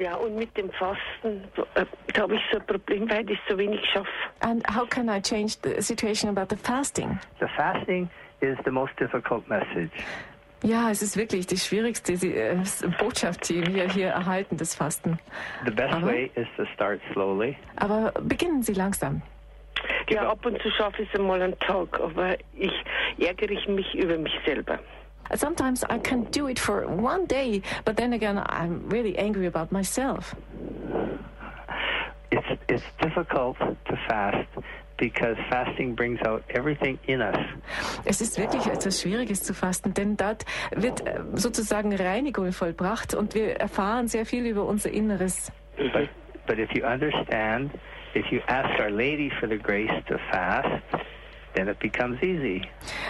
Ja, 0.00 0.16
und 0.16 0.36
mit 0.36 0.56
dem 0.56 0.70
Fasten, 0.72 1.44
äh, 1.76 1.86
da 2.12 2.22
habe 2.22 2.34
ich 2.34 2.42
so 2.50 2.58
ein 2.58 2.66
Problem, 2.66 3.08
weil 3.08 3.30
ich 3.30 3.38
so 3.48 3.56
wenig 3.56 3.80
schaffe. 3.92 4.10
And 4.40 4.66
how 4.76 4.88
can 4.88 5.08
I 5.08 5.20
change 5.20 5.56
the 5.62 5.80
situation 5.80 6.36
about 6.36 6.52
the 6.52 6.60
fasting? 6.60 7.16
The 7.38 7.46
fasting 7.56 8.10
is 8.40 8.58
the 8.64 8.72
most 8.72 8.92
difficult 8.98 9.48
message. 9.48 9.92
Ja, 10.64 10.90
es 10.90 11.02
ist 11.02 11.18
wirklich 11.18 11.46
die 11.46 11.58
schwierigste 11.58 12.14
äh, 12.14 12.56
Botschaft, 12.98 13.50
die 13.50 13.66
wir 13.66 13.86
hier 13.86 14.08
erhalten, 14.08 14.56
das 14.56 14.74
Fasten. 14.74 15.18
The 15.66 15.70
best 15.70 15.92
aber, 15.92 16.06
way 16.06 16.30
is 16.36 16.46
to 16.56 16.64
start 16.72 17.02
slowly. 17.12 17.54
Aber 17.76 18.12
beginnen 18.22 18.62
Sie 18.62 18.72
langsam. 18.72 19.20
Ja, 20.08 20.30
ab 20.30 20.46
und 20.46 20.60
zu 20.62 20.70
schaffe 20.70 21.02
ich 21.02 21.08
es 21.12 21.20
einmal 21.20 21.42
einen 21.42 21.58
Tag, 21.58 22.00
aber 22.00 22.38
ich 22.54 22.72
ärgere 23.18 23.70
mich 23.70 23.94
über 23.94 24.16
mich 24.16 24.32
selber. 24.46 24.78
Sometimes 25.34 25.82
I 25.84 25.98
can 25.98 26.26
do 26.30 26.48
it 26.48 26.58
for 26.58 26.86
one 26.86 27.26
day, 27.26 27.60
but 27.84 27.96
then 27.96 28.14
again 28.14 28.38
I'm 28.38 28.88
really 28.90 29.18
angry 29.18 29.46
about 29.46 29.70
myself. 29.70 30.34
It's, 32.30 32.46
it's 32.68 32.84
difficult 33.02 33.58
to 33.58 33.96
fast 34.08 34.48
because 34.96 35.36
fasting 35.48 35.94
brings 35.94 36.20
out 36.26 36.42
everything 36.48 36.98
in 37.06 37.20
us. 37.20 37.36
Es 38.04 38.20
ist 38.20 38.38
wirklich 38.38 38.66
etwas 38.66 39.00
Schwieriges 39.00 39.42
zu 39.42 39.54
fasten, 39.54 39.94
denn 39.94 40.16
dort 40.16 40.44
wird 40.74 41.06
äh, 41.06 41.20
sozusagen 41.34 41.94
Reinigung 41.94 42.52
vollbracht 42.52 43.14
und 43.14 43.34
wir 43.34 43.56
erfahren 43.56 44.08
sehr 44.08 44.26
viel 44.26 44.46
über 44.46 44.64
unser 44.64 44.90
Inneres. 44.90 45.52
But, 45.76 46.08
but 46.46 46.58
if 46.58 46.70
you 46.74 46.84
understand, 46.84 47.72
if 48.14 48.26
you 48.30 48.40
ask 48.46 48.80
Our 48.80 48.90
Lady 48.90 49.30
for 49.40 49.48
the 49.48 49.58
grace 49.58 49.90
to 50.06 50.16
fast, 50.30 50.68
then 51.54 51.68
it 51.68 51.78
becomes 51.78 52.22
easy. 52.22 52.62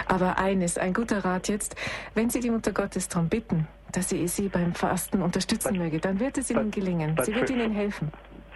Aber 0.08 0.38
eines, 0.38 0.78
ein 0.78 0.92
guter 0.92 1.24
Rat 1.24 1.48
jetzt, 1.48 1.76
wenn 2.14 2.30
Sie 2.30 2.40
die 2.40 2.50
Mutter 2.50 2.72
Gottes 2.72 3.08
darum 3.08 3.28
bitten, 3.28 3.66
dass 3.92 4.08
sie 4.08 4.26
Sie 4.28 4.48
beim 4.48 4.74
Fasten 4.74 5.22
unterstützen 5.22 5.74
but, 5.74 5.78
möge, 5.78 5.98
dann 5.98 6.18
wird 6.20 6.38
es 6.38 6.50
Ihnen 6.50 6.64
but, 6.64 6.74
gelingen. 6.74 7.16
Sie 7.22 7.34
wird 7.34 7.48
for, 7.48 7.56
Ihnen 7.56 7.72
helfen 7.72 8.10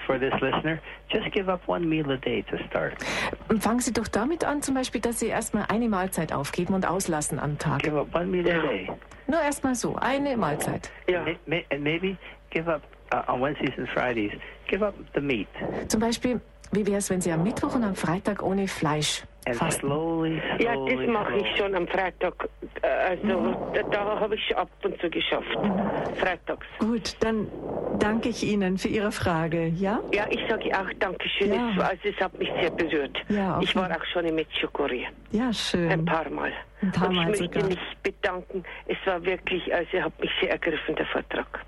for 0.09 0.19
this 0.19 0.33
listener, 0.41 0.81
just 1.13 1.31
give 1.33 1.49
up 1.51 1.61
one 1.69 1.87
meal 1.87 2.11
a 2.11 2.17
day 2.17 2.43
to 2.51 2.57
start. 2.69 2.95
Fangen 3.61 3.81
Sie 3.81 3.93
doch 3.93 4.09
damit 4.09 4.43
an, 4.43 4.63
zum 4.63 4.75
Beispiel, 4.75 5.03
dass 5.03 5.21
Sie 5.21 5.27
erstmal 5.27 5.67
eine 5.69 5.89
Mahlzeit 5.89 6.33
aufgeben 6.33 6.75
und 6.75 6.87
auslassen 6.87 7.39
am 7.39 7.59
Tag. 7.59 7.83
Give 7.83 8.01
up 8.01 8.15
one 8.15 8.27
meal 8.27 8.49
a 8.49 8.63
day. 8.63 8.91
Nur 9.27 9.41
erstmal 9.41 9.75
so, 9.75 9.97
eine 9.97 10.37
Mahlzeit. 10.37 10.91
Ja. 11.07 11.25
And 11.25 11.83
maybe 11.83 12.17
give 12.51 12.67
up 12.73 12.83
uh, 13.13 13.31
on 13.31 13.43
Wednesdays 13.43 13.77
and 13.77 13.89
Fridays. 13.91 14.33
Give 14.67 14.83
up 14.85 14.95
the 15.15 15.21
meat. 15.21 15.49
Zum 15.89 16.01
Beispiel, 16.01 16.41
wie 16.73 16.87
wäre 16.87 16.99
es, 16.99 17.11
wenn 17.11 17.21
Sie 17.21 17.31
am 17.31 17.43
Mittwoch 17.43 17.75
und 17.75 17.85
am 17.85 17.95
Freitag 17.95 18.43
ohne 18.43 18.67
Fleisch 18.67 19.25
fasten? 19.55 19.87
Slowly, 19.87 20.41
slowly, 20.59 20.65
ja, 20.65 20.97
das 20.97 21.07
mache 21.09 21.37
ich 21.39 21.57
schon 21.57 21.75
am 21.75 21.87
Freitag. 21.89 22.49
Äh, 22.83 22.87
also 22.87 23.57
da, 23.75 23.83
da 23.83 24.21
habe 24.21 24.35
ich 24.35 24.57
ab 24.57 24.69
und 24.85 25.01
zu 25.01 25.09
geschafft. 25.11 25.47
Freitags. 26.17 26.67
Gut, 26.79 27.17
dann 27.21 27.49
danke 27.99 28.29
ich 28.29 28.43
Ihnen 28.45 28.79
für 28.79 28.89
Ihre 28.89 29.13
Frage, 29.13 29.67
ja? 29.69 30.01
Ja, 30.13 30.27
ich 30.31 30.41
sage 30.49 30.71
auch 30.79 30.93
Dankeschön. 30.99 31.53
Ja. 31.53 31.71
Es, 31.77 31.81
also, 31.81 32.01
es 32.05 32.17
hat 32.21 32.39
mich 32.39 32.51
sehr 32.61 32.71
berührt. 32.71 33.17
Ja, 33.29 33.59
ich 33.63 33.75
war 33.75 33.91
auch 33.91 34.05
schon 34.13 34.25
in 34.25 34.35
Medjugorje. 34.35 35.07
Ja, 35.31 35.53
schön. 35.53 35.91
Ein 35.91 36.05
paar 36.05 36.29
Mal. 36.31 36.53
Ein 36.83 36.93
paar 36.93 37.09
Und 37.09 37.17
Mal 37.17 37.23
ich 37.35 37.41
möchte 37.41 37.55
sogar. 37.61 37.69
mich 37.71 37.97
bedanken. 38.03 38.65
Es 38.87 38.97
war 39.05 39.25
wirklich, 39.25 39.73
also 39.75 40.01
hat 40.03 40.21
mich 40.21 40.31
sehr 40.41 40.51
ergriffen, 40.53 40.95
der 40.95 41.07
Vortrag. 41.07 41.65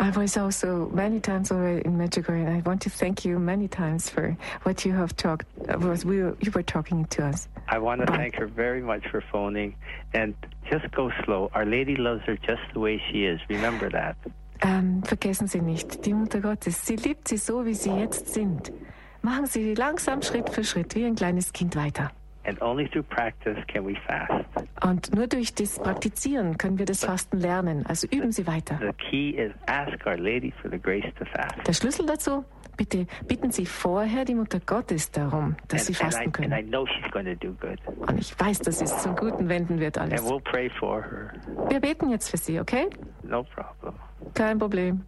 I 0.00 0.08
was 0.16 0.38
also 0.38 0.88
many 0.94 1.20
times 1.20 1.52
already 1.52 1.82
in 1.84 1.98
Medjugorje, 1.98 2.46
and 2.46 2.56
I 2.56 2.60
want 2.60 2.80
to 2.82 2.90
thank 2.90 3.22
you 3.22 3.38
many 3.38 3.68
times 3.68 4.08
for 4.08 4.34
what 4.62 4.86
you 4.86 4.94
have 4.94 5.14
talked. 5.14 5.46
Was 5.78 6.06
we 6.06 6.22
were, 6.22 6.34
you 6.40 6.50
were 6.52 6.62
talking 6.62 7.04
to 7.04 7.26
us. 7.26 7.48
I 7.68 7.78
want 7.78 8.00
to 8.00 8.06
but, 8.06 8.16
thank 8.16 8.34
her 8.36 8.46
very 8.46 8.80
much 8.80 9.06
for 9.10 9.20
phoning, 9.20 9.74
and 10.14 10.34
just 10.70 10.90
go 10.92 11.12
slow. 11.24 11.50
Our 11.52 11.66
Lady 11.66 11.96
loves 11.96 12.22
her 12.24 12.36
just 12.36 12.62
the 12.72 12.80
way 12.80 12.98
she 13.10 13.26
is. 13.26 13.40
Remember 13.50 13.90
that. 13.90 14.16
Ähm, 14.62 15.02
vergessen 15.04 15.48
Sie 15.48 15.60
nicht, 15.60 16.02
die 16.06 16.14
Mutter 16.14 16.40
Gottes, 16.40 16.86
sie 16.86 16.96
liebt 16.96 17.28
Sie 17.28 17.36
so, 17.36 17.66
wie 17.66 17.74
Sie 17.74 17.90
jetzt 17.90 18.32
sind. 18.32 18.72
Machen 19.20 19.44
Sie 19.46 19.74
langsam 19.74 20.22
Schritt 20.22 20.48
für 20.48 20.64
Schritt 20.64 20.94
wie 20.94 21.04
ein 21.04 21.14
kleines 21.14 21.52
Kind 21.52 21.76
weiter. 21.76 22.10
And 22.50 22.60
only 22.62 22.88
through 22.88 23.04
practice 23.04 23.56
can 23.68 23.86
we 23.86 23.94
fast. 24.08 24.44
Und 24.82 25.14
nur 25.14 25.28
durch 25.28 25.54
das 25.54 25.78
Praktizieren 25.78 26.58
können 26.58 26.78
wir 26.78 26.86
das 26.86 27.04
Fasten 27.04 27.38
lernen. 27.38 27.86
Also 27.86 28.08
üben 28.08 28.32
Sie 28.32 28.44
weiter. 28.48 28.76
The 28.80 28.92
key 29.10 29.30
is 29.30 29.52
ask 29.66 30.04
Our 30.04 30.16
Lady 30.16 30.52
for 30.60 30.68
the 30.68 30.78
grace 30.78 31.06
to 31.16 31.24
fast. 31.26 31.64
Der 31.64 31.72
Schlüssel 31.72 32.06
dazu 32.06 32.44
Bitte 32.76 33.06
bitten 33.28 33.52
Sie 33.52 33.66
vorher 33.66 34.24
die 34.24 34.34
Mutter 34.34 34.58
Gottes 34.58 35.10
darum, 35.10 35.54
dass 35.68 35.82
and, 35.82 35.86
Sie 35.86 35.94
fasten 35.94 36.22
and 36.22 36.28
I, 36.28 36.32
können. 36.32 36.52
And 36.54 36.66
I 36.66 36.66
know 36.66 36.86
she's 36.86 37.10
going 37.12 37.26
to 37.26 37.34
do 37.34 37.52
good. 37.60 37.78
Und 38.08 38.18
ich 38.18 38.34
weiß, 38.40 38.60
dass 38.60 38.80
es 38.80 39.02
zum 39.02 39.14
Guten 39.14 39.48
wenden 39.48 39.78
wird 39.78 39.98
alles. 39.98 40.22
And 40.22 40.30
we'll 40.30 40.42
pray 40.42 40.70
for 40.70 41.02
her. 41.02 41.32
Wir 41.68 41.78
beten 41.78 42.10
jetzt 42.10 42.30
für 42.30 42.38
Sie, 42.38 42.58
okay? 42.58 42.88
No 43.22 43.44
problem. 43.44 43.94
Kein 44.34 44.58
Problem. 44.58 45.04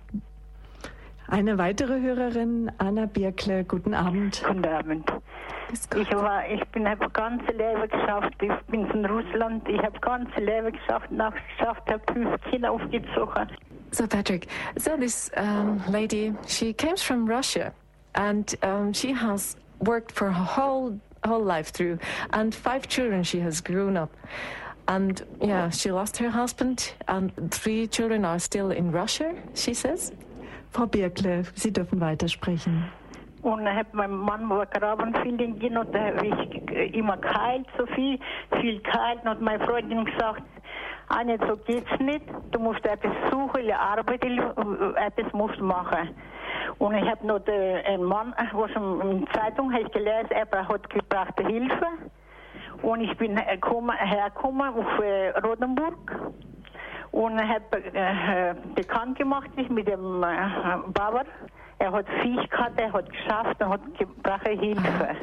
Eine 1.29 1.57
weitere 1.57 1.99
Hörerin, 1.99 2.71
Anna 2.77 3.07
Birkle, 3.07 3.65
guten 3.65 3.95
Abend. 3.95 4.45
Guten 4.47 4.67
Abend. 4.67 5.11
Ich, 5.73 6.13
war, 6.13 6.47
ich 6.49 6.63
bin 6.69 6.87
ein 6.87 6.99
ganze 7.13 7.51
Leben 7.53 7.89
geschafft. 7.89 8.35
Ich 8.43 8.53
bin 8.69 8.87
von 8.89 9.07
Russland. 9.07 9.67
Ich 9.69 9.83
habe 9.83 9.99
ganze 10.01 10.41
Leben 10.41 10.73
geschafft, 10.73 11.11
nachgeschafft, 11.11 11.83
habe 11.91 12.13
fünf 12.13 12.41
Kinder 12.51 12.73
aufgezogen. 12.73 13.49
So 13.91 14.07
Patrick, 14.07 14.49
so 14.79 14.97
this 14.97 15.31
um, 15.37 15.83
lady, 15.91 16.35
she 16.47 16.73
comes 16.73 17.03
from 17.03 17.27
Russia, 17.27 17.73
and 18.15 18.55
um, 18.63 18.93
she 18.93 19.13
has 19.13 19.57
worked 19.81 20.13
for 20.13 20.31
her 20.31 20.45
whole 20.45 20.99
whole 21.27 21.45
life 21.45 21.73
through, 21.73 21.99
and 22.33 22.55
five 22.55 22.89
children 22.89 23.23
she 23.23 23.41
has 23.41 23.61
grown 23.61 23.97
up. 23.97 24.11
And 24.89 25.23
yeah, 25.41 25.71
she 25.71 25.91
lost 25.93 26.17
her 26.19 26.31
husband, 26.31 26.95
and 27.07 27.33
three 27.51 27.87
children 27.87 28.25
are 28.25 28.39
still 28.39 28.71
in 28.71 28.91
Russia, 28.93 29.35
she 29.55 29.75
says. 29.75 30.13
Frau 30.71 30.87
Birkle, 30.87 31.45
Sie 31.55 31.71
dürfen 31.71 32.01
weitersprechen. 32.01 32.85
Und 33.43 33.69
hat 33.69 33.93
mein 33.93 34.11
Mann 34.11 34.49
war 34.49 34.67
Grabenfielding 34.67 35.59
gehen 35.59 35.77
und 35.77 35.93
da 35.93 35.99
habe 35.99 36.27
ich 36.27 36.95
immer 36.95 37.17
geheilt, 37.17 37.67
so 37.77 37.87
viel, 37.87 38.19
viel 38.61 38.81
geheilt. 38.81 39.25
Und 39.25 39.41
meine 39.41 39.65
Freundin 39.65 40.05
gesagt, 40.05 40.43
Anja, 41.09 41.37
so 41.49 41.57
geht's 41.57 41.99
nicht. 41.99 42.25
Du 42.53 42.61
musst 42.61 42.85
etwas 42.87 43.13
suchen, 43.31 43.71
arbeiten, 43.73 44.39
etwas 44.97 45.33
musst 45.33 45.61
machen. 45.61 46.11
Und 46.79 46.95
ich 46.95 47.09
habe 47.09 47.27
noch 47.27 47.45
einen 47.47 48.05
Mann, 48.05 48.35
was 48.53 48.71
in 48.77 49.25
der 49.25 49.33
Zeitung 49.35 49.73
habe 49.73 49.83
ich 49.83 49.93
gelesen, 49.93 50.31
er 50.31 50.69
hat 50.69 50.91
gebracht 50.91 51.35
Hilfe. 51.41 51.87
Und 52.83 53.01
ich 53.01 53.17
bin 53.17 53.37
hergekommen, 53.37 54.69
auf 54.69 54.99
äh, 55.01 55.31
Rodenburg. 55.41 56.33
und 57.13 57.39
habe 57.41 57.85
äh, 57.95 58.55
bekannt 58.75 59.19
gemacht 59.19 59.51
sich 59.57 59.69
mit 59.69 59.87
dem 59.87 60.23
äh, 60.23 60.37
Bauer. 60.93 61.25
Er 61.83 61.91
hat 61.91 62.07
Viech 62.23 62.49
gehabt, 62.49 62.81
er 62.81 62.93
hat 62.93 63.11
geschafft 63.11 63.61
und 63.61 63.69
hat 63.71 63.81
gebraucht 63.99 64.47
Hilfe. 64.47 65.17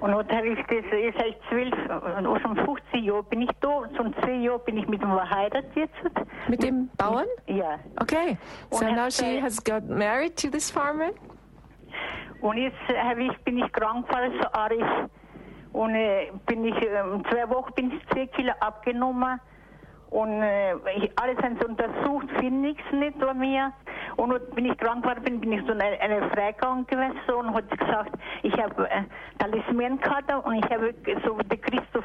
Und 0.00 0.10
dann 0.10 0.28
habe 0.28 0.48
ich 0.48 0.58
das, 0.66 0.84
ich 0.92 1.14
seit 1.16 1.36
zwölf, 1.48 1.72
äh, 1.72 2.40
schon 2.42 2.56
15 2.56 3.04
Jahren 3.04 3.24
bin 3.26 3.42
ich 3.42 3.50
da, 3.60 3.82
schon 3.96 4.12
zehn 4.24 4.42
Jahre 4.42 4.58
bin 4.58 4.76
ich 4.78 4.88
mit 4.88 5.00
ihm 5.02 5.12
verheiratet 5.12 5.66
jetzt. 5.76 5.94
Mit 6.48 6.64
dem 6.64 6.88
Bauern? 6.96 7.26
Ja. 7.46 7.78
Okay. 8.00 8.36
So 8.70 8.84
Und 8.84 8.96
now 8.96 9.08
she 9.08 9.40
has 9.40 9.62
got 9.62 9.88
married 9.88 10.36
to 10.36 10.50
this 10.50 10.68
farmer? 10.68 11.10
Und 12.40 12.56
jetzt 12.56 12.76
äh, 12.88 13.22
ich, 13.22 13.38
bin 13.44 13.58
ich 13.58 13.72
krank 13.72 14.08
geworden, 14.08 14.32
so 14.42 14.48
arg. 14.52 14.72
Und 15.72 15.94
äh, 15.94 16.32
bin 16.46 16.64
ich, 16.64 16.74
ähm, 16.74 17.22
zwei 17.30 17.48
Wochen 17.50 17.72
bin 17.74 17.92
ich 17.92 18.14
10 18.14 18.32
Kilo 18.32 18.52
abgenommen. 18.58 19.38
Und 20.10 20.42
äh, 20.42 20.74
ich, 20.96 21.10
alles 21.20 21.36
haben 21.42 21.58
sie 21.60 21.66
untersucht, 21.66 22.28
finde 22.38 22.68
nichts 22.68 22.82
nicht 22.92 23.18
bei 23.18 23.34
mir. 23.34 23.72
Und 24.16 24.54
bin 24.54 24.64
ich 24.66 24.76
krank 24.78 25.02
geworden, 25.02 25.22
bin, 25.22 25.40
bin 25.40 25.52
ich 25.52 25.62
so 25.66 25.72
eine, 25.72 25.84
eine 26.00 26.28
Freigang 26.30 26.86
gewesen 26.86 27.12
und 27.38 27.54
hat 27.54 27.70
gesagt, 27.78 28.12
ich 28.42 28.52
habe 28.60 28.88
äh, 28.90 29.02
Talisman 29.38 30.00
gehabt 30.00 30.32
und 30.44 30.54
ich 30.54 30.64
habe 30.72 30.94
so 31.24 31.38
wie 31.38 31.44
der 31.44 31.58
Christoph, 31.58 32.04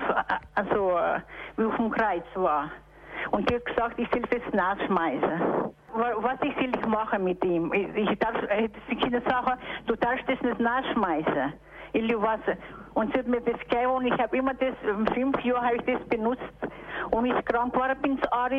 also 0.56 0.98
äh, 0.98 1.22
wie 1.58 1.64
auf 1.66 1.76
dem 1.78 1.92
Kreuz 1.92 2.26
war. 2.36 2.72
Und 3.32 3.50
die 3.50 3.56
hat 3.56 3.66
gesagt, 3.66 3.98
ich 4.00 4.10
soll 4.12 4.22
das 4.24 4.54
nachschmeißen. 4.54 5.40
Wa- 5.94 6.14
Was 6.18 6.38
ich 6.42 6.54
soll 6.56 6.72
ich 6.78 6.86
machen 6.88 7.24
mit 7.24 7.44
ihm? 7.46 7.72
Ich, 7.74 7.88
ich 8.12 8.20
darf, 8.20 8.36
äh, 8.50 8.68
die 8.90 8.96
Kinder 8.98 9.22
sagen, 9.22 9.58
du 9.88 9.96
darfst 9.96 10.28
das 10.28 10.42
nicht 10.42 10.60
nachschmeißen. 10.60 11.54
Ich 11.94 12.14
was. 12.22 12.40
Und 12.94 13.12
sie 13.12 13.20
hat 13.20 13.28
mir 13.28 13.42
das 13.42 13.60
gegeben 13.60 13.92
und 13.92 14.06
ich 14.06 14.18
habe 14.20 14.38
immer 14.38 14.54
das, 14.54 14.76
fünf 15.14 15.44
Jahre 15.44 15.66
habe 15.66 15.76
ich 15.78 15.82
das 15.84 16.08
benutzt. 16.08 16.42
Und 17.12 17.26
ich 17.26 17.46
krank 17.46 17.76
war, 17.76 17.94
bin 17.96 18.18
ich 18.18 18.34
arg. 18.34 18.54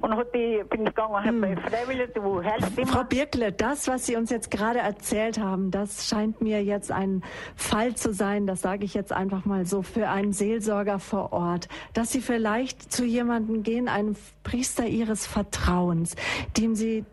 Und 0.00 0.16
hat 0.16 0.34
die, 0.34 0.62
bin 0.68 0.82
ich 0.82 0.94
gegangen, 0.94 1.24
habe 1.24 1.40
bei 1.40 1.56
Freiwilligen, 1.56 2.22
wo 2.22 2.42
helft 2.42 2.76
immer. 2.76 2.86
Frau 2.86 3.04
Birkle, 3.04 3.52
das, 3.52 3.88
was 3.88 4.06
Sie 4.06 4.16
uns 4.16 4.30
jetzt 4.30 4.50
gerade 4.50 4.80
erzählt 4.80 5.38
haben, 5.38 5.70
das 5.70 6.06
scheint 6.08 6.40
mir 6.40 6.62
jetzt 6.62 6.92
ein 6.92 7.22
Fall 7.56 7.94
zu 7.94 8.12
sein, 8.12 8.46
das 8.46 8.60
sage 8.60 8.84
ich 8.84 8.94
jetzt 8.94 9.12
einfach 9.12 9.44
mal 9.44 9.64
so, 9.64 9.82
für 9.82 10.08
einen 10.08 10.32
Seelsorger 10.32 10.98
vor 10.98 11.32
Ort, 11.32 11.68
dass 11.94 12.12
Sie 12.12 12.20
vielleicht 12.20 12.92
zu 12.92 13.04
jemandem 13.04 13.62
gehen, 13.62 13.88
einem 13.88 14.16
Priester 14.42 14.86
Ihres 14.86 15.26
Vertrauens, 15.26 16.16
dem 16.58 16.74
Sie 16.74 17.04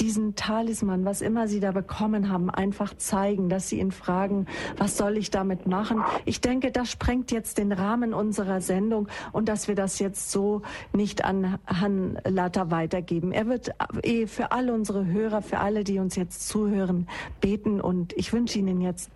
diesen 0.00 0.36
Talisman, 0.36 1.04
was 1.04 1.20
immer 1.20 1.48
Sie 1.48 1.60
da 1.60 1.72
bekommen 1.72 2.30
haben, 2.30 2.50
einfach 2.50 2.94
zeigen, 2.96 3.48
dass 3.48 3.68
Sie 3.68 3.80
ihn 3.80 3.92
fragen, 3.92 4.46
was 4.76 4.96
soll 4.96 5.16
ich 5.16 5.30
damit 5.30 5.66
machen? 5.66 6.02
Ich 6.24 6.40
denke, 6.40 6.70
das 6.70 6.90
sprengt 6.90 7.30
jetzt 7.30 7.58
den 7.58 7.72
Rahmen 7.72 8.14
unserer 8.14 8.60
Sendung 8.60 9.08
und 9.32 9.48
dass 9.48 9.68
wir 9.68 9.74
das 9.74 9.98
jetzt 9.98 10.30
so 10.30 10.62
nicht 10.92 11.24
an 11.24 11.58
Herrn 11.66 12.18
Latter 12.24 12.70
weitergeben. 12.70 13.32
Er 13.32 13.46
wird 13.46 13.70
eh 14.02 14.26
für 14.26 14.52
alle 14.52 14.72
unsere 14.72 15.06
Hörer, 15.06 15.42
für 15.42 15.58
alle, 15.58 15.84
die 15.84 15.98
uns 15.98 16.16
jetzt 16.16 16.48
zuhören, 16.48 17.08
beten 17.40 17.80
und 17.80 18.12
ich 18.14 18.32
wünsche 18.32 18.58
Ihnen 18.58 18.80
jetzt 18.80 19.10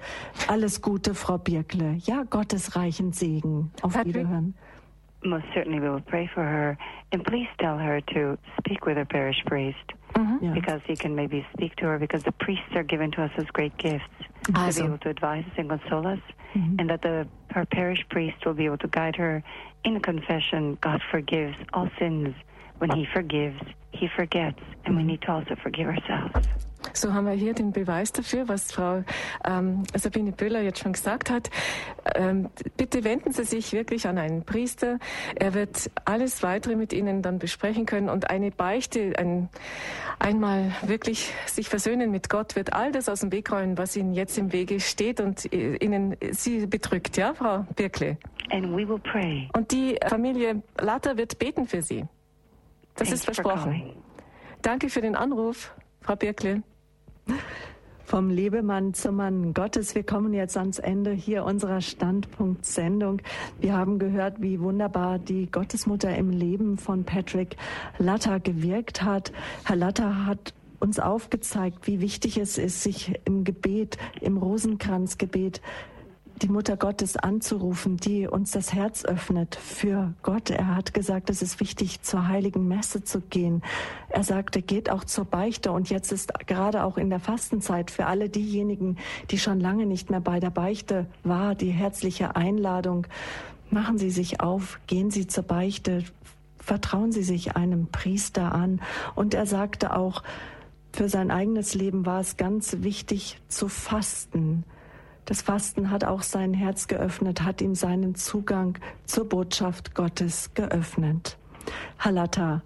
alles 0.48 0.82
Gute, 0.82 1.14
Frau 1.14 1.38
Birkle. 1.38 1.96
Ja, 2.04 2.24
Gottes 2.28 2.76
reichen 2.76 3.12
Segen. 3.12 3.70
Auf 3.82 3.94
Patrick? 3.94 4.14
Wiederhören. 4.14 4.54
Most 5.24 5.44
certainly, 5.54 5.80
we 5.80 5.88
will 5.88 6.02
pray 6.02 6.28
for 6.34 6.42
her. 6.42 6.76
And 7.12 7.22
please 7.22 7.48
tell 7.58 7.78
her 7.78 8.00
to 8.06 8.36
speak 8.58 8.84
with 8.84 8.96
her 8.96 9.04
parish 9.04 9.40
priest 9.44 9.92
Mm-hmm. 10.14 10.44
Ja. 10.44 10.52
because 10.52 10.80
he 10.86 10.96
can 10.96 11.14
maybe 11.14 11.46
speak 11.54 11.74
to 11.76 11.86
her 11.86 11.98
because 11.98 12.22
the 12.22 12.32
priests 12.32 12.74
are 12.74 12.82
given 12.82 13.10
to 13.12 13.22
us 13.22 13.30
as 13.38 13.46
great 13.46 13.76
gifts 13.78 14.04
to 14.44 14.52
be 14.52 14.82
able 14.82 14.98
to 14.98 15.08
advise 15.08 15.44
us 15.46 15.52
and 15.56 15.68
console 15.68 16.06
us. 16.06 16.18
Mm-hmm. 16.54 16.76
And 16.78 16.90
that 16.90 17.02
the 17.02 17.26
her 17.50 17.64
parish 17.64 18.04
priest 18.10 18.44
will 18.44 18.54
be 18.54 18.66
able 18.66 18.78
to 18.78 18.88
guide 18.88 19.16
her 19.16 19.42
in 19.84 20.00
confession. 20.00 20.76
God 20.80 21.00
forgives 21.10 21.56
all 21.72 21.88
sins. 21.98 22.34
When 22.78 22.90
he 22.90 23.06
forgives, 23.12 23.60
he 23.92 24.08
forgets. 24.14 24.58
And 24.84 24.96
we 24.96 25.02
mm-hmm. 25.02 25.08
need 25.08 25.22
to 25.22 25.32
also 25.32 25.56
forgive 25.62 25.86
ourselves. 25.88 26.46
So 26.92 27.12
haben 27.14 27.26
wir 27.26 27.32
hier 27.32 27.54
den 27.54 27.72
Beweis 27.72 28.12
dafür, 28.12 28.48
was 28.48 28.72
Frau 28.72 29.02
ähm, 29.44 29.84
Sabine 29.94 30.32
Böhler 30.32 30.60
jetzt 30.60 30.80
schon 30.80 30.92
gesagt 30.92 31.30
hat. 31.30 31.50
Ähm, 32.14 32.50
bitte 32.76 33.04
wenden 33.04 33.32
Sie 33.32 33.44
sich 33.44 33.72
wirklich 33.72 34.06
an 34.06 34.18
einen 34.18 34.44
Priester. 34.44 34.98
Er 35.34 35.54
wird 35.54 35.90
alles 36.04 36.42
weitere 36.42 36.76
mit 36.76 36.92
Ihnen 36.92 37.22
dann 37.22 37.38
besprechen 37.38 37.86
können 37.86 38.08
und 38.08 38.30
eine 38.30 38.50
Beichte, 38.50 39.12
ein, 39.16 39.48
einmal 40.18 40.72
wirklich 40.82 41.32
sich 41.46 41.68
versöhnen 41.68 42.10
mit 42.10 42.28
Gott, 42.28 42.56
wird 42.56 42.72
all 42.72 42.92
das 42.92 43.08
aus 43.08 43.20
dem 43.20 43.32
Weg 43.32 43.50
räumen, 43.50 43.78
was 43.78 43.96
Ihnen 43.96 44.12
jetzt 44.12 44.36
im 44.38 44.52
Wege 44.52 44.80
steht 44.80 45.20
und 45.20 45.52
äh, 45.52 45.76
Ihnen 45.76 46.16
Sie 46.30 46.66
bedrückt, 46.66 47.16
ja, 47.16 47.34
Frau 47.34 47.66
Birkle? 47.76 48.18
And 48.50 48.76
we 48.76 48.86
will 48.86 48.98
pray. 48.98 49.48
Und 49.54 49.72
die 49.72 49.98
Familie 50.08 50.62
Latter 50.78 51.16
wird 51.16 51.38
beten 51.38 51.66
für 51.66 51.82
Sie. 51.82 52.04
Das 52.94 53.08
Thanks 53.08 53.12
ist 53.12 53.24
versprochen. 53.24 53.94
Danke 54.60 54.90
für 54.90 55.00
den 55.00 55.16
Anruf, 55.16 55.74
Frau 56.02 56.16
Birkle. 56.16 56.62
Vom 58.04 58.28
Lebemann 58.28 58.92
zum 58.92 59.16
Mann 59.16 59.54
Gottes. 59.54 59.94
Wir 59.94 60.02
kommen 60.02 60.34
jetzt 60.34 60.56
ans 60.58 60.78
Ende 60.78 61.12
hier 61.12 61.44
unserer 61.44 61.80
Standpunkt-Sendung. 61.80 63.22
Wir 63.58 63.74
haben 63.74 63.98
gehört, 63.98 64.42
wie 64.42 64.60
wunderbar 64.60 65.18
die 65.18 65.50
Gottesmutter 65.50 66.14
im 66.14 66.28
Leben 66.28 66.76
von 66.76 67.04
Patrick 67.04 67.56
Latter 67.98 68.38
gewirkt 68.38 69.02
hat. 69.02 69.32
Herr 69.64 69.76
Latter 69.76 70.26
hat 70.26 70.52
uns 70.78 70.98
aufgezeigt, 70.98 71.86
wie 71.86 72.00
wichtig 72.00 72.36
es 72.36 72.58
ist, 72.58 72.82
sich 72.82 73.18
im 73.24 73.44
Gebet, 73.44 73.96
im 74.20 74.36
Rosenkranzgebet 74.36 75.62
die 76.42 76.48
Mutter 76.48 76.76
Gottes 76.76 77.16
anzurufen, 77.16 77.96
die 77.96 78.26
uns 78.26 78.50
das 78.50 78.72
Herz 78.72 79.04
öffnet 79.04 79.54
für 79.54 80.12
Gott. 80.22 80.50
Er 80.50 80.74
hat 80.74 80.92
gesagt, 80.92 81.30
es 81.30 81.40
ist 81.40 81.60
wichtig, 81.60 82.02
zur 82.02 82.26
heiligen 82.26 82.66
Messe 82.66 83.04
zu 83.04 83.20
gehen. 83.20 83.62
Er 84.08 84.24
sagte, 84.24 84.60
geht 84.60 84.90
auch 84.90 85.04
zur 85.04 85.24
Beichte. 85.24 85.70
Und 85.70 85.88
jetzt 85.88 86.10
ist 86.10 86.32
gerade 86.46 86.82
auch 86.82 86.98
in 86.98 87.10
der 87.10 87.20
Fastenzeit 87.20 87.90
für 87.90 88.06
alle 88.06 88.28
diejenigen, 88.28 88.96
die 89.30 89.38
schon 89.38 89.60
lange 89.60 89.86
nicht 89.86 90.10
mehr 90.10 90.20
bei 90.20 90.40
der 90.40 90.50
Beichte 90.50 91.06
war, 91.22 91.54
die 91.54 91.70
herzliche 91.70 92.34
Einladung. 92.34 93.06
Machen 93.70 93.98
Sie 93.98 94.10
sich 94.10 94.40
auf, 94.40 94.80
gehen 94.88 95.10
Sie 95.10 95.28
zur 95.28 95.44
Beichte, 95.44 96.02
vertrauen 96.58 97.12
Sie 97.12 97.22
sich 97.22 97.56
einem 97.56 97.86
Priester 97.86 98.52
an. 98.52 98.80
Und 99.14 99.34
er 99.34 99.46
sagte 99.46 99.94
auch, 99.94 100.24
für 100.92 101.08
sein 101.08 101.30
eigenes 101.30 101.74
Leben 101.74 102.04
war 102.04 102.20
es 102.20 102.36
ganz 102.36 102.78
wichtig 102.80 103.40
zu 103.48 103.68
fasten. 103.68 104.64
Das 105.24 105.42
Fasten 105.42 105.90
hat 105.90 106.04
auch 106.04 106.22
sein 106.22 106.52
Herz 106.52 106.88
geöffnet, 106.88 107.42
hat 107.42 107.60
ihm 107.60 107.74
seinen 107.74 108.14
Zugang 108.14 108.78
zur 109.04 109.28
Botschaft 109.28 109.94
Gottes 109.94 110.52
geöffnet. 110.54 111.38
Halata, 111.98 112.62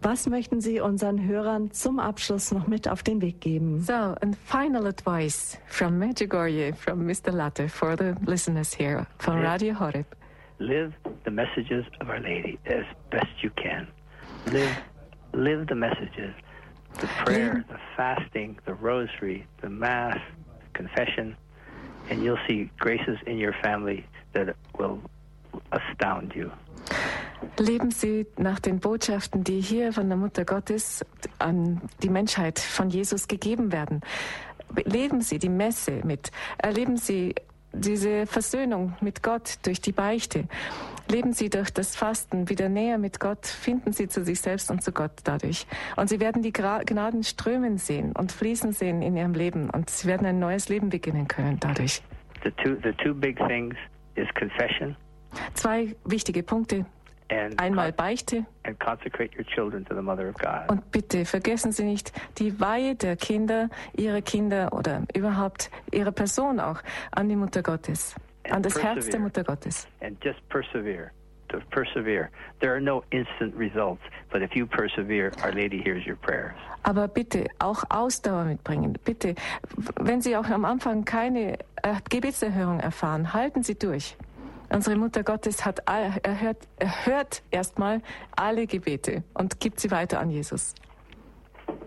was 0.00 0.28
möchten 0.28 0.60
Sie 0.60 0.80
unseren 0.80 1.26
Hörern 1.26 1.70
zum 1.72 1.98
Abschluss 1.98 2.52
noch 2.52 2.66
mit 2.66 2.88
auf 2.88 3.02
den 3.02 3.22
Weg 3.22 3.40
geben? 3.40 3.80
So, 3.80 4.14
and 4.20 4.36
final 4.36 4.86
advice 4.86 5.58
from 5.66 5.98
Medjugorje, 5.98 6.74
from 6.74 7.06
Mr. 7.06 7.32
Latte 7.32 7.68
for 7.68 7.96
the 7.96 8.14
listeners 8.26 8.74
here 8.74 9.06
from. 9.18 9.40
Radio 9.40 9.74
Horeb. 9.74 10.06
Live 10.58 10.92
the 11.24 11.30
messages 11.30 11.84
of 12.00 12.08
Our 12.08 12.20
Lady 12.20 12.58
as 12.66 12.84
best 13.10 13.42
you 13.42 13.50
can. 13.56 13.88
Live, 14.52 14.76
live 15.32 15.66
the 15.68 15.74
messages. 15.74 16.34
The 17.00 17.08
prayer, 17.24 17.64
the 17.68 17.78
fasting, 17.96 18.58
the 18.66 18.74
rosary, 18.74 19.46
the 19.62 19.70
mass, 19.70 20.20
confession, 20.74 21.34
and 22.10 22.22
you'll 22.22 22.38
see 22.46 22.70
graces 22.78 23.18
in 23.26 23.38
your 23.38 23.54
family 23.62 24.04
that 24.32 24.54
will 24.78 24.98
astound 25.72 26.34
you. 26.34 26.50
Leben 27.58 27.90
Sie 27.90 28.26
nach 28.36 28.58
den 28.58 28.80
Botschaften, 28.80 29.44
die 29.44 29.60
hier 29.60 29.92
von 29.92 30.08
der 30.08 30.16
Mutter 30.16 30.44
Gottes 30.44 31.04
an 31.38 31.80
die 32.02 32.08
Menschheit 32.08 32.58
von 32.58 32.90
Jesus 32.90 33.28
gegeben 33.28 33.72
werden. 33.72 34.00
Leben 34.84 35.20
Sie 35.20 35.38
die 35.38 35.48
Messe 35.48 36.00
mit. 36.04 36.30
Erleben 36.58 36.96
Sie 36.96 37.34
diese 37.74 38.26
Versöhnung 38.26 38.94
mit 39.00 39.22
Gott 39.22 39.58
durch 39.64 39.80
die 39.80 39.92
Beichte. 39.92 40.44
Leben 41.08 41.32
Sie 41.32 41.50
durch 41.50 41.70
das 41.72 41.96
Fasten 41.96 42.48
wieder 42.48 42.68
näher 42.68 42.98
mit 42.98 43.20
Gott. 43.20 43.46
Finden 43.46 43.92
Sie 43.92 44.08
zu 44.08 44.24
sich 44.24 44.40
selbst 44.40 44.70
und 44.70 44.82
zu 44.82 44.92
Gott 44.92 45.12
dadurch. 45.24 45.66
Und 45.96 46.08
Sie 46.08 46.20
werden 46.20 46.42
die 46.42 46.52
Gnaden 46.52 47.24
strömen 47.24 47.78
sehen 47.78 48.12
und 48.12 48.32
fließen 48.32 48.72
sehen 48.72 49.02
in 49.02 49.16
Ihrem 49.16 49.34
Leben. 49.34 49.70
Und 49.70 49.90
Sie 49.90 50.08
werden 50.08 50.26
ein 50.26 50.38
neues 50.38 50.68
Leben 50.68 50.88
beginnen 50.88 51.28
können 51.28 51.58
dadurch. 51.60 52.02
The 52.42 52.50
two, 52.62 52.76
the 52.82 52.92
two 53.02 53.14
big 53.14 53.38
things 53.48 53.74
is 54.16 54.26
confession 54.38 54.96
Zwei 55.54 55.96
wichtige 56.04 56.42
Punkte. 56.42 56.86
And, 57.30 57.60
Einmal 57.60 57.92
Beichte. 57.92 58.44
Und 60.68 60.90
bitte 60.90 61.24
vergessen 61.24 61.72
Sie 61.72 61.84
nicht 61.84 62.12
die 62.38 62.60
Weihe 62.60 62.94
der 62.94 63.16
Kinder, 63.16 63.68
ihrer 63.96 64.22
Kinder 64.22 64.72
oder 64.72 65.02
überhaupt 65.14 65.70
ihrer 65.92 66.12
Person 66.12 66.60
auch 66.60 66.80
an 67.12 67.28
die 67.28 67.36
Mutter 67.36 67.62
Gottes, 67.62 68.14
an 68.50 68.62
das 68.62 68.82
Herz 68.82 69.08
der. 69.08 69.20
Mutter 69.20 69.44
Gottes. 69.44 69.86
and 70.00 70.22
just 70.22 70.40
persevere. 70.48 71.10
To 71.48 71.58
persevere. 71.70 72.30
There 72.60 72.72
are 72.72 72.80
no 72.80 73.04
instant 73.10 73.54
results, 73.56 74.02
but 74.32 74.42
if 74.42 74.56
you 74.56 74.66
persevere, 74.66 75.30
Our 75.44 75.52
Lady 75.52 75.80
hears 75.80 76.04
your 76.06 76.16
prayers. 76.16 76.54
Aber 76.82 77.06
bitte 77.06 77.46
auch 77.60 77.84
Ausdauer 77.90 78.44
mitbringen. 78.44 78.98
Bitte, 79.04 79.34
wenn 80.00 80.20
Sie 80.20 80.36
auch 80.36 80.48
am 80.48 80.64
Anfang 80.64 81.04
keine 81.04 81.58
Gebetserhörung 82.10 82.80
erfahren, 82.80 83.32
halten 83.32 83.62
Sie 83.62 83.78
durch. 83.78 84.16
Unsere 84.74 84.96
Mutter 84.96 85.22
Gottes 85.22 85.64
hat 85.64 85.80
erhört, 85.86 86.66
erhört 86.78 87.42
erstmal 87.50 88.02
alle 88.34 88.66
Gebete 88.66 89.22
und 89.34 89.60
gibt 89.60 89.78
sie 89.78 89.90
weiter 89.90 90.18
an 90.18 90.30
Jesus. 90.30 90.74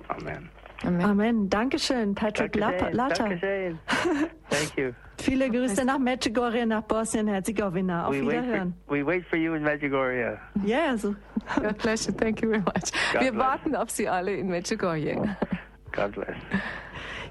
Amen. 0.07 0.49
Amen. 0.84 1.01
Amen. 1.05 1.49
Dankeschön, 1.49 2.15
Patrick 2.15 2.55
Lata. 2.55 2.91
Dankeschön. 2.91 3.80
Thank 4.49 4.77
you. 4.77 4.91
Viele 5.18 5.49
Grüße 5.49 5.84
nach 5.84 5.97
Medjugorje, 5.97 6.65
nach 6.65 6.84
Bosnien-Herzegowina. 6.84 8.07
Auf 8.07 8.14
we 8.14 8.22
Wiederhören. 8.22 8.73
Wait 8.88 8.88
for, 8.88 8.95
we 8.95 9.05
wait 9.05 9.26
for 9.26 9.38
you 9.38 9.55
in 9.55 9.64
Medjugorje. 9.64 10.38
Yes. 10.64 11.01
God 11.01 11.77
bless 11.80 12.07
you. 12.07 12.14
Thank 12.14 12.41
you 12.41 12.49
very 12.49 12.61
much. 12.61 12.91
God 13.11 13.22
Wir 13.22 13.31
bless. 13.31 13.45
warten 13.45 13.76
auf 13.76 13.89
Sie 13.89 14.07
alle 14.07 14.34
in 14.34 14.47
Medjugorje. 14.47 15.35
God 15.91 16.11
bless. 16.14 16.38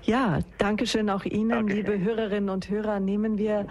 Ja, 0.02 0.40
danke 0.58 0.86
schön 0.86 1.08
auch 1.08 1.24
Ihnen, 1.24 1.64
okay. 1.64 1.74
liebe 1.74 1.98
Hörerinnen 1.98 2.50
und 2.50 2.68
Hörer. 2.68 3.00
Nehmen 3.00 3.38
wir 3.38 3.66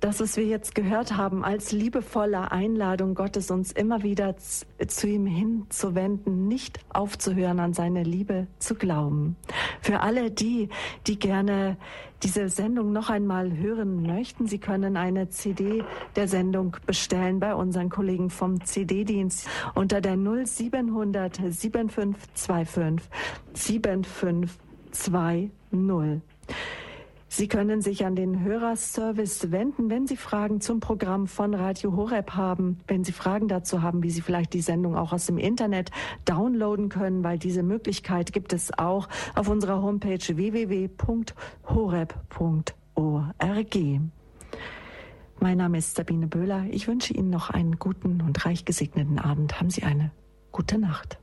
das, 0.00 0.20
was 0.20 0.36
wir 0.36 0.46
jetzt 0.46 0.74
gehört 0.74 1.16
haben, 1.16 1.44
als 1.44 1.70
liebevolle 1.72 2.50
Einladung 2.50 3.14
Gottes, 3.14 3.50
uns 3.50 3.72
immer 3.72 4.02
wieder 4.02 4.36
zu 4.36 5.06
ihm 5.06 5.26
hinzuwenden, 5.26 6.48
nicht 6.48 6.80
aufzuhören, 6.88 7.60
an 7.60 7.74
seine 7.74 8.02
Liebe 8.02 8.46
zu 8.58 8.74
glauben. 8.74 9.36
Für 9.82 10.00
alle 10.00 10.30
die, 10.30 10.70
die 11.06 11.18
gerne 11.18 11.76
diese 12.22 12.48
Sendung 12.48 12.92
noch 12.92 13.10
einmal 13.10 13.56
hören 13.56 14.02
möchten, 14.02 14.46
Sie 14.46 14.58
können 14.58 14.96
eine 14.96 15.28
CD 15.28 15.84
der 16.16 16.28
Sendung 16.28 16.76
bestellen 16.86 17.40
bei 17.40 17.54
unseren 17.54 17.90
Kollegen 17.90 18.30
vom 18.30 18.64
CD-Dienst 18.64 19.46
unter 19.74 20.00
der 20.00 20.16
0700 20.16 21.36
7525 21.36 23.06
7520. 23.54 26.22
Sie 27.32 27.46
können 27.46 27.80
sich 27.80 28.04
an 28.04 28.16
den 28.16 28.42
Hörerservice 28.42 29.52
wenden, 29.52 29.88
wenn 29.88 30.08
Sie 30.08 30.16
Fragen 30.16 30.60
zum 30.60 30.80
Programm 30.80 31.28
von 31.28 31.54
Radio 31.54 31.94
Horeb 31.94 32.32
haben, 32.32 32.80
wenn 32.88 33.04
Sie 33.04 33.12
Fragen 33.12 33.46
dazu 33.46 33.82
haben, 33.82 34.02
wie 34.02 34.10
Sie 34.10 34.20
vielleicht 34.20 34.52
die 34.52 34.60
Sendung 34.60 34.96
auch 34.96 35.12
aus 35.12 35.26
dem 35.26 35.38
Internet 35.38 35.92
downloaden 36.24 36.88
können, 36.88 37.22
weil 37.22 37.38
diese 37.38 37.62
Möglichkeit 37.62 38.32
gibt 38.32 38.52
es 38.52 38.76
auch 38.76 39.08
auf 39.36 39.48
unserer 39.48 39.80
Homepage 39.80 40.18
www.horeb.org. 40.18 40.90
Mein 45.38 45.56
Name 45.56 45.78
ist 45.78 45.94
Sabine 45.94 46.26
Böhler. 46.26 46.64
Ich 46.72 46.88
wünsche 46.88 47.14
Ihnen 47.14 47.30
noch 47.30 47.48
einen 47.48 47.78
guten 47.78 48.22
und 48.22 48.44
reich 48.44 48.64
gesegneten 48.64 49.20
Abend. 49.20 49.60
Haben 49.60 49.70
Sie 49.70 49.84
eine 49.84 50.10
gute 50.50 50.78
Nacht. 50.78 51.20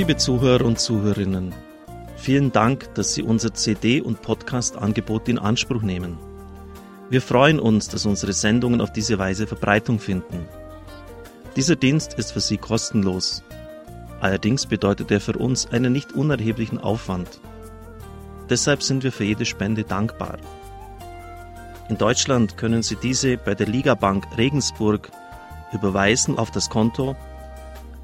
Liebe 0.00 0.16
Zuhörer 0.16 0.64
und 0.64 0.80
Zuhörerinnen, 0.80 1.52
vielen 2.16 2.50
Dank, 2.52 2.94
dass 2.94 3.12
Sie 3.12 3.22
unser 3.22 3.52
CD- 3.52 4.00
und 4.00 4.22
Podcast-Angebot 4.22 5.28
in 5.28 5.38
Anspruch 5.38 5.82
nehmen. 5.82 6.16
Wir 7.10 7.20
freuen 7.20 7.60
uns, 7.60 7.88
dass 7.88 8.06
unsere 8.06 8.32
Sendungen 8.32 8.80
auf 8.80 8.94
diese 8.94 9.18
Weise 9.18 9.46
Verbreitung 9.46 9.98
finden. 9.98 10.48
Dieser 11.54 11.76
Dienst 11.76 12.14
ist 12.14 12.32
für 12.32 12.40
Sie 12.40 12.56
kostenlos. 12.56 13.44
Allerdings 14.22 14.64
bedeutet 14.64 15.10
er 15.10 15.20
für 15.20 15.36
uns 15.36 15.66
einen 15.66 15.92
nicht 15.92 16.14
unerheblichen 16.14 16.78
Aufwand. 16.78 17.38
Deshalb 18.48 18.82
sind 18.82 19.04
wir 19.04 19.12
für 19.12 19.24
jede 19.24 19.44
Spende 19.44 19.84
dankbar. 19.84 20.38
In 21.90 21.98
Deutschland 21.98 22.56
können 22.56 22.82
Sie 22.82 22.96
diese 22.96 23.36
bei 23.36 23.54
der 23.54 23.66
Ligabank 23.66 24.24
Regensburg 24.38 25.10
überweisen 25.74 26.38
auf 26.38 26.50
das 26.50 26.70
Konto 26.70 27.16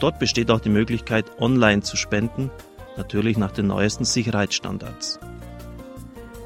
Dort 0.00 0.18
besteht 0.18 0.50
auch 0.50 0.60
die 0.60 0.70
Möglichkeit, 0.70 1.26
online 1.40 1.82
zu 1.82 1.96
spenden, 1.96 2.50
natürlich 2.96 3.38
nach 3.38 3.52
den 3.52 3.66
neuesten 3.66 4.04
Sicherheitsstandards. 4.04 5.18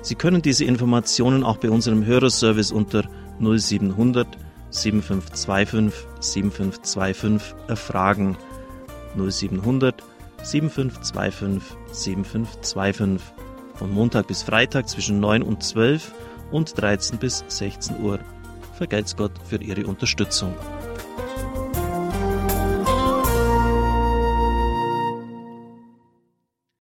Sie 0.03 0.15
können 0.15 0.43
diese 0.43 0.65
Informationen 0.65 1.45
auch 1.45 1.59
bei 1.59 1.71
unserem 1.71 2.05
Hörerservice 2.05 2.73
unter 2.73 3.05
0700 3.41 4.27
7525 4.71 6.07
7525 6.21 7.55
erfragen. 7.69 8.37
0700 9.17 10.03
7525 10.43 11.77
7525 11.93 13.35
von 13.75 13.91
Montag 13.93 14.27
bis 14.27 14.43
Freitag 14.43 14.89
zwischen 14.89 15.21
9 15.21 15.43
und 15.43 15.63
12 15.63 16.13
und 16.51 16.81
13 16.81 17.19
bis 17.19 17.45
16 17.49 18.01
Uhr. 18.03 18.19
Vergelt's 18.77 19.17
Gott 19.17 19.33
für 19.45 19.57
Ihre 19.57 19.87
Unterstützung. 19.87 20.55